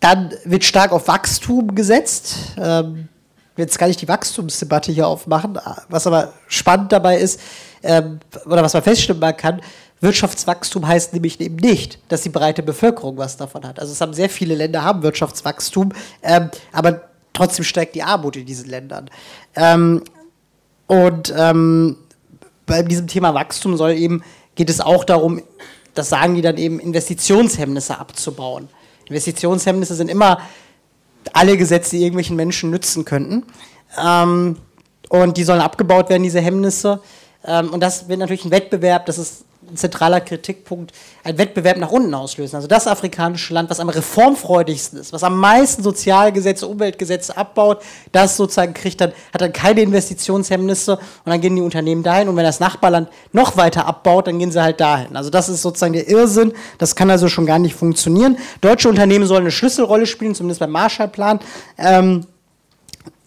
dann 0.00 0.32
wird 0.44 0.64
stark 0.64 0.92
auf 0.92 1.08
Wachstum 1.08 1.74
gesetzt. 1.74 2.36
Ähm, 2.56 3.08
jetzt 3.56 3.78
gar 3.78 3.88
nicht 3.88 4.00
die 4.00 4.08
Wachstumsdebatte 4.08 4.90
hier 4.92 5.06
aufmachen, 5.06 5.58
was 5.88 6.06
aber 6.06 6.32
spannend 6.48 6.92
dabei 6.92 7.18
ist, 7.18 7.40
ähm, 7.82 8.20
oder 8.46 8.62
was 8.62 8.72
man 8.72 8.82
feststellen 8.82 9.36
kann, 9.36 9.60
Wirtschaftswachstum 10.00 10.86
heißt 10.86 11.12
nämlich 11.12 11.38
eben 11.40 11.56
nicht, 11.56 11.98
dass 12.08 12.22
die 12.22 12.30
breite 12.30 12.62
Bevölkerung 12.62 13.18
was 13.18 13.36
davon 13.36 13.66
hat. 13.66 13.78
Also 13.78 13.92
es 13.92 14.00
haben 14.00 14.14
sehr 14.14 14.30
viele 14.30 14.54
Länder 14.54 14.82
haben 14.82 15.02
Wirtschaftswachstum, 15.02 15.92
ähm, 16.22 16.50
aber 16.72 17.09
trotzdem 17.40 17.64
steigt 17.64 17.94
die 17.94 18.02
Armut 18.02 18.36
in 18.36 18.44
diesen 18.44 18.68
Ländern. 18.68 19.08
Ähm, 19.56 20.02
und 20.86 21.32
ähm, 21.34 21.96
bei 22.66 22.82
diesem 22.82 23.06
Thema 23.06 23.32
Wachstum 23.32 23.78
soll 23.78 23.92
eben, 23.92 24.22
geht 24.56 24.68
es 24.68 24.82
auch 24.82 25.04
darum, 25.04 25.42
das 25.94 26.10
sagen 26.10 26.34
die 26.34 26.42
dann 26.42 26.58
eben, 26.58 26.78
Investitionshemmnisse 26.78 27.98
abzubauen. 27.98 28.68
Investitionshemmnisse 29.06 29.94
sind 29.94 30.10
immer 30.10 30.40
alle 31.32 31.56
Gesetze, 31.56 31.96
die 31.96 32.02
irgendwelchen 32.02 32.36
Menschen 32.36 32.70
nützen 32.70 33.06
könnten. 33.06 33.44
Ähm, 33.98 34.58
und 35.08 35.38
die 35.38 35.44
sollen 35.44 35.62
abgebaut 35.62 36.10
werden, 36.10 36.22
diese 36.22 36.42
Hemmnisse. 36.42 37.00
Ähm, 37.42 37.70
und 37.70 37.80
das 37.80 38.06
wird 38.06 38.18
natürlich 38.18 38.44
ein 38.44 38.50
Wettbewerb, 38.50 39.06
das 39.06 39.16
ist 39.16 39.44
ein 39.70 39.76
zentraler 39.76 40.20
Kritikpunkt, 40.20 40.92
ein 41.24 41.38
Wettbewerb 41.38 41.76
nach 41.76 41.90
unten 41.90 42.12
auslösen. 42.14 42.56
Also 42.56 42.68
das 42.68 42.86
afrikanische 42.86 43.54
Land, 43.54 43.70
was 43.70 43.80
am 43.80 43.88
reformfreudigsten 43.88 44.98
ist, 44.98 45.12
was 45.12 45.22
am 45.22 45.38
meisten 45.38 45.82
Sozialgesetze, 45.82 46.66
Umweltgesetze 46.66 47.36
abbaut, 47.36 47.82
das 48.12 48.36
sozusagen 48.36 48.74
kriegt 48.74 49.00
dann, 49.00 49.12
hat 49.32 49.40
dann 49.40 49.52
keine 49.52 49.82
Investitionshemmnisse 49.82 50.96
und 50.96 51.00
dann 51.26 51.40
gehen 51.40 51.56
die 51.56 51.62
Unternehmen 51.62 52.02
dahin 52.02 52.28
und 52.28 52.36
wenn 52.36 52.44
das 52.44 52.60
Nachbarland 52.60 53.08
noch 53.32 53.56
weiter 53.56 53.86
abbaut, 53.86 54.26
dann 54.26 54.38
gehen 54.38 54.52
sie 54.52 54.62
halt 54.62 54.80
dahin. 54.80 55.16
Also 55.16 55.30
das 55.30 55.48
ist 55.48 55.62
sozusagen 55.62 55.92
der 55.92 56.08
Irrsinn, 56.08 56.52
das 56.78 56.96
kann 56.96 57.10
also 57.10 57.28
schon 57.28 57.46
gar 57.46 57.58
nicht 57.58 57.74
funktionieren. 57.74 58.38
Deutsche 58.60 58.88
Unternehmen 58.88 59.26
sollen 59.26 59.42
eine 59.42 59.50
Schlüsselrolle 59.50 60.06
spielen, 60.06 60.34
zumindest 60.34 60.60
beim 60.60 60.70
Marshallplan. 60.70 61.40
Ähm, 61.78 62.26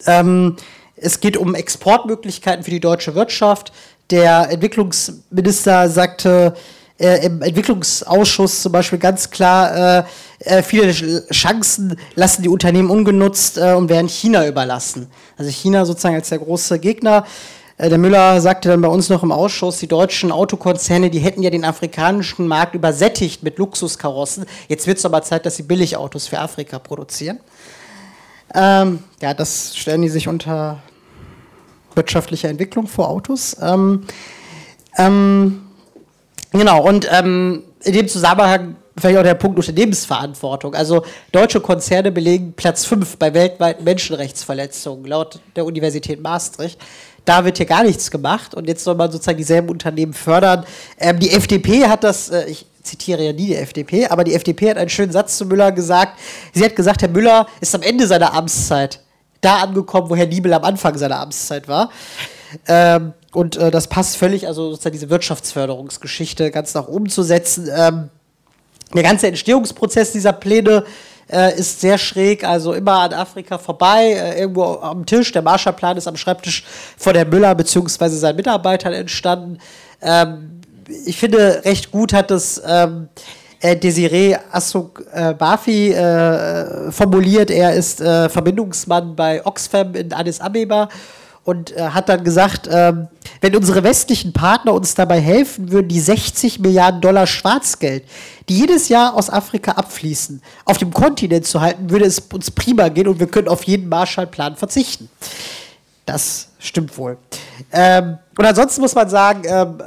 ähm, 0.06 0.56
es 0.96 1.20
geht 1.20 1.36
um 1.36 1.54
Exportmöglichkeiten 1.54 2.64
für 2.64 2.70
die 2.70 2.80
deutsche 2.80 3.14
Wirtschaft 3.14 3.72
der 4.10 4.50
Entwicklungsminister 4.50 5.88
sagte 5.88 6.54
äh, 6.98 7.26
im 7.26 7.42
Entwicklungsausschuss 7.42 8.62
zum 8.62 8.72
Beispiel 8.72 8.98
ganz 8.98 9.30
klar, 9.30 9.98
äh, 9.98 10.04
äh, 10.40 10.62
viele 10.62 10.92
Chancen 11.32 11.98
lassen 12.14 12.42
die 12.42 12.48
Unternehmen 12.48 12.90
ungenutzt 12.90 13.58
äh, 13.58 13.72
und 13.72 13.88
werden 13.88 14.08
China 14.08 14.46
überlassen. 14.46 15.08
Also 15.36 15.50
China 15.50 15.84
sozusagen 15.84 16.14
als 16.14 16.28
der 16.28 16.38
große 16.38 16.78
Gegner. 16.78 17.24
Äh, 17.76 17.88
der 17.88 17.98
Müller 17.98 18.40
sagte 18.40 18.68
dann 18.68 18.80
bei 18.80 18.88
uns 18.88 19.08
noch 19.08 19.22
im 19.22 19.32
Ausschuss, 19.32 19.78
die 19.78 19.88
deutschen 19.88 20.30
Autokonzerne, 20.30 21.10
die 21.10 21.18
hätten 21.18 21.42
ja 21.42 21.50
den 21.50 21.64
afrikanischen 21.64 22.46
Markt 22.46 22.74
übersättigt 22.74 23.42
mit 23.42 23.58
Luxuskarossen. 23.58 24.46
Jetzt 24.68 24.86
wird 24.86 24.98
es 24.98 25.04
aber 25.04 25.22
Zeit, 25.22 25.46
dass 25.46 25.56
sie 25.56 25.64
Billigautos 25.64 26.28
für 26.28 26.38
Afrika 26.38 26.78
produzieren. 26.78 27.40
Ähm, 28.54 29.00
ja, 29.20 29.34
das 29.34 29.76
stellen 29.76 30.02
die 30.02 30.08
sich 30.08 30.28
unter 30.28 30.80
wirtschaftliche 31.96 32.48
Entwicklung 32.48 32.86
vor 32.86 33.08
Autos. 33.08 33.56
Ähm, 33.60 34.04
ähm, 34.96 35.62
genau, 36.52 36.86
und 36.86 37.08
ähm, 37.10 37.62
in 37.82 37.92
dem 37.92 38.08
Zusammenhang 38.08 38.76
vielleicht 38.98 39.18
auch 39.18 39.22
der 39.22 39.34
Punkt 39.34 39.58
Unternehmensverantwortung. 39.58 40.74
Also 40.74 41.04
deutsche 41.32 41.60
Konzerne 41.60 42.12
belegen 42.12 42.52
Platz 42.54 42.84
5 42.84 43.16
bei 43.16 43.34
weltweiten 43.34 43.84
Menschenrechtsverletzungen 43.84 45.04
laut 45.06 45.40
der 45.56 45.64
Universität 45.64 46.22
Maastricht. 46.22 46.80
Da 47.24 47.44
wird 47.44 47.56
hier 47.56 47.66
gar 47.66 47.84
nichts 47.84 48.10
gemacht 48.10 48.54
und 48.54 48.68
jetzt 48.68 48.84
soll 48.84 48.94
man 48.94 49.10
sozusagen 49.10 49.38
dieselben 49.38 49.70
Unternehmen 49.70 50.12
fördern. 50.12 50.64
Ähm, 50.98 51.18
die 51.18 51.30
FDP 51.30 51.86
hat 51.86 52.04
das, 52.04 52.28
äh, 52.28 52.44
ich 52.46 52.66
zitiere 52.82 53.24
ja 53.24 53.32
nie 53.32 53.46
die 53.46 53.56
FDP, 53.56 54.06
aber 54.06 54.24
die 54.24 54.34
FDP 54.34 54.70
hat 54.70 54.76
einen 54.76 54.90
schönen 54.90 55.10
Satz 55.10 55.38
zu 55.38 55.46
Müller 55.46 55.72
gesagt. 55.72 56.18
Sie 56.52 56.62
hat 56.62 56.76
gesagt, 56.76 57.00
Herr 57.00 57.08
Müller 57.08 57.46
ist 57.60 57.74
am 57.74 57.80
Ende 57.80 58.06
seiner 58.06 58.34
Amtszeit 58.34 59.00
da 59.44 59.58
angekommen, 59.58 60.10
wo 60.10 60.16
Herr 60.16 60.26
Niebel 60.26 60.52
am 60.52 60.64
Anfang 60.64 60.96
seiner 60.96 61.20
Amtszeit 61.20 61.68
war. 61.68 61.90
Ähm, 62.66 63.12
und 63.32 63.56
äh, 63.56 63.70
das 63.70 63.88
passt 63.88 64.16
völlig, 64.16 64.46
also 64.46 64.70
sozusagen 64.70 64.94
diese 64.94 65.10
Wirtschaftsförderungsgeschichte 65.10 66.50
ganz 66.50 66.74
nach 66.74 66.88
oben 66.88 67.08
zu 67.08 67.22
setzen. 67.22 67.68
Ähm, 67.74 68.10
der 68.94 69.02
ganze 69.02 69.26
Entstehungsprozess 69.26 70.12
dieser 70.12 70.32
Pläne 70.32 70.84
äh, 71.30 71.58
ist 71.58 71.80
sehr 71.80 71.98
schräg, 71.98 72.44
also 72.44 72.74
immer 72.74 73.00
an 73.00 73.12
Afrika 73.12 73.58
vorbei, 73.58 74.12
äh, 74.12 74.40
irgendwo 74.40 74.64
am 74.64 75.04
Tisch. 75.06 75.32
Der 75.32 75.42
Marshallplan 75.42 75.96
ist 75.96 76.06
am 76.06 76.16
Schreibtisch 76.16 76.64
von 76.96 77.14
Herrn 77.14 77.28
Müller 77.28 77.54
bzw. 77.54 78.08
seinen 78.08 78.36
Mitarbeitern 78.36 78.92
entstanden. 78.92 79.58
Ähm, 80.00 80.60
ich 81.06 81.16
finde, 81.16 81.62
recht 81.64 81.90
gut 81.90 82.12
hat 82.12 82.30
es 82.30 82.62
ähm, 82.66 83.08
äh, 83.64 83.76
Desiree 83.76 84.36
Assuk 84.52 85.04
äh, 85.12 85.32
Bafi 85.32 85.90
äh, 85.90 86.92
formuliert. 86.92 87.50
Er 87.50 87.72
ist 87.72 88.00
äh, 88.00 88.28
Verbindungsmann 88.28 89.16
bei 89.16 89.44
Oxfam 89.44 89.94
in 89.94 90.12
Addis 90.12 90.38
Abeba 90.40 90.90
und 91.44 91.74
äh, 91.74 91.80
hat 91.80 92.10
dann 92.10 92.24
gesagt, 92.24 92.68
ähm, 92.70 93.08
wenn 93.40 93.56
unsere 93.56 93.82
westlichen 93.82 94.34
Partner 94.34 94.74
uns 94.74 94.94
dabei 94.94 95.18
helfen 95.18 95.70
würden, 95.72 95.88
die 95.88 96.00
60 96.00 96.58
Milliarden 96.58 97.00
Dollar 97.00 97.26
Schwarzgeld, 97.26 98.04
die 98.50 98.58
jedes 98.58 98.90
Jahr 98.90 99.14
aus 99.14 99.30
Afrika 99.30 99.72
abfließen, 99.72 100.42
auf 100.66 100.76
dem 100.76 100.92
Kontinent 100.92 101.46
zu 101.46 101.62
halten, 101.62 101.88
würde 101.88 102.04
es 102.04 102.18
uns 102.18 102.50
prima 102.50 102.88
gehen 102.88 103.08
und 103.08 103.18
wir 103.18 103.28
können 103.28 103.48
auf 103.48 103.64
jeden 103.64 103.88
Marshallplan 103.88 104.56
verzichten. 104.56 105.08
Das 106.06 106.48
stimmt 106.58 106.96
wohl. 106.98 107.16
Ähm, 107.72 108.18
und 108.36 108.44
ansonsten 108.44 108.82
muss 108.82 108.94
man 108.94 109.08
sagen, 109.08 109.42
ähm, 109.46 109.82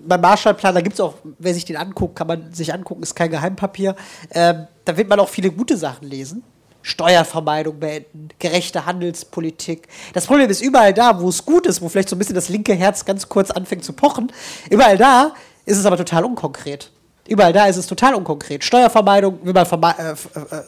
beim 0.00 0.20
Marshallplan, 0.20 0.74
da 0.74 0.80
gibt 0.80 0.94
es 0.94 1.00
auch, 1.00 1.14
wer 1.38 1.52
sich 1.52 1.64
den 1.64 1.76
anguckt, 1.76 2.16
kann 2.16 2.26
man 2.26 2.52
sich 2.52 2.72
angucken, 2.72 3.02
ist 3.02 3.14
kein 3.14 3.30
Geheimpapier. 3.30 3.94
Ähm, 4.30 4.66
da 4.84 4.96
wird 4.96 5.08
man 5.08 5.20
auch 5.20 5.28
viele 5.28 5.50
gute 5.50 5.76
Sachen 5.76 6.08
lesen. 6.08 6.42
Steuervermeidung 6.82 7.80
beenden, 7.80 8.28
gerechte 8.38 8.84
Handelspolitik. 8.84 9.88
Das 10.12 10.26
Problem 10.26 10.50
ist, 10.50 10.60
überall 10.60 10.92
da, 10.92 11.18
wo 11.20 11.30
es 11.30 11.44
gut 11.44 11.66
ist, 11.66 11.80
wo 11.80 11.88
vielleicht 11.88 12.10
so 12.10 12.16
ein 12.16 12.18
bisschen 12.18 12.34
das 12.34 12.50
linke 12.50 12.74
Herz 12.74 13.06
ganz 13.06 13.28
kurz 13.28 13.50
anfängt 13.50 13.84
zu 13.84 13.94
pochen, 13.94 14.30
überall 14.68 14.98
da 14.98 15.32
ist 15.64 15.78
es 15.78 15.86
aber 15.86 15.96
total 15.96 16.24
unkonkret. 16.24 16.90
Überall 17.26 17.54
da 17.54 17.66
ist 17.66 17.78
es 17.78 17.86
total 17.86 18.14
unkonkret. 18.14 18.62
Steuervermeidung 18.62 19.38
will 19.42 19.54
man 19.54 19.64
äh, 19.64 20.12
äh, 20.12 20.16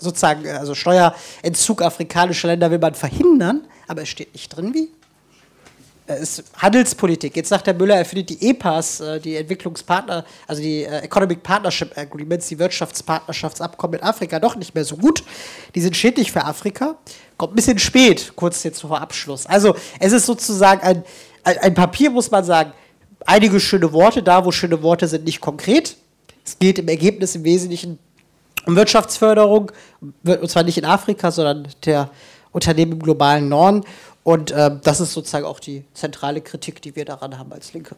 sozusagen, 0.01 0.49
also 0.49 0.75
Steuerentzug 0.75 1.83
afrikanischer 1.83 2.49
Länder 2.49 2.71
will 2.71 2.79
man 2.79 2.95
verhindern, 2.95 3.67
aber 3.89 4.03
es 4.03 4.09
steht 4.09 4.33
nicht 4.33 4.49
drin, 4.49 4.75
wie. 4.75 4.89
Es 6.09 6.39
ist 6.39 6.45
Handelspolitik. 6.59 7.35
Jetzt 7.35 7.49
sagt 7.49 7.67
der 7.67 7.75
Müller, 7.75 7.97
er 7.97 8.05
findet 8.05 8.31
die 8.31 8.51
EPAs, 8.51 9.01
äh, 9.01 9.21
die 9.21 9.35
Entwicklungspartner, 9.35 10.25
also 10.47 10.63
die 10.63 10.85
Economic 10.85 11.43
Partnership 11.43 11.99
Agreements, 11.99 12.47
die 12.47 12.59
Wirtschaftspartnerschaftsabkommen 12.61 13.97
mit 13.97 14.05
Afrika, 14.05 14.39
doch 14.39 14.55
nicht 14.55 14.73
mehr 14.73 14.85
so 14.85 14.97
gut. 14.97 15.25
Die 15.75 15.81
sind 15.81 15.97
schädlich 15.97 16.31
für 16.31 16.45
Afrika. 16.45 16.97
Kommt 17.37 17.55
ein 17.55 17.57
bisschen 17.57 17.81
spät, 17.81 18.33
kurz 18.37 18.63
jetzt 18.63 18.83
vor 18.83 19.01
Abschluss. 19.01 19.47
Also, 19.47 19.75
es 19.99 20.13
ist 20.13 20.27
sozusagen 20.27 20.81
ein, 20.83 21.03
ein 21.43 21.75
Papier, 21.75 22.11
muss 22.11 22.31
man 22.31 22.45
sagen, 22.45 22.73
einige 23.27 23.59
schöne 23.59 23.93
Worte, 23.93 24.23
da 24.23 24.45
wo 24.45 24.53
schöne 24.53 24.83
Worte 24.83 25.09
sind, 25.09 25.25
nicht 25.25 25.41
konkret. 25.41 25.97
Es 26.45 26.59
geht 26.59 26.79
im 26.79 26.87
Ergebnis 26.87 27.35
im 27.35 27.43
Wesentlichen 27.43 27.99
um 28.67 28.75
Wirtschaftsförderung, 28.77 29.73
und 30.25 30.51
zwar 30.51 30.63
nicht 30.63 30.79
in 30.79 30.85
Afrika, 30.85 31.31
sondern 31.31 31.69
der 31.85 32.11
Unternehmen 32.57 32.93
im 32.93 32.99
globalen 33.01 33.51
Norden. 33.51 33.85
Und 34.25 34.51
äh, 34.51 34.71
das 34.83 35.01
ist 35.01 35.13
sozusagen 35.13 35.45
auch 35.45 35.61
die 35.61 35.85
zentrale 35.93 36.41
Kritik, 36.41 36.81
die 36.81 36.97
wir 36.97 37.05
daran 37.05 37.39
haben 37.39 37.53
als 37.53 37.75
Linke. 37.75 37.95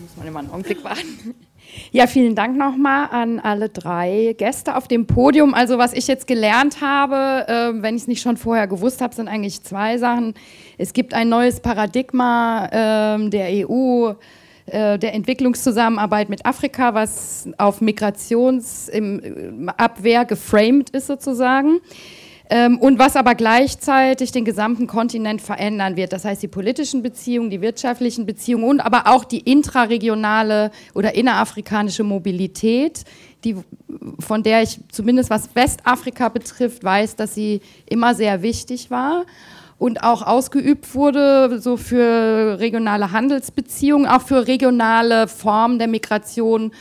Muss 0.00 0.16
man 0.16 0.26
immer 0.26 0.38
einen 0.38 0.50
Augenblick 0.50 0.82
warten. 0.84 1.34
Ja, 1.92 2.06
vielen 2.06 2.34
Dank 2.34 2.56
nochmal 2.56 3.08
an 3.10 3.38
alle 3.38 3.68
drei 3.68 4.34
Gäste 4.38 4.76
auf 4.76 4.88
dem 4.88 5.06
Podium. 5.06 5.54
Also 5.54 5.78
was 5.78 5.92
ich 5.92 6.06
jetzt 6.06 6.26
gelernt 6.26 6.80
habe, 6.80 7.46
äh, 7.48 7.82
wenn 7.82 7.96
ich 7.96 8.02
es 8.02 8.08
nicht 8.08 8.22
schon 8.22 8.36
vorher 8.36 8.66
gewusst 8.66 9.00
habe, 9.00 9.14
sind 9.14 9.28
eigentlich 9.28 9.62
zwei 9.62 9.98
Sachen. 9.98 10.34
Es 10.78 10.92
gibt 10.92 11.14
ein 11.14 11.28
neues 11.28 11.60
Paradigma 11.60 12.66
äh, 12.66 13.30
der 13.30 13.68
EU, 13.68 14.14
äh, 14.70 14.98
der 14.98 15.14
Entwicklungszusammenarbeit 15.14 16.28
mit 16.28 16.44
Afrika, 16.46 16.94
was 16.94 17.48
auf 17.58 17.80
Migrationsabwehr 17.80 20.24
geframed 20.24 20.90
ist 20.90 21.06
sozusagen. 21.06 21.80
Ähm, 22.52 22.78
und 22.78 22.98
was 22.98 23.14
aber 23.14 23.36
gleichzeitig 23.36 24.32
den 24.32 24.44
gesamten 24.44 24.88
Kontinent 24.88 25.40
verändern 25.40 25.94
wird. 25.94 26.12
Das 26.12 26.24
heißt, 26.24 26.42
die 26.42 26.48
politischen 26.48 27.00
Beziehungen, 27.00 27.48
die 27.48 27.60
wirtschaftlichen 27.60 28.26
Beziehungen 28.26 28.64
und 28.64 28.80
aber 28.80 29.06
auch 29.06 29.22
die 29.22 29.38
intraregionale 29.38 30.72
oder 30.92 31.14
innerafrikanische 31.14 32.02
Mobilität, 32.02 33.04
die, 33.44 33.54
von 34.18 34.42
der 34.42 34.62
ich 34.62 34.80
zumindest 34.90 35.30
was 35.30 35.54
Westafrika 35.54 36.28
betrifft, 36.28 36.82
weiß, 36.82 37.14
dass 37.14 37.36
sie 37.36 37.60
immer 37.86 38.16
sehr 38.16 38.42
wichtig 38.42 38.90
war 38.90 39.26
und 39.80 40.02
auch 40.02 40.20
ausgeübt 40.20 40.94
wurde, 40.94 41.58
so 41.58 41.78
für 41.78 42.58
regionale 42.60 43.12
Handelsbeziehungen, 43.12 44.06
auch 44.06 44.20
für 44.20 44.46
regionale 44.46 45.26
Formen 45.26 45.78
der 45.78 45.88
Migration 45.88 46.72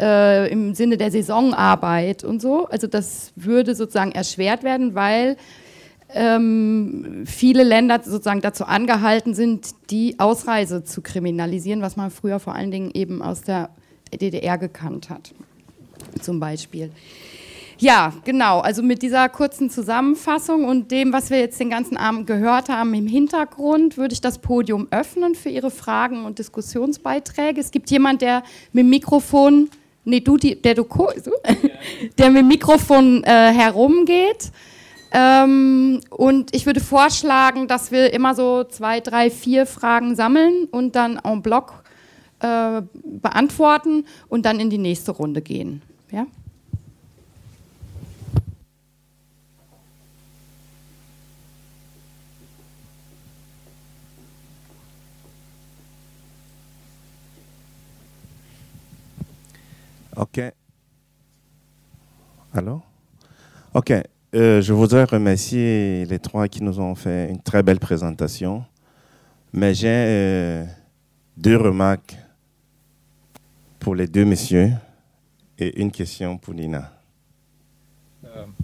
äh, 0.00 0.50
im 0.50 0.74
Sinne 0.74 0.96
der 0.96 1.10
Saisonarbeit 1.10 2.24
und 2.24 2.40
so. 2.40 2.66
Also 2.66 2.86
das 2.86 3.32
würde 3.36 3.74
sozusagen 3.74 4.12
erschwert 4.12 4.64
werden, 4.64 4.94
weil 4.94 5.36
ähm, 6.14 7.24
viele 7.26 7.62
Länder 7.62 8.00
sozusagen 8.02 8.40
dazu 8.40 8.64
angehalten 8.64 9.34
sind, 9.34 9.74
die 9.90 10.18
Ausreise 10.18 10.82
zu 10.82 11.02
kriminalisieren, 11.02 11.82
was 11.82 11.96
man 11.96 12.10
früher 12.10 12.40
vor 12.40 12.54
allen 12.54 12.70
Dingen 12.70 12.90
eben 12.94 13.20
aus 13.20 13.42
der 13.42 13.68
DDR 14.18 14.56
gekannt 14.56 15.10
hat, 15.10 15.34
zum 16.22 16.40
Beispiel. 16.40 16.90
Ja, 17.78 18.12
genau. 18.24 18.60
Also 18.60 18.82
mit 18.82 19.02
dieser 19.02 19.28
kurzen 19.28 19.68
Zusammenfassung 19.68 20.64
und 20.64 20.90
dem, 20.90 21.12
was 21.12 21.30
wir 21.30 21.38
jetzt 21.38 21.60
den 21.60 21.70
ganzen 21.70 21.96
Abend 21.96 22.26
gehört 22.26 22.68
haben 22.68 22.94
im 22.94 23.06
Hintergrund, 23.06 23.96
würde 23.96 24.14
ich 24.14 24.20
das 24.20 24.38
Podium 24.38 24.88
öffnen 24.90 25.34
für 25.34 25.50
Ihre 25.50 25.70
Fragen 25.70 26.24
und 26.24 26.38
Diskussionsbeiträge. 26.38 27.60
Es 27.60 27.70
gibt 27.70 27.90
jemand, 27.90 28.22
der 28.22 28.42
mit 28.72 28.84
dem 28.84 28.90
Mikrofon 28.90 29.68
nee, 30.06 30.20
du, 30.20 30.38
die, 30.38 30.60
der 30.60 30.74
du 30.74 30.84
der 32.18 32.30
mit 32.30 32.42
dem 32.42 32.48
Mikrofon 32.48 33.22
äh, 33.24 33.52
herumgeht. 33.52 34.50
Ähm, 35.12 36.00
und 36.10 36.54
ich 36.54 36.66
würde 36.66 36.80
vorschlagen, 36.80 37.68
dass 37.68 37.90
wir 37.90 38.12
immer 38.12 38.34
so 38.34 38.64
zwei, 38.64 39.00
drei, 39.00 39.30
vier 39.30 39.66
Fragen 39.66 40.16
sammeln 40.16 40.66
und 40.70 40.96
dann 40.96 41.18
en 41.22 41.42
bloc 41.42 41.84
äh, 42.40 42.82
beantworten 43.04 44.04
und 44.28 44.46
dann 44.46 44.60
in 44.60 44.70
die 44.70 44.78
nächste 44.78 45.12
Runde 45.12 45.42
gehen. 45.42 45.82
Ja? 46.10 46.26
Ok. 60.16 60.40
Alors 62.52 62.82
Ok. 63.74 63.92
Euh, 64.34 64.60
je 64.60 64.72
voudrais 64.72 65.04
remercier 65.04 66.04
les 66.06 66.18
trois 66.18 66.48
qui 66.48 66.62
nous 66.62 66.80
ont 66.80 66.94
fait 66.94 67.30
une 67.30 67.40
très 67.40 67.62
belle 67.62 67.78
présentation. 67.78 68.64
Mais 69.52 69.74
j'ai 69.74 69.88
euh, 69.88 70.64
deux 71.36 71.56
remarques 71.56 72.16
pour 73.78 73.94
les 73.94 74.06
deux 74.06 74.24
messieurs 74.24 74.72
et 75.58 75.80
une 75.80 75.90
question 75.90 76.38
pour 76.38 76.54
Nina. 76.54 76.90
Ähm, 78.24 78.54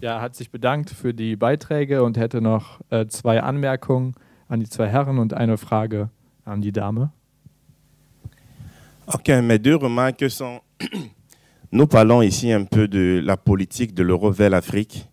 ja, 0.00 0.20
hat 0.20 0.34
sich 0.34 0.50
bedankt 0.50 0.90
für 0.90 1.12
die 1.12 1.36
Beiträge 1.36 2.02
und 2.02 2.16
hätte 2.16 2.40
noch 2.40 2.80
äh, 2.90 3.06
zwei 3.06 3.42
Anmerkungen 3.42 4.14
an 4.48 4.60
die 4.60 4.68
zwei 4.68 4.88
Herren 4.88 5.18
und 5.18 5.34
eine 5.34 5.58
Frage 5.58 6.08
an 6.44 6.62
die 6.62 6.72
Dame. 6.72 7.10
Ok, 9.06 9.28
mes 9.42 9.58
deux 9.58 9.76
remarques 9.76 10.36
sont 10.36 10.60
Nous 11.72 11.86
parlons 11.86 12.22
ici 12.22 12.52
un 12.52 12.64
peu 12.64 12.88
de 12.88 13.20
la 13.24 13.36
politique 13.36 13.94
de 13.94 14.02
l'euro 14.02 14.30
vers 14.30 14.50
l'Afrique 14.50 15.06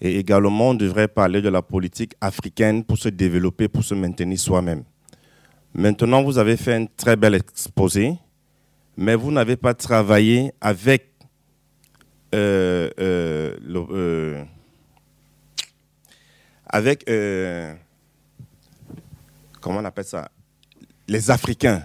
et 0.00 0.18
également 0.18 0.70
on 0.70 0.74
devrait 0.74 1.08
parler 1.08 1.42
de 1.42 1.48
la 1.48 1.62
politique 1.62 2.14
africaine 2.20 2.84
pour 2.84 2.98
se 2.98 3.08
développer, 3.08 3.68
pour 3.68 3.82
se 3.82 3.94
maintenir 3.94 4.38
soi-même. 4.38 4.84
Maintenant, 5.74 6.22
vous 6.22 6.38
avez 6.38 6.56
fait 6.56 6.74
un 6.74 6.86
très 6.86 7.16
bel 7.16 7.34
exposé, 7.34 8.14
mais 8.96 9.14
vous 9.14 9.30
n'avez 9.30 9.56
pas 9.56 9.74
travaillé 9.74 10.52
avec 10.60 11.08
euh, 12.34 12.90
euh, 13.00 13.56
euh, 13.70 14.44
avec 16.66 17.04
comment 19.60 19.80
on 19.80 19.84
appelle 19.84 20.04
ça? 20.04 20.30
Les 21.06 21.30
Africains. 21.30 21.82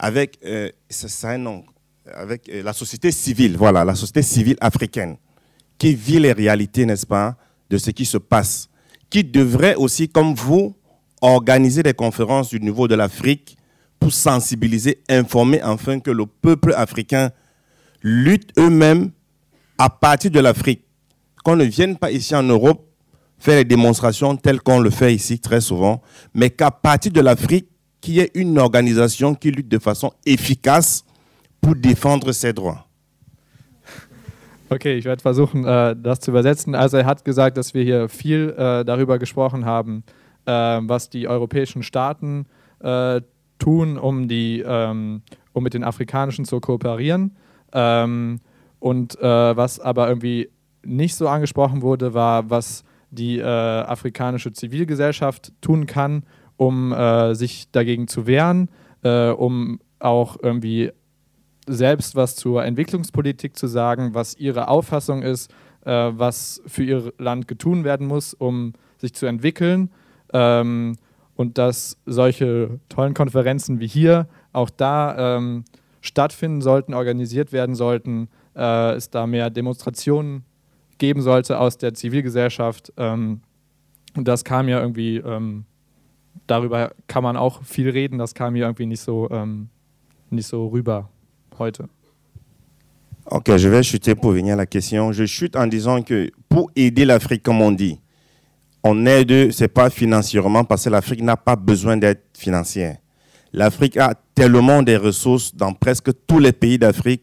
Avec 0.00 0.38
c'est 0.88 1.26
un 1.26 1.38
nom 1.38 1.64
avec 2.14 2.48
euh, 2.48 2.62
la 2.62 2.72
société 2.72 3.10
civile, 3.10 3.56
voilà, 3.56 3.84
la 3.84 3.94
société 3.94 4.22
civile 4.22 4.56
africaine, 4.60 5.16
qui 5.78 5.94
vit 5.94 6.18
les 6.18 6.32
réalités, 6.32 6.86
n'est-ce 6.86 7.06
pas, 7.06 7.36
de 7.70 7.78
ce 7.78 7.90
qui 7.90 8.04
se 8.04 8.18
passe, 8.18 8.68
qui 9.10 9.24
devrait 9.24 9.74
aussi, 9.74 10.08
comme 10.08 10.34
vous, 10.34 10.74
organiser 11.20 11.82
des 11.82 11.94
conférences 11.94 12.50
du 12.50 12.60
niveau 12.60 12.88
de 12.88 12.94
l'Afrique 12.94 13.56
pour 13.98 14.12
sensibiliser, 14.12 15.02
informer 15.08 15.60
afin 15.60 15.98
que 15.98 16.10
le 16.10 16.26
peuple 16.26 16.72
africain 16.76 17.30
lutte 18.02 18.52
eux-mêmes 18.58 19.10
à 19.76 19.90
partir 19.90 20.30
de 20.30 20.40
l'Afrique. 20.40 20.84
Qu'on 21.44 21.56
ne 21.56 21.64
vienne 21.64 21.96
pas 21.96 22.10
ici 22.10 22.34
en 22.34 22.42
Europe 22.42 22.84
faire 23.38 23.56
des 23.56 23.64
démonstrations 23.64 24.36
telles 24.36 24.60
qu'on 24.60 24.80
le 24.80 24.90
fait 24.90 25.14
ici 25.14 25.38
très 25.38 25.60
souvent, 25.60 26.02
mais 26.34 26.50
qu'à 26.50 26.70
partir 26.70 27.12
de 27.12 27.20
l'Afrique, 27.20 27.68
qu'il 28.00 28.14
y 28.14 28.20
ait 28.20 28.30
une 28.34 28.58
organisation 28.58 29.34
qui 29.34 29.50
lutte 29.50 29.68
de 29.68 29.78
façon 29.78 30.12
efficace 30.24 31.04
pour 31.60 31.74
défendre 31.74 32.32
ses 32.32 32.52
droits. 32.52 32.88
Okay, 34.70 34.98
ich 34.98 35.06
werde 35.06 35.22
versuchen, 35.22 35.64
äh, 35.64 35.96
das 35.96 36.20
zu 36.20 36.30
übersetzen. 36.30 36.74
Also 36.74 36.98
er 36.98 37.06
hat 37.06 37.24
gesagt, 37.24 37.56
dass 37.56 37.72
wir 37.72 37.82
hier 37.84 38.08
viel 38.08 38.50
äh, 38.50 38.84
darüber 38.84 39.18
gesprochen 39.18 39.64
haben, 39.64 40.04
äh, 40.44 40.52
was 40.52 41.08
die 41.08 41.26
europäischen 41.28 41.82
Staaten 41.82 42.46
tun, 43.58 43.98
um, 43.98 44.28
die, 44.28 44.62
ähm, 44.64 45.22
um 45.52 45.64
mit 45.64 45.74
den 45.74 45.82
Afrikanischen 45.82 46.44
zu 46.44 46.60
kooperieren. 46.60 47.36
Ähm, 47.72 48.38
und 48.78 49.18
was 49.20 49.80
aber 49.80 50.06
irgendwie 50.06 50.48
nicht 50.84 51.16
so 51.16 51.26
angesprochen 51.26 51.82
wurde, 51.82 52.14
war, 52.14 52.48
was 52.50 52.84
die 53.10 53.42
afrikanische 53.42 54.52
Zivilgesellschaft 54.52 55.50
tun 55.60 55.86
kann, 55.86 56.22
um 56.56 56.94
sich 57.32 57.68
dagegen 57.72 58.06
zu 58.06 58.28
wehren, 58.28 58.70
um 59.02 59.80
auch 59.98 60.36
irgendwie 60.40 60.92
selbst 61.68 62.16
was 62.16 62.36
zur 62.36 62.64
Entwicklungspolitik 62.64 63.56
zu 63.56 63.66
sagen, 63.66 64.14
was 64.14 64.36
ihre 64.36 64.68
Auffassung 64.68 65.22
ist, 65.22 65.50
äh, 65.84 65.90
was 65.90 66.62
für 66.66 66.84
ihr 66.84 67.12
Land 67.18 67.48
getun 67.48 67.84
werden 67.84 68.06
muss, 68.06 68.34
um 68.34 68.72
sich 68.98 69.14
zu 69.14 69.26
entwickeln. 69.26 69.90
Ähm, 70.32 70.96
und 71.36 71.56
dass 71.56 71.96
solche 72.04 72.80
tollen 72.88 73.14
Konferenzen 73.14 73.78
wie 73.78 73.86
hier 73.86 74.26
auch 74.52 74.70
da 74.70 75.36
ähm, 75.36 75.64
stattfinden 76.00 76.62
sollten, 76.62 76.94
organisiert 76.94 77.52
werden 77.52 77.74
sollten, 77.76 78.28
äh, 78.56 78.94
es 78.94 79.10
da 79.10 79.26
mehr 79.26 79.50
Demonstrationen 79.50 80.44
geben 80.98 81.22
sollte 81.22 81.60
aus 81.60 81.78
der 81.78 81.94
Zivilgesellschaft. 81.94 82.92
Ähm, 82.96 83.42
und 84.16 84.26
das 84.26 84.44
kam 84.44 84.68
ja 84.68 84.80
irgendwie, 84.80 85.18
ähm, 85.18 85.64
darüber 86.48 86.92
kann 87.06 87.22
man 87.22 87.36
auch 87.36 87.62
viel 87.62 87.88
reden, 87.88 88.18
das 88.18 88.34
kam 88.34 88.54
hier 88.56 88.64
irgendwie 88.64 88.86
nicht 88.86 89.00
so, 89.00 89.30
ähm, 89.30 89.68
nicht 90.30 90.48
so 90.48 90.66
rüber 90.66 91.08
Ok, 93.30 93.56
je 93.56 93.68
vais 93.68 93.82
chuter 93.82 94.14
pour 94.14 94.32
venir 94.32 94.54
à 94.54 94.56
la 94.56 94.66
question. 94.66 95.12
Je 95.12 95.26
chute 95.26 95.54
en 95.54 95.66
disant 95.66 96.02
que 96.02 96.30
pour 96.48 96.70
aider 96.74 97.04
l'Afrique, 97.04 97.42
comme 97.42 97.60
on 97.60 97.72
dit, 97.72 98.00
on 98.82 99.04
aide, 99.06 99.52
ce 99.52 99.64
n'est 99.64 99.68
pas 99.68 99.90
financièrement, 99.90 100.64
parce 100.64 100.84
que 100.84 100.90
l'Afrique 100.90 101.22
n'a 101.22 101.36
pas 101.36 101.56
besoin 101.56 101.96
d'aide 101.96 102.20
financière. 102.32 102.96
L'Afrique 103.52 103.96
a 103.96 104.14
tellement 104.34 104.82
de 104.82 104.94
ressources 104.96 105.54
dans 105.54 105.72
presque 105.72 106.10
tous 106.26 106.38
les 106.38 106.52
pays 106.52 106.78
d'Afrique 106.78 107.22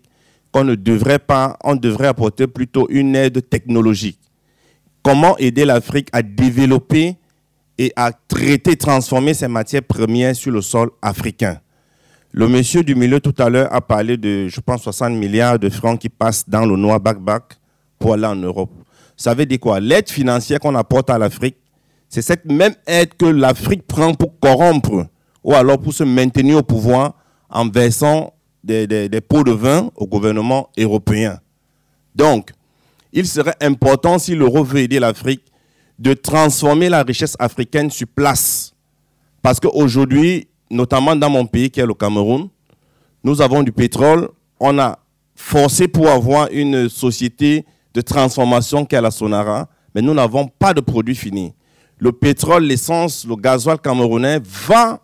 qu'on 0.51 0.63
ne 0.63 0.75
devrait 0.75 1.19
pas, 1.19 1.57
on 1.63 1.75
devrait 1.75 2.07
apporter 2.07 2.47
plutôt 2.47 2.87
une 2.89 3.15
aide 3.15 3.49
technologique. 3.49 4.19
Comment 5.01 5.37
aider 5.37 5.65
l'Afrique 5.65 6.09
à 6.11 6.21
développer 6.21 7.15
et 7.77 7.91
à 7.95 8.11
traiter, 8.11 8.75
transformer 8.75 9.33
ses 9.33 9.47
matières 9.47 9.83
premières 9.83 10.35
sur 10.35 10.51
le 10.51 10.61
sol 10.61 10.91
africain? 11.01 11.59
Le 12.37 12.49
monsieur 12.49 12.83
du 12.83 12.95
milieu 12.95 13.21
tout 13.21 13.33
à 13.37 13.49
l'heure 13.49 13.73
a 13.73 13.79
parlé 13.79 14.17
de, 14.17 14.49
je 14.49 14.59
pense, 14.59 14.83
60 14.83 15.13
milliards 15.13 15.57
de 15.57 15.69
francs 15.69 15.97
qui 15.97 16.09
passent 16.09 16.43
dans 16.49 16.65
le 16.65 16.75
noir 16.75 16.99
back-back 16.99 17.43
pour 17.97 18.11
aller 18.11 18.25
en 18.25 18.35
Europe. 18.35 18.71
Ça 19.15 19.33
veut 19.33 19.45
dire 19.45 19.61
quoi? 19.61 19.79
L'aide 19.79 20.09
financière 20.09 20.59
qu'on 20.59 20.75
apporte 20.75 21.09
à 21.09 21.17
l'Afrique, 21.17 21.55
c'est 22.09 22.21
cette 22.21 22.43
même 22.43 22.75
aide 22.87 23.13
que 23.17 23.25
l'Afrique 23.25 23.87
prend 23.87 24.13
pour 24.13 24.37
corrompre 24.37 25.07
ou 25.45 25.53
alors 25.53 25.79
pour 25.79 25.93
se 25.93 26.03
maintenir 26.03 26.57
au 26.57 26.61
pouvoir 26.61 27.13
en 27.49 27.69
versant 27.69 28.33
des, 28.61 29.07
pots 29.25 29.45
de 29.45 29.53
vin 29.53 29.89
au 29.95 30.05
gouvernement 30.05 30.67
européen. 30.77 31.39
Donc, 32.15 32.51
il 33.13 33.25
serait 33.25 33.55
important, 33.61 34.19
si 34.19 34.35
l'euro 34.35 34.61
veut 34.61 34.79
aider 34.79 34.99
l'Afrique, 34.99 35.45
de 35.99 36.13
transformer 36.13 36.89
la 36.89 37.03
richesse 37.03 37.37
africaine 37.39 37.89
sur 37.89 38.07
place. 38.07 38.73
Parce 39.41 39.61
qu'aujourd'hui, 39.61 40.49
notamment 40.69 41.15
dans 41.15 41.29
mon 41.29 41.45
pays 41.45 41.69
qui 41.69 41.79
est 41.79 41.85
le 41.85 41.93
Cameroun, 41.93 42.49
nous 43.23 43.41
avons 43.41 43.63
du 43.63 43.71
pétrole, 43.71 44.29
on 44.59 44.77
a 44.79 44.99
forcé 45.35 45.87
pour 45.87 46.07
avoir 46.07 46.47
une 46.51 46.89
société 46.89 47.65
de 47.93 48.01
transformation 48.01 48.85
qu'est 48.85 49.01
la 49.01 49.11
Sonara, 49.11 49.67
mais 49.93 50.01
nous 50.01 50.13
n'avons 50.13 50.47
pas 50.47 50.73
de 50.73 50.81
produit 50.81 51.15
fini. 51.15 51.53
Le 51.97 52.11
pétrole, 52.11 52.63
l'essence, 52.63 53.25
le 53.25 53.35
gasoil 53.35 53.79
camerounais 53.79 54.39
va 54.43 55.01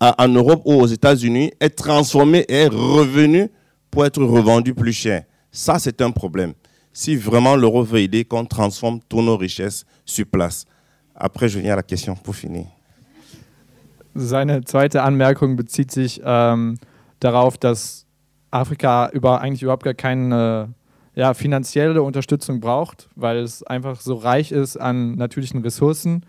en 0.00 0.28
Europe 0.28 0.62
ou 0.66 0.74
aux 0.74 0.86
États-Unis, 0.86 1.52
est 1.58 1.70
transformé 1.70 2.44
et 2.48 2.54
est 2.64 2.68
revenu 2.68 3.48
pour 3.90 4.04
être 4.04 4.22
revendu 4.22 4.74
plus 4.74 4.92
cher. 4.92 5.24
Ça, 5.50 5.78
c'est 5.78 6.02
un 6.02 6.10
problème. 6.10 6.52
Si 6.92 7.16
vraiment 7.16 7.56
l'euro 7.56 7.82
veut 7.82 8.00
aider, 8.00 8.24
qu'on 8.24 8.44
transforme 8.44 9.00
toutes 9.08 9.24
nos 9.24 9.36
richesses 9.36 9.84
sur 10.04 10.26
place. 10.26 10.66
Après, 11.14 11.48
je 11.48 11.58
viens 11.58 11.72
à 11.72 11.76
la 11.76 11.82
question 11.82 12.14
pour 12.14 12.36
finir. 12.36 12.66
Seine 14.16 14.64
zweite 14.64 15.02
Anmerkung 15.02 15.56
bezieht 15.56 15.90
sich 15.90 16.22
ähm, 16.24 16.78
darauf, 17.20 17.58
dass 17.58 18.06
Afrika 18.50 19.10
über, 19.10 19.40
eigentlich 19.40 19.62
überhaupt 19.62 19.84
gar 19.84 19.94
keine 19.94 20.74
ja, 21.14 21.34
finanzielle 21.34 22.02
Unterstützung 22.02 22.60
braucht, 22.60 23.08
weil 23.14 23.38
es 23.38 23.62
einfach 23.62 24.00
so 24.00 24.14
reich 24.14 24.52
ist 24.52 24.76
an 24.76 25.16
natürlichen 25.16 25.60
Ressourcen, 25.62 26.24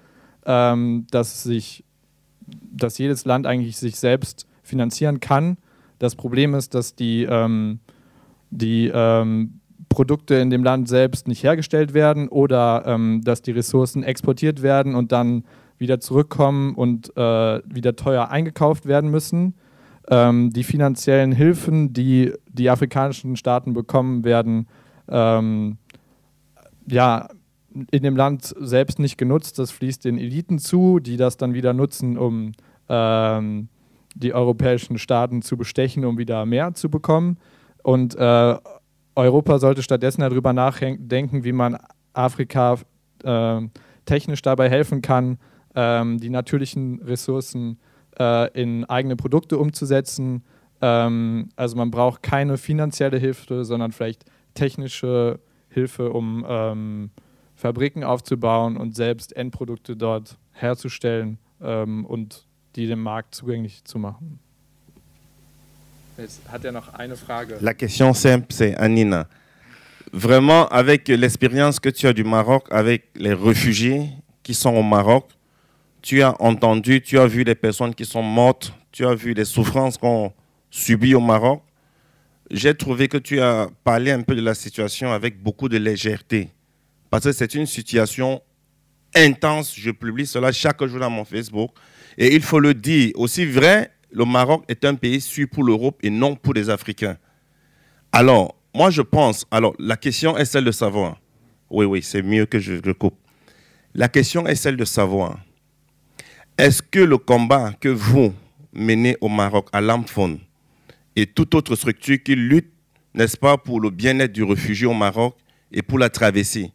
ähm, 0.45 1.07
dass, 1.11 1.43
sich, 1.43 1.84
dass 2.45 2.97
jedes 2.97 3.26
Land 3.26 3.45
eigentlich 3.45 3.77
sich 3.77 3.97
selbst 3.97 4.47
finanzieren 4.64 5.19
kann. 5.19 5.57
Das 5.99 6.15
Problem 6.15 6.55
ist, 6.55 6.73
dass 6.73 6.95
die, 6.95 7.23
ähm, 7.23 7.80
die 8.49 8.91
ähm, 8.93 9.59
Produkte 9.89 10.35
in 10.35 10.49
dem 10.49 10.64
Land 10.64 10.88
selbst 10.88 11.27
nicht 11.27 11.43
hergestellt 11.43 11.93
werden 11.93 12.27
oder 12.27 12.84
ähm, 12.85 13.22
dass 13.23 13.41
die 13.41 13.51
Ressourcen 13.51 14.03
exportiert 14.03 14.61
werden 14.61 14.95
und 14.95 15.11
dann 15.11 15.43
wieder 15.78 15.99
zurückkommen 15.99 16.76
und 16.76 17.16
äh, 17.16 17.62
wieder 17.66 17.95
teuer 17.95 18.30
eingekauft 18.30 18.86
werden 18.86 19.12
müssen. 19.12 19.56
Ähm, 20.10 20.52
die 20.52 20.64
finanziellen 20.64 21.32
Hilfen, 21.32 21.94
die 21.94 22.34
die 22.48 22.70
afrikanischen 22.70 23.36
Staaten 23.36 23.74
bekommen, 23.74 24.24
werden 24.24 24.68
ähm, 25.10 25.78
ja, 26.90 27.28
in 27.91 28.04
dem 28.04 28.16
Land 28.16 28.56
selbst 28.60 28.99
nicht 28.99 29.18
genutzt. 29.18 29.60
Das 29.60 29.72
fließt 29.72 30.06
den 30.06 30.18
Eliten 30.18 30.60
zu, 30.60 30.99
die 30.99 31.18
das 31.18 31.38
dann 31.38 31.54
wieder 31.54 31.74
nutzen, 31.74 32.18
um 32.18 32.54
ähm, 32.90 33.70
die 34.16 34.34
europäischen 34.34 34.98
Staaten 34.98 35.41
zu 35.41 35.58
bestechen, 35.58 36.06
um 36.06 36.18
wieder 36.18 36.45
mehr 36.45 36.74
zu 36.74 36.90
bekommen. 36.90 37.38
Und 37.84 38.16
äh, 38.16 38.56
Europa 39.16 39.60
sollte 39.60 39.84
stattdessen 39.84 40.22
darüber 40.22 40.54
nachdenken, 40.54 41.44
wie 41.44 41.52
man 41.52 41.78
Afrika 42.14 42.78
äh, 43.24 43.62
technisch 44.06 44.41
dabei 44.41 44.70
helfen 44.70 45.02
kann, 45.02 45.38
ähm, 45.78 46.20
die 46.20 46.32
natürlichen 46.32 47.02
Ressourcen 47.04 47.78
äh, 48.20 48.52
in 48.60 48.84
eigene 48.86 49.16
Produkte 49.16 49.60
umzusetzen. 49.60 50.41
Ähm, 50.82 51.49
also 51.56 51.78
man 51.78 51.91
braucht 51.91 52.24
keine 52.24 52.58
finanzielle 52.58 53.20
Hilfe, 53.20 53.64
sondern 53.64 53.91
vielleicht 53.91 54.26
technische 54.56 55.40
Hilfe, 55.70 56.12
um 56.12 56.44
ähm, 56.49 57.12
Fabriken 57.56 58.04
aufzubauen 58.04 58.76
und 58.76 58.95
selbst 58.95 59.36
Endprodukte 59.36 59.95
dort 59.95 60.40
herzustellen 60.52 61.38
ähm, 61.62 62.06
und 62.06 62.48
die 62.76 62.88
dem 62.88 63.02
Markt 63.02 63.36
zugänglich 63.36 63.84
zu 63.84 63.99
machen. 63.99 64.40
Jetzt 66.18 66.41
hat 66.52 66.66
er 66.66 66.72
noch 66.72 66.91
eine 66.95 67.16
Frage. 67.16 67.58
La 67.62 67.76
question 67.76 68.14
simple, 68.16 68.52
c'est 68.52 68.76
Anina. 68.76 69.28
Vraiment, 70.12 70.68
avec 70.72 71.08
l'expérience 71.08 71.80
que 71.80 71.90
tu 71.90 72.08
as 72.08 72.14
du 72.14 72.24
Maroc, 72.24 72.72
avec 72.72 73.10
les 73.16 73.34
réfugiés 73.34 74.10
qui 74.41 74.56
sont 74.56 74.74
au 74.74 74.82
Maroc, 74.82 75.26
tu 76.08 76.22
as 76.22 76.42
entendu, 76.42 77.02
tu 77.02 77.20
as 77.20 77.28
vu 77.28 77.44
les 77.44 77.54
personnes 77.54 77.94
qui 77.94 78.06
sont 78.06 78.24
mortes, 78.24 78.74
tu 78.94 79.06
as 79.06 79.14
vu 79.14 79.34
les 79.34 79.44
souffrances 79.44 79.98
qu'on 79.98 80.32
subit 80.70 81.14
au 81.14 81.20
Maroc. 81.20 81.62
J'ai 82.50 82.74
trouvé 82.74 83.10
que 83.10 83.18
tu 83.18 83.42
as 83.42 83.68
parlé 83.84 84.12
un 84.12 84.22
peu 84.22 84.34
de 84.34 84.42
la 84.42 84.54
situation 84.54 85.12
avec 85.12 85.44
beaucoup 85.44 85.68
de 85.68 85.76
légèreté. 85.76 86.48
Parce 87.10 87.26
que 87.26 87.34
c'est 87.34 87.56
une 87.56 87.66
situation 87.66 88.42
intense. 89.14 89.76
Je 89.78 89.92
publie 89.92 90.26
cela 90.26 90.54
chaque 90.54 90.82
jour 90.86 90.98
dans 90.98 91.10
mon 91.10 91.26
Facebook. 91.26 91.72
Et 92.18 92.34
il 92.34 92.42
faut 92.42 92.62
le 92.62 92.74
dire, 92.74 93.12
aussi 93.16 93.46
vrai, 93.46 93.92
le 94.10 94.24
Maroc 94.24 94.64
est 94.70 94.86
un 94.86 94.96
pays 94.96 95.20
sûr 95.20 95.50
pour 95.52 95.66
l'Europe 95.66 96.00
et 96.04 96.10
non 96.10 96.38
pour 96.38 96.54
les 96.54 96.70
Africains. 96.70 97.18
Alors, 98.14 98.56
moi 98.74 98.92
je 98.92 99.02
pense, 99.02 99.46
alors 99.52 99.76
la 99.78 99.98
question 99.98 100.38
est 100.38 100.46
celle 100.46 100.64
de 100.64 100.72
savoir. 100.72 101.20
Oui, 101.70 101.84
oui, 101.84 102.02
c'est 102.02 102.22
mieux 102.22 102.46
que 102.46 102.60
je 102.60 102.76
le 102.76 102.94
coupe. 102.94 103.18
La 103.94 104.08
question 104.08 104.48
est 104.48 104.56
celle 104.56 104.78
de 104.78 104.86
savoir. 104.86 105.38
Est-ce 106.58 106.82
que 106.82 107.00
le 107.00 107.20
combat 107.20 107.74
que 107.80 107.90
vous 107.90 108.34
menez 108.74 109.16
au 109.22 109.30
Maroc, 109.30 109.68
à 109.74 109.80
l'Amphone, 109.80 110.40
et 111.16 111.28
toute 111.28 111.54
autre 111.54 111.76
structure 111.76 112.18
qui 112.24 112.36
lutte, 112.36 112.72
n'est-ce 113.14 113.38
pas, 113.38 113.58
pour 113.58 113.80
le 113.80 113.92
bien-être 113.92 114.32
du 114.32 114.44
réfugié 114.44 114.88
au 114.88 114.94
Maroc 114.96 115.36
et 115.72 115.84
pour 115.84 116.00
la 116.00 116.10
traversée, 116.10 116.72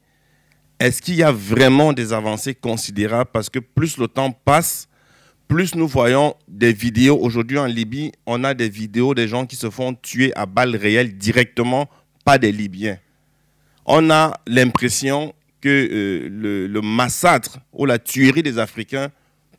est-ce 0.79 1.03
qu'il 1.03 1.17
y 1.17 1.23
a 1.25 1.33
vraiment 1.33 1.93
des 1.93 2.13
avancées 2.13 2.55
considérables? 2.55 3.31
Parce 3.33 3.49
que 3.51 3.59
plus 3.59 3.99
le 3.99 4.07
temps 4.07 4.31
passe, 4.31 4.89
plus 5.49 5.75
nous 5.75 5.89
voyons 5.89 6.35
des 6.47 6.73
vidéos. 6.73 7.19
Aujourd'hui 7.21 7.59
en 7.59 7.67
Libye, 7.67 8.13
on 8.25 8.45
a 8.45 8.55
des 8.55 8.69
vidéos 8.69 9.15
des 9.15 9.27
gens 9.27 9.47
qui 9.47 9.57
se 9.57 9.69
font 9.69 9.95
tuer 9.95 10.33
à 10.37 10.47
balles 10.47 10.77
réelles 10.77 11.19
directement, 11.19 11.89
pas 12.25 12.39
des 12.39 12.53
Libyens. 12.53 12.99
On 13.85 14.11
a 14.11 14.33
l'impression 14.47 15.35
que 15.61 15.69
euh, 15.69 16.69
le, 16.69 16.81
massacre 16.81 17.59
ou 17.73 17.85
la 17.85 17.99
tuerie 17.99 18.43
des 18.43 18.59
Africains 18.59 19.11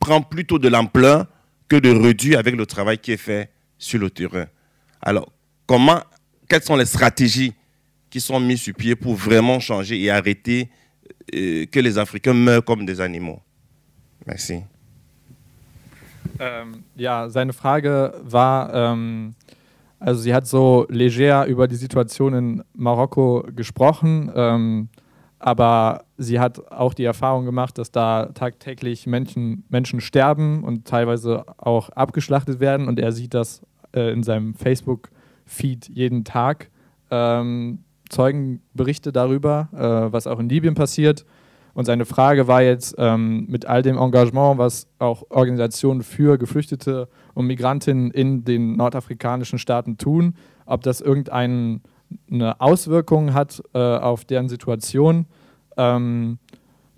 prend 0.04 0.22
plutôt 0.22 0.60
de 0.60 0.68
l'ampleur 0.68 1.28
que 1.70 1.78
de 1.78 1.90
réduire 1.90 2.38
avec 2.38 2.56
le 2.58 2.66
travail 2.66 2.98
qui 2.98 3.14
est 3.14 3.24
fait 3.30 3.50
sur 3.78 4.00
le 4.00 4.10
terrain. 4.10 4.48
Alors, 5.02 5.32
comment, 5.66 6.02
quelles 6.50 6.62
sont 6.64 6.76
les 6.76 6.86
stratégies 6.86 7.54
qui 8.10 8.20
sont 8.20 8.38
mises 8.38 8.60
sur 8.60 8.74
pied 8.74 8.96
pour 8.98 9.16
vraiment 9.16 9.62
changer 9.62 10.02
et 10.04 10.12
arrêter 10.12 10.70
euh, 11.34 11.66
que 11.68 11.80
les 11.80 11.98
Africains 11.98 12.34
meurent 12.34 12.66
comme 12.66 12.86
des 12.86 13.00
animaux? 13.00 13.40
Merci. 14.28 14.64
Ähm, 16.40 16.84
ja, 16.98 17.30
seine 17.30 17.54
Frage 17.54 18.14
war, 18.24 18.74
ähm, 18.74 19.36
also 20.00 20.22
sie 20.22 20.34
hat 20.34 20.48
so 20.48 20.86
leger 20.90 21.46
über 21.46 21.70
die 21.70 21.78
Situation 21.78 22.34
in 22.34 22.64
Marokko 22.76 23.46
gesprochen. 23.56 24.30
Ähm, 24.36 24.90
aber 25.44 26.06
sie 26.18 26.40
hat 26.40 26.72
auch 26.72 26.94
die 26.94 27.04
Erfahrung 27.04 27.44
gemacht, 27.44 27.78
dass 27.78 27.92
da 27.92 28.28
tagtäglich 28.28 29.08
Menschen, 29.08 29.66
Menschen 29.68 30.00
sterben 30.00 30.64
und 30.64 30.86
teilweise 30.86 31.44
auch 31.58 31.90
abgeschlachtet 31.90 32.62
werden 32.62 32.88
und 32.88 32.98
er 32.98 33.12
sieht 33.12 33.34
das 33.34 33.62
äh, 33.94 34.14
in 34.14 34.24
seinem 34.24 34.54
Facebook-Feed 34.56 35.90
jeden 35.90 36.24
Tag. 36.24 36.70
Ähm, 37.12 37.80
Zeugenberichte 38.08 39.12
darüber, 39.12 39.68
äh, 39.74 40.14
was 40.14 40.28
auch 40.28 40.40
in 40.40 40.48
Libyen 40.48 40.76
passiert. 40.76 41.26
Und 41.74 41.84
seine 41.86 42.06
Frage 42.06 42.48
war 42.48 42.62
jetzt 42.62 42.96
ähm, 42.98 43.46
mit 43.50 43.66
all 43.66 43.82
dem 43.82 43.98
Engagement, 43.98 44.58
was 44.60 44.88
auch 44.98 45.24
Organisationen 45.30 46.04
für 46.04 46.38
Geflüchtete 46.38 47.10
und 47.34 47.48
Migrantinnen 47.48 48.12
in 48.12 48.46
den 48.46 48.78
nordafrikanischen 48.78 49.60
Staaten 49.60 49.98
tun, 49.98 50.36
ob 50.66 50.84
das 50.84 51.02
irgendeine 52.28 52.60
Auswirkung 52.60 53.34
hat 53.34 53.62
äh, 53.74 53.80
auf 53.80 54.26
deren 54.26 54.50
Situation. 54.50 55.26
Ähm, 55.78 56.38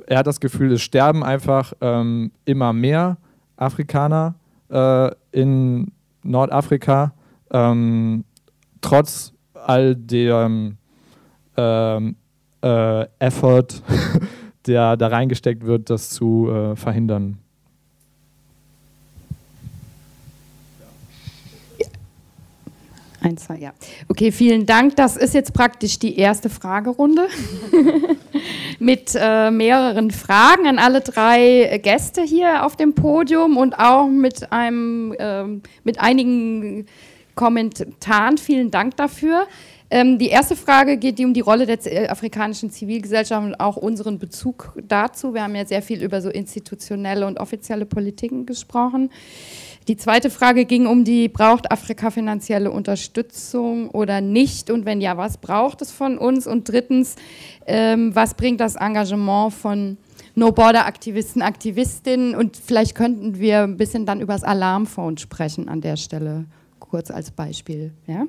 er 0.08 0.20
hat 0.20 0.28
das 0.28 0.40
Gefühl, 0.40 0.74
es 0.74 0.82
sterben 0.82 1.24
einfach 1.24 1.74
ähm, 1.82 2.32
immer 2.46 2.74
mehr 2.74 3.18
Afrikaner 3.58 4.36
äh, 4.70 5.12
in 5.32 5.92
Nordafrika, 6.24 7.14
ähm, 7.52 8.24
trotz 8.82 9.34
all 9.54 9.96
dem 9.96 10.78
ähm, 11.58 12.16
äh, 12.62 13.06
Effort, 13.20 13.68
der 14.68 14.98
da 14.98 15.08
reingesteckt 15.08 15.66
wird, 15.66 15.90
das 15.90 16.10
zu 16.10 16.50
äh, 16.50 16.76
verhindern. 16.76 17.38
Ein, 23.26 23.38
zwei, 23.38 23.58
ja. 23.58 23.74
Okay, 24.08 24.32
vielen 24.32 24.68
Dank. 24.68 24.98
Das 24.98 25.18
ist 25.18 25.34
jetzt 25.34 25.52
praktisch 25.52 25.98
die 25.98 26.20
erste 26.20 26.48
Fragerunde 26.48 27.28
mit 28.80 29.18
äh, 29.20 29.50
mehreren 29.50 30.12
Fragen 30.12 30.68
an 30.68 30.78
alle 30.78 31.02
drei 31.02 31.80
Gäste 31.82 32.22
hier 32.22 32.64
auf 32.64 32.76
dem 32.76 32.94
Podium 32.94 33.58
und 33.58 33.80
auch 33.80 34.06
mit 34.06 34.52
einem, 34.52 35.12
äh, 35.18 35.44
mit 35.84 36.00
einigen 36.00 36.86
Kommentaren. 37.34 38.38
Vielen 38.38 38.70
Dank 38.70 38.96
dafür. 38.96 39.48
Ähm, 39.90 40.20
die 40.20 40.30
erste 40.30 40.56
Frage 40.56 40.98
geht 40.98 41.20
um 41.20 41.34
die 41.34 41.42
Rolle 41.42 41.66
der 41.66 41.80
äh, 41.86 42.08
afrikanischen 42.08 42.70
Zivilgesellschaft 42.70 43.44
und 43.44 43.56
auch 43.60 43.78
unseren 43.78 44.20
Bezug 44.20 44.74
dazu. 44.88 45.34
Wir 45.34 45.42
haben 45.42 45.56
ja 45.56 45.66
sehr 45.66 45.82
viel 45.82 46.04
über 46.04 46.22
so 46.22 46.30
institutionelle 46.30 47.26
und 47.26 47.40
offizielle 47.40 47.88
Politiken 47.88 48.46
gesprochen. 48.46 49.10
Die 49.88 49.98
zweite 49.98 50.32
Frage 50.32 50.66
ging 50.66 50.88
um 50.88 51.03
die, 51.03 51.30
braucht 51.30 51.72
Afrika 51.72 52.10
finanzielle 52.10 52.72
Unterstützung 52.72 53.90
oder 53.91 54.20
nicht? 54.20 54.72
Und 54.72 54.86
wenn 54.86 54.99
ja, 54.99 55.16
was 55.16 55.38
braucht 55.38 55.82
es 55.84 55.91
von 55.91 56.18
uns? 56.18 56.48
Und 56.48 56.68
drittens, 56.70 57.16
ähm, 57.68 58.16
was 58.16 58.34
bringt 58.34 58.60
das 58.60 58.76
Engagement 58.76 59.53
von 59.53 59.98
No-Border-Aktivisten, 60.34 61.44
Aktivistinnen? 61.44 62.34
Und 62.34 62.57
vielleicht 62.57 62.95
könnten 62.95 63.38
wir 63.38 63.62
ein 63.62 63.78
bisschen 63.78 64.07
dann 64.07 64.22
über 64.22 64.34
das 64.34 64.44
Alarmphone 64.44 65.20
sprechen 65.20 65.70
an 65.70 65.82
der 65.82 65.98
Stelle, 65.98 66.45
kurz 66.80 67.12
als 67.12 67.30
Beispiel. 67.30 67.94
Ja? 68.07 68.26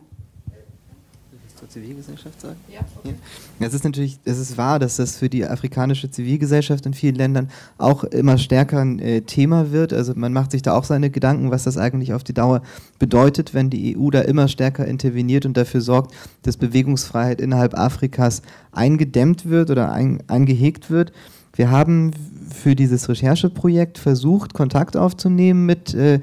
Zur 1.68 1.82
Zivilgesellschaft 1.82 2.40
sagen? 2.40 2.56
Ja. 2.72 2.80
Okay. 2.98 3.14
ja. 3.59 3.66
Es 3.66 3.74
ist 3.74 3.84
natürlich, 3.84 4.18
es 4.24 4.38
ist 4.38 4.56
wahr, 4.56 4.78
dass 4.78 4.97
das 4.97 5.16
für 5.16 5.28
die 5.28 5.44
afrikanische 5.44 6.10
Zivilgesellschaft 6.10 6.86
in 6.86 6.94
vielen 6.94 7.14
Ländern 7.14 7.51
auch 7.78 8.05
immer 8.05 8.38
stärker 8.38 8.80
ein 8.80 8.98
äh, 8.98 9.22
Thema 9.22 9.72
wird. 9.72 9.93
Also 9.93 10.12
man 10.16 10.32
macht 10.32 10.52
sich 10.52 10.62
da 10.62 10.76
auch 10.76 10.84
seine 10.84 11.10
Gedanken, 11.10 11.51
was 11.51 11.64
das 11.64 11.76
eigentlich 11.76 12.12
auf 12.12 12.24
die 12.24 12.34
Dauer 12.34 12.62
bedeutet, 12.98 13.55
wenn 13.55 13.70
die 13.70 13.97
EU 13.97 14.10
da 14.10 14.20
immer 14.20 14.48
stärker 14.48 14.86
interveniert 14.86 15.47
und 15.47 15.56
dafür 15.56 15.80
sorgt, 15.80 16.14
dass 16.43 16.56
Bewegungsfreiheit 16.56 17.40
innerhalb 17.40 17.78
Afrikas 17.78 18.43
eingedämmt 18.72 19.48
wird 19.48 19.70
oder 19.70 19.93
ein, 19.93 20.22
eingehegt 20.28 20.90
wird. 20.90 21.12
Wir 21.55 21.70
haben 21.70 22.12
für 22.51 22.76
dieses 22.76 23.09
Rechercheprojekt 23.09 23.98
versucht, 23.98 24.55
Kontakt 24.55 24.97
aufzunehmen 24.97 25.66
mit 25.66 25.94
äh, 25.94 26.20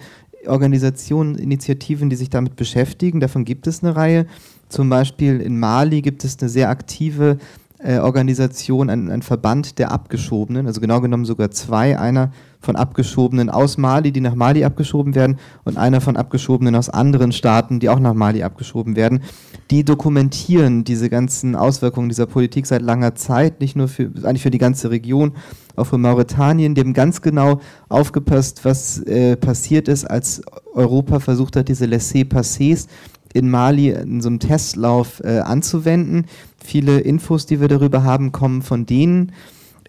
Organisationen, 0.48 1.36
Initiativen, 1.36 2.10
die 2.10 2.15
sich 2.15 2.30
damit 2.30 2.56
beschäftigen. 2.56 3.20
Davon 3.20 3.45
gibt 3.45 3.68
es 3.68 3.84
eine 3.84 3.95
Reihe. 3.95 4.26
Zum 4.74 4.90
Beispiel 4.90 5.40
in 5.40 5.60
Mali 5.60 6.02
gibt 6.02 6.24
es 6.24 6.40
eine 6.40 6.50
sehr 6.50 6.72
aktive 6.72 7.38
äh, 7.78 8.00
Organisation, 8.00 8.90
ein, 8.90 9.12
ein, 9.12 9.22
Verband 9.22 9.78
der 9.78 9.91
Abgeschobenen, 9.91 10.66
also 10.66 10.82
genau 10.82 11.00
genommen 11.00 11.26
sogar 11.26 11.52
zwei, 11.52 12.00
einer 12.00 12.32
von 12.60 12.76
Abgeschobenen 12.76 13.52
aus 13.52 13.78
Mali, 13.78 14.12
die 14.12 14.20
nach 14.20 14.34
Mali 14.34 14.66
abgeschoben 14.66 15.14
werden, 15.14 15.38
und 15.64 15.78
einer 15.78 16.02
von 16.02 16.18
Abgeschobenen 16.18 16.76
aus 16.76 16.90
anderen 16.90 17.32
Staaten, 17.34 17.80
die 17.80 17.90
auch 17.90 18.00
nach 18.00 18.16
Mali 18.16 18.41
abgeschoben 18.41 18.95
werden. 18.95 19.22
Die 19.70 19.86
dokumentieren 19.86 20.84
diese 20.84 21.08
ganzen 21.08 21.56
Auswirkungen 21.56 22.10
dieser 22.10 22.26
Politik 22.26 22.66
seit 22.66 22.82
langer 22.82 23.14
Zeit, 23.14 23.62
nicht 23.62 23.76
nur 23.76 23.88
für, 23.88 24.10
eigentlich 24.24 24.41
für 24.41 24.50
die 24.50 24.58
ganze 24.58 24.90
Region, 24.90 25.34
auch 25.76 25.86
für 25.86 26.00
Mauretanien. 26.00 26.74
Die 26.74 26.82
haben 26.82 26.94
ganz 26.94 27.22
genau 27.22 27.60
aufgepasst, 27.90 28.66
was 28.66 29.04
äh, 29.04 29.36
passiert 29.36 29.88
ist, 29.88 30.06
als 30.06 30.41
Europa 30.74 31.20
versucht 31.20 31.58
hat, 31.58 31.68
diese 31.68 31.86
Laissez-Passés 31.86 32.88
in 33.34 33.49
Mali 33.49 33.89
in 33.89 34.22
so 34.22 34.30
einem 34.30 34.39
Testlauf 34.39 35.22
äh, 35.23 35.39
anzuwenden. 35.39 36.26
Viele 36.64 36.99
Infos, 36.99 37.45
die 37.45 37.60
wir 37.60 37.68
darüber 37.68 38.03
haben, 38.03 38.31
kommen 38.31 38.61
von 38.61 38.85
denen. 38.85 39.31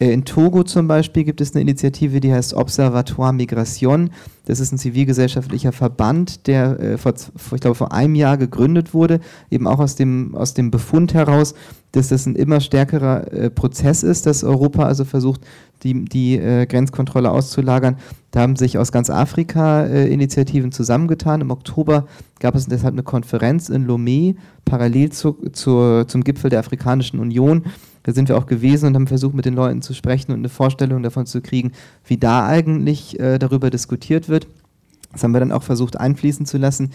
Äh, 0.00 0.12
in 0.12 0.24
Togo 0.24 0.64
zum 0.64 0.88
Beispiel 0.88 1.24
gibt 1.24 1.40
es 1.40 1.54
eine 1.54 1.62
Initiative, 1.62 2.20
die 2.20 2.32
heißt 2.32 2.54
Observatoire 2.54 3.32
Migration. 3.32 4.10
Das 4.46 4.60
ist 4.60 4.72
ein 4.72 4.78
zivilgesellschaftlicher 4.78 5.72
Verband, 5.72 6.46
der 6.46 6.78
äh, 6.78 6.98
vor, 6.98 7.14
ich 7.54 7.60
glaube, 7.60 7.74
vor 7.74 7.92
einem 7.92 8.14
Jahr 8.14 8.36
gegründet 8.36 8.92
wurde, 8.92 9.20
eben 9.50 9.66
auch 9.66 9.78
aus 9.78 9.96
dem, 9.96 10.34
aus 10.34 10.54
dem 10.54 10.70
Befund 10.70 11.14
heraus, 11.14 11.54
dass 11.92 12.08
das 12.08 12.26
ein 12.26 12.34
immer 12.34 12.60
stärkerer 12.60 13.32
äh, 13.32 13.50
Prozess 13.50 14.02
ist, 14.02 14.26
dass 14.26 14.44
Europa 14.44 14.84
also 14.84 15.04
versucht, 15.04 15.40
die, 15.84 16.04
die 16.04 16.36
äh, 16.36 16.66
Grenzkontrolle 16.66 17.30
auszulagern. 17.30 17.96
Da 18.32 18.40
haben 18.40 18.56
sich 18.56 18.78
aus 18.78 18.90
ganz 18.90 19.10
Afrika 19.10 19.84
äh, 19.84 20.08
Initiativen 20.12 20.72
zusammengetan. 20.72 21.40
Im 21.40 21.50
Oktober 21.50 22.06
gab 22.40 22.56
es 22.56 22.66
deshalb 22.66 22.94
eine 22.94 23.04
Konferenz 23.04 23.68
in 23.68 23.86
Lomé, 23.86 24.34
parallel 24.64 25.12
zu, 25.12 25.36
zu, 25.52 26.04
zum 26.06 26.24
Gipfel 26.24 26.50
der 26.50 26.58
Afrikanischen 26.58 27.20
Union. 27.20 27.62
Da 28.02 28.12
sind 28.12 28.28
wir 28.28 28.36
auch 28.36 28.46
gewesen 28.46 28.86
und 28.86 28.96
haben 28.96 29.06
versucht, 29.06 29.34
mit 29.34 29.44
den 29.44 29.54
Leuten 29.54 29.82
zu 29.82 29.94
sprechen 29.94 30.32
und 30.32 30.38
eine 30.38 30.48
Vorstellung 30.48 31.02
davon 31.02 31.26
zu 31.26 31.40
kriegen, 31.40 31.72
wie 32.04 32.18
da 32.18 32.46
eigentlich 32.46 33.20
äh, 33.20 33.38
darüber 33.38 33.70
diskutiert 33.70 34.28
wird. 34.28 34.33
Das 35.14 35.24
haben 35.24 35.32
wir 35.32 35.40
dann 35.40 35.52
auch 35.52 35.62
versucht 35.62 35.98
einfließen 35.98 36.44
zu 36.44 36.58
lassen 36.58 36.90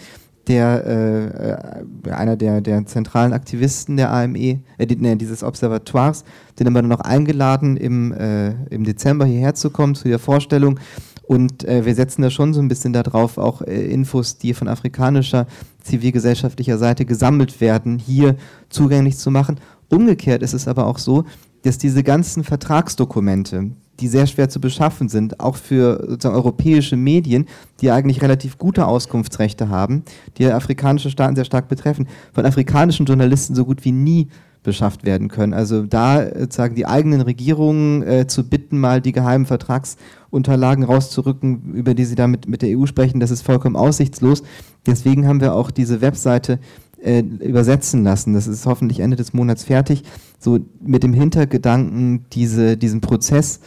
der, 0.46 0.84
äh, 0.86 2.08
äh, 2.08 2.12
einer 2.12 2.36
der, 2.36 2.60
der 2.60 2.86
zentralen 2.86 3.32
Aktivisten 3.32 3.96
der 3.96 4.12
AME, 4.12 4.60
äh, 4.78 4.96
ne, 4.96 5.16
dieses 5.16 5.42
Observatoires, 5.42 6.24
den 6.58 6.66
haben 6.66 6.74
wir 6.74 6.82
dann 6.82 6.88
noch 6.88 7.00
eingeladen, 7.00 7.76
im, 7.76 8.12
äh, 8.12 8.50
im 8.70 8.84
Dezember 8.84 9.26
hierher 9.26 9.54
zu 9.54 9.70
kommen 9.70 9.94
zu 9.94 10.08
der 10.08 10.18
Vorstellung. 10.18 10.80
Und 11.22 11.64
äh, 11.64 11.84
wir 11.86 11.94
setzen 11.94 12.22
da 12.22 12.30
schon 12.30 12.54
so 12.54 12.60
ein 12.60 12.68
bisschen 12.68 12.92
darauf, 12.92 13.38
auch 13.38 13.62
äh, 13.62 13.92
Infos, 13.92 14.38
die 14.38 14.52
von 14.52 14.66
afrikanischer 14.66 15.46
zivilgesellschaftlicher 15.82 16.78
Seite 16.78 17.04
gesammelt 17.04 17.60
werden, 17.60 17.98
hier 17.98 18.34
zugänglich 18.68 19.16
zu 19.18 19.30
machen. 19.30 19.58
Umgekehrt 19.88 20.42
ist 20.42 20.54
es 20.54 20.66
aber 20.66 20.86
auch 20.86 20.98
so, 20.98 21.24
dass 21.62 21.78
diese 21.78 22.02
ganzen 22.02 22.42
Vertragsdokumente, 22.42 23.70
die 24.00 24.08
sehr 24.08 24.26
schwer 24.26 24.48
zu 24.48 24.60
beschaffen 24.60 25.08
sind, 25.08 25.40
auch 25.40 25.56
für 25.56 26.04
sozusagen 26.08 26.36
europäische 26.36 26.96
Medien, 26.96 27.46
die 27.80 27.90
eigentlich 27.90 28.22
relativ 28.22 28.58
gute 28.58 28.86
Auskunftsrechte 28.86 29.68
haben, 29.68 30.02
die 30.38 30.46
afrikanische 30.46 31.10
Staaten 31.10 31.36
sehr 31.36 31.44
stark 31.44 31.68
betreffen, 31.68 32.08
von 32.32 32.46
afrikanischen 32.46 33.06
Journalisten 33.06 33.54
so 33.54 33.64
gut 33.64 33.84
wie 33.84 33.92
nie 33.92 34.28
beschafft 34.62 35.04
werden 35.04 35.28
können. 35.28 35.54
Also 35.54 35.84
da 35.84 36.22
äh, 36.22 36.40
sozusagen 36.40 36.74
die 36.74 36.86
eigenen 36.86 37.20
Regierungen 37.22 38.02
äh, 38.02 38.26
zu 38.26 38.48
bitten, 38.48 38.78
mal 38.78 39.00
die 39.00 39.12
geheimen 39.12 39.46
Vertragsunterlagen 39.46 40.84
rauszurücken, 40.84 41.72
über 41.72 41.94
die 41.94 42.04
sie 42.04 42.14
da 42.14 42.26
mit, 42.26 42.46
mit 42.46 42.62
der 42.62 42.78
EU 42.78 42.86
sprechen, 42.86 43.20
das 43.20 43.30
ist 43.30 43.42
vollkommen 43.42 43.76
aussichtslos. 43.76 44.42
Deswegen 44.86 45.26
haben 45.26 45.40
wir 45.40 45.54
auch 45.54 45.70
diese 45.70 46.00
Webseite 46.00 46.58
äh, 47.02 47.20
übersetzen 47.20 48.04
lassen. 48.04 48.34
Das 48.34 48.46
ist 48.46 48.66
hoffentlich 48.66 49.00
Ende 49.00 49.16
des 49.16 49.32
Monats 49.32 49.64
fertig. 49.64 50.02
So 50.38 50.58
mit 50.80 51.02
dem 51.02 51.14
Hintergedanken, 51.14 52.26
diese, 52.32 52.76
diesen 52.76 53.00
Prozess 53.00 53.60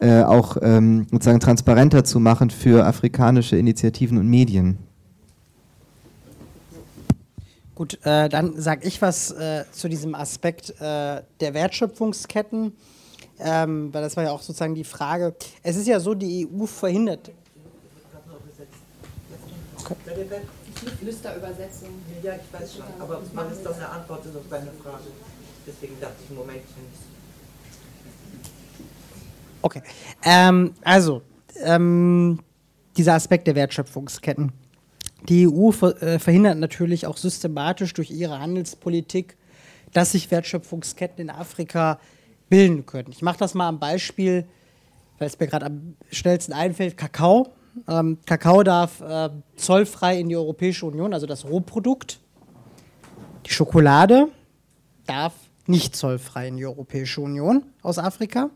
äh, 0.00 0.22
auch 0.22 0.56
ähm, 0.60 1.06
sozusagen 1.10 1.40
transparenter 1.40 2.04
zu 2.04 2.20
machen 2.20 2.50
für 2.50 2.84
afrikanische 2.84 3.56
Initiativen 3.56 4.18
und 4.18 4.28
Medien. 4.28 4.78
Gut, 7.74 7.98
äh, 8.04 8.30
dann 8.30 8.58
sage 8.58 8.86
ich 8.86 9.02
was 9.02 9.32
äh, 9.32 9.64
zu 9.70 9.88
diesem 9.88 10.14
Aspekt 10.14 10.70
äh, 10.80 11.22
der 11.40 11.54
Wertschöpfungsketten, 11.54 12.72
ähm, 13.38 13.92
weil 13.92 14.02
das 14.02 14.16
war 14.16 14.24
ja 14.24 14.30
auch 14.30 14.40
sozusagen 14.40 14.74
die 14.74 14.84
Frage. 14.84 15.34
Es 15.62 15.76
ist 15.76 15.86
ja 15.86 16.00
so, 16.00 16.14
die 16.14 16.48
EU 16.48 16.64
verhindert. 16.64 17.30
Okay. 19.78 19.94
Flüsterübersetzung. 21.00 21.88
Ja, 22.22 22.34
ich 22.34 22.60
weiß 22.60 22.74
schon, 22.76 22.84
aber 22.98 23.20
man 23.34 23.52
ist 23.52 23.64
doch 23.64 23.74
eine 23.74 23.88
Antwort 23.88 24.20
auf 24.20 24.48
deine 24.50 24.70
Frage. 24.82 25.04
Deswegen 25.66 26.00
dachte 26.00 26.16
ich, 26.24 26.34
Momentchen. 26.34 27.15
Okay. 29.66 29.82
Ähm, 30.24 30.74
also, 30.82 31.22
ähm, 31.64 32.38
dieser 32.96 33.14
Aspekt 33.14 33.48
der 33.48 33.56
Wertschöpfungsketten. 33.56 34.52
Die 35.28 35.48
EU 35.48 35.72
ver 35.72 36.00
äh, 36.00 36.18
verhindert 36.20 36.58
natürlich 36.58 37.04
auch 37.06 37.16
systematisch 37.16 37.92
durch 37.94 38.12
ihre 38.12 38.38
Handelspolitik, 38.38 39.36
dass 39.92 40.12
sich 40.12 40.30
Wertschöpfungsketten 40.30 41.18
in 41.18 41.30
Afrika 41.30 41.98
bilden 42.48 42.86
können. 42.86 43.08
Ich 43.10 43.22
mache 43.22 43.38
das 43.38 43.54
mal 43.54 43.66
am 43.66 43.80
Beispiel, 43.80 44.46
weil 45.18 45.26
es 45.26 45.38
mir 45.40 45.48
gerade 45.48 45.66
am 45.66 45.96
schnellsten 46.12 46.52
einfällt, 46.52 46.96
Kakao. 46.96 47.48
Ähm, 47.88 48.18
Kakao 48.24 48.62
darf 48.62 49.00
äh, 49.00 49.30
zollfrei 49.56 50.20
in 50.20 50.28
die 50.28 50.36
Europäische 50.36 50.86
Union, 50.86 51.12
also 51.12 51.26
das 51.26 51.44
Rohprodukt. 51.44 52.20
Die 53.46 53.50
Schokolade 53.50 54.28
darf 55.06 55.32
nicht 55.66 55.96
zollfrei 55.96 56.48
in 56.48 56.56
die 56.56 56.66
Europäische 56.66 57.20
Union 57.20 57.64
aus 57.82 57.98
Afrika. 57.98 58.50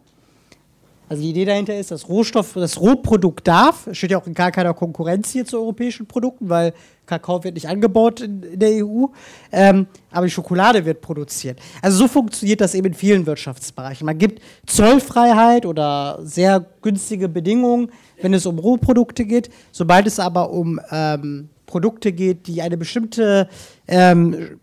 Also 1.11 1.25
die 1.25 1.31
Idee 1.31 1.45
dahinter 1.45 1.77
ist, 1.77 1.91
dass 1.91 2.09
Rohstoff, 2.09 2.53
das 2.55 2.81
Rohprodukt 2.81 3.49
darf, 3.49 3.89
steht 3.91 4.13
ja 4.13 4.19
auch 4.21 4.29
in 4.29 4.33
gar 4.33 4.53
keiner 4.53 4.73
Konkurrenz 4.75 5.33
hier 5.33 5.45
zu 5.45 5.59
europäischen 5.59 6.07
Produkten, 6.07 6.49
weil 6.49 6.73
Kakao 7.05 7.43
wird 7.43 7.55
nicht 7.55 7.67
angebaut 7.67 8.21
in, 8.21 8.45
in 8.45 8.61
der 8.61 8.87
EU, 8.87 9.07
ähm, 9.51 9.89
aber 10.13 10.27
die 10.27 10.31
Schokolade 10.31 10.85
wird 10.85 11.01
produziert. 11.01 11.59
Also 11.83 11.99
so 11.99 12.07
funktioniert 12.07 12.61
das 12.61 12.77
eben 12.77 12.87
in 12.87 12.95
vielen 12.95 13.27
Wirtschaftsbereichen. 13.27 14.07
Man 14.07 14.19
gibt 14.19 14.41
Zollfreiheit 14.67 15.67
oder 15.67 16.21
sehr 16.23 16.65
günstige 16.81 17.29
Bedingungen, 17.29 17.91
wenn 18.23 18.33
es 18.33 18.47
um 18.47 18.61
Rohprodukte 18.61 19.25
geht. 19.25 19.51
Sobald 19.73 20.07
es 20.07 20.21
aber 20.21 20.51
um 20.51 20.79
ähm, 20.93 21.49
Produkte 21.67 22.13
geht, 22.13 22.47
die 22.47 22.63
eine 22.63 22.77
bestimmte 22.77 23.49
ähm, 23.89 24.61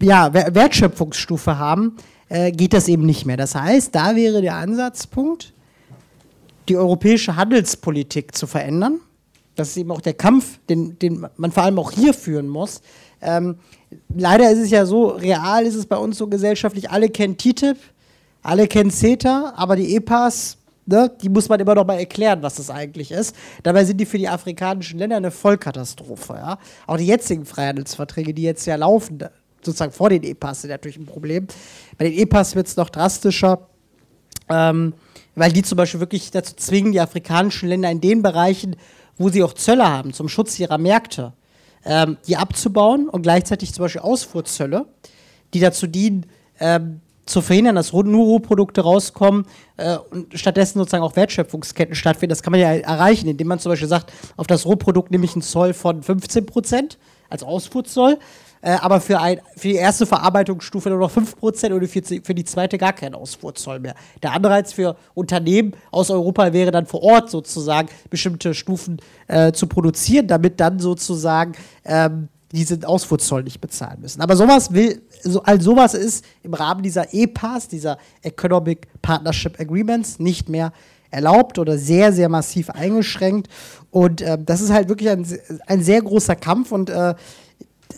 ja, 0.00 0.32
Wertschöpfungsstufe 0.32 1.58
haben, 1.58 1.98
äh, 2.30 2.50
geht 2.50 2.72
das 2.72 2.88
eben 2.88 3.04
nicht 3.04 3.26
mehr. 3.26 3.36
Das 3.36 3.54
heißt, 3.54 3.94
da 3.94 4.16
wäre 4.16 4.40
der 4.40 4.54
Ansatzpunkt, 4.54 5.52
die 6.68 6.76
europäische 6.76 7.36
Handelspolitik 7.36 8.34
zu 8.34 8.46
verändern. 8.46 9.00
Das 9.54 9.68
ist 9.68 9.76
eben 9.76 9.90
auch 9.90 10.00
der 10.00 10.14
Kampf, 10.14 10.58
den, 10.68 10.98
den 10.98 11.26
man 11.36 11.52
vor 11.52 11.62
allem 11.64 11.78
auch 11.78 11.90
hier 11.90 12.14
führen 12.14 12.48
muss. 12.48 12.80
Ähm, 13.20 13.56
leider 14.14 14.50
ist 14.50 14.58
es 14.58 14.70
ja 14.70 14.86
so, 14.86 15.08
real 15.08 15.64
ist 15.66 15.74
es 15.74 15.86
bei 15.86 15.96
uns 15.96 16.18
so 16.18 16.26
gesellschaftlich, 16.26 16.90
alle 16.90 17.08
kennen 17.10 17.36
TTIP, 17.36 17.76
alle 18.42 18.66
kennen 18.66 18.90
CETA, 18.90 19.52
aber 19.56 19.76
die 19.76 19.94
EPAs, 19.94 20.58
ne, 20.86 21.10
die 21.22 21.28
muss 21.28 21.48
man 21.48 21.60
immer 21.60 21.74
noch 21.74 21.86
mal 21.86 21.98
erklären, 21.98 22.42
was 22.42 22.56
das 22.56 22.70
eigentlich 22.70 23.12
ist. 23.12 23.36
Dabei 23.62 23.84
sind 23.84 23.98
die 23.98 24.06
für 24.06 24.18
die 24.18 24.28
afrikanischen 24.28 24.98
Länder 24.98 25.16
eine 25.16 25.30
Vollkatastrophe. 25.30 26.34
Ja? 26.34 26.58
Auch 26.86 26.96
die 26.96 27.06
jetzigen 27.06 27.44
Freihandelsverträge, 27.44 28.34
die 28.34 28.42
jetzt 28.42 28.66
ja 28.66 28.76
laufen, 28.76 29.18
sozusagen 29.62 29.92
vor 29.92 30.10
den 30.10 30.24
EPAs, 30.24 30.62
sind 30.62 30.70
natürlich 30.70 30.96
ein 30.96 31.06
Problem. 31.06 31.46
Bei 31.98 32.08
den 32.08 32.18
EPAs 32.18 32.56
wird 32.56 32.66
es 32.66 32.76
noch 32.76 32.90
drastischer. 32.90 33.68
Ähm, 34.48 34.94
weil 35.34 35.52
die 35.52 35.62
zum 35.62 35.76
Beispiel 35.76 36.00
wirklich 36.00 36.30
dazu 36.30 36.54
zwingen, 36.56 36.92
die 36.92 37.00
afrikanischen 37.00 37.68
Länder 37.68 37.90
in 37.90 38.00
den 38.00 38.22
Bereichen, 38.22 38.76
wo 39.18 39.28
sie 39.28 39.42
auch 39.42 39.54
Zölle 39.54 39.88
haben, 39.88 40.12
zum 40.12 40.28
Schutz 40.28 40.58
ihrer 40.58 40.78
Märkte, 40.78 41.32
ähm, 41.84 42.16
die 42.26 42.36
abzubauen 42.36 43.08
und 43.08 43.22
gleichzeitig 43.22 43.72
zum 43.72 43.84
Beispiel 43.84 44.02
Ausfuhrzölle, 44.02 44.86
die 45.54 45.60
dazu 45.60 45.86
dienen, 45.86 46.26
ähm, 46.60 47.00
zu 47.24 47.40
verhindern, 47.40 47.76
dass 47.76 47.92
nur 47.92 48.24
Rohprodukte 48.24 48.80
rauskommen 48.80 49.46
äh, 49.76 49.96
und 49.96 50.36
stattdessen 50.36 50.78
sozusagen 50.78 51.04
auch 51.04 51.14
Wertschöpfungsketten 51.14 51.94
stattfinden. 51.94 52.30
Das 52.30 52.42
kann 52.42 52.50
man 52.50 52.60
ja 52.60 52.74
erreichen, 52.74 53.28
indem 53.28 53.46
man 53.46 53.58
zum 53.58 53.70
Beispiel 53.70 53.88
sagt, 53.88 54.12
auf 54.36 54.46
das 54.46 54.66
Rohprodukt 54.66 55.10
nehme 55.10 55.24
ich 55.24 55.34
einen 55.34 55.42
Zoll 55.42 55.72
von 55.72 56.02
15 56.02 56.46
Prozent 56.46 56.98
als 57.28 57.42
Ausfuhrzoll 57.42 58.18
äh, 58.62 58.78
aber 58.80 59.00
für, 59.00 59.20
ein, 59.20 59.40
für 59.56 59.68
die 59.68 59.74
erste 59.74 60.06
Verarbeitungsstufe 60.06 60.88
nur 60.88 61.00
noch 61.00 61.10
5% 61.10 61.74
oder 61.74 61.88
für, 61.88 62.02
für 62.02 62.34
die 62.34 62.44
zweite 62.44 62.78
gar 62.78 62.92
kein 62.92 63.14
Ausfuhrzoll 63.14 63.80
mehr. 63.80 63.94
Der 64.22 64.32
Anreiz 64.32 64.72
für 64.72 64.96
Unternehmen 65.14 65.74
aus 65.90 66.10
Europa 66.10 66.52
wäre 66.52 66.70
dann 66.70 66.86
vor 66.86 67.02
Ort 67.02 67.28
sozusagen 67.28 67.88
bestimmte 68.08 68.54
Stufen 68.54 68.98
äh, 69.26 69.52
zu 69.52 69.66
produzieren, 69.66 70.28
damit 70.28 70.60
dann 70.60 70.78
sozusagen 70.78 71.52
ähm, 71.84 72.28
diesen 72.52 72.84
Ausfuhrzoll 72.84 73.42
nicht 73.42 73.60
bezahlen 73.60 74.00
müssen. 74.00 74.20
Aber 74.20 74.36
sowas 74.36 74.72
will, 74.72 75.02
so, 75.22 75.42
all 75.42 75.60
sowas 75.60 75.94
ist 75.94 76.24
im 76.44 76.54
Rahmen 76.54 76.82
dieser 76.82 77.12
EPAs, 77.12 77.66
dieser 77.66 77.98
Economic 78.22 78.86
Partnership 79.02 79.58
Agreements, 79.58 80.20
nicht 80.20 80.48
mehr 80.48 80.72
erlaubt 81.10 81.58
oder 81.58 81.78
sehr, 81.78 82.12
sehr 82.12 82.28
massiv 82.28 82.70
eingeschränkt. 82.70 83.48
Und 83.90 84.20
äh, 84.20 84.38
das 84.40 84.60
ist 84.60 84.72
halt 84.72 84.88
wirklich 84.88 85.10
ein, 85.10 85.26
ein 85.66 85.82
sehr 85.82 86.00
großer 86.00 86.36
Kampf 86.36 86.72
und 86.72 86.90
äh, 86.90 87.14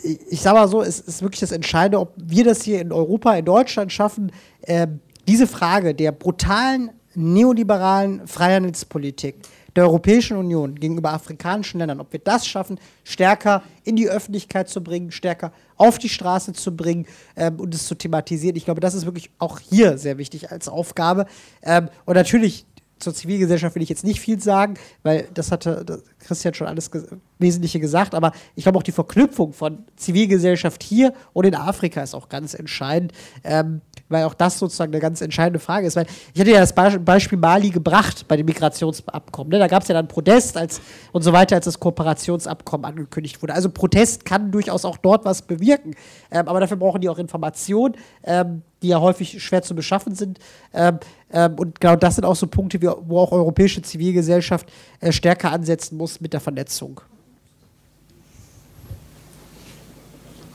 ich 0.03 0.41
sage 0.41 0.57
mal 0.57 0.67
so, 0.67 0.81
es 0.81 0.99
ist 0.99 1.21
wirklich 1.21 1.39
das 1.39 1.51
Entscheidende, 1.51 1.99
ob 1.99 2.13
wir 2.17 2.43
das 2.43 2.63
hier 2.63 2.81
in 2.81 2.91
Europa, 2.91 3.35
in 3.35 3.45
Deutschland 3.45 3.91
schaffen, 3.91 4.31
äh, 4.61 4.87
diese 5.27 5.47
Frage 5.47 5.95
der 5.95 6.11
brutalen 6.11 6.91
neoliberalen 7.15 8.27
Freihandelspolitik 8.27 9.35
der 9.75 9.83
Europäischen 9.83 10.37
Union 10.37 10.75
gegenüber 10.75 11.11
afrikanischen 11.11 11.79
Ländern, 11.79 11.99
ob 11.99 12.13
wir 12.13 12.19
das 12.19 12.47
schaffen, 12.47 12.79
stärker 13.03 13.61
in 13.83 13.95
die 13.95 14.09
Öffentlichkeit 14.09 14.69
zu 14.69 14.81
bringen, 14.81 15.11
stärker 15.11 15.51
auf 15.75 15.97
die 15.97 16.09
Straße 16.09 16.53
zu 16.53 16.75
bringen 16.75 17.05
ähm, 17.35 17.59
und 17.59 17.73
es 17.73 17.85
zu 17.85 17.95
thematisieren. 17.95 18.55
Ich 18.55 18.65
glaube, 18.65 18.79
das 18.79 18.93
ist 18.93 19.05
wirklich 19.05 19.31
auch 19.37 19.59
hier 19.59 19.97
sehr 19.97 20.17
wichtig 20.17 20.51
als 20.51 20.69
Aufgabe. 20.69 21.25
Ähm, 21.61 21.89
und 22.05 22.15
natürlich 22.15 22.65
zur 23.05 23.13
Zivilgesellschaft 23.13 23.75
will 23.75 23.83
ich 23.83 23.89
jetzt 23.89 24.03
nicht 24.03 24.19
viel 24.19 24.41
sagen, 24.41 24.73
weil 25.03 25.27
das 25.33 25.51
hatte 25.51 26.03
Christian 26.19 26.55
schon 26.55 26.65
alles 26.67 26.89
ges 26.89 27.05
Wesentliche 27.37 27.79
gesagt, 27.79 28.15
aber 28.15 28.31
ich 28.55 28.63
glaube 28.63 28.79
auch 28.79 28.83
die 28.83 28.91
Verknüpfung 28.91 29.53
von 29.53 29.85
Zivilgesellschaft 29.95 30.81
hier 30.81 31.13
und 31.33 31.45
in 31.45 31.53
Afrika 31.53 32.01
ist 32.01 32.15
auch 32.15 32.29
ganz 32.29 32.55
entscheidend, 32.55 33.13
ähm, 33.43 33.81
weil 34.09 34.25
auch 34.25 34.33
das 34.33 34.59
sozusagen 34.59 34.91
eine 34.91 35.01
ganz 35.01 35.21
entscheidende 35.21 35.59
Frage 35.59 35.87
ist. 35.87 35.95
Weil 35.95 36.05
ich 36.33 36.39
hatte 36.39 36.51
ja 36.51 36.59
das 36.59 36.73
Beispiel 36.73 37.37
Mali 37.37 37.69
gebracht 37.69 38.27
bei 38.27 38.37
dem 38.37 38.45
Migrationsabkommen. 38.45 39.51
Ne? 39.51 39.59
Da 39.59 39.67
gab 39.67 39.81
es 39.81 39.87
ja 39.87 39.93
dann 39.95 40.07
Protest 40.07 40.57
als, 40.57 40.81
und 41.11 41.23
so 41.23 41.33
weiter, 41.33 41.55
als 41.55 41.65
das 41.65 41.79
Kooperationsabkommen 41.79 42.85
angekündigt 42.85 43.41
wurde. 43.41 43.53
Also 43.53 43.69
Protest 43.69 44.25
kann 44.25 44.51
durchaus 44.51 44.85
auch 44.85 44.97
dort 44.97 45.25
was 45.25 45.41
bewirken, 45.41 45.95
ähm, 46.31 46.47
aber 46.47 46.59
dafür 46.59 46.77
brauchen 46.77 47.01
die 47.01 47.09
auch 47.09 47.17
Informationen. 47.17 47.95
Ähm, 48.23 48.61
die 48.81 48.89
ja 48.89 49.01
häufig 49.01 49.41
schwer 49.41 49.63
zu 49.63 49.73
beschaffen 49.73 50.13
sind. 50.13 50.37
Ähm, 50.71 50.99
ähm, 51.31 51.55
und 51.55 51.81
genau 51.81 51.95
das 51.95 52.15
sind 52.15 52.23
auch 52.23 52.35
so 52.35 52.45
Punkte, 52.45 52.79
wo 52.81 53.19
auch 53.19 53.31
europäische 53.31 53.81
Zivilgesellschaft 53.81 54.71
äh, 54.99 55.11
stärker 55.11 55.51
ansetzen 55.51 55.97
muss 55.97 56.21
mit 56.21 56.33
der 56.33 56.39
Vernetzung. 56.39 57.01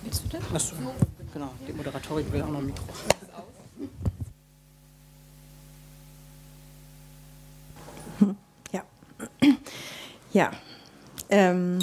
Willst 0.05 0.25
du 0.25 0.29
das? 0.29 0.43
Achso, 0.55 0.77
genau, 1.33 1.51
die 1.67 1.73
Moderatorin 1.73 2.33
will 2.33 2.43
auch 2.43 2.49
noch 2.49 2.59
ein 2.61 2.67
Mikro. 2.67 2.85
Ja. 8.73 8.83
Ja. 10.33 10.51
Ähm. 11.29 11.79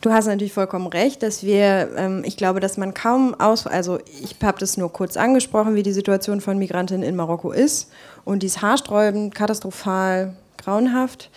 Du 0.00 0.12
hast 0.12 0.26
natürlich 0.26 0.52
vollkommen 0.52 0.86
recht, 0.86 1.24
dass 1.24 1.42
wir, 1.42 1.90
ähm, 1.96 2.22
ich 2.24 2.36
glaube, 2.36 2.60
dass 2.60 2.76
man 2.76 2.94
kaum 2.94 3.34
aus, 3.34 3.66
also 3.66 3.98
ich 4.22 4.36
habe 4.42 4.58
das 4.60 4.76
nur 4.76 4.92
kurz 4.92 5.16
angesprochen, 5.16 5.74
wie 5.74 5.82
die 5.82 5.92
Situation 5.92 6.40
von 6.40 6.56
Migrantinnen 6.56 7.02
in 7.02 7.16
Marokko 7.16 7.50
ist 7.50 7.90
und 8.24 8.44
die 8.44 8.46
ist 8.46 8.62
haarsträubend, 8.62 9.34
katastrophal, 9.34 10.36
grauenhaft. 10.56 11.30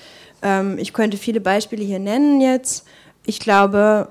Ähm, 0.44 0.78
ich 0.78 0.94
könnte 0.94 1.18
viele 1.18 1.42
Beispiele 1.42 1.84
hier 1.84 1.98
nennen 1.98 2.40
jetzt. 2.40 2.86
Ich 3.26 3.40
glaube, 3.40 4.10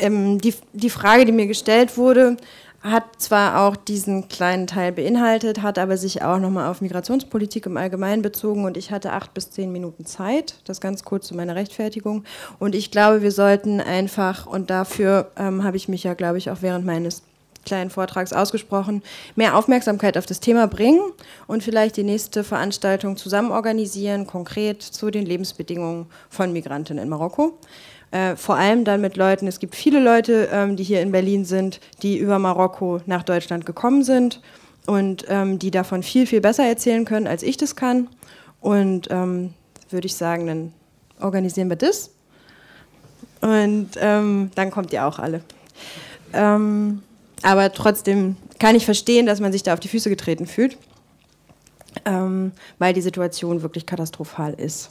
ähm, 0.00 0.40
die, 0.40 0.54
die 0.72 0.90
Frage, 0.90 1.24
die 1.24 1.32
mir 1.32 1.46
gestellt 1.46 1.96
wurde, 1.96 2.36
hat 2.82 3.04
zwar 3.20 3.60
auch 3.60 3.76
diesen 3.76 4.28
kleinen 4.28 4.66
Teil 4.66 4.92
beinhaltet, 4.92 5.60
hat 5.60 5.78
aber 5.78 5.98
sich 5.98 6.22
auch 6.22 6.38
nochmal 6.38 6.70
auf 6.70 6.80
Migrationspolitik 6.80 7.66
im 7.66 7.76
Allgemeinen 7.76 8.22
bezogen 8.22 8.64
und 8.64 8.76
ich 8.76 8.90
hatte 8.90 9.12
acht 9.12 9.34
bis 9.34 9.50
zehn 9.50 9.70
Minuten 9.70 10.06
Zeit, 10.06 10.54
das 10.64 10.80
ganz 10.80 11.04
kurz 11.04 11.26
zu 11.26 11.34
meiner 11.34 11.56
Rechtfertigung. 11.56 12.24
Und 12.58 12.74
ich 12.74 12.90
glaube, 12.90 13.20
wir 13.20 13.32
sollten 13.32 13.80
einfach, 13.80 14.46
und 14.46 14.70
dafür 14.70 15.30
ähm, 15.36 15.62
habe 15.62 15.76
ich 15.76 15.88
mich 15.88 16.04
ja, 16.04 16.14
glaube 16.14 16.38
ich, 16.38 16.50
auch 16.50 16.62
während 16.62 16.86
meines 16.86 17.22
kleinen 17.66 17.90
Vortrags 17.90 18.32
ausgesprochen, 18.32 19.02
mehr 19.36 19.56
Aufmerksamkeit 19.56 20.16
auf 20.16 20.24
das 20.24 20.40
Thema 20.40 20.66
bringen 20.66 21.00
und 21.46 21.62
vielleicht 21.62 21.98
die 21.98 22.02
nächste 22.02 22.44
Veranstaltung 22.44 23.18
zusammen 23.18 23.50
organisieren, 23.50 24.26
konkret 24.26 24.82
zu 24.82 25.10
den 25.10 25.26
Lebensbedingungen 25.26 26.06
von 26.30 26.52
Migrantinnen 26.54 27.04
in 27.04 27.10
Marokko. 27.10 27.58
Äh, 28.10 28.34
vor 28.36 28.56
allem 28.56 28.84
dann 28.84 29.00
mit 29.00 29.16
Leuten, 29.16 29.46
es 29.46 29.60
gibt 29.60 29.74
viele 29.74 30.00
Leute, 30.00 30.48
ähm, 30.52 30.76
die 30.76 30.82
hier 30.82 31.00
in 31.00 31.12
Berlin 31.12 31.44
sind, 31.44 31.80
die 32.02 32.18
über 32.18 32.38
Marokko 32.38 33.00
nach 33.06 33.22
Deutschland 33.22 33.66
gekommen 33.66 34.02
sind 34.02 34.40
und 34.86 35.24
ähm, 35.28 35.58
die 35.58 35.70
davon 35.70 36.02
viel, 36.02 36.26
viel 36.26 36.40
besser 36.40 36.64
erzählen 36.64 37.04
können, 37.04 37.26
als 37.26 37.42
ich 37.42 37.56
das 37.56 37.76
kann. 37.76 38.08
Und 38.60 39.08
ähm, 39.10 39.54
würde 39.90 40.06
ich 40.06 40.14
sagen, 40.14 40.46
dann 40.46 40.72
organisieren 41.20 41.68
wir 41.68 41.76
das. 41.76 42.10
Und 43.40 43.90
ähm, 43.96 44.50
dann 44.54 44.70
kommt 44.70 44.92
ihr 44.92 45.06
auch 45.06 45.18
alle. 45.18 45.42
Ähm, 46.32 47.02
aber 47.42 47.72
trotzdem 47.72 48.36
kann 48.58 48.74
ich 48.74 48.84
verstehen, 48.84 49.26
dass 49.26 49.40
man 49.40 49.52
sich 49.52 49.62
da 49.62 49.72
auf 49.72 49.80
die 49.80 49.88
Füße 49.88 50.10
getreten 50.10 50.46
fühlt, 50.46 50.76
ähm, 52.04 52.52
weil 52.78 52.92
die 52.92 53.00
Situation 53.00 53.62
wirklich 53.62 53.86
katastrophal 53.86 54.54
ist. 54.54 54.90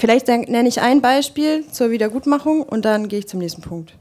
Vielleicht 0.00 0.28
nenne 0.28 0.66
ich 0.66 0.80
ein 0.80 1.02
Beispiel 1.02 1.62
zur 1.70 1.90
Wiedergutmachung 1.90 2.62
und 2.62 2.86
dann 2.86 3.08
gehe 3.08 3.18
ich 3.18 3.28
zum 3.28 3.38
nächsten 3.38 3.60
Punkt. 3.60 3.92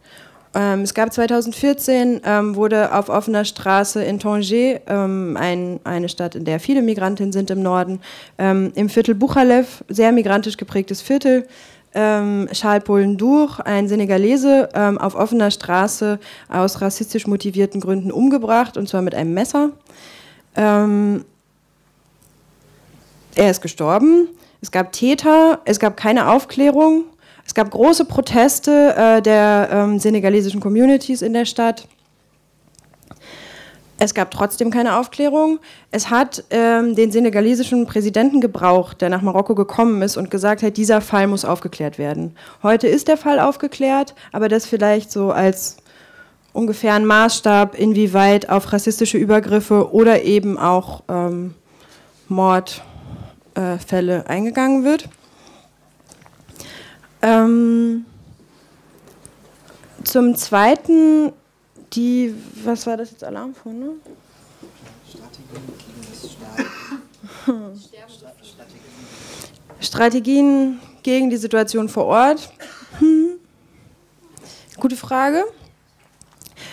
Ähm, 0.55 0.84
es 0.84 0.93
gab 0.93 1.11
2014, 1.11 2.21
ähm, 2.23 2.55
wurde 2.55 2.95
auf 2.95 3.09
offener 3.09 3.43
Straße 3.43 4.01
in 4.01 4.17
Tanger, 4.17 4.80
ähm, 4.88 5.35
ein, 5.38 5.81
eine 5.84 6.07
Stadt, 6.07 6.35
in 6.35 6.45
der 6.45 6.61
viele 6.61 6.81
Migrantinnen 6.81 7.34
sind 7.34 7.51
im 7.51 7.61
Norden, 7.61 7.99
ähm, 8.38 8.71
im 8.76 8.88
Viertel 8.88 9.13
Buchalev, 9.13 9.84
sehr 9.89 10.13
migrantisch 10.13 10.55
geprägtes 10.55 11.01
Viertel, 11.01 11.45
ähm, 11.93 12.47
Charles 12.53 12.85
Pollendour, 12.85 13.57
ein 13.65 13.89
Senegalese, 13.89 14.69
ähm, 14.73 14.97
auf 14.99 15.15
offener 15.15 15.51
Straße 15.51 16.17
aus 16.47 16.80
rassistisch 16.80 17.27
motivierten 17.27 17.81
Gründen 17.81 18.13
umgebracht, 18.13 18.77
und 18.77 18.88
zwar 18.88 19.01
mit 19.01 19.15
einem 19.15 19.34
Messer. 19.34 19.71
Ähm, 20.55 21.26
er 23.35 23.51
ist 23.51 23.61
gestorben. 23.61 24.30
Es 24.61 24.72
gab 24.72 24.91
Täter, 24.91 25.61
es 25.65 25.80
gab 25.80 25.95
keine 25.95 26.31
Aufklärung, 26.31 27.06
es 27.45 27.53
gab 27.56 27.72
große 27.72 28.06
Proteste 28.06 28.94
äh, 28.95 29.22
der 29.22 29.69
ähm, 29.72 29.99
senegalesischen 29.99 30.60
Communities 30.60 31.22
in 31.22 31.34
der 31.34 31.45
Stadt. 31.45 31.88
Es 34.02 34.14
gab 34.14 34.31
trotzdem 34.31 34.69
keine 34.69 34.98
Aufklärung. 34.98 35.60
Es 35.91 36.10
hat 36.10 36.44
ähm, 36.52 36.95
den 36.95 37.11
senegalesischen 37.11 37.86
Präsidenten 37.86 38.40
gebraucht, 38.40 39.02
der 39.02 39.10
nach 39.10 39.22
Marokko 39.22 39.56
gekommen 39.56 40.02
ist 40.02 40.15
und 40.15 40.31
gesagt 40.31 40.61
hat, 40.61 40.77
dieser 40.77 41.02
Fall 41.02 41.27
muss 41.27 41.44
aufgeklärt 41.44 41.98
werden. 41.98 42.36
Heute 42.64 42.88
ist 42.88 43.07
der 43.07 43.18
Fall 43.18 43.40
aufgeklärt, 43.40 44.15
aber 44.31 44.48
das 44.48 44.65
vielleicht 44.65 45.11
so 45.11 45.31
als 45.31 45.77
ungefähren 46.53 47.06
Maßstab, 47.06 47.76
inwieweit 47.76 48.49
auf 48.49 48.72
rassistische 48.72 49.18
Übergriffe 49.18 49.91
oder 49.91 50.23
eben 50.23 50.57
auch 50.57 51.03
ähm, 51.10 51.56
Mordfälle 52.27 52.89
äh, 53.55 53.77
eingegangen 54.27 54.84
wird. 54.84 55.09
Ähm, 57.21 58.05
zum 60.03 60.35
Zweiten 60.35 61.34
die, 61.93 62.35
was 62.63 62.85
war 62.85 62.97
das 62.97 63.11
jetzt, 63.11 63.23
Alarmfon, 63.23 63.80
ne? 63.80 63.91
Strategien 69.80 70.80
gegen 71.03 71.30
die 71.30 71.38
Situation 71.38 71.89
vor 71.89 72.05
Ort. 72.05 72.51
Hm. 72.99 73.39
Gute 74.80 74.95
Frage. 74.95 75.45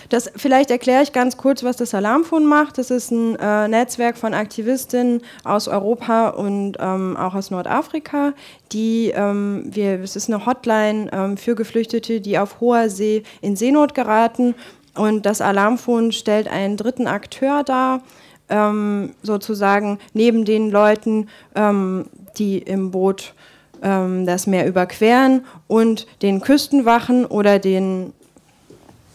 Das, 0.08 0.30
vielleicht 0.36 0.70
erkläre 0.70 1.02
ich 1.02 1.12
ganz 1.12 1.36
kurz, 1.36 1.62
was 1.64 1.76
das 1.76 1.94
Alarmfon 1.94 2.44
macht. 2.44 2.78
Das 2.78 2.90
ist 2.90 3.10
ein 3.10 3.36
äh, 3.36 3.68
Netzwerk 3.68 4.16
von 4.16 4.34
Aktivistinnen 4.34 5.22
aus 5.44 5.68
Europa 5.68 6.28
und 6.30 6.76
ähm, 6.78 7.16
auch 7.16 7.34
aus 7.34 7.50
Nordafrika, 7.50 8.32
die 8.72 9.12
ähm, 9.14 9.64
wir, 9.66 10.00
es 10.00 10.16
ist 10.16 10.28
eine 10.28 10.46
Hotline 10.46 11.10
ähm, 11.12 11.36
für 11.36 11.54
Geflüchtete, 11.54 12.20
die 12.20 12.38
auf 12.38 12.60
hoher 12.60 12.88
See 12.88 13.22
in 13.40 13.56
Seenot 13.56 13.94
geraten 13.94 14.54
und 14.96 15.26
das 15.26 15.40
Alarmfon 15.40 16.12
stellt 16.12 16.48
einen 16.48 16.76
dritten 16.76 17.06
Akteur 17.06 17.62
dar, 17.62 18.02
ähm, 18.48 19.14
sozusagen 19.22 19.98
neben 20.14 20.44
den 20.44 20.70
Leuten, 20.70 21.28
ähm, 21.54 22.06
die 22.38 22.58
im 22.58 22.90
Boot 22.90 23.34
ähm, 23.82 24.26
das 24.26 24.46
Meer 24.46 24.66
überqueren 24.66 25.44
und 25.66 26.06
den 26.22 26.40
Küstenwachen 26.40 27.26
oder 27.26 27.58
den, 27.58 28.12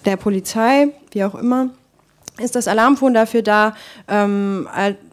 der 0.06 0.18
Polizei, 0.18 0.90
wie 1.12 1.24
auch 1.24 1.36
immer 1.36 1.72
ist 2.40 2.56
das 2.56 2.68
Alarmfon 2.68 3.14
dafür 3.14 3.42
da, 3.42 3.76
ähm, 4.08 4.68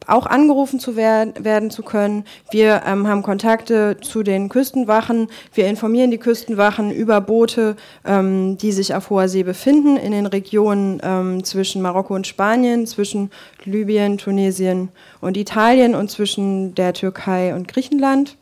auch 0.06 0.26
angerufen 0.26 0.80
zu 0.80 0.96
werden, 0.96 1.34
werden 1.44 1.70
zu 1.70 1.82
können. 1.82 2.24
Wir 2.50 2.82
ähm, 2.86 3.06
haben 3.06 3.22
Kontakte 3.22 3.98
zu 4.00 4.22
den 4.22 4.48
Küstenwachen. 4.48 5.28
Wir 5.52 5.66
informieren 5.66 6.10
die 6.10 6.18
Küstenwachen 6.18 6.90
über 6.90 7.20
Boote, 7.20 7.76
ähm, 8.04 8.56
die 8.56 8.72
sich 8.72 8.94
auf 8.94 9.10
hoher 9.10 9.28
See 9.28 9.42
befinden, 9.42 9.96
in 9.96 10.12
den 10.12 10.26
Regionen 10.26 11.00
ähm, 11.02 11.44
zwischen 11.44 11.82
Marokko 11.82 12.14
und 12.14 12.26
Spanien, 12.26 12.86
zwischen 12.86 13.30
Libyen, 13.64 14.16
Tunesien 14.16 14.88
und 15.20 15.36
Italien 15.36 15.94
und 15.94 16.10
zwischen 16.10 16.74
der 16.74 16.94
Türkei 16.94 17.54
und 17.54 17.68
Griechenland. 17.68 18.36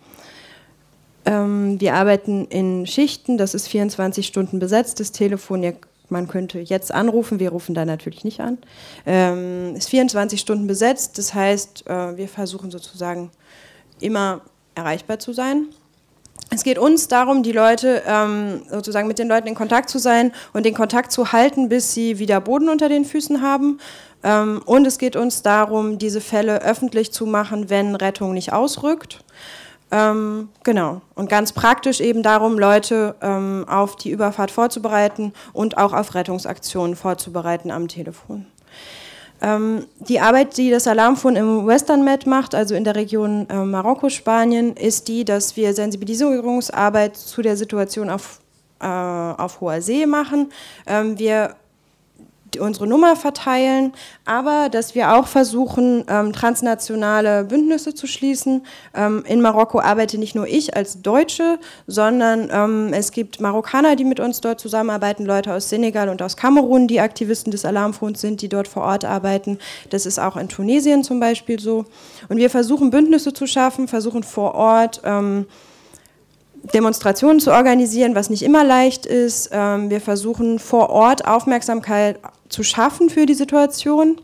Ähm, 1.24 1.80
wir 1.80 1.94
arbeiten 1.94 2.44
in 2.46 2.86
Schichten, 2.86 3.38
das 3.38 3.54
ist 3.54 3.66
24 3.66 4.24
Stunden 4.24 4.60
besetzt, 4.60 5.00
das 5.00 5.10
Telefon. 5.10 5.64
Ihr 5.64 5.74
man 6.08 6.28
könnte 6.28 6.60
jetzt 6.60 6.92
anrufen, 6.92 7.40
wir 7.40 7.50
rufen 7.50 7.74
da 7.74 7.84
natürlich 7.84 8.24
nicht 8.24 8.40
an. 8.40 8.58
Ähm, 9.04 9.74
ist 9.74 9.88
24 9.88 10.40
Stunden 10.40 10.66
besetzt, 10.66 11.18
das 11.18 11.34
heißt, 11.34 11.86
äh, 11.88 12.16
wir 12.16 12.28
versuchen 12.28 12.70
sozusagen 12.70 13.30
immer 14.00 14.42
erreichbar 14.74 15.18
zu 15.18 15.32
sein. 15.32 15.66
Es 16.50 16.62
geht 16.62 16.78
uns 16.78 17.08
darum, 17.08 17.42
die 17.42 17.52
Leute 17.52 18.02
ähm, 18.06 18.62
sozusagen 18.70 19.08
mit 19.08 19.18
den 19.18 19.28
Leuten 19.28 19.48
in 19.48 19.54
Kontakt 19.54 19.90
zu 19.90 19.98
sein 19.98 20.32
und 20.52 20.64
den 20.64 20.74
Kontakt 20.74 21.10
zu 21.10 21.32
halten, 21.32 21.68
bis 21.68 21.92
sie 21.92 22.18
wieder 22.18 22.40
Boden 22.40 22.68
unter 22.68 22.88
den 22.88 23.04
Füßen 23.04 23.42
haben. 23.42 23.78
Ähm, 24.22 24.62
und 24.64 24.86
es 24.86 24.98
geht 24.98 25.16
uns 25.16 25.42
darum, 25.42 25.98
diese 25.98 26.20
Fälle 26.20 26.62
öffentlich 26.62 27.12
zu 27.12 27.26
machen, 27.26 27.68
wenn 27.68 27.96
Rettung 27.96 28.32
nicht 28.32 28.52
ausrückt. 28.52 29.24
Ähm, 29.90 30.48
genau. 30.64 31.00
Und 31.14 31.28
ganz 31.28 31.52
praktisch 31.52 32.00
eben 32.00 32.22
darum, 32.22 32.58
Leute 32.58 33.14
ähm, 33.22 33.64
auf 33.68 33.96
die 33.96 34.10
Überfahrt 34.10 34.50
vorzubereiten 34.50 35.32
und 35.52 35.78
auch 35.78 35.92
auf 35.92 36.14
Rettungsaktionen 36.14 36.96
vorzubereiten 36.96 37.70
am 37.70 37.86
Telefon. 37.86 38.46
Ähm, 39.42 39.86
die 40.00 40.18
Arbeit, 40.18 40.56
die 40.56 40.70
das 40.70 40.86
Alarmfon 40.86 41.36
im 41.36 41.66
Western 41.66 42.04
Med 42.04 42.26
macht, 42.26 42.54
also 42.54 42.74
in 42.74 42.84
der 42.84 42.96
Region 42.96 43.46
äh, 43.50 43.64
Marokko, 43.64 44.08
Spanien, 44.08 44.74
ist 44.74 45.08
die, 45.08 45.24
dass 45.24 45.56
wir 45.56 45.74
Sensibilisierungsarbeit 45.74 47.16
zu 47.16 47.42
der 47.42 47.56
Situation 47.56 48.08
auf, 48.08 48.40
äh, 48.80 48.86
auf 48.86 49.60
hoher 49.60 49.82
See 49.82 50.06
machen. 50.06 50.50
Ähm, 50.86 51.18
wir 51.18 51.54
unsere 52.60 52.86
Nummer 52.86 53.16
verteilen, 53.16 53.92
aber 54.24 54.68
dass 54.68 54.94
wir 54.94 55.14
auch 55.14 55.26
versuchen, 55.26 56.04
ähm, 56.08 56.32
transnationale 56.32 57.44
Bündnisse 57.44 57.94
zu 57.94 58.06
schließen. 58.06 58.64
Ähm, 58.94 59.24
in 59.26 59.40
Marokko 59.40 59.80
arbeite 59.80 60.18
nicht 60.18 60.34
nur 60.34 60.46
ich 60.46 60.76
als 60.76 61.02
Deutsche, 61.02 61.58
sondern 61.86 62.48
ähm, 62.52 62.92
es 62.92 63.12
gibt 63.12 63.40
Marokkaner, 63.40 63.96
die 63.96 64.04
mit 64.04 64.20
uns 64.20 64.40
dort 64.40 64.60
zusammenarbeiten, 64.60 65.24
Leute 65.24 65.52
aus 65.52 65.68
Senegal 65.68 66.08
und 66.08 66.22
aus 66.22 66.36
Kamerun, 66.36 66.88
die 66.88 67.00
Aktivisten 67.00 67.50
des 67.50 67.64
Alarmfonds 67.64 68.20
sind, 68.20 68.42
die 68.42 68.48
dort 68.48 68.68
vor 68.68 68.82
Ort 68.82 69.04
arbeiten. 69.04 69.58
Das 69.90 70.06
ist 70.06 70.18
auch 70.18 70.36
in 70.36 70.48
Tunesien 70.48 71.04
zum 71.04 71.20
Beispiel 71.20 71.60
so. 71.60 71.84
Und 72.28 72.36
wir 72.38 72.50
versuchen 72.50 72.90
Bündnisse 72.90 73.32
zu 73.32 73.46
schaffen, 73.46 73.88
versuchen 73.88 74.22
vor 74.22 74.54
Ort 74.54 75.00
ähm, 75.04 75.46
Demonstrationen 76.74 77.40
zu 77.40 77.52
organisieren, 77.52 78.14
was 78.14 78.30
nicht 78.30 78.42
immer 78.42 78.64
leicht 78.64 79.06
ist. 79.06 79.50
Ähm, 79.52 79.90
wir 79.90 80.00
versuchen 80.00 80.58
vor 80.58 80.90
Ort 80.90 81.26
Aufmerksamkeit 81.26 82.18
zu 82.48 82.62
schaffen 82.62 83.10
für 83.10 83.26
die 83.26 83.34
Situation. 83.34 84.20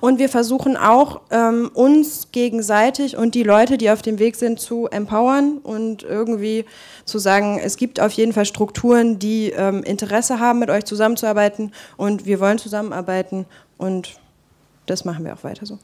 Und 0.00 0.18
wir 0.18 0.28
versuchen 0.28 0.76
auch, 0.76 1.22
ähm, 1.30 1.70
uns 1.72 2.28
gegenseitig 2.32 3.16
und 3.16 3.34
die 3.34 3.42
Leute, 3.42 3.78
die 3.78 3.90
auf 3.90 4.02
dem 4.02 4.18
Weg 4.18 4.36
sind, 4.36 4.60
zu 4.60 4.88
empowern 4.88 5.58
und 5.58 6.02
irgendwie 6.02 6.66
zu 7.06 7.18
sagen, 7.18 7.58
es 7.62 7.78
gibt 7.78 7.98
auf 7.98 8.12
jeden 8.12 8.34
Fall 8.34 8.44
Strukturen, 8.44 9.18
die 9.18 9.50
ähm, 9.50 9.82
Interesse 9.82 10.38
haben, 10.38 10.58
mit 10.58 10.68
euch 10.68 10.84
zusammenzuarbeiten 10.84 11.72
und 11.96 12.26
wir 12.26 12.40
wollen 12.40 12.58
zusammenarbeiten 12.58 13.46
und 13.78 14.20
das 14.84 15.06
machen 15.06 15.24
wir 15.24 15.32
auch 15.32 15.44
weiter 15.44 15.64
so. 15.64 15.78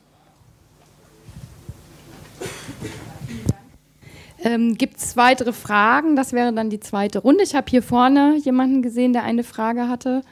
Ähm, 4.47 4.77
Gibt 4.77 4.99
es 4.99 5.17
weitere 5.17 5.53
Fragen? 5.53 6.15
Das 6.15 6.33
wäre 6.33 6.53
dann 6.53 6.71
die 6.71 6.79
zweite 6.79 7.19
Runde. 7.21 7.43
Ich 7.43 7.55
habe 7.55 7.69
hier 7.69 7.83
vorne 7.83 8.37
jemanden 8.37 8.83
gesehen, 8.83 9.13
der 9.13 9.25
eine 9.25 9.43
Frage 9.43 9.89
hatte. 9.89 10.23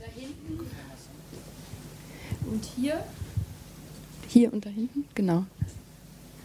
Da 0.00 0.06
hinten. 0.18 0.70
Und 2.54 2.64
hier. 2.76 3.00
Hier 4.28 4.52
und 4.52 4.64
da 4.64 4.70
hinten, 4.70 5.06
genau. 5.16 5.44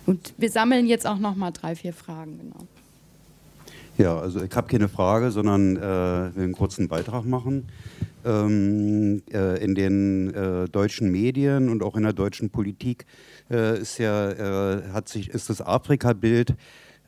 Und 0.08 0.34
wir 0.40 0.50
sammeln 0.50 0.88
jetzt 0.88 1.06
auch 1.06 1.20
noch 1.20 1.36
mal 1.36 1.52
drei, 1.52 1.76
vier 1.76 1.94
Fragen, 1.94 2.40
genau. 2.40 2.66
Ja, 4.00 4.18
also 4.18 4.42
ich 4.42 4.56
habe 4.56 4.68
keine 4.68 4.90
Frage, 4.90 5.30
sondern 5.30 5.78
äh, 5.78 5.82
will 6.36 6.46
einen 6.46 6.54
kurzen 6.54 6.88
Beitrag 6.88 7.26
machen. 7.26 7.68
Ähm, 8.26 9.22
äh, 9.32 9.64
in 9.64 9.76
den 9.76 10.34
äh, 10.34 10.68
deutschen 10.68 11.12
Medien 11.12 11.70
und 11.70 11.84
auch 11.84 11.96
in 11.96 12.02
der 12.02 12.14
deutschen 12.14 12.50
Politik 12.50 13.06
äh, 13.52 13.80
ist 13.80 14.00
ja, 14.00 14.32
äh, 14.32 14.90
hat 14.92 15.10
sich, 15.10 15.30
ist 15.30 15.52
das 15.52 15.62
Afrika-Bild 15.62 16.56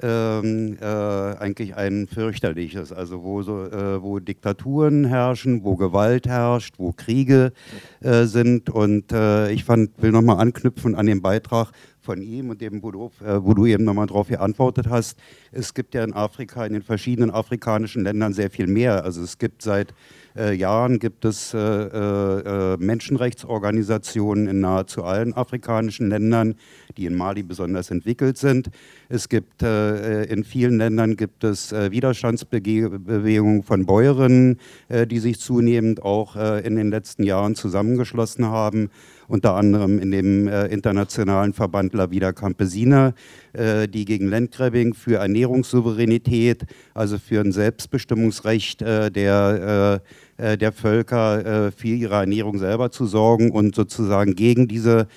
ähm, 0.02 0.78
äh, 0.82 0.86
eigentlich 0.86 1.76
ein 1.76 2.08
fürchterliches, 2.08 2.92
also 2.92 3.24
wo, 3.24 3.42
so, 3.42 3.66
äh, 3.66 4.02
wo 4.02 4.20
Diktaturen 4.20 5.06
herrschen, 5.06 5.64
wo 5.64 5.76
Gewalt 5.76 6.28
herrscht, 6.28 6.76
wo 6.78 6.92
Kriege 6.92 7.54
äh, 8.02 8.26
sind. 8.26 8.70
Und 8.70 9.12
äh, 9.12 9.52
ich 9.52 9.64
fand, 9.64 10.02
will 10.02 10.12
nochmal 10.12 10.40
anknüpfen 10.40 10.96
an 10.96 11.06
den 11.06 11.22
Beitrag 11.22 11.72
von 12.02 12.22
ihm 12.22 12.50
und 12.50 12.62
dem, 12.62 12.82
wo 12.84 12.92
du, 12.92 13.12
äh, 13.24 13.44
wo 13.44 13.54
du 13.54 13.66
eben 13.66 13.84
nochmal 13.84 14.08
darauf 14.08 14.28
geantwortet 14.28 14.88
hast. 14.90 15.18
Es 15.52 15.74
gibt 15.74 15.94
ja 15.94 16.04
in 16.04 16.14
Afrika, 16.14 16.66
in 16.66 16.74
den 16.74 16.82
verschiedenen 16.82 17.32
afrikanischen 17.32 18.04
Ländern 18.04 18.34
sehr 18.34 18.50
viel 18.50 18.68
mehr. 18.68 19.04
Also 19.04 19.22
es 19.22 19.38
gibt 19.38 19.62
seit 19.62 19.94
äh, 20.36 20.54
Jahren 20.54 21.00
gibt 21.00 21.26
es 21.26 21.54
äh, 21.54 21.58
äh, 21.58 22.78
Menschenrechtsorganisationen 22.78 24.48
in 24.48 24.62
nahezu 24.62 25.04
allen 25.04 25.34
afrikanischen 25.34 26.10
Ländern, 26.10 26.56
die 26.98 27.06
in 27.06 27.16
Mali 27.16 27.44
besonders 27.44 27.92
entwickelt 27.92 28.38
sind. 28.38 28.70
Es 29.10 29.30
gibt 29.30 29.62
äh, 29.62 30.24
in 30.24 30.44
vielen 30.44 30.78
Ländern 30.78 31.18
gibt 31.18 31.44
es 31.44 31.72
äh, 31.72 31.92
Widerstandsbewegungen 31.92 33.64
von 33.64 33.86
Bäuerinnen, 33.86 34.58
die 34.90 35.20
sich 35.20 35.40
zunehmend 35.40 36.02
auch 36.04 36.36
in 36.36 36.76
den 36.76 36.90
letzten 36.90 37.24
Jahren 37.24 37.56
zusammengeschlossen 37.56 38.46
haben 38.46 38.90
unter 39.32 39.56
anderem 39.56 39.98
in 39.98 40.12
dem 40.12 40.48
äh, 40.48 40.68
internationalen 40.68 41.54
Verband 41.54 41.94
La 41.94 42.12
Vida 42.12 42.34
Campesina, 42.34 43.14
äh, 43.54 43.88
die 43.88 44.06
gegen 44.06 44.28
Landgrabbing 44.28 44.94
für 44.94 45.16
Ernährungssouveränität, 45.16 46.66
also 46.94 47.18
für 47.18 47.40
ein 47.40 47.54
Selbstbestimmungsrecht 47.54 48.82
äh, 48.82 49.10
der, 49.10 50.02
äh, 50.38 50.54
äh, 50.54 50.58
der 50.58 50.74
Völker, 50.74 51.72
für 51.76 51.88
ihre 51.88 52.16
Ernährung 52.16 52.58
selber 52.58 52.92
zu 52.92 53.06
sorgen 53.06 53.52
und 53.52 53.76
sozusagen 53.76 54.36
gegen 54.36 54.68
diese 54.68 55.08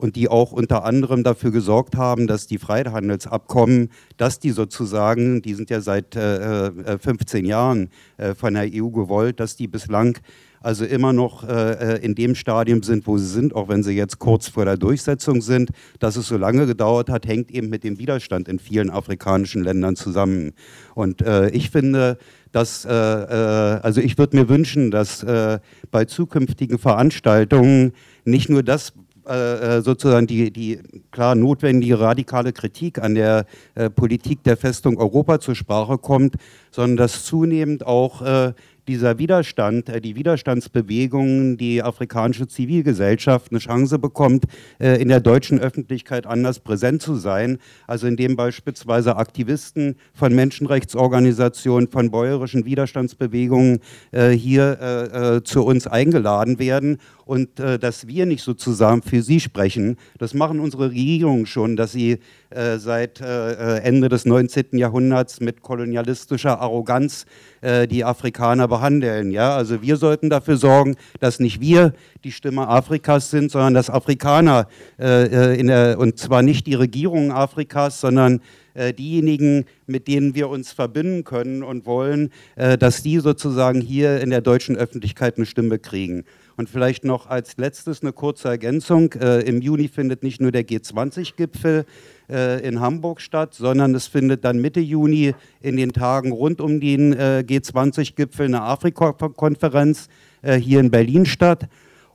und 0.00 0.16
die 0.16 0.28
auch 0.28 0.52
unter 0.52 0.84
anderem 0.84 1.22
dafür 1.22 1.50
gesorgt 1.50 1.94
haben, 1.94 2.26
dass 2.26 2.46
die 2.46 2.58
Freihandelsabkommen, 2.58 3.90
dass 4.16 4.38
die 4.38 4.50
sozusagen, 4.50 5.42
die 5.42 5.54
sind 5.54 5.68
ja 5.68 5.80
seit 5.82 6.16
äh, 6.16 6.98
15 6.98 7.44
Jahren 7.44 7.90
äh, 8.16 8.34
von 8.34 8.54
der 8.54 8.68
EU 8.72 8.88
gewollt, 8.88 9.40
dass 9.40 9.56
die 9.56 9.68
bislang 9.68 10.16
also 10.60 10.84
immer 10.84 11.12
noch 11.12 11.48
äh, 11.48 11.98
in 12.02 12.14
dem 12.14 12.34
Stadium 12.34 12.82
sind, 12.82 13.06
wo 13.06 13.16
sie 13.18 13.26
sind, 13.26 13.54
auch 13.54 13.68
wenn 13.68 13.82
sie 13.82 13.92
jetzt 13.92 14.18
kurz 14.18 14.48
vor 14.48 14.64
der 14.64 14.76
Durchsetzung 14.76 15.40
sind. 15.40 15.70
Dass 15.98 16.16
es 16.16 16.28
so 16.28 16.36
lange 16.36 16.66
gedauert 16.66 17.08
hat, 17.08 17.26
hängt 17.26 17.50
eben 17.50 17.70
mit 17.70 17.82
dem 17.82 17.98
Widerstand 17.98 18.48
in 18.48 18.58
vielen 18.58 18.90
afrikanischen 18.90 19.64
Ländern 19.64 19.96
zusammen. 19.96 20.52
Und 20.94 21.22
äh, 21.22 21.48
ich 21.50 21.70
finde, 21.70 22.18
dass, 22.52 22.84
äh, 22.84 22.90
äh 22.90 23.80
also 23.80 24.00
ich 24.00 24.18
würde 24.18 24.36
mir 24.36 24.48
wünschen, 24.48 24.90
dass 24.90 25.22
äh, 25.22 25.60
bei 25.90 26.04
zukünftigen 26.04 26.78
Veranstaltungen 26.78 27.92
nicht 28.24 28.50
nur 28.50 28.62
das 28.62 28.92
äh, 29.30 29.76
äh, 29.76 29.82
sozusagen 29.82 30.26
die, 30.26 30.50
die 30.50 30.80
klar 31.12 31.36
notwendige 31.36 32.00
radikale 32.00 32.52
Kritik 32.52 32.98
an 32.98 33.14
der 33.14 33.44
äh, 33.76 33.88
Politik 33.88 34.42
der 34.42 34.56
Festung 34.56 34.98
Europa 34.98 35.38
zur 35.38 35.54
Sprache 35.54 35.98
kommt, 35.98 36.34
sondern 36.72 36.96
dass 36.96 37.24
zunehmend 37.24 37.86
auch 37.86 38.22
äh, 38.22 38.54
dieser 38.90 39.18
Widerstand, 39.18 39.88
äh, 39.88 40.00
die 40.00 40.16
Widerstandsbewegungen, 40.16 41.56
die 41.56 41.82
afrikanische 41.82 42.48
Zivilgesellschaft 42.48 43.52
eine 43.52 43.60
Chance 43.60 43.98
bekommt, 44.00 44.44
äh, 44.80 45.00
in 45.00 45.08
der 45.08 45.20
deutschen 45.20 45.60
Öffentlichkeit 45.60 46.26
anders 46.26 46.58
präsent 46.58 47.00
zu 47.00 47.14
sein. 47.14 47.58
Also 47.86 48.08
indem 48.08 48.34
beispielsweise 48.34 49.16
Aktivisten 49.16 49.94
von 50.12 50.34
Menschenrechtsorganisationen, 50.34 51.88
von 51.88 52.10
bäuerischen 52.10 52.64
Widerstandsbewegungen 52.64 53.78
äh, 54.10 54.30
hier 54.30 55.40
zu 55.44 55.64
uns 55.64 55.86
eingeladen 55.86 56.58
werden 56.58 56.98
und 57.24 57.58
dass 57.58 58.06
wir 58.06 58.26
nicht 58.26 58.42
sozusagen 58.42 59.02
für 59.02 59.22
sie 59.22 59.38
sprechen. 59.38 59.96
Das 60.18 60.34
machen 60.34 60.58
unsere 60.58 60.90
Regierungen 60.90 61.46
schon, 61.46 61.76
dass 61.76 61.92
sie 61.92 62.18
seit 62.52 63.20
Ende 63.20 64.08
des 64.08 64.24
19. 64.24 64.76
Jahrhunderts 64.78 65.40
mit 65.40 65.62
kolonialistischer 65.62 66.60
Arroganz 66.60 67.24
die 67.62 68.04
Afrikaner 68.04 68.66
behandeln. 68.66 69.30
Ja? 69.30 69.54
Also 69.54 69.82
wir 69.82 69.96
sollten 69.96 70.30
dafür 70.30 70.56
sorgen, 70.56 70.96
dass 71.20 71.40
nicht 71.40 71.60
wir 71.60 71.92
die 72.24 72.32
Stimme 72.32 72.68
Afrikas 72.68 73.30
sind, 73.30 73.50
sondern 73.50 73.74
dass 73.74 73.90
Afrikaner, 73.90 74.66
äh, 74.98 75.54
äh, 75.54 75.56
der, 75.70 75.98
und 75.98 76.18
zwar 76.18 76.42
nicht 76.42 76.66
die 76.66 76.74
Regierungen 76.74 77.30
Afrikas, 77.30 78.00
sondern 78.00 78.40
äh, 78.74 78.92
diejenigen, 78.92 79.64
mit 79.86 80.08
denen 80.08 80.34
wir 80.34 80.48
uns 80.48 80.72
verbinden 80.72 81.24
können 81.24 81.62
und 81.62 81.86
wollen, 81.86 82.30
äh, 82.56 82.78
dass 82.78 83.02
die 83.02 83.18
sozusagen 83.18 83.80
hier 83.80 84.20
in 84.20 84.30
der 84.30 84.40
deutschen 84.40 84.76
Öffentlichkeit 84.76 85.36
eine 85.36 85.46
Stimme 85.46 85.78
kriegen. 85.78 86.24
Und 86.56 86.68
vielleicht 86.68 87.04
noch 87.04 87.26
als 87.26 87.56
letztes 87.56 88.02
eine 88.02 88.12
kurze 88.12 88.48
Ergänzung. 88.48 89.12
Äh, 89.14 89.40
Im 89.40 89.62
Juni 89.62 89.88
findet 89.88 90.22
nicht 90.22 90.40
nur 90.40 90.52
der 90.52 90.66
G20-Gipfel 90.66 91.84
äh, 92.30 92.60
in 92.60 92.80
Hamburg 92.80 93.20
statt, 93.20 93.54
sondern 93.54 93.94
es 93.94 94.06
findet 94.06 94.44
dann 94.44 94.60
Mitte 94.60 94.80
Juni 94.80 95.34
in 95.60 95.76
den 95.76 95.92
Tagen 95.92 96.32
rund 96.32 96.60
um 96.60 96.80
den 96.80 97.12
äh, 97.12 97.44
G20-Gipfel 97.46 98.46
eine 98.46 98.62
Afrika-Konferenz 98.62 100.08
äh, 100.42 100.56
hier 100.56 100.80
in 100.80 100.90
Berlin 100.90 101.26
statt. 101.26 101.68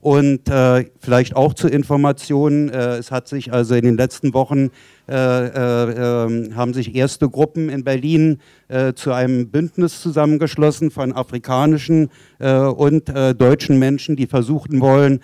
Und 0.05 0.49
äh, 0.49 0.85
vielleicht 0.99 1.35
auch 1.35 1.55
zur 1.55 1.73
Information, 1.73 2.69
äh, 2.69 2.97
es 2.97 3.09
hat 3.09 3.27
sich 3.27 3.51
also 3.51 3.73
in 3.73 3.85
den 3.85 3.97
letzten 3.97 4.35
Wochen, 4.35 4.69
äh, 5.09 5.13
äh 5.15 6.25
ähm, 6.25 6.55
haben 6.55 6.75
sich 6.75 6.93
erste 6.93 7.27
Gruppen 7.27 7.69
in 7.69 7.83
Berlin 7.83 8.37
äh, 8.67 8.93
zu 8.93 9.13
einem 9.13 9.49
Bündnis 9.49 10.03
zusammengeschlossen 10.03 10.91
von 10.91 11.11
afrikanischen 11.11 12.11
äh, 12.37 12.55
und 12.55 13.09
deutschen 13.09 13.79
Menschen, 13.79 14.15
die 14.15 14.27
versuchen 14.27 14.79
wollen, 14.79 15.21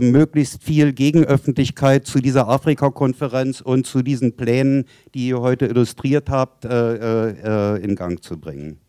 möglichst 0.00 0.60
viel 0.62 0.92
Gegenöffentlichkeit 0.92 2.06
zu 2.06 2.20
dieser 2.20 2.48
Afrika-Konferenz 2.48 3.60
und 3.60 3.86
zu 3.86 4.02
diesen 4.02 4.36
Plänen, 4.36 4.86
die 5.14 5.28
ihr 5.28 5.40
heute 5.40 5.66
illustriert 5.66 6.30
habt, 6.30 6.64
in 6.64 7.94
Gang 7.94 8.22
zu 8.22 8.40
bringen. 8.40 8.80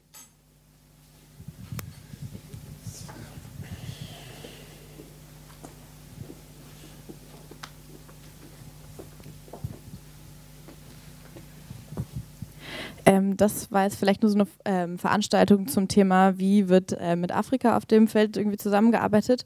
Ähm, 13.08 13.38
das 13.38 13.72
war 13.72 13.86
jetzt 13.86 13.96
vielleicht 13.96 14.22
nur 14.22 14.30
so 14.30 14.38
eine 14.38 14.48
ähm, 14.66 15.00
Veranstaltung 15.00 15.70
zum 15.70 15.88
Thema, 15.88 16.38
wie 16.38 16.68
wird 16.68 16.92
äh, 17.00 17.16
mit 17.16 17.32
Afrika 17.32 17.78
auf 17.78 17.86
dem 17.86 18.10
Feld 18.10 18.36
irgendwie 18.36 18.58
zusammengearbeitet. 18.58 19.46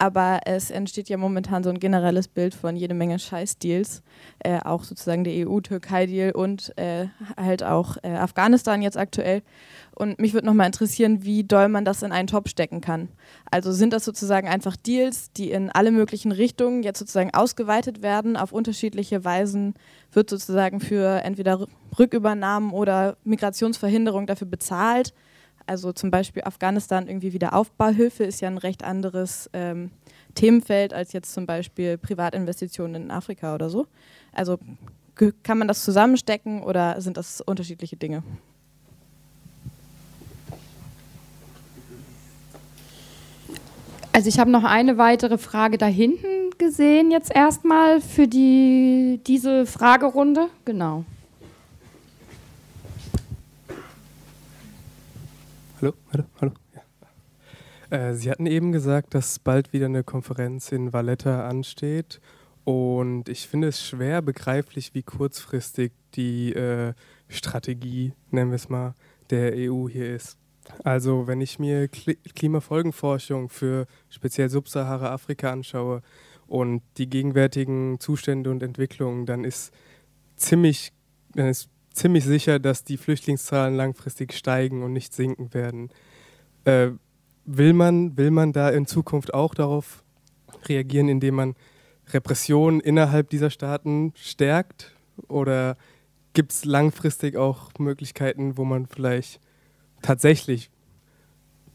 Aber 0.00 0.40
es 0.44 0.70
entsteht 0.70 1.08
ja 1.08 1.16
momentan 1.16 1.64
so 1.64 1.70
ein 1.70 1.80
generelles 1.80 2.28
Bild 2.28 2.54
von 2.54 2.76
jede 2.76 2.94
Menge 2.94 3.18
Scheißdeals, 3.18 4.02
äh, 4.38 4.60
auch 4.60 4.84
sozusagen 4.84 5.24
der 5.24 5.48
EU-Türkei-Deal 5.48 6.30
und 6.30 6.72
äh, 6.78 7.06
halt 7.36 7.64
auch 7.64 7.96
äh, 8.04 8.10
Afghanistan 8.10 8.80
jetzt 8.80 8.96
aktuell. 8.96 9.42
Und 9.96 10.20
mich 10.20 10.34
würde 10.34 10.46
nochmal 10.46 10.66
interessieren, 10.66 11.24
wie 11.24 11.42
doll 11.42 11.68
man 11.68 11.84
das 11.84 12.04
in 12.04 12.12
einen 12.12 12.28
Topf 12.28 12.48
stecken 12.48 12.80
kann. 12.80 13.08
Also 13.50 13.72
sind 13.72 13.92
das 13.92 14.04
sozusagen 14.04 14.46
einfach 14.46 14.76
Deals, 14.76 15.32
die 15.32 15.50
in 15.50 15.70
alle 15.70 15.90
möglichen 15.90 16.30
Richtungen 16.30 16.84
jetzt 16.84 17.00
sozusagen 17.00 17.34
ausgeweitet 17.34 18.00
werden, 18.00 18.36
auf 18.36 18.52
unterschiedliche 18.52 19.24
Weisen 19.24 19.74
wird 20.12 20.30
sozusagen 20.30 20.78
für 20.78 21.24
entweder 21.24 21.66
Rückübernahmen 21.98 22.70
oder 22.70 23.16
Migrationsverhinderung 23.24 24.28
dafür 24.28 24.46
bezahlt. 24.46 25.12
Also 25.68 25.92
zum 25.92 26.10
Beispiel 26.10 26.44
Afghanistan 26.44 27.08
irgendwie 27.08 27.34
wieder 27.34 27.52
Aufbauhilfe 27.52 28.24
ist 28.24 28.40
ja 28.40 28.48
ein 28.48 28.56
recht 28.56 28.82
anderes 28.82 29.50
ähm, 29.52 29.90
Themenfeld 30.34 30.94
als 30.94 31.12
jetzt 31.12 31.34
zum 31.34 31.44
Beispiel 31.44 31.98
Privatinvestitionen 31.98 33.02
in 33.02 33.10
Afrika 33.10 33.54
oder 33.54 33.68
so. 33.68 33.86
Also 34.32 34.58
kann 35.42 35.58
man 35.58 35.68
das 35.68 35.84
zusammenstecken 35.84 36.62
oder 36.62 36.98
sind 37.02 37.18
das 37.18 37.42
unterschiedliche 37.42 37.96
Dinge? 37.96 38.22
Also 44.12 44.30
ich 44.30 44.38
habe 44.38 44.50
noch 44.50 44.64
eine 44.64 44.96
weitere 44.96 45.36
Frage 45.36 45.76
da 45.76 45.86
hinten 45.86 46.56
gesehen 46.56 47.10
jetzt 47.10 47.30
erstmal 47.34 48.00
für 48.00 48.26
die, 48.26 49.20
diese 49.26 49.66
Fragerunde. 49.66 50.48
Genau. 50.64 51.04
Hallo, 55.80 55.94
hallo, 56.12 56.24
hallo. 56.40 56.52
Ja. 56.74 57.96
Äh, 57.96 58.14
Sie 58.14 58.28
hatten 58.32 58.46
eben 58.46 58.72
gesagt, 58.72 59.14
dass 59.14 59.38
bald 59.38 59.72
wieder 59.72 59.86
eine 59.86 60.02
Konferenz 60.02 60.72
in 60.72 60.92
Valletta 60.92 61.48
ansteht. 61.48 62.20
Und 62.64 63.28
ich 63.28 63.46
finde 63.46 63.68
es 63.68 63.86
schwer 63.86 64.20
begreiflich, 64.20 64.92
wie 64.94 65.04
kurzfristig 65.04 65.92
die 66.14 66.52
äh, 66.52 66.94
Strategie, 67.28 68.12
nennen 68.32 68.50
wir 68.50 68.56
es 68.56 68.68
mal, 68.68 68.94
der 69.30 69.52
EU 69.54 69.88
hier 69.88 70.16
ist. 70.16 70.36
Also 70.82 71.28
wenn 71.28 71.40
ich 71.40 71.60
mir 71.60 71.86
Klimafolgenforschung 71.86 73.48
für 73.48 73.86
speziell 74.08 74.48
Subsahara-Afrika 74.48 75.52
anschaue 75.52 76.02
und 76.48 76.82
die 76.96 77.08
gegenwärtigen 77.08 78.00
Zustände 78.00 78.50
und 78.50 78.64
Entwicklungen, 78.64 79.26
dann 79.26 79.44
ist 79.44 79.72
ziemlich, 80.34 80.92
dann 81.34 81.46
ist 81.46 81.70
ziemlich 81.98 82.24
sicher, 82.24 82.58
dass 82.58 82.84
die 82.84 82.96
Flüchtlingszahlen 82.96 83.74
langfristig 83.74 84.32
steigen 84.32 84.82
und 84.82 84.92
nicht 84.92 85.12
sinken 85.12 85.52
werden. 85.52 85.90
Äh, 86.64 86.90
will, 87.44 87.72
man, 87.72 88.16
will 88.16 88.30
man 88.30 88.52
da 88.52 88.70
in 88.70 88.86
Zukunft 88.86 89.34
auch 89.34 89.54
darauf 89.54 90.04
reagieren, 90.66 91.08
indem 91.08 91.34
man 91.34 91.56
Repressionen 92.08 92.80
innerhalb 92.80 93.30
dieser 93.30 93.50
Staaten 93.50 94.12
stärkt? 94.16 94.96
Oder 95.28 95.76
gibt 96.32 96.52
es 96.52 96.64
langfristig 96.64 97.36
auch 97.36 97.70
Möglichkeiten, 97.78 98.56
wo 98.56 98.64
man 98.64 98.86
vielleicht 98.86 99.40
tatsächlich 100.02 100.70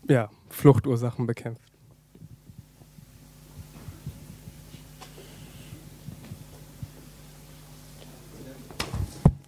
ja, 0.07 0.29
Fluchtursachen 0.49 1.25
bekämpft. 1.27 1.72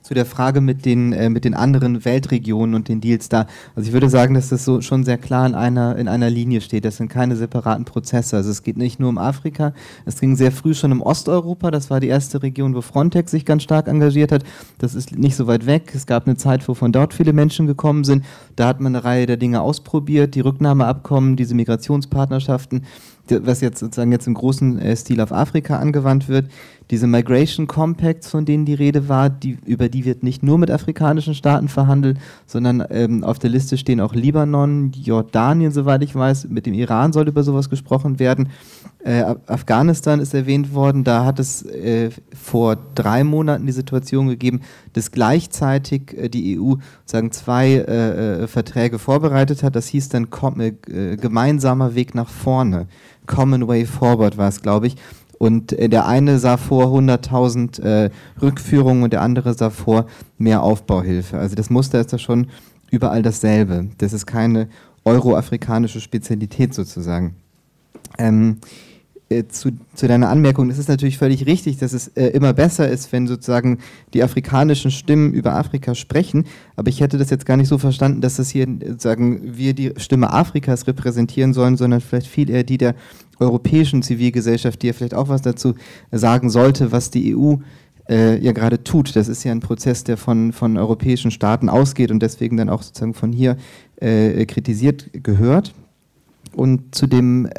Zu 0.06 0.14
der 0.14 0.26
Frage 0.28 0.62
mit 0.62 0.86
den, 0.86 1.14
äh, 1.14 1.32
mit 1.32 1.46
den 1.46 1.56
anderen 1.56 2.06
Weltregionen 2.06 2.76
und 2.76 2.90
den 2.90 3.02
Deals 3.02 3.28
da. 3.28 3.48
Also 3.76 3.88
ich 3.88 3.94
würde 3.94 4.08
sagen, 4.08 4.36
dass 4.36 4.50
das 4.50 4.64
so 4.64 4.82
schon 4.82 5.04
sehr 5.04 5.18
klar 5.18 5.48
in 5.48 5.56
einer, 5.56 5.96
in 5.96 6.08
einer 6.08 6.30
Linie 6.30 6.62
steht. 6.62 6.86
Das 6.86 6.98
sind 6.98 7.10
keine 7.10 7.36
separaten 7.36 7.86
Prozesse. 7.86 8.38
Also 8.38 8.52
es 8.52 8.62
geht 8.62 8.78
nicht 8.78 9.00
nur 9.00 9.10
um 9.10 9.18
Afrika. 9.18 9.74
Es 10.06 10.20
ging 10.20 10.36
sehr 10.36 10.52
früh 10.52 10.76
schon 10.76 10.92
um 10.92 11.02
Osteuropa. 11.02 11.72
Das 11.72 11.90
war 11.90 12.00
die 12.00 12.08
erste 12.08 12.44
Region, 12.44 12.76
wo 12.76 12.82
Frontex 12.82 13.32
sich 13.32 13.46
ganz 13.46 13.64
stark 13.64 13.88
engagiert 13.88 14.32
hat. 14.32 14.44
Das 14.78 14.94
ist 14.94 15.18
nicht 15.18 15.36
so 15.36 15.48
weit 15.48 15.66
weg. 15.66 15.92
Es 15.96 16.06
gab 16.06 16.28
eine 16.28 16.38
Zeit, 16.38 16.68
wo 16.68 16.76
von 16.76 16.92
dort 16.92 17.16
viele 17.16 17.34
Menschen 17.34 17.66
gekommen 17.66 18.04
sind. 18.04 18.26
Da 18.56 18.68
hat 18.68 18.80
man 18.80 18.96
eine 18.96 19.04
Reihe 19.04 19.26
der 19.26 19.38
Dinge 19.38 19.62
ausprobiert. 19.62 20.36
Die 20.36 20.42
Rücknahmeabkommen, 20.42 21.36
diese 21.36 21.56
Migrationspartnerschaften 21.56 22.84
was 23.28 23.62
jetzt 23.62 23.80
sozusagen 23.80 24.12
jetzt 24.12 24.28
im 24.28 24.34
großen 24.34 24.80
äh, 24.80 24.96
Stil 24.96 25.22
auf 25.22 25.32
Afrika 25.32 25.80
angewandt 25.80 26.28
wird. 26.28 26.50
Diese 26.92 27.08
Migration 27.08 27.66
Compacts, 27.68 28.30
von 28.30 28.46
denen 28.46 28.66
die 28.66 28.74
Rede 28.76 29.10
war, 29.10 29.30
die, 29.30 29.58
über 29.66 29.90
die 29.90 30.06
wird 30.06 30.22
nicht 30.22 30.44
nur 30.44 30.58
mit 30.58 30.70
afrikanischen 30.70 31.34
Staaten 31.34 31.68
verhandelt, 31.68 32.20
sondern 32.46 32.84
ähm, 32.90 33.24
auf 33.24 33.40
der 33.40 33.50
Liste 33.50 33.78
stehen 33.78 34.00
auch 34.00 34.14
Libanon, 34.14 34.92
Jordanien, 34.92 35.72
soweit 35.72 36.04
ich 36.04 36.14
weiß, 36.14 36.48
mit 36.50 36.66
dem 36.66 36.76
Iran 36.76 37.12
soll 37.12 37.28
über 37.28 37.44
sowas 37.44 37.70
gesprochen 37.70 38.20
werden. 38.20 38.50
Äh, 39.04 39.36
Afghanistan 39.48 40.20
ist 40.20 40.34
erwähnt 40.34 40.74
worden, 40.74 41.04
da 41.04 41.26
hat 41.26 41.40
es 41.40 41.64
äh, 41.64 42.10
vor 42.36 42.78
drei 42.96 43.24
Monaten 43.24 43.66
die 43.66 43.72
Situation 43.72 44.28
gegeben, 44.28 44.62
dass 44.94 45.12
gleichzeitig 45.12 46.16
äh, 46.18 46.30
die 46.30 46.60
EU 46.60 46.76
sozusagen 47.02 47.32
zwei 47.32 47.74
äh, 47.74 48.44
äh, 48.44 48.48
Verträge 48.48 49.00
vorbereitet 49.00 49.64
hat. 49.64 49.76
Das 49.76 49.88
hieß 49.88 50.10
dann 50.10 50.28
äh, 50.60 51.18
gemeinsamer 51.18 51.96
Weg 51.96 52.16
nach 52.16 52.30
vorne. 52.30 52.88
Common 53.28 53.68
Way 53.68 53.86
Forward 53.86 54.38
war 54.38 54.50
es, 54.50 54.62
glaube 54.62 54.88
ich. 54.88 54.96
Und 55.38 55.74
äh, 55.74 55.90
der 55.90 56.08
eine 56.08 56.40
sah 56.40 56.58
vor 56.58 56.86
100.000 56.88 57.82
äh, 57.82 58.10
Rückführungen 58.42 59.04
und 59.04 59.14
der 59.14 59.22
andere 59.22 59.54
sah 59.54 59.70
vor 59.70 60.06
mehr 60.38 60.64
Aufbauhilfe. 60.64 61.38
Also 61.38 61.56
das 61.56 61.70
Muster 61.70 62.00
ist 62.00 62.14
da 62.14 62.18
schon 62.18 62.48
überall 62.92 63.22
dasselbe. 63.22 63.90
Das 63.98 64.14
ist 64.14 64.26
keine 64.26 64.70
euroafrikanische 65.04 66.02
Spezialität 66.02 66.74
sozusagen. 66.74 67.36
Ähm, 68.18 68.58
äh, 69.30 69.46
zu, 69.48 69.72
zu, 69.96 70.08
deiner 70.08 70.30
Anmerkung, 70.30 70.70
es 70.70 70.78
ist 70.78 70.88
natürlich 70.88 71.18
völlig 71.18 71.48
richtig, 71.48 71.78
dass 71.78 71.94
es 71.94 72.10
äh, 72.10 72.28
immer 72.28 72.54
besser 72.54 72.88
ist, 72.88 73.12
wenn 73.12 73.26
sozusagen 73.26 73.80
die 74.14 74.22
afrikanischen 74.22 74.92
Stimmen 74.92 75.34
über 75.34 75.56
Afrika 75.56 75.96
sprechen. 75.96 76.46
Aber 76.76 76.90
ich 76.90 77.02
hätte 77.02 77.18
das 77.18 77.32
jetzt 77.32 77.48
gar 77.48 77.58
nicht 77.58 77.68
so 77.68 77.80
verstanden, 77.80 78.22
dass 78.22 78.36
das 78.36 78.50
hier 78.50 78.68
sagen 78.98 79.58
wir 79.58 79.74
die 79.74 79.94
Stimme 79.98 80.32
Afrikas 80.32 80.86
repräsentieren 80.86 81.54
sollen, 81.54 81.76
sondern 81.76 82.02
vielleicht 82.02 82.28
viel 82.28 82.52
eher 82.52 82.64
die 82.64 82.78
der 82.78 82.94
europäischen 83.40 84.04
Zivilgesellschaft, 84.04 84.82
die 84.84 84.88
ja 84.88 84.94
vielleicht 84.94 85.16
auch 85.16 85.28
was 85.28 85.42
dazu 85.42 85.74
sagen 86.12 86.52
sollte, 86.52 86.92
was 86.92 87.10
die 87.10 87.36
EU 87.36 87.56
äh, 88.08 88.38
ja 88.40 88.52
gerade 88.52 88.84
tut. 88.84 89.16
Das 89.16 89.28
ist 89.28 89.44
ja 89.44 89.52
ein 89.52 89.60
Prozess, 89.60 90.04
der 90.04 90.18
von, 90.18 90.54
von 90.54 90.78
europäischen 90.78 91.32
Staaten 91.32 91.68
ausgeht 91.68 92.12
und 92.12 92.22
deswegen 92.22 92.58
dann 92.58 92.70
auch 92.70 92.84
sozusagen 92.84 93.16
von 93.16 93.32
hier 93.32 93.58
äh, 93.98 94.46
kritisiert 94.46 95.10
gehört. 95.14 95.74
Und 96.54 96.94
zu 96.94 97.08
dem 97.08 97.50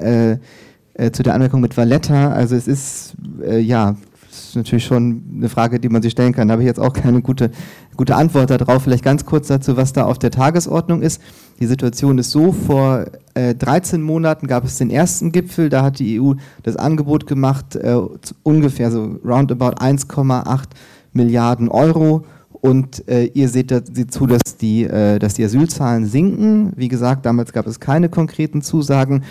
äh, 0.99 1.11
zu 1.11 1.23
der 1.23 1.35
Anmerkung 1.35 1.61
mit 1.61 1.77
Valletta, 1.77 2.33
also 2.33 2.57
es 2.57 2.67
ist, 2.67 3.15
äh, 3.43 3.59
ja, 3.59 3.97
ist 4.31 4.57
natürlich 4.57 4.85
schon 4.85 5.23
eine 5.37 5.49
Frage, 5.49 5.81
die 5.81 5.89
man 5.89 6.03
sich 6.03 6.13
stellen 6.13 6.33
kann. 6.33 6.49
Da 6.49 6.53
habe 6.53 6.63
ich 6.63 6.67
jetzt 6.67 6.81
auch 6.81 6.93
keine 6.93 7.23
gute, 7.23 7.51
gute 7.97 8.15
Antwort 8.15 8.51
darauf. 8.51 8.83
Vielleicht 8.83 9.05
ganz 9.05 9.25
kurz 9.25 9.49
dazu, 9.49 9.77
was 9.77 9.93
da 9.93 10.05
auf 10.05 10.19
der 10.19 10.31
Tagesordnung 10.31 11.03
ist. 11.03 11.21
Die 11.61 11.67
Situation 11.67 12.19
ist 12.19 12.31
so, 12.31 12.53
vor 12.53 13.07
äh, 13.35 13.55
13 13.55 14.03
Monaten 14.03 14.47
gab 14.47 14.65
es 14.65 14.79
den 14.79 14.91
ersten 14.91 15.33
Gipfel, 15.33 15.69
da 15.69 15.83
hat 15.83 15.99
die 15.99 16.21
EU 16.21 16.35
das 16.63 16.77
Angebot 16.77 17.27
gemacht, 17.27 17.77
äh, 17.77 17.97
ungefähr 18.43 18.91
so 18.91 19.19
roundabout 19.25 19.77
1,8 19.77 20.65
Milliarden 21.13 21.69
Euro. 21.69 22.25
Und 22.53 23.09
äh, 23.09 23.27
ihr 23.27 23.49
seht, 23.49 23.71
da, 23.71 23.81
seht 23.83 24.13
zu, 24.13 24.27
dass 24.27 24.57
die, 24.57 24.85
äh, 24.85 25.19
dass 25.19 25.35
die 25.35 25.45
Asylzahlen 25.45 26.07
sinken. 26.07 26.73
Wie 26.77 26.89
gesagt, 26.89 27.25
damals 27.25 27.53
gab 27.53 27.67
es 27.67 27.81
keine 27.81 28.09
konkreten 28.09 28.61
Zusagen 28.61 29.23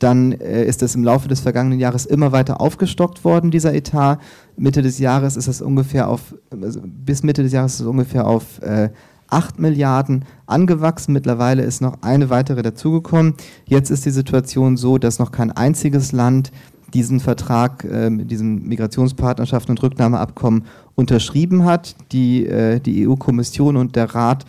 dann 0.00 0.32
äh, 0.32 0.64
ist 0.64 0.82
es 0.82 0.94
im 0.94 1.04
Laufe 1.04 1.28
des 1.28 1.40
vergangenen 1.40 1.78
Jahres 1.78 2.06
immer 2.06 2.32
weiter 2.32 2.60
aufgestockt 2.60 3.24
worden, 3.24 3.50
dieser 3.50 3.74
Etat. 3.74 4.18
Mitte 4.56 4.82
des 4.82 4.98
Jahres 4.98 5.36
ist 5.36 5.46
es 5.46 5.62
ungefähr 5.62 6.08
auf, 6.08 6.34
also 6.50 6.80
bis 6.84 7.22
Mitte 7.22 7.42
des 7.42 7.52
Jahres 7.52 7.74
ist 7.74 7.80
es 7.80 7.86
ungefähr 7.86 8.26
auf 8.26 8.60
äh, 8.62 8.88
8 9.28 9.58
Milliarden 9.58 10.24
angewachsen. 10.46 11.12
Mittlerweile 11.12 11.62
ist 11.62 11.80
noch 11.80 11.98
eine 12.02 12.30
weitere 12.30 12.62
dazugekommen. 12.62 13.34
Jetzt 13.66 13.90
ist 13.90 14.04
die 14.04 14.10
Situation 14.10 14.76
so, 14.76 14.98
dass 14.98 15.18
noch 15.18 15.32
kein 15.32 15.52
einziges 15.52 16.12
Land 16.12 16.50
diesen 16.92 17.20
Vertrag 17.20 17.84
äh, 17.84 18.10
mit 18.10 18.30
diesem 18.30 18.66
Migrationspartnerschaften 18.66 19.72
und 19.72 19.82
Rücknahmeabkommen 19.82 20.64
unterschrieben 20.94 21.64
hat. 21.64 21.94
Die, 22.12 22.46
äh, 22.46 22.80
die 22.80 23.06
EU-Kommission 23.06 23.76
und 23.76 23.96
der 23.96 24.14
Rat 24.14 24.44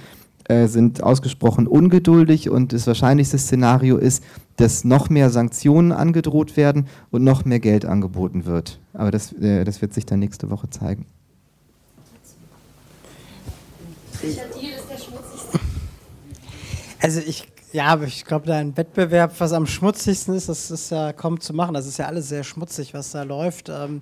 äh, 0.51 0.67
sind 0.67 1.01
ausgesprochen 1.01 1.65
ungeduldig 1.65 2.49
und 2.49 2.73
das 2.73 2.85
wahrscheinlichste 2.85 3.37
Szenario 3.37 3.95
ist, 3.95 4.21
dass 4.57 4.83
noch 4.83 5.09
mehr 5.09 5.29
Sanktionen 5.29 5.93
angedroht 5.93 6.57
werden 6.57 6.87
und 7.09 7.23
noch 7.23 7.45
mehr 7.45 7.61
Geld 7.61 7.85
angeboten 7.85 8.45
wird. 8.45 8.79
Aber 8.93 9.11
das, 9.11 9.31
äh, 9.33 9.63
das 9.63 9.81
wird 9.81 9.93
sich 9.93 10.05
dann 10.05 10.19
nächste 10.19 10.49
Woche 10.49 10.69
zeigen. 10.69 11.05
Also 17.01 17.21
ich, 17.25 17.47
ja, 17.71 17.85
aber 17.85 18.03
ich 18.03 18.25
glaube, 18.25 18.45
da 18.45 18.57
ein 18.57 18.75
Wettbewerb, 18.75 19.33
was 19.39 19.53
am 19.53 19.65
schmutzigsten 19.65 20.35
ist, 20.35 20.49
das 20.49 20.69
ist 20.69 20.91
ja 20.91 21.13
kaum 21.13 21.39
zu 21.39 21.53
machen. 21.53 21.73
Das 21.73 21.87
ist 21.87 21.97
ja 21.97 22.07
alles 22.07 22.27
sehr 22.27 22.43
schmutzig, 22.43 22.93
was 22.93 23.11
da 23.11 23.23
läuft. 23.23 23.69
Ähm, 23.69 24.01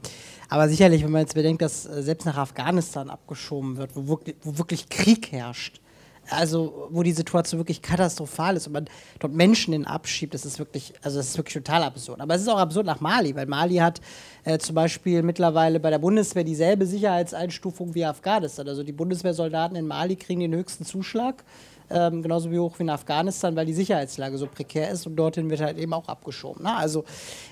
aber 0.49 0.67
sicherlich, 0.67 1.03
wenn 1.03 1.11
man 1.11 1.21
jetzt 1.21 1.35
bedenkt, 1.35 1.61
dass 1.61 1.85
äh, 1.85 2.01
selbst 2.01 2.25
nach 2.25 2.37
Afghanistan 2.37 3.11
abgeschoben 3.11 3.77
wird, 3.77 3.95
wo 3.95 4.07
wirklich, 4.07 4.35
wo 4.41 4.57
wirklich 4.57 4.89
Krieg 4.89 5.31
herrscht, 5.31 5.79
also 6.29 6.87
wo 6.91 7.03
die 7.03 7.11
Situation 7.11 7.59
wirklich 7.59 7.81
katastrophal 7.81 8.55
ist 8.55 8.67
und 8.67 8.73
man 8.73 8.85
dort 9.19 9.33
Menschen 9.33 9.73
in 9.73 9.85
abschiebt, 9.85 10.33
das 10.33 10.45
ist 10.45 10.59
wirklich, 10.59 10.93
also 11.01 11.17
das 11.17 11.29
ist 11.29 11.37
wirklich 11.37 11.55
total 11.55 11.83
absurd. 11.83 12.21
Aber 12.21 12.35
es 12.35 12.41
ist 12.41 12.47
auch 12.47 12.59
absurd 12.59 12.85
nach 12.85 12.99
Mali, 12.99 13.35
weil 13.35 13.45
Mali 13.45 13.75
hat 13.75 14.01
äh, 14.43 14.57
zum 14.57 14.75
Beispiel 14.75 15.23
mittlerweile 15.23 15.79
bei 15.79 15.89
der 15.89 15.99
Bundeswehr 15.99 16.43
dieselbe 16.43 16.85
Sicherheitseinstufung 16.85 17.95
wie 17.95 18.05
Afghanistan. 18.05 18.67
Also 18.67 18.83
die 18.83 18.91
Bundeswehrsoldaten 18.91 19.75
in 19.75 19.87
Mali 19.87 20.15
kriegen 20.15 20.41
den 20.41 20.55
höchsten 20.55 20.85
Zuschlag 20.85 21.43
ähm, 21.89 22.21
genauso 22.21 22.51
wie 22.51 22.59
hoch 22.59 22.77
wie 22.77 22.83
in 22.83 22.89
Afghanistan, 22.89 23.55
weil 23.55 23.65
die 23.65 23.73
Sicherheitslage 23.73 24.37
so 24.37 24.47
prekär 24.47 24.89
ist 24.91 25.07
und 25.07 25.15
dorthin 25.15 25.49
wird 25.49 25.61
halt 25.61 25.77
eben 25.77 25.93
auch 25.93 26.07
abgeschoben. 26.07 26.63
Ne? 26.63 26.75
Also, 26.75 27.03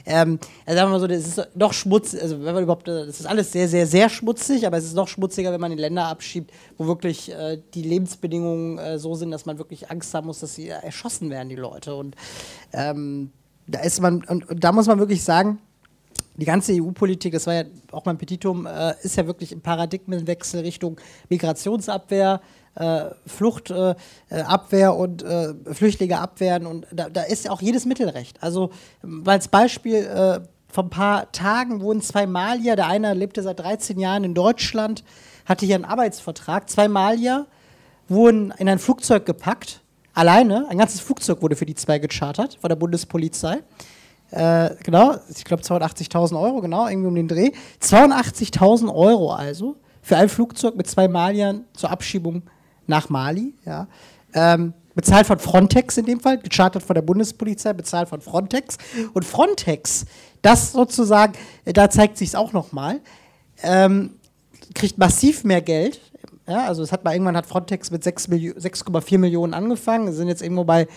ähm, 0.06 0.40
also 0.66 0.78
sagen 0.78 0.90
wir 0.90 0.94
mal 0.94 1.00
so, 1.00 1.08
das 1.08 1.28
ist 1.28 1.48
doch 1.56 1.74
schmutzig, 1.74 2.22
also 2.22 2.44
wenn 2.44 2.54
man 2.54 2.64
überhaupt, 2.64 2.88
das 2.88 3.20
ist 3.20 3.26
alles 3.26 3.52
sehr, 3.52 3.68
sehr, 3.68 3.88
sehr 3.88 4.10
schmutzig, 4.10 4.66
aber 4.66 4.78
es 4.78 4.86
ist 4.86 4.96
noch 4.96 5.08
schmutziger, 5.08 5.52
wenn 5.52 5.62
man 5.62 5.72
in 5.72 5.78
Länder 5.78 6.06
abschiebt, 6.06 6.52
wo 6.78 6.88
wirklich 6.88 7.32
äh, 7.32 7.60
die 7.74 7.84
Lebensbedingungen 7.84 8.78
äh, 8.78 9.00
so 9.00 9.16
sind, 9.16 9.32
dass 9.32 9.46
man 9.46 9.58
wirklich 9.58 9.90
Angst 9.92 10.14
haben 10.14 10.28
muss, 10.28 10.40
dass 10.40 10.56
sie 10.56 10.70
erschossen 10.70 11.30
werden, 11.30 11.50
die 11.50 11.56
Leute. 11.56 11.96
Und 11.96 12.16
ähm, 12.74 13.32
da 13.68 13.80
ist 13.80 14.02
man, 14.02 14.24
und, 14.24 14.50
und 14.50 14.64
da 14.64 14.72
muss 14.72 14.88
man 14.88 15.00
wirklich 15.00 15.24
sagen, 15.24 15.60
die 16.38 16.46
ganze 16.46 16.74
EU-Politik, 16.74 17.34
das 17.34 17.48
war 17.48 17.56
ja 17.56 17.64
auch 17.92 18.06
mein 18.06 18.18
Petitum, 18.18 18.68
äh, 18.68 18.94
ist 19.02 19.18
ja 19.18 19.26
wirklich 19.26 19.52
im 19.52 19.62
Paradigmenwechsel 19.62 20.62
Richtung 20.62 21.00
Migrationsabwehr, 21.30 22.42
äh, 22.42 22.57
Fluchtabwehr 23.26 23.96
äh, 24.90 24.92
und 24.92 25.24
äh, 25.24 25.54
Flüchtlinge 25.74 26.20
abwehren. 26.20 26.66
Und 26.68 26.86
da, 26.92 27.10
da, 27.10 27.24
ist 27.24 27.50
auch 27.50 27.62
jedes 27.62 27.86
Mittelrecht. 27.86 28.44
Also, 28.44 28.70
als 29.26 29.48
Beispiel, 29.48 29.96
äh, 29.96 30.42
vor 30.70 30.84
ein 30.84 30.90
paar 30.90 31.32
Tagen 31.32 31.82
wurden 31.82 32.02
zwei 32.02 32.28
Malier, 32.28 32.76
der 32.76 32.88
eine 32.88 33.14
lebte 33.14 33.42
seit 33.42 33.60
13 33.60 34.00
Jahren 34.00 34.24
in 34.24 34.34
Deutschland, 34.34 35.04
hatte 35.46 35.66
hier 35.66 35.76
einen 35.76 35.86
Arbeitsvertrag. 35.86 36.70
Zwei 36.70 36.88
Malier 36.88 37.48
wurden 38.10 38.54
in 38.58 38.70
ein 38.70 38.80
Flugzeug 38.80 39.26
gepackt, 39.26 39.82
alleine. 40.14 40.68
Ein 40.70 40.78
ganzes 40.78 41.00
Flugzeug 41.00 41.42
wurde 41.42 41.56
für 41.56 41.66
die 41.66 41.76
zwei 41.76 42.00
gechartert 42.00 42.58
von 42.62 42.70
der 42.70 42.76
Bundespolizei. 42.76 43.64
Äh, 44.30 44.72
genau, 44.84 45.16
ich 45.34 45.46
glaube 45.46 45.64
280.000 45.64 46.40
Euro, 46.40 46.62
genau, 46.62 46.88
irgendwie 46.88 47.08
um 47.08 47.16
den 47.16 47.28
Dreh. 47.28 47.52
82.000 47.82 48.94
Euro 48.94 49.32
also 49.32 49.78
für 50.02 50.18
ein 50.18 50.30
Flugzeug 50.30 50.76
mit 50.76 50.88
zwei 50.88 51.08
Maliern 51.08 51.66
zur 51.74 51.90
Abschiebung 51.90 52.44
nach 52.88 53.10
Mali. 53.10 53.54
Ja. 53.66 53.88
Ähm, 54.34 54.74
bezahlt 54.96 55.28
von 55.28 55.40
Frontex 55.40 55.98
in 55.98 56.06
dem 56.06 56.20
Fall, 56.20 56.40
gechartert 56.40 56.82
von 56.82 56.96
der 56.96 57.04
Bundespolizei, 57.04 57.74
bezahlt 57.74 58.10
von 58.10 58.20
Frontex. 58.20 58.78
Und 59.14 59.24
Frontex, 59.24 60.06
das 60.42 60.72
sozusagen, 60.72 61.34
äh, 61.66 61.74
da 61.74 61.90
zeigt 61.90 62.18
sich 62.18 62.30
es 62.30 62.36
auch 62.36 62.52
nochmal, 62.52 63.00
ähm, 63.62 64.16
kriegt 64.74 64.98
massiv 64.98 65.44
mehr 65.44 65.62
Geld. 65.62 66.02
Ja, 66.48 66.66
also 66.66 66.82
es 66.82 66.92
hat 66.92 67.04
mal 67.04 67.14
irgendwann 67.14 67.38
hat 67.38 67.46
Frontex 67.46 67.92
mit 67.92 68.04
6,4 68.04 69.18
Millionen 69.18 69.54
angefangen, 69.54 70.14
sind 70.14 70.30
jetzt 70.30 70.42
irgendwo 70.42 70.64
bei 70.64 70.88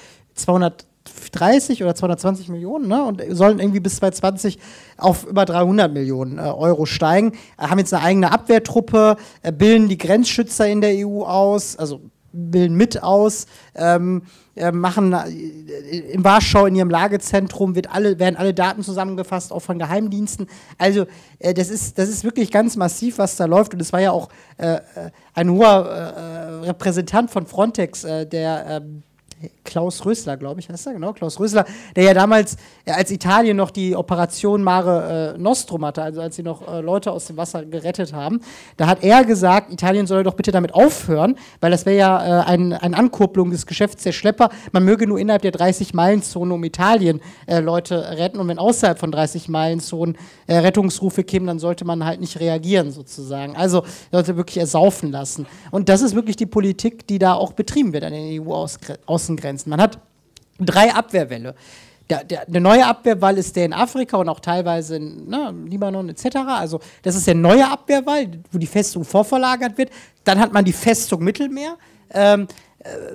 230 1.04 1.82
oder 1.82 1.94
220 1.94 2.48
Millionen 2.48 2.88
ne, 2.88 3.02
und 3.04 3.22
sollen 3.30 3.58
irgendwie 3.58 3.80
bis 3.80 3.96
2020 3.96 4.58
auf 4.96 5.26
über 5.26 5.44
300 5.44 5.92
Millionen 5.92 6.38
äh, 6.38 6.42
Euro 6.42 6.86
steigen. 6.86 7.32
Haben 7.58 7.78
jetzt 7.78 7.94
eine 7.94 8.02
eigene 8.02 8.32
Abwehrtruppe, 8.32 9.16
äh, 9.42 9.52
bilden 9.52 9.88
die 9.88 9.98
Grenzschützer 9.98 10.68
in 10.68 10.80
der 10.80 11.06
EU 11.06 11.22
aus, 11.22 11.76
also 11.76 12.00
bilden 12.32 12.76
mit 12.76 13.02
aus, 13.02 13.46
ähm, 13.74 14.22
äh, 14.54 14.70
machen 14.72 15.12
äh, 15.12 15.98
in 16.12 16.22
Warschau 16.22 16.66
in 16.66 16.76
ihrem 16.76 16.90
Lagezentrum 16.90 17.74
wird 17.74 17.92
alle, 17.92 18.18
werden 18.18 18.36
alle 18.36 18.54
Daten 18.54 18.82
zusammengefasst, 18.82 19.52
auch 19.52 19.60
von 19.60 19.78
Geheimdiensten. 19.78 20.46
Also 20.78 21.06
äh, 21.38 21.54
das, 21.54 21.70
ist, 21.70 21.98
das 21.98 22.08
ist 22.08 22.22
wirklich 22.24 22.50
ganz 22.50 22.76
massiv, 22.76 23.18
was 23.18 23.36
da 23.36 23.46
läuft. 23.46 23.74
Und 23.74 23.80
es 23.80 23.92
war 23.92 24.00
ja 24.00 24.12
auch 24.12 24.28
äh, 24.58 24.80
ein 25.34 25.50
hoher 25.50 26.62
Repräsentant 26.62 27.30
von 27.30 27.46
Frontex, 27.46 28.02
der 28.02 28.66
ähm, 28.68 29.02
Klaus 29.64 30.04
Rösler, 30.04 30.36
glaube 30.36 30.60
ich, 30.60 30.68
heißt 30.68 30.86
er, 30.86 30.94
genau, 30.94 31.12
Klaus 31.12 31.38
Rösler, 31.40 31.64
der 31.96 32.04
ja 32.04 32.14
damals, 32.14 32.56
äh, 32.84 32.92
als 32.92 33.10
Italien 33.10 33.56
noch 33.56 33.70
die 33.70 33.96
Operation 33.96 34.62
Mare 34.62 35.34
äh, 35.36 35.38
Nostrum 35.38 35.84
hatte, 35.84 36.02
also 36.02 36.20
als 36.20 36.36
sie 36.36 36.42
noch 36.42 36.66
äh, 36.66 36.80
Leute 36.80 37.12
aus 37.12 37.26
dem 37.26 37.36
Wasser 37.36 37.64
gerettet 37.64 38.12
haben, 38.12 38.40
da 38.76 38.86
hat 38.86 39.02
er 39.02 39.24
gesagt, 39.24 39.72
Italien 39.72 40.06
solle 40.06 40.24
doch 40.24 40.34
bitte 40.34 40.52
damit 40.52 40.74
aufhören, 40.74 41.36
weil 41.60 41.70
das 41.70 41.86
wäre 41.86 41.96
ja 41.96 42.42
äh, 42.42 42.44
ein, 42.44 42.72
eine 42.72 42.96
Ankurbelung 42.96 43.50
des 43.50 43.66
Geschäfts 43.66 44.02
der 44.02 44.12
Schlepper. 44.12 44.50
Man 44.72 44.84
möge 44.84 45.06
nur 45.06 45.18
innerhalb 45.18 45.42
der 45.42 45.52
30-Meilen-Zone 45.52 46.52
um 46.52 46.64
Italien 46.64 47.20
äh, 47.46 47.60
Leute 47.60 48.18
retten 48.18 48.40
und 48.40 48.48
wenn 48.48 48.58
außerhalb 48.58 48.98
von 48.98 49.12
30-Meilen-Zonen 49.12 50.16
äh, 50.46 50.58
Rettungsrufe 50.58 51.24
kämen, 51.24 51.46
dann 51.46 51.58
sollte 51.58 51.84
man 51.84 52.04
halt 52.04 52.20
nicht 52.20 52.40
reagieren 52.40 52.90
sozusagen. 52.90 53.56
Also 53.56 53.84
sollte 54.10 54.36
wirklich 54.36 54.58
ersaufen 54.58 55.10
lassen. 55.10 55.46
Und 55.70 55.88
das 55.88 56.02
ist 56.02 56.14
wirklich 56.14 56.36
die 56.36 56.46
Politik, 56.46 57.06
die 57.06 57.18
da 57.18 57.34
auch 57.34 57.52
betrieben 57.52 57.92
wird 57.92 58.04
an 58.04 58.12
den 58.12 58.26
EU-Außengrenzen. 59.30 59.70
Man 59.70 59.80
hat 59.80 59.98
drei 60.58 60.92
Abwehrwälle. 60.92 61.54
Der, 62.08 62.24
der, 62.24 62.44
der, 62.46 62.60
neue 62.60 62.84
Abwehrwall 62.84 63.38
ist 63.38 63.54
der 63.54 63.66
in 63.66 63.72
Afrika 63.72 64.16
und 64.16 64.28
auch 64.28 64.40
teilweise 64.40 64.96
in 64.96 65.28
ne, 65.28 65.54
Libanon 65.68 66.08
etc. 66.08 66.38
Also 66.48 66.80
das 67.02 67.14
ist 67.14 67.26
der 67.26 67.36
neue 67.36 67.68
Abwehrwall, 67.70 68.28
wo 68.50 68.58
die 68.58 68.66
Festung 68.66 69.04
vorverlagert 69.04 69.78
wird. 69.78 69.90
Dann 70.24 70.40
hat 70.40 70.52
man 70.52 70.64
die 70.64 70.72
Festung 70.72 71.22
Mittelmeer. 71.22 71.76
Ähm, 72.12 72.42
äh, 72.42 72.46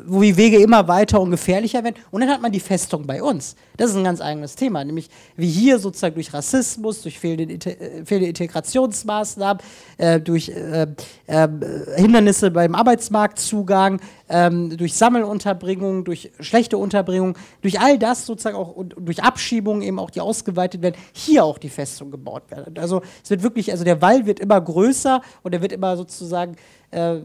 wo 0.06 0.22
die 0.22 0.38
Wege 0.38 0.58
immer 0.58 0.88
weiter 0.88 1.20
und 1.20 1.32
gefährlicher 1.32 1.84
werden. 1.84 1.96
Und 2.12 2.22
dann 2.22 2.30
hat 2.30 2.42
man 2.42 2.52
die 2.52 2.60
Festung 2.60 3.08
bei 3.08 3.24
uns. 3.24 3.56
Das 3.78 3.90
ist 3.90 3.98
ein 3.98 4.04
ganz 4.04 4.22
eigenes 4.22 4.56
Thema, 4.56 4.84
nämlich 4.84 5.10
wie 5.36 5.48
hier 5.50 5.80
sozusagen 5.80 6.14
durch 6.14 6.34
Rassismus, 6.34 7.02
durch 7.02 7.20
fehlende, 7.20 7.56
äh, 7.56 8.06
fehlende 8.06 8.30
Integrationsmaßnahmen, 8.30 9.64
äh, 9.98 10.20
durch 10.20 10.50
äh, 10.50 10.88
äh, 11.26 11.48
Hindernisse 11.96 12.52
beim 12.52 12.76
Arbeitsmarktzugang, 12.76 14.00
ähm, 14.30 14.78
durch 14.78 14.94
Sammelunterbringung, 14.94 16.04
durch 16.04 16.32
schlechte 16.40 16.78
Unterbringung, 16.78 17.36
durch 17.62 17.80
all 17.80 17.98
das 17.98 18.26
sozusagen 18.28 18.56
auch 18.56 18.72
und 18.76 18.96
durch 19.00 19.24
Abschiebungen 19.24 19.82
eben 19.82 19.98
auch 19.98 20.12
die 20.12 20.22
ausgeweitet 20.22 20.84
werden, 20.84 20.96
hier 21.12 21.44
auch 21.44 21.58
die 21.58 21.70
Festung 21.70 22.12
gebaut 22.12 22.52
werden. 22.52 22.78
Also 22.78 23.02
es 23.24 23.32
wird 23.32 23.42
wirklich, 23.42 23.72
also 23.72 23.84
der 23.84 24.00
Wall 24.02 24.28
wird 24.28 24.40
immer 24.40 24.62
größer 24.62 25.22
und 25.42 25.54
er 25.54 25.62
wird 25.62 25.72
immer 25.72 25.98
sozusagen 25.98 26.56
äh, 26.96 27.22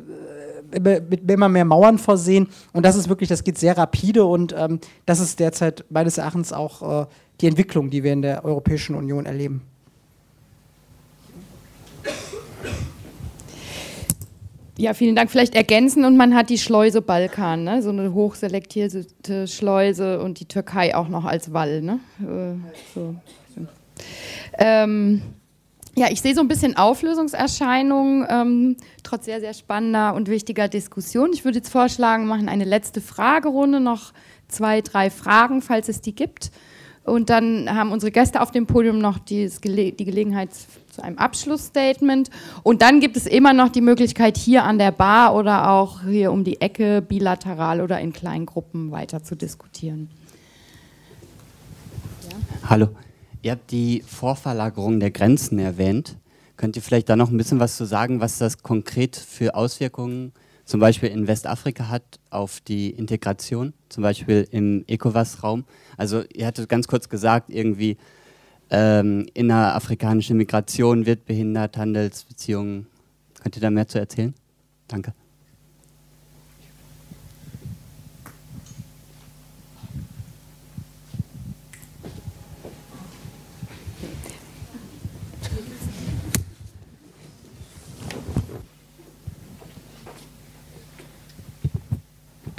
mit 1.09 1.31
immer 1.31 1.49
mehr 1.49 1.65
Mauern 1.65 1.99
versehen. 1.99 2.49
Und 2.73 2.85
das 2.85 2.97
ist 2.97 3.09
wirklich, 3.09 3.29
das 3.29 3.45
geht 3.45 3.59
sehr 3.59 3.77
rapide 3.77 4.25
und 4.25 4.55
ähm, 4.57 4.81
das 5.07 5.21
ist 5.21 5.41
derzeit 5.41 5.85
meines 5.91 6.19
Erachtens 6.19 6.53
auch 6.53 7.03
äh, 7.03 7.07
die 7.41 7.47
Entwicklung, 7.47 7.91
die 7.91 8.05
wir 8.05 8.13
in 8.13 8.23
der 8.23 8.45
Europäischen 8.45 8.95
Union 8.95 9.27
erleben. 9.27 9.63
Ja, 14.77 14.95
vielen 14.95 15.15
Dank. 15.15 15.31
Vielleicht 15.31 15.55
ergänzen 15.55 16.07
und 16.07 16.17
man 16.17 16.35
hat 16.35 16.49
die 16.49 16.57
Schleuse 16.57 17.03
Balkan, 17.03 17.65
ne? 17.65 17.83
so 17.83 17.91
eine 17.91 18.15
hochselektierte 18.15 19.47
Schleuse 19.47 20.21
und 20.21 20.41
die 20.41 20.47
Türkei 20.47 20.95
auch 20.95 21.09
noch 21.09 21.27
als 21.27 21.53
Wall. 21.53 21.83
Ne? 21.83 22.01
Äh, 22.21 22.55
so. 22.95 23.15
Ähm, 24.59 25.21
ja, 26.01 26.11
ich 26.11 26.23
sehe 26.23 26.35
so 26.35 26.41
ein 26.41 26.49
bisschen 26.49 26.79
Auflösungserscheinungen, 26.79 28.27
ähm, 28.31 28.77
trotz 29.03 29.27
sehr, 29.27 29.39
sehr 29.41 29.53
spannender 29.53 30.15
und 30.15 30.29
wichtiger 30.29 30.67
Diskussion. 30.67 31.29
Ich 31.35 31.45
würde 31.45 31.59
jetzt 31.59 31.69
vorschlagen, 31.69 32.27
machen 32.27 32.49
eine 32.49 32.65
letzte 32.65 33.03
Fragerunde, 33.03 33.81
noch 33.81 34.15
zwei, 34.49 34.81
drei 34.81 35.11
Fragen, 35.11 35.61
falls 35.61 35.91
es 35.91 36.01
die 36.01 36.15
gibt. 36.15 36.53
Und 37.05 37.29
dann 37.29 37.69
haben 37.69 37.93
unsere 37.93 38.13
Gäste 38.13 38.41
auf 38.41 38.51
dem 38.51 38.67
Podium 38.67 38.99
noch 38.99 39.19
die, 39.19 39.51
die 39.63 40.05
Gelegenheit 40.05 40.49
zu 40.91 41.03
einem 41.03 41.19
Abschlussstatement. 41.19 42.31
Und 42.63 42.81
dann 42.81 43.01
gibt 43.01 43.19
es 43.19 43.27
immer 43.27 43.53
noch 43.53 43.69
die 43.69 43.83
Möglichkeit, 43.83 44.39
hier 44.39 44.65
an 44.65 44.79
der 44.79 44.93
Bar 44.93 45.35
oder 45.35 45.71
auch 45.71 46.03
hier 46.05 46.33
um 46.33 46.45
die 46.45 46.63
Ecke 46.63 47.03
bilateral 47.03 47.83
oder 47.83 48.01
in 48.01 48.15
kleinen 48.15 48.47
Gruppen 48.47 48.91
weiter 48.91 49.23
zu 49.23 49.37
diskutieren. 49.37 50.09
Ja? 52.23 52.71
Hallo. 52.71 52.89
Ihr 53.43 53.53
habt 53.53 53.71
die 53.71 54.03
Vorverlagerung 54.07 55.01
der 55.01 55.11
Grenzen 55.11 55.59
erwähnt. 55.59 56.17
Könnt 56.57 56.77
ihr 56.77 56.83
vielleicht 56.83 57.09
da 57.09 57.17
noch 57.17 57.31
ein 57.31 57.39
bisschen 57.39 57.59
was 57.59 57.77
zu 57.77 57.87
sagen, 57.87 58.21
was 58.21 58.37
das 58.37 58.63
konkret 58.63 59.17
für 59.17 59.55
Auswirkungen 59.55 60.33
zum 60.67 60.79
Beispiel 60.79 61.09
in 61.09 61.27
Westafrika 61.27 61.89
hat 61.89 62.03
auf 62.29 62.61
die 62.61 62.91
Integration, 62.91 63.73
zum 63.89 64.03
Beispiel 64.03 64.47
im 64.51 64.85
ECOWAS-Raum? 64.87 65.65
Also 65.97 66.23
ihr 66.35 66.47
hattet 66.47 66.69
ganz 66.69 66.87
kurz 66.87 67.09
gesagt, 67.09 67.49
irgendwie 67.49 67.97
ähm, 68.69 69.27
innerafrikanische 69.33 70.35
Migration 70.35 71.07
wird 71.07 71.25
behindert, 71.25 71.79
Handelsbeziehungen. 71.79 72.87
Könnt 73.43 73.57
ihr 73.57 73.63
da 73.63 73.71
mehr 73.71 73.89
zu 73.89 73.99
erzählen? 73.99 74.35
Danke. 74.87 75.15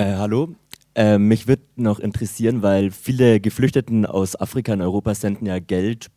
Äh, 0.02 0.15
hallo. 0.15 0.56
Äh, 0.95 1.19
mich 1.19 1.48
würde 1.48 1.61
noch 1.76 1.99
interessieren, 1.99 2.64
weil 2.64 2.90
viele 2.90 3.40
Geflüchteten 3.40 4.07
aus 4.07 4.36
Afrika 4.36 4.73
und 4.73 4.82
Europa 4.82 5.14
senden 5.14 5.45
ja 5.45 5.60
Geld 5.60 6.07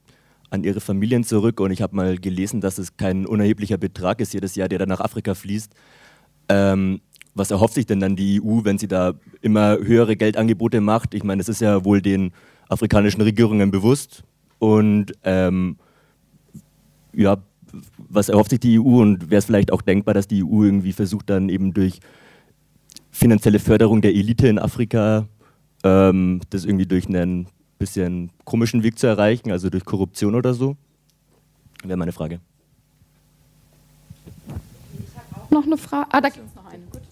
an 0.48 0.64
ihre 0.64 0.80
Familien 0.80 1.22
zurück 1.22 1.60
und 1.60 1.70
ich 1.70 1.82
habe 1.82 1.94
mal 1.94 2.16
gelesen, 2.16 2.62
dass 2.62 2.78
es 2.78 2.96
kein 2.96 3.26
unerheblicher 3.26 3.76
Betrag 3.76 4.22
ist 4.22 4.32
jedes 4.32 4.54
Jahr, 4.54 4.70
der 4.70 4.78
dann 4.78 4.88
nach 4.88 5.00
Afrika 5.00 5.34
fließt. 5.34 5.74
Ähm, 6.48 7.02
was 7.34 7.50
erhofft 7.50 7.74
sich 7.74 7.84
denn 7.84 8.00
dann 8.00 8.16
die 8.16 8.40
EU, 8.42 8.64
wenn 8.64 8.78
sie 8.78 8.88
da 8.88 9.12
immer 9.42 9.76
höhere 9.76 10.16
Geldangebote 10.16 10.80
macht? 10.80 11.12
Ich 11.12 11.22
meine, 11.22 11.40
das 11.40 11.50
ist 11.50 11.60
ja 11.60 11.84
wohl 11.84 12.00
den 12.00 12.32
afrikanischen 12.70 13.20
Regierungen 13.20 13.70
bewusst. 13.70 14.24
Und 14.60 15.12
ähm, 15.24 15.76
ja, 17.12 17.36
was 17.98 18.30
erhofft 18.30 18.48
sich 18.48 18.60
die 18.60 18.80
EU 18.80 19.02
und 19.02 19.28
wäre 19.28 19.40
es 19.40 19.44
vielleicht 19.44 19.70
auch 19.70 19.82
denkbar, 19.82 20.14
dass 20.14 20.26
die 20.26 20.42
EU 20.42 20.64
irgendwie 20.64 20.94
versucht, 20.94 21.28
dann 21.28 21.50
eben 21.50 21.74
durch 21.74 22.00
finanzielle 23.14 23.60
Förderung 23.60 24.02
der 24.02 24.14
Elite 24.14 24.48
in 24.48 24.58
Afrika, 24.58 25.26
ähm, 25.84 26.40
das 26.50 26.64
irgendwie 26.64 26.86
durch 26.86 27.06
einen 27.06 27.46
bisschen 27.78 28.30
komischen 28.44 28.82
Weg 28.82 28.98
zu 28.98 29.06
erreichen, 29.06 29.52
also 29.52 29.70
durch 29.70 29.84
Korruption 29.84 30.34
oder 30.34 30.52
so? 30.52 30.76
Wäre 31.84 31.96
meine 31.96 32.12
Frage. 32.12 32.40
Ich 34.98 35.16
habe 35.16 35.44
auch 35.44 35.50
noch 35.50 35.64
eine 35.64 35.76
Frage. 35.76 36.08
Ah, 36.10 36.20
da 36.20 36.28
gibt 36.28 36.46
es 36.48 36.54
noch 36.54 36.66
eine. 36.66 36.82
Gut. 36.86 37.02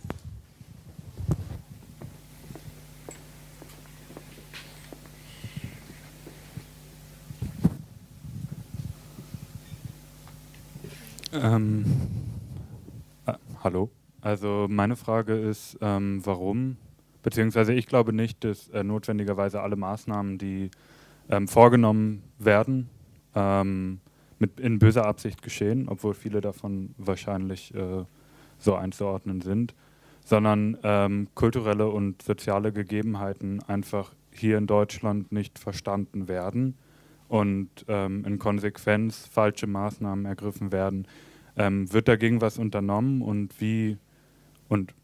Ähm, 11.34 11.84
äh, 13.26 13.34
hallo. 13.62 13.90
Also 14.22 14.66
meine 14.70 14.94
Frage 14.94 15.34
ist, 15.34 15.76
ähm, 15.80 16.20
warum, 16.24 16.76
beziehungsweise 17.24 17.74
ich 17.74 17.86
glaube 17.86 18.12
nicht, 18.12 18.44
dass 18.44 18.68
äh, 18.68 18.84
notwendigerweise 18.84 19.60
alle 19.60 19.74
Maßnahmen, 19.74 20.38
die 20.38 20.70
ähm, 21.28 21.48
vorgenommen 21.48 22.22
werden, 22.38 22.88
ähm, 23.34 24.00
mit, 24.38 24.60
in 24.60 24.78
böser 24.78 25.06
Absicht 25.06 25.42
geschehen, 25.42 25.88
obwohl 25.88 26.14
viele 26.14 26.40
davon 26.40 26.94
wahrscheinlich 26.98 27.74
äh, 27.74 28.04
so 28.58 28.76
einzuordnen 28.76 29.40
sind, 29.40 29.74
sondern 30.24 30.78
ähm, 30.84 31.26
kulturelle 31.34 31.88
und 31.88 32.22
soziale 32.22 32.72
Gegebenheiten 32.72 33.60
einfach 33.64 34.14
hier 34.30 34.56
in 34.56 34.68
Deutschland 34.68 35.32
nicht 35.32 35.58
verstanden 35.58 36.28
werden 36.28 36.76
und 37.28 37.70
ähm, 37.88 38.24
in 38.24 38.38
Konsequenz 38.38 39.26
falsche 39.26 39.66
Maßnahmen 39.66 40.26
ergriffen 40.26 40.70
werden. 40.70 41.08
Ähm, 41.56 41.92
wird 41.92 42.06
dagegen 42.06 42.40
was 42.40 42.56
unternommen 42.56 43.20
und 43.20 43.60
wie 43.60 43.98
und 44.68 44.94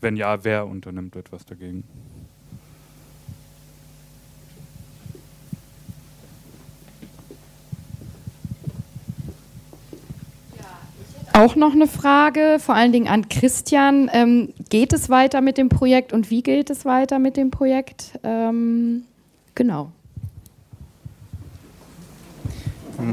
wenn 0.00 0.16
ja, 0.16 0.44
wer 0.44 0.66
unternimmt 0.66 1.16
etwas 1.16 1.46
dagegen? 1.46 1.84
Auch 11.36 11.54
noch 11.54 11.72
eine 11.72 11.86
Frage, 11.86 12.56
vor 12.58 12.74
allen 12.74 12.92
Dingen 12.92 13.08
an 13.08 13.28
Christian. 13.28 14.08
Ähm, 14.10 14.54
geht 14.70 14.94
es 14.94 15.10
weiter 15.10 15.42
mit 15.42 15.58
dem 15.58 15.68
Projekt 15.68 16.14
und 16.14 16.30
wie 16.30 16.42
geht 16.42 16.70
es 16.70 16.86
weiter 16.86 17.18
mit 17.18 17.36
dem 17.36 17.50
Projekt? 17.50 18.18
Ähm, 18.22 19.04
genau. 19.54 19.92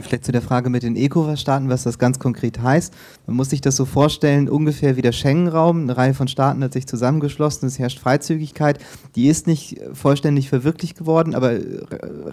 Vielleicht 0.02 0.26
zu 0.26 0.32
der 0.32 0.42
Frage 0.42 0.70
mit 0.70 0.84
den 0.84 0.96
ECOWAS-Staaten, 0.96 1.70
was 1.70 1.84
das 1.84 2.00
ganz 2.00 2.18
konkret 2.18 2.62
heißt. 2.62 2.94
Man 3.28 3.36
muss 3.36 3.50
sich 3.50 3.62
das 3.62 3.76
so 3.76 3.86
vorstellen, 3.86 4.48
ungefähr 4.48 4.96
wie 4.96 5.02
der 5.02 5.12
Schengen-Raum. 5.12 5.82
Eine 5.82 5.98
Reihe 5.98 6.14
von 6.14 6.28
Staaten 6.28 6.64
hat 6.64 6.74
sich 6.74 6.88
zusammengeschlossen, 6.88 7.68
es 7.68 7.80
herrscht 7.80 8.00
Freizügigkeit. 8.00 8.80
Die 9.16 9.28
ist 9.28 9.46
nicht 9.46 9.80
vollständig 9.94 10.50
verwirklicht 10.50 10.98
geworden, 10.98 11.36
aber 11.36 11.52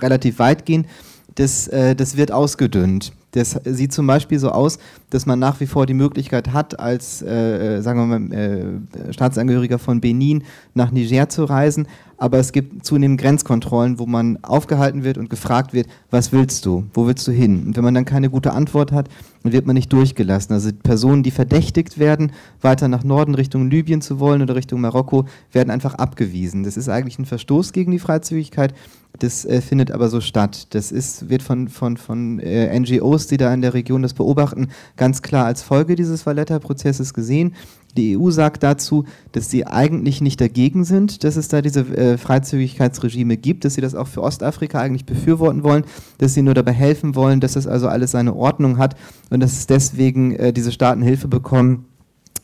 relativ 0.01 0.39
weitgehend. 0.39 0.86
Das, 1.35 1.68
äh, 1.68 1.94
das 1.94 2.16
wird 2.16 2.32
ausgedünnt. 2.32 3.12
Das 3.32 3.61
sieht 3.65 3.93
zum 3.93 4.07
Beispiel 4.07 4.39
so 4.39 4.51
aus, 4.51 4.78
dass 5.11 5.27
man 5.27 5.39
nach 5.39 5.61
wie 5.61 5.66
vor 5.66 5.86
die 5.86 5.94
Möglichkeit 5.94 6.52
hat, 6.52 6.81
als, 6.81 7.23
äh, 7.23 7.81
sagen 7.81 8.01
wir 8.01 8.19
mal, 8.19 8.32
äh, 8.32 9.12
Staatsangehöriger 9.12 9.78
von 9.78 10.01
Benin 10.01 10.43
nach 10.74 10.90
Niger 10.90 11.28
zu 11.28 11.44
reisen, 11.44 11.86
aber 12.20 12.39
es 12.39 12.52
gibt 12.52 12.85
zunehmend 12.85 13.19
Grenzkontrollen, 13.19 13.98
wo 13.98 14.05
man 14.05 14.39
aufgehalten 14.43 15.05
wird 15.05 15.16
und 15.16 15.31
gefragt 15.31 15.73
wird, 15.73 15.86
was 16.11 16.32
willst 16.32 16.66
du, 16.66 16.85
wo 16.93 17.07
willst 17.07 17.27
du 17.27 17.32
hin? 17.32 17.65
Und 17.65 17.77
wenn 17.78 17.85
man 17.85 17.94
dann 17.94 18.05
keine 18.05 18.28
gute 18.28 18.52
Antwort 18.52 18.93
hat, 18.93 19.09
dann 19.43 19.52
wird 19.52 19.66
man 19.66 19.74
nicht 19.74 19.90
durchgelassen. 19.90 20.52
Also 20.52 20.70
Personen, 20.70 21.23
die 21.23 21.31
verdächtigt 21.31 21.98
werden, 21.98 22.32
weiter 22.61 22.89
nach 22.89 23.05
Norden 23.05 23.35
Richtung 23.35 23.70
Libyen 23.70 24.02
zu 24.02 24.20
wollen 24.20 24.43
oder 24.43 24.55
Richtung 24.55 24.82
Marokko, 24.82 25.24
werden 25.51 25.70
einfach 25.70 25.94
abgewiesen. 25.94 26.62
Das 26.62 26.77
ist 26.77 26.90
eigentlich 26.90 27.19
ein 27.19 27.24
Verstoß 27.24 27.73
gegen 27.73 27.90
die 27.90 27.98
Freizügigkeit. 27.98 28.74
Das 29.19 29.47
äh, 29.47 29.62
findet 29.62 29.90
aber 29.90 30.11
so 30.11 30.20
statt. 30.20 30.66
Das 30.74 30.93
ist, 30.93 31.31
wird 31.31 31.43
von, 31.43 31.69
von, 31.69 31.97
von 31.97 32.39
äh, 32.39 32.78
NGOs, 32.78 33.19
die 33.26 33.36
da 33.36 33.52
in 33.52 33.62
der 33.62 33.74
Region 33.74 34.02
das 34.02 34.14
beobachten, 34.14 34.68
ganz 34.97 35.22
klar 35.22 35.47
als 35.47 35.62
Folge 35.62 35.97
dieses 35.97 36.26
Valletta-Prozesses 36.26 37.14
gesehen. 37.14 37.55
Die 37.97 38.16
EU 38.16 38.30
sagt 38.30 38.62
dazu, 38.62 39.05
dass 39.32 39.51
sie 39.51 39.66
eigentlich 39.66 40.20
nicht 40.20 40.40
dagegen 40.40 40.84
sind, 40.84 41.24
dass 41.24 41.36
es 41.36 41.48
da 41.48 41.60
diese 41.60 41.80
äh, 41.80 42.18
Freizügigkeitsregime 42.18 43.36
gibt, 43.36 43.64
dass 43.64 43.74
sie 43.74 43.80
das 43.80 43.94
auch 43.94 44.06
für 44.06 44.22
Ostafrika 44.22 44.80
eigentlich 44.80 45.06
befürworten 45.06 45.64
wollen, 45.64 45.84
dass 46.18 46.34
sie 46.34 46.42
nur 46.42 46.55
dabei 46.55 46.72
helfen 46.72 47.16
wollen, 47.16 47.40
dass 47.40 47.55
das 47.55 47.66
also 47.66 47.88
alles 47.88 48.12
seine 48.12 48.36
Ordnung 48.36 48.78
hat 48.78 48.94
und 49.30 49.40
dass 49.40 49.55
es 49.55 49.66
deswegen 49.66 50.36
äh, 50.36 50.52
diese 50.52 50.70
Staaten 50.70 51.02
Hilfe 51.02 51.26
bekommen, 51.26 51.86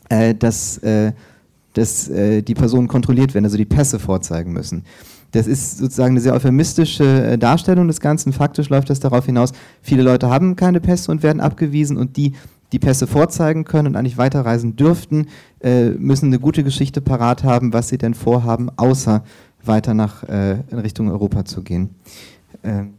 äh, 0.08 0.34
dass, 0.34 0.78
äh, 0.78 1.12
dass 1.74 2.08
äh, 2.08 2.42
die 2.42 2.54
Personen 2.54 2.88
kontrolliert 2.88 3.34
werden, 3.34 3.44
also 3.44 3.56
die 3.56 3.64
Pässe 3.64 3.98
vorzeigen 3.98 4.52
müssen. 4.52 4.84
Das 5.36 5.46
ist 5.46 5.76
sozusagen 5.76 6.12
eine 6.12 6.20
sehr 6.20 6.32
euphemistische 6.32 7.04
äh, 7.04 7.36
Darstellung 7.38 7.88
des 7.88 8.00
Ganzen. 8.00 8.32
Faktisch 8.32 8.70
läuft 8.70 8.88
das 8.88 9.00
darauf 9.00 9.26
hinaus, 9.26 9.52
viele 9.82 10.02
Leute 10.02 10.30
haben 10.30 10.56
keine 10.56 10.80
Pässe 10.80 11.10
und 11.10 11.22
werden 11.22 11.40
abgewiesen 11.40 11.98
und 11.98 12.16
die, 12.16 12.32
die 12.72 12.78
Pässe 12.78 13.06
vorzeigen 13.06 13.64
können 13.64 13.88
und 13.88 13.96
eigentlich 13.96 14.16
weiterreisen 14.16 14.76
dürften, 14.76 15.26
äh, 15.60 15.90
müssen 15.90 16.26
eine 16.26 16.38
gute 16.38 16.64
Geschichte 16.64 17.02
parat 17.02 17.44
haben, 17.44 17.74
was 17.74 17.88
sie 17.88 17.98
denn 17.98 18.14
vorhaben, 18.14 18.70
außer 18.76 19.24
weiter 19.62 19.92
nach 19.92 20.22
äh, 20.22 20.60
in 20.70 20.78
Richtung 20.78 21.10
Europa 21.10 21.44
zu 21.44 21.62
gehen. 21.62 21.90
Ähm. 22.64 22.94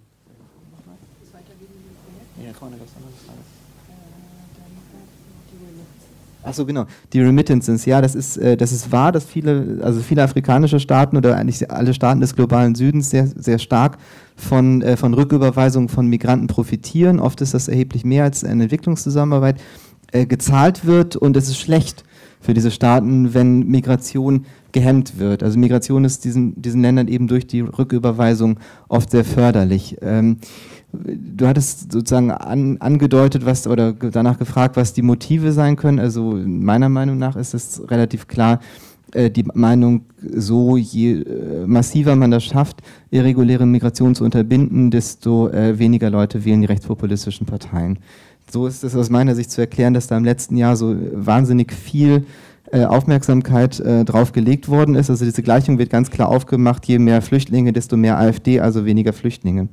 Achso, 6.48 6.66
genau. 6.66 6.86
Die 7.12 7.20
Remittances, 7.20 7.86
ja, 7.86 8.02
das 8.02 8.16
ist, 8.16 8.38
äh, 8.38 8.56
das 8.56 8.72
ist 8.72 8.92
wahr, 8.92 9.12
dass 9.12 9.26
viele, 9.26 9.80
also 9.82 10.00
viele 10.00 10.24
afrikanische 10.24 10.80
Staaten 10.80 11.18
oder 11.18 11.36
eigentlich 11.36 11.70
alle 11.70 11.94
Staaten 11.94 12.22
des 12.22 12.36
globalen 12.36 12.74
Südens 12.74 13.10
sehr, 13.10 13.28
sehr 13.28 13.60
stark 13.60 13.98
von, 14.38 14.82
äh, 14.82 14.96
von 14.96 15.14
Rücküberweisungen 15.14 15.90
von 15.90 16.08
Migranten 16.08 16.48
profitieren. 16.48 17.20
Oft 17.20 17.42
ist 17.42 17.54
das 17.54 17.68
erheblich 17.68 18.06
mehr 18.06 18.24
als 18.24 18.46
eine 18.46 18.64
Entwicklungszusammenarbeit 18.64 19.60
äh, 20.14 20.26
gezahlt 20.26 20.86
wird 20.86 21.18
und 21.18 21.36
es 21.36 21.50
ist 21.50 21.60
schlecht 21.60 22.06
für 22.40 22.54
diese 22.54 22.72
Staaten, 22.72 23.34
wenn 23.34 23.68
Migration 23.68 24.46
gehemmt 24.72 25.20
wird. 25.20 25.44
Also 25.44 25.60
Migration 25.60 26.06
ist 26.06 26.24
diesen, 26.24 26.62
diesen 26.62 26.82
Ländern 26.82 27.10
eben 27.10 27.28
durch 27.28 27.48
die 27.48 27.62
Rücküberweisung 27.62 28.60
oft 28.88 29.12
sehr 29.12 29.26
förderlich. 29.26 29.98
Ähm, 30.02 30.38
du 30.94 31.48
hattest 31.48 31.92
sozusagen 31.92 32.32
an, 32.32 32.78
angedeutet, 32.80 33.46
was 33.46 33.68
oder 33.68 33.94
danach 33.94 34.40
gefragt, 34.40 34.78
was 34.78 34.94
die 34.94 35.02
Motive 35.02 35.52
sein 35.52 35.76
können. 35.76 36.00
Also 36.00 36.38
meiner 36.46 36.90
Meinung 36.90 37.18
nach 37.18 37.36
ist 37.36 37.54
es 37.54 37.82
relativ 37.90 38.28
klar, 38.28 38.60
äh, 39.14 39.30
die 39.30 39.46
Meinung, 39.54 40.02
so 40.22 40.76
je 40.76 41.22
äh, 41.22 41.66
massiver 41.66 42.16
man 42.16 42.32
das 42.32 42.44
schafft, 42.44 42.82
irreguläre 43.10 43.66
Migration 43.66 44.16
zu 44.16 44.24
unterbinden, 44.24 44.92
desto 44.92 45.50
äh, 45.50 45.80
weniger 45.80 46.10
Leute 46.10 46.44
wählen 46.44 46.62
die 46.62 46.68
rechtspopulistischen 46.68 47.46
Parteien. 47.46 48.00
So 48.52 48.68
ist 48.68 48.84
es 48.84 48.96
aus 48.96 49.10
meiner 49.10 49.36
Sicht 49.36 49.52
zu 49.52 49.62
erklären, 49.62 49.94
dass 49.94 50.08
da 50.08 50.18
im 50.18 50.26
letzten 50.26 50.58
Jahr 50.58 50.76
so 50.76 50.96
wahnsinnig 51.14 51.74
viel 51.74 52.26
Aufmerksamkeit 52.72 53.82
drauf 54.06 54.34
gelegt 54.34 54.68
worden 54.68 54.96
ist. 54.96 55.10
Also 55.10 55.24
diese 55.24 55.42
Gleichung 55.42 55.80
wird 55.80 55.90
ganz 55.90 56.12
klar 56.12 56.28
aufgemacht, 56.28 56.86
je 56.86 57.00
mehr 57.00 57.22
Flüchtlinge, 57.22 57.72
desto 57.72 57.96
mehr 57.96 58.18
AfD, 58.18 58.60
also 58.60 58.86
weniger 58.86 59.14
Flüchtlinge. 59.14 59.70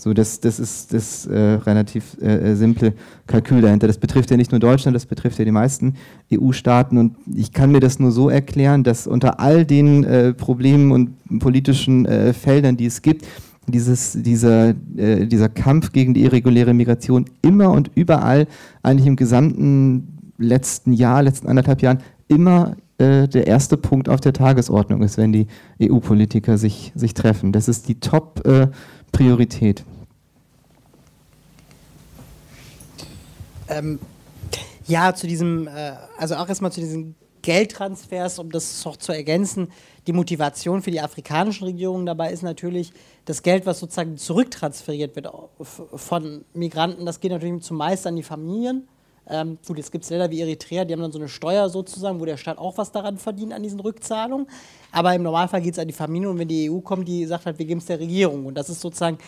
So, 0.00 0.14
das, 0.14 0.40
das 0.40 0.58
ist 0.58 0.94
das 0.94 1.26
äh, 1.26 1.38
relativ 1.38 2.16
äh, 2.22 2.54
simple 2.54 2.94
Kalkül 3.26 3.60
dahinter. 3.60 3.86
Das 3.86 3.98
betrifft 3.98 4.30
ja 4.30 4.38
nicht 4.38 4.50
nur 4.50 4.58
Deutschland, 4.58 4.94
das 4.94 5.04
betrifft 5.04 5.38
ja 5.38 5.44
die 5.44 5.50
meisten 5.50 5.96
EU-Staaten. 6.32 6.96
Und 6.96 7.16
ich 7.34 7.52
kann 7.52 7.70
mir 7.70 7.80
das 7.80 7.98
nur 7.98 8.10
so 8.10 8.30
erklären, 8.30 8.82
dass 8.82 9.06
unter 9.06 9.40
all 9.40 9.66
den 9.66 10.04
äh, 10.04 10.32
Problemen 10.32 10.90
und 10.90 11.38
politischen 11.38 12.06
äh, 12.06 12.32
Feldern, 12.32 12.78
die 12.78 12.86
es 12.86 13.02
gibt, 13.02 13.26
dieses, 13.66 14.16
dieser, 14.22 14.70
äh, 14.96 15.26
dieser 15.26 15.50
Kampf 15.50 15.92
gegen 15.92 16.14
die 16.14 16.22
irreguläre 16.22 16.72
Migration 16.72 17.26
immer 17.42 17.70
und 17.70 17.90
überall, 17.94 18.46
eigentlich 18.82 19.06
im 19.06 19.16
gesamten 19.16 20.16
letzten 20.38 20.94
Jahr, 20.94 21.22
letzten 21.22 21.46
anderthalb 21.46 21.82
Jahren, 21.82 21.98
immer 22.26 22.74
äh, 22.96 23.28
der 23.28 23.46
erste 23.46 23.76
Punkt 23.76 24.08
auf 24.08 24.20
der 24.20 24.32
Tagesordnung 24.32 25.02
ist, 25.02 25.18
wenn 25.18 25.32
die 25.32 25.46
EU-Politiker 25.82 26.56
sich, 26.56 26.92
sich 26.94 27.12
treffen. 27.12 27.52
Das 27.52 27.68
ist 27.68 27.88
die 27.88 28.00
Top- 28.00 28.42
Priorität. 29.12 29.84
Ähm, 33.68 33.98
ja, 34.86 35.14
zu 35.14 35.26
diesem, 35.26 35.68
äh, 35.68 35.92
also 36.18 36.34
auch 36.36 36.48
erstmal 36.48 36.72
zu 36.72 36.80
diesen 36.80 37.14
Geldtransfers, 37.42 38.38
um 38.38 38.50
das 38.50 38.84
noch 38.84 38.96
zu 38.96 39.12
ergänzen. 39.12 39.68
Die 40.06 40.12
Motivation 40.12 40.82
für 40.82 40.90
die 40.90 41.00
afrikanischen 41.00 41.64
Regierungen 41.64 42.06
dabei 42.06 42.32
ist 42.32 42.42
natürlich, 42.42 42.92
das 43.24 43.42
Geld, 43.42 43.66
was 43.66 43.78
sozusagen 43.78 44.16
zurücktransferiert 44.16 45.14
wird 45.16 45.28
von 45.94 46.44
Migranten, 46.54 47.06
das 47.06 47.20
geht 47.20 47.30
natürlich 47.30 47.62
zumeist 47.62 48.06
an 48.06 48.16
die 48.16 48.22
Familien. 48.22 48.88
Ähm, 49.30 49.58
gut, 49.66 49.78
jetzt 49.78 49.92
gibt 49.92 50.04
es 50.04 50.10
Länder 50.10 50.30
wie 50.30 50.40
Eritrea, 50.40 50.84
die 50.84 50.92
haben 50.92 51.00
dann 51.00 51.12
so 51.12 51.18
eine 51.18 51.28
Steuer 51.28 51.68
sozusagen, 51.68 52.20
wo 52.20 52.24
der 52.24 52.36
Staat 52.36 52.58
auch 52.58 52.76
was 52.78 52.90
daran 52.90 53.16
verdient 53.16 53.52
an 53.52 53.62
diesen 53.62 53.80
Rückzahlungen. 53.80 54.46
Aber 54.92 55.14
im 55.14 55.22
Normalfall 55.22 55.62
geht 55.62 55.74
es 55.74 55.78
an 55.78 55.86
die 55.86 55.94
Familien 55.94 56.30
und 56.30 56.38
wenn 56.38 56.48
die 56.48 56.70
EU 56.70 56.80
kommt, 56.80 57.06
die 57.06 57.24
sagt 57.26 57.46
halt, 57.46 57.58
wir 57.58 57.66
geben 57.66 57.78
es 57.78 57.86
der 57.86 58.00
Regierung. 58.00 58.46
Und 58.46 58.54
das 58.54 58.68
ist 58.68 58.80
sozusagen 58.80 59.18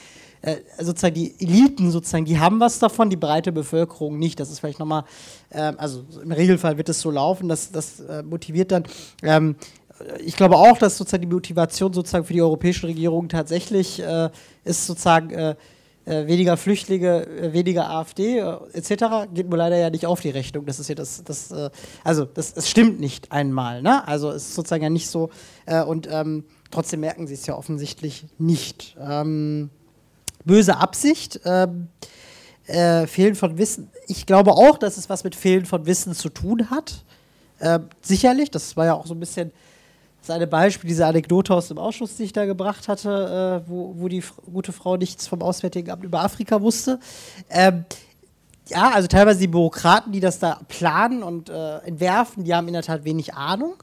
äh, 0.42 0.56
sozusagen 0.78 1.14
die 1.14 1.34
Eliten 1.38 1.92
sozusagen, 1.92 2.24
die 2.24 2.38
haben 2.38 2.58
was 2.58 2.80
davon, 2.80 3.08
die 3.08 3.16
breite 3.16 3.52
Bevölkerung 3.52 4.18
nicht. 4.18 4.40
Das 4.40 4.50
ist 4.50 4.58
vielleicht 4.58 4.80
nochmal, 4.80 5.04
äh, 5.50 5.72
also 5.76 6.04
im 6.20 6.32
Regelfall 6.32 6.76
wird 6.76 6.88
es 6.88 7.00
so 7.00 7.12
laufen, 7.12 7.48
das, 7.48 7.70
das 7.70 8.00
äh, 8.00 8.24
motiviert 8.24 8.72
dann. 8.72 8.82
Ähm, 9.22 9.54
ich 10.24 10.34
glaube 10.34 10.56
auch, 10.56 10.78
dass 10.78 10.98
sozusagen 10.98 11.22
die 11.22 11.32
Motivation 11.32 11.92
sozusagen 11.92 12.24
für 12.24 12.32
die 12.32 12.42
europäischen 12.42 12.86
Regierungen 12.86 13.28
tatsächlich 13.28 14.02
äh, 14.02 14.30
ist 14.64 14.86
sozusagen 14.86 15.54
äh, 16.06 16.22
äh, 16.22 16.26
weniger 16.26 16.56
Flüchtlinge, 16.56 17.26
weniger 17.52 17.88
AfD 17.88 18.38
etc. 18.72 19.28
geht 19.32 19.48
mir 19.48 19.56
leider 19.56 19.76
ja 19.76 19.90
nicht 19.90 20.06
auf 20.06 20.20
die 20.20 20.30
Rechnung. 20.30 20.66
Das 20.66 20.80
ist 20.80 20.88
ja 20.88 20.94
das, 20.94 21.22
das 21.24 21.54
also 22.04 22.24
das, 22.24 22.54
das 22.54 22.68
stimmt 22.68 23.00
nicht 23.00 23.30
einmal. 23.30 23.82
Ne? 23.82 24.06
Also 24.06 24.30
es 24.30 24.48
ist 24.48 24.54
sozusagen 24.54 24.82
ja 24.82 24.90
nicht 24.90 25.08
so 25.08 25.30
und 25.86 26.08
ähm, 26.10 26.44
trotzdem 26.70 27.00
merken 27.00 27.26
sie 27.26 27.34
es 27.34 27.46
ja 27.46 27.56
offensichtlich 27.56 28.24
nicht. 28.38 28.96
Ähm, 29.00 29.70
böse 30.44 30.76
Absicht. 30.76 31.40
Ähm, 31.44 31.88
äh, 32.66 33.06
Fehlen 33.06 33.34
von 33.34 33.58
Wissen. 33.58 33.90
Ich 34.06 34.26
glaube 34.26 34.52
auch, 34.52 34.78
dass 34.78 34.96
es 34.96 35.08
was 35.08 35.24
mit 35.24 35.34
Fehlen 35.34 35.66
von 35.66 35.86
Wissen 35.86 36.14
zu 36.14 36.28
tun 36.28 36.70
hat. 36.70 37.04
Sicherlich, 38.00 38.50
das 38.50 38.76
war 38.76 38.86
ja 38.86 38.94
auch 38.94 39.06
so 39.06 39.14
ein 39.14 39.20
bisschen 39.20 39.52
seine 40.22 40.46
Beispiel, 40.46 40.88
diese 40.88 41.06
Anekdote 41.06 41.52
aus 41.52 41.68
dem 41.68 41.78
Ausschuss, 41.78 42.16
die 42.16 42.22
ich 42.22 42.32
da 42.32 42.46
gebracht 42.46 42.88
hatte, 42.88 43.62
äh, 43.64 43.68
wo, 43.68 43.94
wo 43.98 44.08
die 44.08 44.22
gute 44.52 44.72
Frau 44.72 44.96
nichts 44.96 45.26
vom 45.26 45.42
Auswärtigen 45.42 45.90
Amt 45.90 46.04
über 46.04 46.22
Afrika 46.22 46.62
wusste. 46.62 47.00
Ähm, 47.50 47.84
ja, 48.68 48.92
also 48.92 49.08
teilweise 49.08 49.40
die 49.40 49.48
Bürokraten, 49.48 50.12
die 50.12 50.20
das 50.20 50.38
da 50.38 50.60
planen 50.68 51.22
und 51.22 51.50
äh, 51.50 51.78
entwerfen, 51.78 52.44
die 52.44 52.54
haben 52.54 52.68
in 52.68 52.74
der 52.74 52.82
Tat 52.82 53.04
wenig 53.04 53.34
Ahnung. 53.34 53.74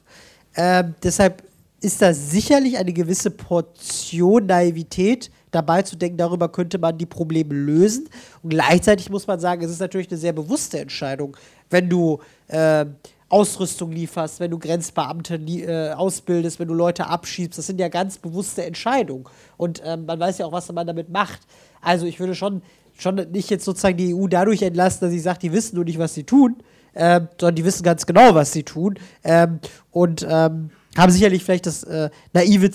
Äh, 0.53 0.85
deshalb 1.03 1.43
ist 1.81 2.01
da 2.01 2.13
sicherlich 2.13 2.77
eine 2.77 2.93
gewisse 2.93 3.31
Portion 3.31 4.45
Naivität 4.45 5.29
dabei 5.51 5.81
zu 5.81 5.95
denken, 5.95 6.17
darüber 6.17 6.49
könnte 6.49 6.77
man 6.77 6.97
die 6.97 7.05
Probleme 7.05 7.53
lösen. 7.53 8.09
Und 8.43 8.51
gleichzeitig 8.51 9.09
muss 9.09 9.27
man 9.27 9.39
sagen, 9.39 9.63
es 9.63 9.71
ist 9.71 9.79
natürlich 9.79 10.09
eine 10.09 10.17
sehr 10.17 10.33
bewusste 10.33 10.79
Entscheidung, 10.79 11.35
wenn 11.69 11.89
du 11.89 12.19
äh, 12.47 12.85
Ausrüstung 13.29 13.91
lieferst, 13.91 14.39
wenn 14.39 14.51
du 14.51 14.59
Grenzbeamte 14.59 15.35
äh, 15.35 15.93
ausbildest, 15.93 16.59
wenn 16.59 16.67
du 16.67 16.73
Leute 16.73 17.07
abschiebst. 17.07 17.57
Das 17.57 17.67
sind 17.67 17.79
ja 17.79 17.87
ganz 17.87 18.17
bewusste 18.17 18.65
Entscheidungen. 18.65 19.25
Und 19.55 19.81
äh, 19.81 19.97
man 19.97 20.19
weiß 20.19 20.39
ja 20.39 20.47
auch, 20.47 20.51
was 20.51 20.71
man 20.71 20.87
damit 20.87 21.09
macht. 21.09 21.41
Also 21.81 22.07
ich 22.07 22.19
würde 22.19 22.33
schon, 22.33 22.63
schon 22.97 23.15
nicht 23.31 23.49
jetzt 23.49 23.65
sozusagen 23.65 23.97
die 23.97 24.13
EU 24.13 24.27
dadurch 24.27 24.63
entlassen, 24.63 25.01
dass 25.01 25.11
sie 25.11 25.19
sagt, 25.19 25.43
die 25.43 25.53
wissen 25.53 25.75
nur 25.75 25.85
nicht, 25.85 25.99
was 25.99 26.15
sie 26.15 26.23
tun, 26.23 26.57
äh, 26.93 27.21
sondern 27.39 27.55
die 27.55 27.65
wissen 27.65 27.83
ganz 27.83 28.05
genau, 28.05 28.33
was 28.33 28.51
sie 28.51 28.63
tun. 28.63 28.95
Ähm, 29.23 29.59
und 29.91 30.25
ähm, 30.27 30.71
haben 30.97 31.11
sicherlich 31.11 31.43
vielleicht 31.43 31.67
das 31.67 31.83
äh, 31.83 32.09
naive 32.33 32.71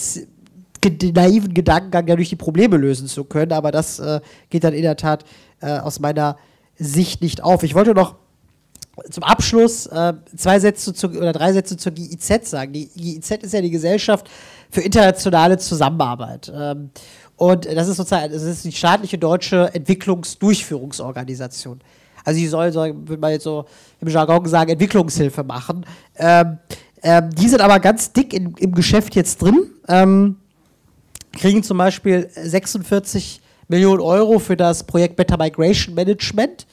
den 0.87 1.15
naiven 1.15 1.55
Gedankengang, 1.55 2.07
ja 2.07 2.15
durch 2.15 2.29
die 2.29 2.37
Probleme 2.37 2.77
lösen 2.77 3.09
zu 3.09 3.25
können, 3.25 3.53
aber 3.53 3.73
das 3.73 3.99
äh, 4.01 4.21
geht 4.51 4.65
dann 4.65 4.75
in 4.75 4.83
der 4.83 4.97
Tat 4.97 5.25
äh, 5.61 5.79
aus 5.79 5.99
meiner 5.99 6.37
Sicht 6.77 7.23
nicht 7.23 7.43
auf. 7.43 7.63
Ich 7.63 7.75
wollte 7.75 7.95
noch 7.95 8.17
zum 9.11 9.25
Abschluss 9.25 9.87
äh, 9.87 10.15
zwei 10.37 10.61
Sätze 10.61 10.95
zu, 10.95 11.09
oder 11.09 11.33
drei 11.33 11.53
Sätze 11.53 11.77
zur 11.77 11.93
GIZ 11.93 12.49
sagen. 12.49 12.73
Die 12.73 12.89
GIZ 12.89 13.31
ist 13.43 13.53
ja 13.53 13.61
die 13.61 13.71
Gesellschaft 13.71 14.31
für 14.71 14.81
internationale 14.81 15.59
Zusammenarbeit. 15.59 16.51
Ähm, 16.55 16.91
Und 17.37 17.67
das 17.67 17.89
ist 17.89 17.97
sozusagen, 17.97 18.33
das 18.33 18.43
ist 18.43 18.65
die 18.65 18.73
staatliche 18.73 19.19
deutsche 19.19 19.75
Entwicklungsdurchführungsorganisation. 19.75 21.81
Also 22.25 22.41
die 22.41 22.47
soll, 22.47 22.73
so, 22.73 22.81
würde 22.81 23.19
man 23.19 23.33
jetzt 23.33 23.45
so 23.45 23.67
im 24.01 24.09
Jargon 24.09 24.47
sagen, 24.47 24.71
Entwicklungshilfe 24.71 25.45
machen. 25.45 25.85
Ähm, 26.17 26.59
ähm, 27.03 27.31
die 27.35 27.49
sind 27.49 27.61
aber 27.61 27.81
ganz 27.81 28.13
dick 28.13 28.33
in, 28.33 28.55
im 28.59 28.73
Geschäft 28.73 29.15
jetzt 29.15 29.43
drin. 29.43 29.71
Ähm, 29.89 30.37
kriegen 31.33 31.63
zum 31.63 31.79
Beispiel 31.79 32.31
46 32.35 33.41
Millionen 33.69 34.01
Euro 34.01 34.39
für 34.39 34.57
das 34.57 34.85
Projekt 34.85 35.17
Better 35.17 35.37
Migration 35.37 35.95
Management. 35.95 36.67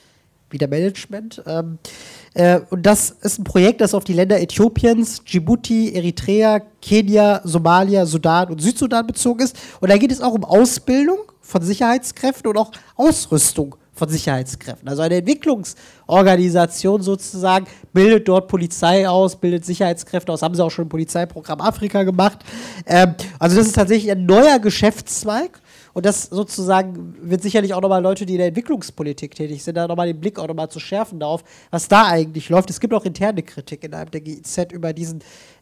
Wieder 0.51 0.67
Management. 0.67 1.41
Ähm, 1.45 1.79
äh, 2.33 2.59
und 2.69 2.85
das 2.85 3.11
ist 3.21 3.39
ein 3.39 3.43
Projekt, 3.43 3.81
das 3.81 3.93
auf 3.93 4.03
die 4.03 4.13
Länder 4.13 4.39
Äthiopiens, 4.39 5.23
Djibouti, 5.23 5.93
Eritrea, 5.93 6.61
Kenia, 6.81 7.41
Somalia, 7.43 8.05
Sudan 8.05 8.49
und 8.49 8.61
Südsudan 8.61 9.05
bezogen 9.05 9.41
ist. 9.41 9.55
Und 9.79 9.89
da 9.89 9.97
geht 9.97 10.11
es 10.11 10.21
auch 10.21 10.33
um 10.33 10.43
Ausbildung 10.43 11.19
von 11.41 11.61
Sicherheitskräften 11.61 12.49
und 12.49 12.57
auch 12.57 12.71
Ausrüstung 12.95 13.75
von 13.93 14.09
Sicherheitskräften. 14.09 14.87
Also 14.87 15.01
eine 15.01 15.17
Entwicklungsorganisation 15.17 17.01
sozusagen 17.01 17.67
bildet 17.93 18.27
dort 18.27 18.47
Polizei 18.47 19.07
aus, 19.07 19.35
bildet 19.35 19.65
Sicherheitskräfte 19.65 20.31
aus. 20.31 20.41
Haben 20.41 20.55
sie 20.55 20.63
auch 20.63 20.71
schon 20.71 20.83
im 20.83 20.89
Polizeiprogramm 20.89 21.61
Afrika 21.61 22.03
gemacht. 22.03 22.39
Ähm, 22.85 23.15
also 23.37 23.57
das 23.57 23.67
ist 23.67 23.75
tatsächlich 23.75 24.11
ein 24.11 24.25
neuer 24.25 24.59
Geschäftszweig. 24.59 25.59
Und 25.93 26.05
das 26.05 26.23
sozusagen 26.23 27.15
wird 27.21 27.41
sicherlich 27.41 27.73
auch 27.73 27.81
nochmal 27.81 28.01
Leute, 28.01 28.25
die 28.25 28.33
in 28.33 28.39
der 28.39 28.47
Entwicklungspolitik 28.47 29.35
tätig 29.35 29.63
sind, 29.63 29.75
da 29.75 29.87
nochmal 29.87 30.07
den 30.07 30.19
Blick 30.19 30.39
auch 30.39 30.47
nochmal 30.47 30.69
zu 30.69 30.79
schärfen 30.79 31.19
darauf, 31.19 31.43
was 31.69 31.87
da 31.87 32.07
eigentlich 32.07 32.49
läuft. 32.49 32.69
Es 32.69 32.79
gibt 32.79 32.93
auch 32.93 33.05
interne 33.05 33.43
Kritik 33.43 33.83
innerhalb 33.83 34.11
der 34.11 34.21
GIZ 34.21 34.71
über 34.71 34.93
diesen, 34.93 35.19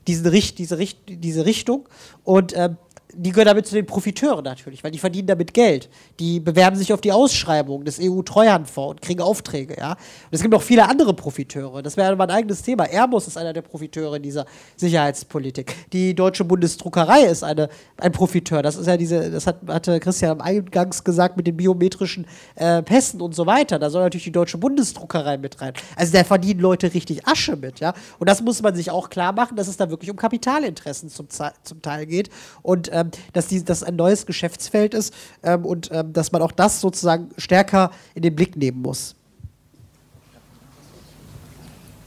diesen 0.07 0.27
Richt, 0.27 0.57
diese, 0.59 0.77
Richt, 0.77 0.99
diese 1.07 1.45
Richtung. 1.45 1.87
Und 2.23 2.55
ähm, 2.55 2.77
die 3.21 3.31
gehören 3.31 3.47
damit 3.47 3.67
zu 3.67 3.75
den 3.75 3.85
Profiteuren 3.85 4.45
natürlich, 4.45 4.81
weil 4.81 4.91
die 4.91 4.97
verdienen 4.97 5.27
damit 5.27 5.53
Geld. 5.53 5.89
Die 6.21 6.39
bewerben 6.39 6.77
sich 6.77 6.93
auf 6.93 7.01
die 7.01 7.11
Ausschreibung 7.11 7.83
des 7.83 7.99
EU-Treuhandfonds 8.01 8.91
und 8.91 9.01
kriegen 9.01 9.21
Aufträge, 9.21 9.75
ja. 9.77 9.91
Und 9.91 9.97
es 10.31 10.41
gibt 10.41 10.53
noch 10.53 10.61
viele 10.61 10.87
andere 10.87 11.13
Profiteure. 11.13 11.83
Das 11.83 11.97
wäre 11.97 12.15
mein 12.15 12.29
eigenes 12.29 12.61
Thema. 12.61 12.85
Airbus 12.85 13.27
ist 13.27 13.37
einer 13.37 13.51
der 13.51 13.61
Profiteure 13.61 14.15
in 14.15 14.23
dieser 14.23 14.45
Sicherheitspolitik. 14.77 15.75
Die 15.91 16.15
deutsche 16.15 16.45
Bundesdruckerei 16.45 17.23
ist 17.23 17.43
eine, 17.43 17.67
ein 17.97 18.13
Profiteur. 18.13 18.61
Das 18.61 18.77
ist 18.77 18.87
ja 18.87 18.95
diese, 18.95 19.29
das 19.29 19.47
hat, 19.47 19.57
hatte 19.67 19.99
Christian 19.99 20.31
am 20.31 20.41
Eingangs 20.41 21.03
gesagt 21.03 21.35
mit 21.35 21.45
den 21.45 21.57
biometrischen 21.57 22.25
äh, 22.55 22.81
Pässen 22.83 23.19
und 23.19 23.35
so 23.35 23.45
weiter. 23.45 23.79
Da 23.79 23.89
soll 23.89 24.03
natürlich 24.03 24.23
die 24.23 24.31
deutsche 24.31 24.57
Bundesdruckerei 24.57 25.37
mit 25.37 25.59
rein. 25.59 25.73
Also 25.97 26.13
da 26.13 26.23
verdienen 26.23 26.61
Leute 26.61 26.93
richtig 26.93 27.27
Asche 27.27 27.57
mit, 27.57 27.81
ja. 27.81 27.93
Und 28.17 28.29
das 28.29 28.41
muss 28.41 28.61
man 28.61 28.75
sich 28.75 28.91
auch 28.91 29.09
klar 29.09 29.33
machen, 29.33 29.57
dass 29.57 29.67
es 29.67 29.75
da 29.75 29.89
wirklich 29.89 30.09
um 30.09 30.15
Kapitalinteressen 30.15 31.09
zum, 31.09 31.27
zum 31.29 31.81
Teil 31.81 32.05
geht. 32.05 32.29
Und 32.61 32.89
ähm, 32.93 33.08
dass 33.33 33.47
die, 33.47 33.63
das 33.63 33.83
ein 33.83 33.95
neues 33.95 34.25
Geschäftsfeld 34.25 34.93
ist 34.93 35.13
ähm, 35.43 35.65
und 35.65 35.89
ähm, 35.91 36.13
dass 36.13 36.31
man 36.31 36.41
auch 36.41 36.51
das 36.51 36.81
sozusagen 36.81 37.29
stärker 37.37 37.91
in 38.15 38.21
den 38.21 38.35
Blick 38.35 38.55
nehmen 38.55 38.81
muss. 38.81 39.15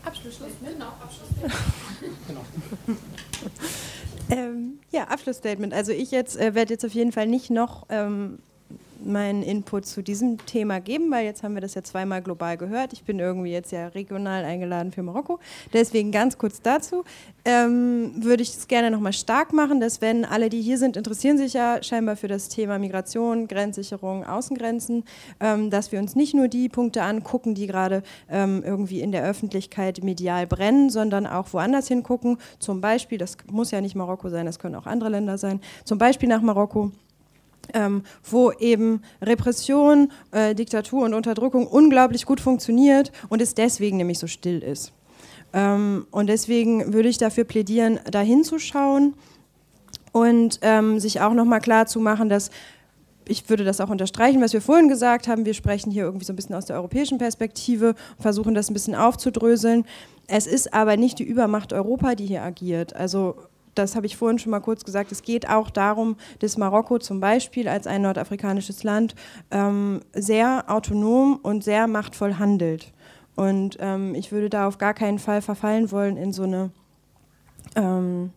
Abschlussstatement. 0.04 0.72
Genau, 0.72 0.92
Abschlussstatement. 1.00 1.52
ähm, 4.30 4.78
ja, 4.90 5.04
Abschlussstatement. 5.04 5.74
Also 5.74 5.92
ich 5.92 6.10
jetzt 6.10 6.36
äh, 6.36 6.54
werde 6.54 6.74
jetzt 6.74 6.84
auf 6.84 6.92
jeden 6.92 7.12
Fall 7.12 7.26
nicht 7.26 7.50
noch 7.50 7.86
ähm, 7.88 8.38
meinen 9.06 9.42
Input 9.42 9.86
zu 9.86 10.02
diesem 10.02 10.44
Thema 10.46 10.80
geben, 10.80 11.10
weil 11.10 11.24
jetzt 11.24 11.42
haben 11.42 11.54
wir 11.54 11.60
das 11.60 11.74
ja 11.74 11.82
zweimal 11.82 12.22
global 12.22 12.56
gehört. 12.56 12.92
Ich 12.92 13.04
bin 13.04 13.18
irgendwie 13.18 13.52
jetzt 13.52 13.72
ja 13.72 13.88
regional 13.88 14.44
eingeladen 14.44 14.92
für 14.92 15.02
Marokko. 15.02 15.38
Deswegen 15.72 16.12
ganz 16.12 16.38
kurz 16.38 16.60
dazu 16.62 17.04
ähm, 17.44 18.12
würde 18.22 18.42
ich 18.42 18.50
es 18.50 18.68
gerne 18.68 18.90
nochmal 18.90 19.12
stark 19.12 19.52
machen, 19.52 19.80
dass 19.80 20.00
wenn 20.00 20.24
alle, 20.24 20.48
die 20.48 20.62
hier 20.62 20.78
sind, 20.78 20.96
interessieren 20.96 21.38
sich 21.38 21.54
ja 21.54 21.82
scheinbar 21.82 22.16
für 22.16 22.28
das 22.28 22.48
Thema 22.48 22.78
Migration, 22.78 23.48
Grenzsicherung, 23.48 24.24
Außengrenzen, 24.24 25.04
ähm, 25.40 25.70
dass 25.70 25.92
wir 25.92 25.98
uns 25.98 26.14
nicht 26.14 26.34
nur 26.34 26.48
die 26.48 26.68
Punkte 26.68 27.02
angucken, 27.02 27.54
die 27.54 27.66
gerade 27.66 28.02
ähm, 28.30 28.62
irgendwie 28.64 29.00
in 29.00 29.12
der 29.12 29.24
Öffentlichkeit 29.24 30.04
medial 30.04 30.46
brennen, 30.46 30.90
sondern 30.90 31.26
auch 31.26 31.52
woanders 31.52 31.88
hingucken. 31.88 32.38
Zum 32.58 32.80
Beispiel, 32.80 33.18
das 33.18 33.36
muss 33.50 33.70
ja 33.70 33.80
nicht 33.80 33.96
Marokko 33.96 34.28
sein, 34.28 34.46
das 34.46 34.58
können 34.58 34.76
auch 34.76 34.86
andere 34.86 35.10
Länder 35.10 35.38
sein, 35.38 35.60
zum 35.84 35.98
Beispiel 35.98 36.28
nach 36.28 36.42
Marokko 36.42 36.92
ähm, 37.74 38.02
wo 38.28 38.52
eben 38.52 39.02
Repression, 39.20 40.10
äh, 40.30 40.54
Diktatur 40.54 41.04
und 41.04 41.14
Unterdrückung 41.14 41.66
unglaublich 41.66 42.26
gut 42.26 42.40
funktioniert 42.40 43.12
und 43.28 43.42
es 43.42 43.54
deswegen 43.54 43.96
nämlich 43.96 44.18
so 44.18 44.26
still 44.26 44.62
ist. 44.62 44.92
Ähm, 45.52 46.06
und 46.10 46.28
deswegen 46.28 46.92
würde 46.92 47.08
ich 47.08 47.18
dafür 47.18 47.44
plädieren, 47.44 48.00
da 48.10 48.20
hinzuschauen 48.20 49.14
und 50.12 50.58
ähm, 50.62 50.98
sich 50.98 51.20
auch 51.20 51.34
nochmal 51.34 51.60
klar 51.60 51.86
zu 51.86 52.00
machen, 52.00 52.28
dass 52.28 52.50
ich 53.28 53.48
würde 53.48 53.64
das 53.64 53.80
auch 53.80 53.88
unterstreichen, 53.88 54.40
was 54.40 54.52
wir 54.52 54.60
vorhin 54.60 54.88
gesagt 54.88 55.28
haben. 55.28 55.44
Wir 55.44 55.54
sprechen 55.54 55.92
hier 55.92 56.04
irgendwie 56.04 56.24
so 56.24 56.32
ein 56.32 56.36
bisschen 56.36 56.56
aus 56.56 56.66
der 56.66 56.76
europäischen 56.76 57.18
Perspektive 57.18 57.94
versuchen 58.18 58.54
das 58.54 58.68
ein 58.68 58.74
bisschen 58.74 58.96
aufzudröseln. 58.96 59.84
Es 60.26 60.46
ist 60.46 60.74
aber 60.74 60.96
nicht 60.96 61.18
die 61.18 61.24
Übermacht 61.24 61.72
Europa, 61.72 62.14
die 62.14 62.26
hier 62.26 62.42
agiert. 62.42 62.96
Also 62.96 63.36
das 63.74 63.96
habe 63.96 64.06
ich 64.06 64.16
vorhin 64.16 64.38
schon 64.38 64.50
mal 64.50 64.60
kurz 64.60 64.84
gesagt, 64.84 65.12
es 65.12 65.22
geht 65.22 65.48
auch 65.48 65.70
darum, 65.70 66.16
dass 66.40 66.58
Marokko 66.58 66.98
zum 66.98 67.20
Beispiel 67.20 67.68
als 67.68 67.86
ein 67.86 68.02
nordafrikanisches 68.02 68.84
Land 68.84 69.14
ähm, 69.50 70.00
sehr 70.12 70.64
autonom 70.68 71.38
und 71.42 71.64
sehr 71.64 71.86
machtvoll 71.86 72.34
handelt. 72.34 72.92
Und 73.34 73.78
ähm, 73.80 74.14
ich 74.14 74.32
würde 74.32 74.50
da 74.50 74.66
auf 74.66 74.78
gar 74.78 74.94
keinen 74.94 75.18
Fall 75.18 75.40
verfallen 75.40 75.90
wollen 75.90 76.16
in 76.16 76.32
so 76.32 76.42
eine 76.42 76.70
ähm, 77.76 78.30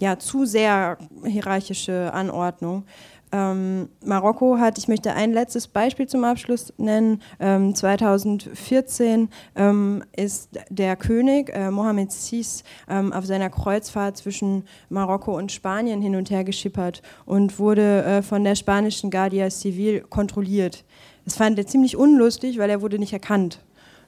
ja, 0.00 0.18
zu 0.18 0.44
sehr 0.44 0.98
hierarchische 1.24 2.12
Anordnung. 2.12 2.84
Ähm, 3.30 3.88
Marokko 4.04 4.58
hat, 4.58 4.78
ich 4.78 4.88
möchte 4.88 5.12
ein 5.12 5.32
letztes 5.32 5.68
Beispiel 5.68 6.06
zum 6.06 6.24
Abschluss 6.24 6.72
nennen. 6.78 7.20
Ähm, 7.40 7.74
2014 7.74 9.28
ähm, 9.56 10.02
ist 10.16 10.50
der 10.70 10.96
König 10.96 11.50
äh, 11.54 11.70
Mohammed 11.70 12.10
VI 12.10 12.44
ähm, 12.88 13.12
auf 13.12 13.26
seiner 13.26 13.50
Kreuzfahrt 13.50 14.16
zwischen 14.16 14.64
Marokko 14.88 15.36
und 15.36 15.52
Spanien 15.52 16.00
hin 16.00 16.16
und 16.16 16.30
her 16.30 16.44
geschippert 16.44 17.02
und 17.26 17.58
wurde 17.58 18.04
äh, 18.04 18.22
von 18.22 18.44
der 18.44 18.54
spanischen 18.54 19.10
Guardia 19.10 19.50
Civil 19.50 20.00
kontrolliert. 20.08 20.84
Das 21.24 21.36
fand 21.36 21.58
er 21.58 21.66
ziemlich 21.66 21.96
unlustig, 21.96 22.58
weil 22.58 22.70
er 22.70 22.80
wurde 22.80 22.98
nicht 22.98 23.12
erkannt 23.12 23.60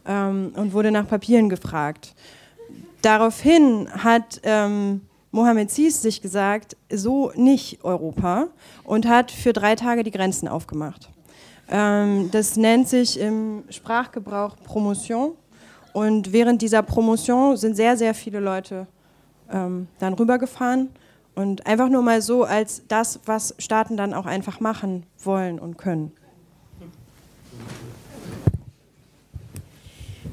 ähm, 0.06 0.52
und 0.56 0.72
wurde 0.72 0.90
nach 0.90 1.06
Papieren 1.06 1.48
gefragt. 1.48 2.14
Daraufhin 3.02 3.88
hat 3.90 4.40
ähm, 4.42 5.02
Mohammed 5.32 5.70
Sis 5.70 6.02
sich 6.02 6.20
gesagt, 6.22 6.76
so 6.92 7.32
nicht 7.36 7.84
Europa 7.84 8.48
und 8.84 9.06
hat 9.06 9.30
für 9.30 9.52
drei 9.52 9.76
Tage 9.76 10.02
die 10.02 10.10
Grenzen 10.10 10.48
aufgemacht. 10.48 11.08
Ähm, 11.68 12.30
das 12.32 12.56
nennt 12.56 12.88
sich 12.88 13.18
im 13.18 13.62
Sprachgebrauch 13.68 14.56
Promotion 14.64 15.32
und 15.92 16.32
während 16.32 16.62
dieser 16.62 16.82
Promotion 16.82 17.56
sind 17.56 17.76
sehr, 17.76 17.96
sehr 17.96 18.14
viele 18.14 18.40
Leute 18.40 18.86
ähm, 19.52 19.86
dann 20.00 20.14
rübergefahren 20.14 20.90
und 21.34 21.66
einfach 21.66 21.88
nur 21.88 22.02
mal 22.02 22.22
so 22.22 22.44
als 22.44 22.82
das, 22.88 23.20
was 23.24 23.54
Staaten 23.58 23.96
dann 23.96 24.14
auch 24.14 24.26
einfach 24.26 24.58
machen 24.60 25.04
wollen 25.22 25.60
und 25.60 25.78
können. 25.78 26.12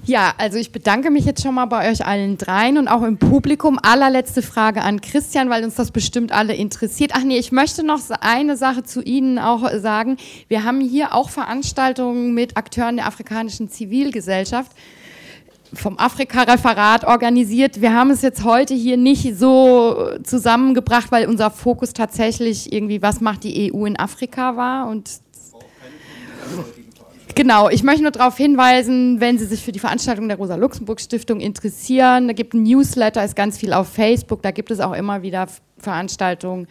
Ja, 0.08 0.34
also 0.38 0.58
ich 0.58 0.72
bedanke 0.72 1.12
mich 1.12 1.26
jetzt 1.26 1.44
schon 1.44 1.56
mal 1.56 1.66
bei 1.66 1.92
euch 1.92 2.06
allen 2.06 2.38
dreien 2.38 2.78
und 2.78 2.88
auch 2.88 3.04
im 3.04 3.18
Publikum. 3.18 3.78
Allerletzte 3.82 4.42
Frage 4.42 4.82
an 4.82 5.02
Christian, 5.02 5.50
weil 5.50 5.66
uns 5.66 5.76
das 5.76 5.92
bestimmt 5.92 6.32
alle 6.32 6.56
interessiert. 6.56 7.12
Ach 7.14 7.26
nee, 7.26 7.38
ich 7.38 7.52
möchte 7.52 7.84
noch 7.84 8.00
eine 8.22 8.56
Sache 8.56 8.84
zu 8.84 9.02
Ihnen 9.02 9.38
auch 9.38 9.70
sagen. 9.80 10.16
Wir 10.48 10.64
haben 10.64 10.80
hier 10.80 11.14
auch 11.14 11.30
Veranstaltungen 11.30 12.34
mit 12.34 12.56
Akteuren 12.56 12.96
der 12.96 13.06
afrikanischen 13.06 13.68
Zivilgesellschaft 13.68 14.72
vom 15.74 16.00
Afrika-Referat 16.00 17.04
organisiert. 17.04 17.82
Wir 17.82 17.94
haben 17.94 18.12
es 18.12 18.22
jetzt 18.22 18.46
heute 18.46 18.74
hier 18.74 18.96
nicht 18.96 19.38
so 19.38 20.12
zusammengebracht, 20.24 21.12
weil 21.12 21.28
unser 21.28 21.52
Fokus 21.52 21.92
tatsächlich 21.92 22.72
irgendwie, 22.72 23.02
was 23.02 23.20
macht 23.20 23.44
die 23.44 23.74
EU 23.74 23.86
in 23.86 24.00
Afrika 24.00 24.56
war 24.56 24.88
und 24.88 25.20
Genau, 27.38 27.70
ich 27.70 27.84
möchte 27.84 28.02
nur 28.02 28.12
darauf 28.12 28.36
hinweisen, 28.36 29.22
wenn 29.22 29.38
Sie 29.38 29.46
sich 29.46 29.64
für 29.64 29.72
die 29.72 29.78
Veranstaltung 29.78 30.28
der 30.28 30.38
Rosa-Luxemburg-Stiftung 30.38 31.40
interessieren, 31.40 32.28
da 32.28 32.34
gibt 32.34 32.56
es 32.56 32.60
ein 32.60 32.64
Newsletter, 32.64 33.24
ist 33.24 33.36
ganz 33.36 33.60
viel 33.60 33.74
auf 33.74 33.90
Facebook, 33.90 34.42
da 34.42 34.50
gibt 34.50 34.72
es 34.72 34.80
auch 34.80 34.94
immer 34.94 35.22
wieder 35.22 35.46
Veranstaltungen 35.78 36.68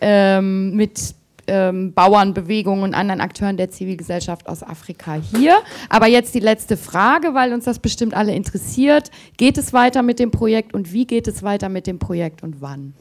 ähm, 0.00 0.74
mit 0.74 1.14
ähm, 1.48 1.92
Bauernbewegungen 1.92 2.82
und 2.82 2.94
anderen 2.94 3.20
Akteuren 3.20 3.58
der 3.58 3.70
Zivilgesellschaft 3.70 4.48
aus 4.48 4.62
Afrika 4.62 5.14
hier. 5.14 5.58
Aber 5.90 6.06
jetzt 6.06 6.34
die 6.34 6.40
letzte 6.40 6.78
Frage, 6.78 7.34
weil 7.34 7.52
uns 7.52 7.64
das 7.66 7.78
bestimmt 7.78 8.14
alle 8.14 8.34
interessiert. 8.34 9.10
Geht 9.36 9.58
es 9.58 9.74
weiter 9.74 10.02
mit 10.02 10.18
dem 10.18 10.30
Projekt 10.30 10.72
und 10.72 10.94
wie 10.94 11.06
geht 11.06 11.28
es 11.28 11.42
weiter 11.42 11.68
mit 11.68 11.86
dem 11.86 11.98
Projekt 11.98 12.42
und 12.42 12.62
wann? 12.62 12.94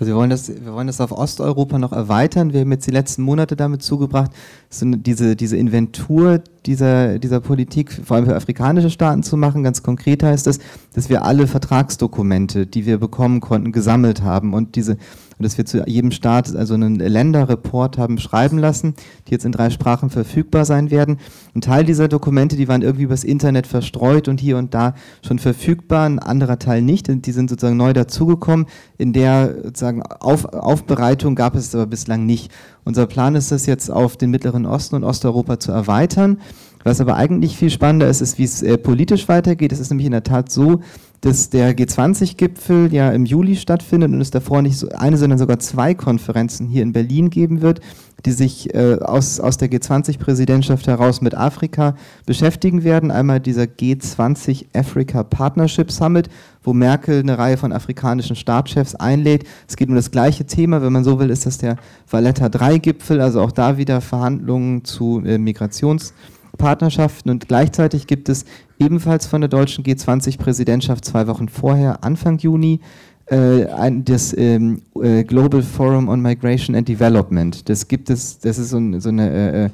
Also 0.00 0.12
wir 0.12 0.16
wollen, 0.16 0.30
das, 0.30 0.48
wir 0.48 0.72
wollen 0.72 0.86
das 0.86 1.00
auf 1.00 1.12
Osteuropa 1.12 1.78
noch 1.78 1.92
erweitern. 1.92 2.54
Wir 2.54 2.60
haben 2.60 2.72
jetzt 2.72 2.86
die 2.86 2.90
letzten 2.90 3.22
Monate 3.22 3.54
damit 3.54 3.82
zugebracht, 3.82 4.30
so 4.70 4.86
diese, 4.86 5.36
diese 5.36 5.58
Inventur 5.58 6.40
dieser, 6.64 7.18
dieser 7.18 7.40
Politik, 7.40 7.92
vor 7.92 8.16
allem 8.16 8.24
für 8.24 8.34
afrikanische 8.34 8.88
Staaten 8.88 9.22
zu 9.22 9.36
machen. 9.36 9.62
Ganz 9.62 9.82
konkret 9.82 10.22
heißt 10.22 10.46
das, 10.46 10.58
dass 10.94 11.10
wir 11.10 11.22
alle 11.24 11.46
Vertragsdokumente, 11.46 12.66
die 12.66 12.86
wir 12.86 12.98
bekommen 12.98 13.40
konnten, 13.40 13.72
gesammelt 13.72 14.22
haben 14.22 14.54
und 14.54 14.74
diese 14.74 14.96
dass 15.44 15.58
wir 15.58 15.66
zu 15.66 15.84
jedem 15.86 16.10
Staat 16.10 16.54
also 16.54 16.74
einen 16.74 16.96
Länderreport 16.96 17.98
haben 17.98 18.18
schreiben 18.18 18.58
lassen, 18.58 18.94
die 19.26 19.32
jetzt 19.32 19.44
in 19.44 19.52
drei 19.52 19.70
Sprachen 19.70 20.10
verfügbar 20.10 20.64
sein 20.64 20.90
werden. 20.90 21.18
Ein 21.54 21.60
Teil 21.60 21.84
dieser 21.84 22.08
Dokumente, 22.08 22.56
die 22.56 22.68
waren 22.68 22.82
irgendwie 22.82 23.04
übers 23.04 23.24
Internet 23.24 23.66
verstreut 23.66 24.28
und 24.28 24.40
hier 24.40 24.56
und 24.56 24.74
da 24.74 24.94
schon 25.26 25.38
verfügbar, 25.38 26.06
ein 26.06 26.18
anderer 26.18 26.58
Teil 26.58 26.82
nicht. 26.82 27.08
Die 27.08 27.32
sind 27.32 27.50
sozusagen 27.50 27.76
neu 27.76 27.92
dazugekommen. 27.92 28.66
In 28.98 29.12
der 29.12 29.54
sozusagen 29.64 30.02
Auf, 30.02 30.44
Aufbereitung 30.44 31.34
gab 31.34 31.54
es 31.54 31.74
aber 31.74 31.86
bislang 31.86 32.26
nicht. 32.26 32.50
Unser 32.84 33.06
Plan 33.06 33.34
ist 33.34 33.52
es 33.52 33.66
jetzt 33.66 33.90
auf 33.90 34.16
den 34.16 34.30
Mittleren 34.30 34.66
Osten 34.66 34.96
und 34.96 35.04
Osteuropa 35.04 35.58
zu 35.58 35.72
erweitern. 35.72 36.38
Was 36.82 37.00
aber 37.00 37.16
eigentlich 37.16 37.56
viel 37.56 37.70
spannender 37.70 38.08
ist, 38.08 38.22
ist, 38.22 38.38
wie 38.38 38.44
es 38.44 38.62
äh, 38.62 38.78
politisch 38.78 39.28
weitergeht. 39.28 39.72
Es 39.72 39.80
ist 39.80 39.90
nämlich 39.90 40.06
in 40.06 40.12
der 40.12 40.22
Tat 40.22 40.50
so, 40.50 40.80
dass 41.20 41.50
der 41.50 41.76
G20-Gipfel 41.76 42.92
ja 42.92 43.10
im 43.10 43.26
Juli 43.26 43.56
stattfindet 43.56 44.10
und 44.10 44.20
es 44.20 44.30
davor 44.30 44.62
nicht 44.62 44.78
so 44.78 44.88
eine, 44.88 45.18
sondern 45.18 45.38
sogar 45.38 45.58
zwei 45.58 45.94
Konferenzen 45.94 46.66
hier 46.66 46.82
in 46.82 46.92
Berlin 46.92 47.28
geben 47.28 47.60
wird, 47.60 47.80
die 48.24 48.32
sich 48.32 48.74
äh, 48.74 48.98
aus, 49.00 49.38
aus 49.38 49.58
der 49.58 49.70
G20-Präsidentschaft 49.70 50.86
heraus 50.86 51.20
mit 51.20 51.34
Afrika 51.34 51.94
beschäftigen 52.24 52.84
werden. 52.84 53.10
Einmal 53.10 53.40
dieser 53.40 53.64
G20 53.64 54.66
Africa 54.74 55.22
Partnership 55.22 55.90
Summit, 55.90 56.30
wo 56.62 56.72
Merkel 56.72 57.20
eine 57.20 57.36
Reihe 57.36 57.58
von 57.58 57.72
afrikanischen 57.72 58.36
Staatschefs 58.36 58.94
einlädt. 58.94 59.44
Es 59.68 59.76
geht 59.76 59.88
um 59.88 59.94
das 59.94 60.10
gleiche 60.10 60.46
Thema, 60.46 60.80
wenn 60.82 60.92
man 60.92 61.04
so 61.04 61.18
will, 61.18 61.30
ist 61.30 61.44
das 61.44 61.58
der 61.58 61.76
Valletta 62.08 62.46
3-Gipfel, 62.46 63.20
also 63.20 63.42
auch 63.42 63.52
da 63.52 63.76
wieder 63.76 64.00
Verhandlungen 64.00 64.84
zu 64.84 65.22
äh, 65.24 65.36
Migrations- 65.36 66.12
Partnerschaften 66.60 67.30
und 67.30 67.48
gleichzeitig 67.48 68.06
gibt 68.06 68.28
es 68.28 68.44
ebenfalls 68.78 69.26
von 69.26 69.40
der 69.40 69.48
deutschen 69.48 69.82
G20-Präsidentschaft 69.82 71.04
zwei 71.04 71.26
Wochen 71.26 71.48
vorher, 71.48 72.04
Anfang 72.04 72.38
Juni, 72.38 72.80
äh, 73.26 73.66
das 74.04 74.36
ähm, 74.36 74.82
äh, 75.00 75.24
Global 75.24 75.62
Forum 75.62 76.08
on 76.08 76.20
Migration 76.20 76.76
and 76.76 76.86
Development. 76.86 77.68
Das 77.68 77.88
gibt 77.88 78.10
es, 78.10 78.38
das 78.38 78.58
ist 78.58 78.70
so, 78.70 79.00
so 79.00 79.08
eine 79.08 79.30
äh, 79.30 79.64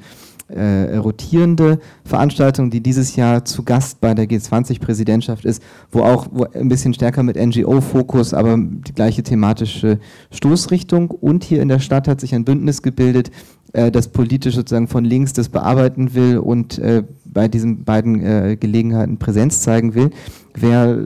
äh, 0.49 0.93
äh 0.93 0.97
rotierende 0.97 1.79
Veranstaltung, 2.05 2.69
die 2.69 2.81
dieses 2.81 3.17
Jahr 3.17 3.43
zu 3.43 3.63
Gast 3.63 3.99
bei 3.99 4.13
der 4.13 4.25
G20-Präsidentschaft 4.25 5.43
ist, 5.43 5.61
wo 5.91 6.03
auch 6.03 6.27
wo 6.31 6.45
ein 6.45 6.69
bisschen 6.69 6.93
stärker 6.93 7.21
mit 7.21 7.35
NGO-Fokus, 7.35 8.33
aber 8.33 8.57
die 8.57 8.93
gleiche 8.93 9.23
thematische 9.23 9.99
Stoßrichtung. 10.31 11.11
Und 11.11 11.43
hier 11.43 11.61
in 11.61 11.67
der 11.67 11.79
Stadt 11.79 12.07
hat 12.07 12.21
sich 12.21 12.33
ein 12.33 12.45
Bündnis 12.45 12.81
gebildet, 12.81 13.31
äh, 13.77 13.91
das 13.91 14.07
politisch 14.07 14.55
sozusagen 14.55 14.87
von 14.87 15.05
links 15.05 15.33
das 15.33 15.49
bearbeiten 15.49 16.15
will 16.15 16.39
und 16.39 16.79
äh, 16.79 17.03
bei 17.25 17.47
diesen 17.47 17.83
beiden 17.83 18.23
äh, 18.23 18.57
Gelegenheiten 18.59 19.17
Präsenz 19.17 19.61
zeigen 19.61 19.93
will. 19.93 20.09
Wer 20.55 20.97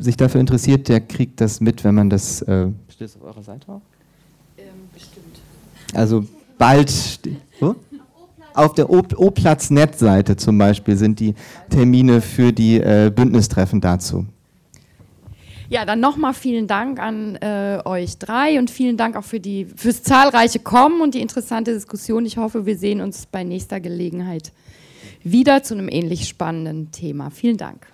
sich 0.00 0.16
dafür 0.16 0.40
interessiert, 0.40 0.88
der 0.88 1.00
kriegt 1.00 1.40
das 1.40 1.60
mit, 1.60 1.84
wenn 1.84 1.94
man 1.94 2.10
das. 2.10 2.42
Äh, 2.42 2.68
Steht 2.88 3.08
das 3.08 3.16
auf 3.16 3.22
eurer 3.22 3.42
Seite 3.42 3.68
auch? 3.70 3.80
Ähm, 4.58 4.64
bestimmt. 4.92 5.40
Also 5.94 6.26
bald. 6.58 7.20
Wo? 7.60 7.76
Auf 8.54 8.72
der 8.72 8.88
O-Platz-Net-Seite 8.90 10.36
zum 10.36 10.56
Beispiel 10.56 10.96
sind 10.96 11.20
die 11.20 11.34
Termine 11.68 12.22
für 12.22 12.52
die 12.52 12.80
äh, 12.80 13.12
Bündnistreffen 13.14 13.82
dazu. 13.82 14.24
Ja, 15.68 15.84
dann 15.84 16.00
nochmal 16.00 16.34
vielen 16.34 16.66
Dank 16.66 17.00
an 17.00 17.36
äh, 17.36 17.80
euch 17.84 18.18
drei 18.18 18.58
und 18.58 18.70
vielen 18.70 18.96
Dank 18.96 19.16
auch 19.16 19.24
für 19.24 19.40
die, 19.40 19.64
fürs 19.64 20.02
zahlreiche 20.02 20.60
Kommen 20.60 21.00
und 21.00 21.14
die 21.14 21.20
interessante 21.20 21.72
Diskussion. 21.72 22.24
Ich 22.24 22.36
hoffe, 22.36 22.66
wir 22.66 22.76
sehen 22.76 23.00
uns 23.00 23.26
bei 23.26 23.42
nächster 23.42 23.80
Gelegenheit 23.80 24.52
wieder 25.22 25.62
zu 25.62 25.74
einem 25.74 25.88
ähnlich 25.88 26.28
spannenden 26.28 26.92
Thema. 26.92 27.30
Vielen 27.30 27.56
Dank. 27.56 27.86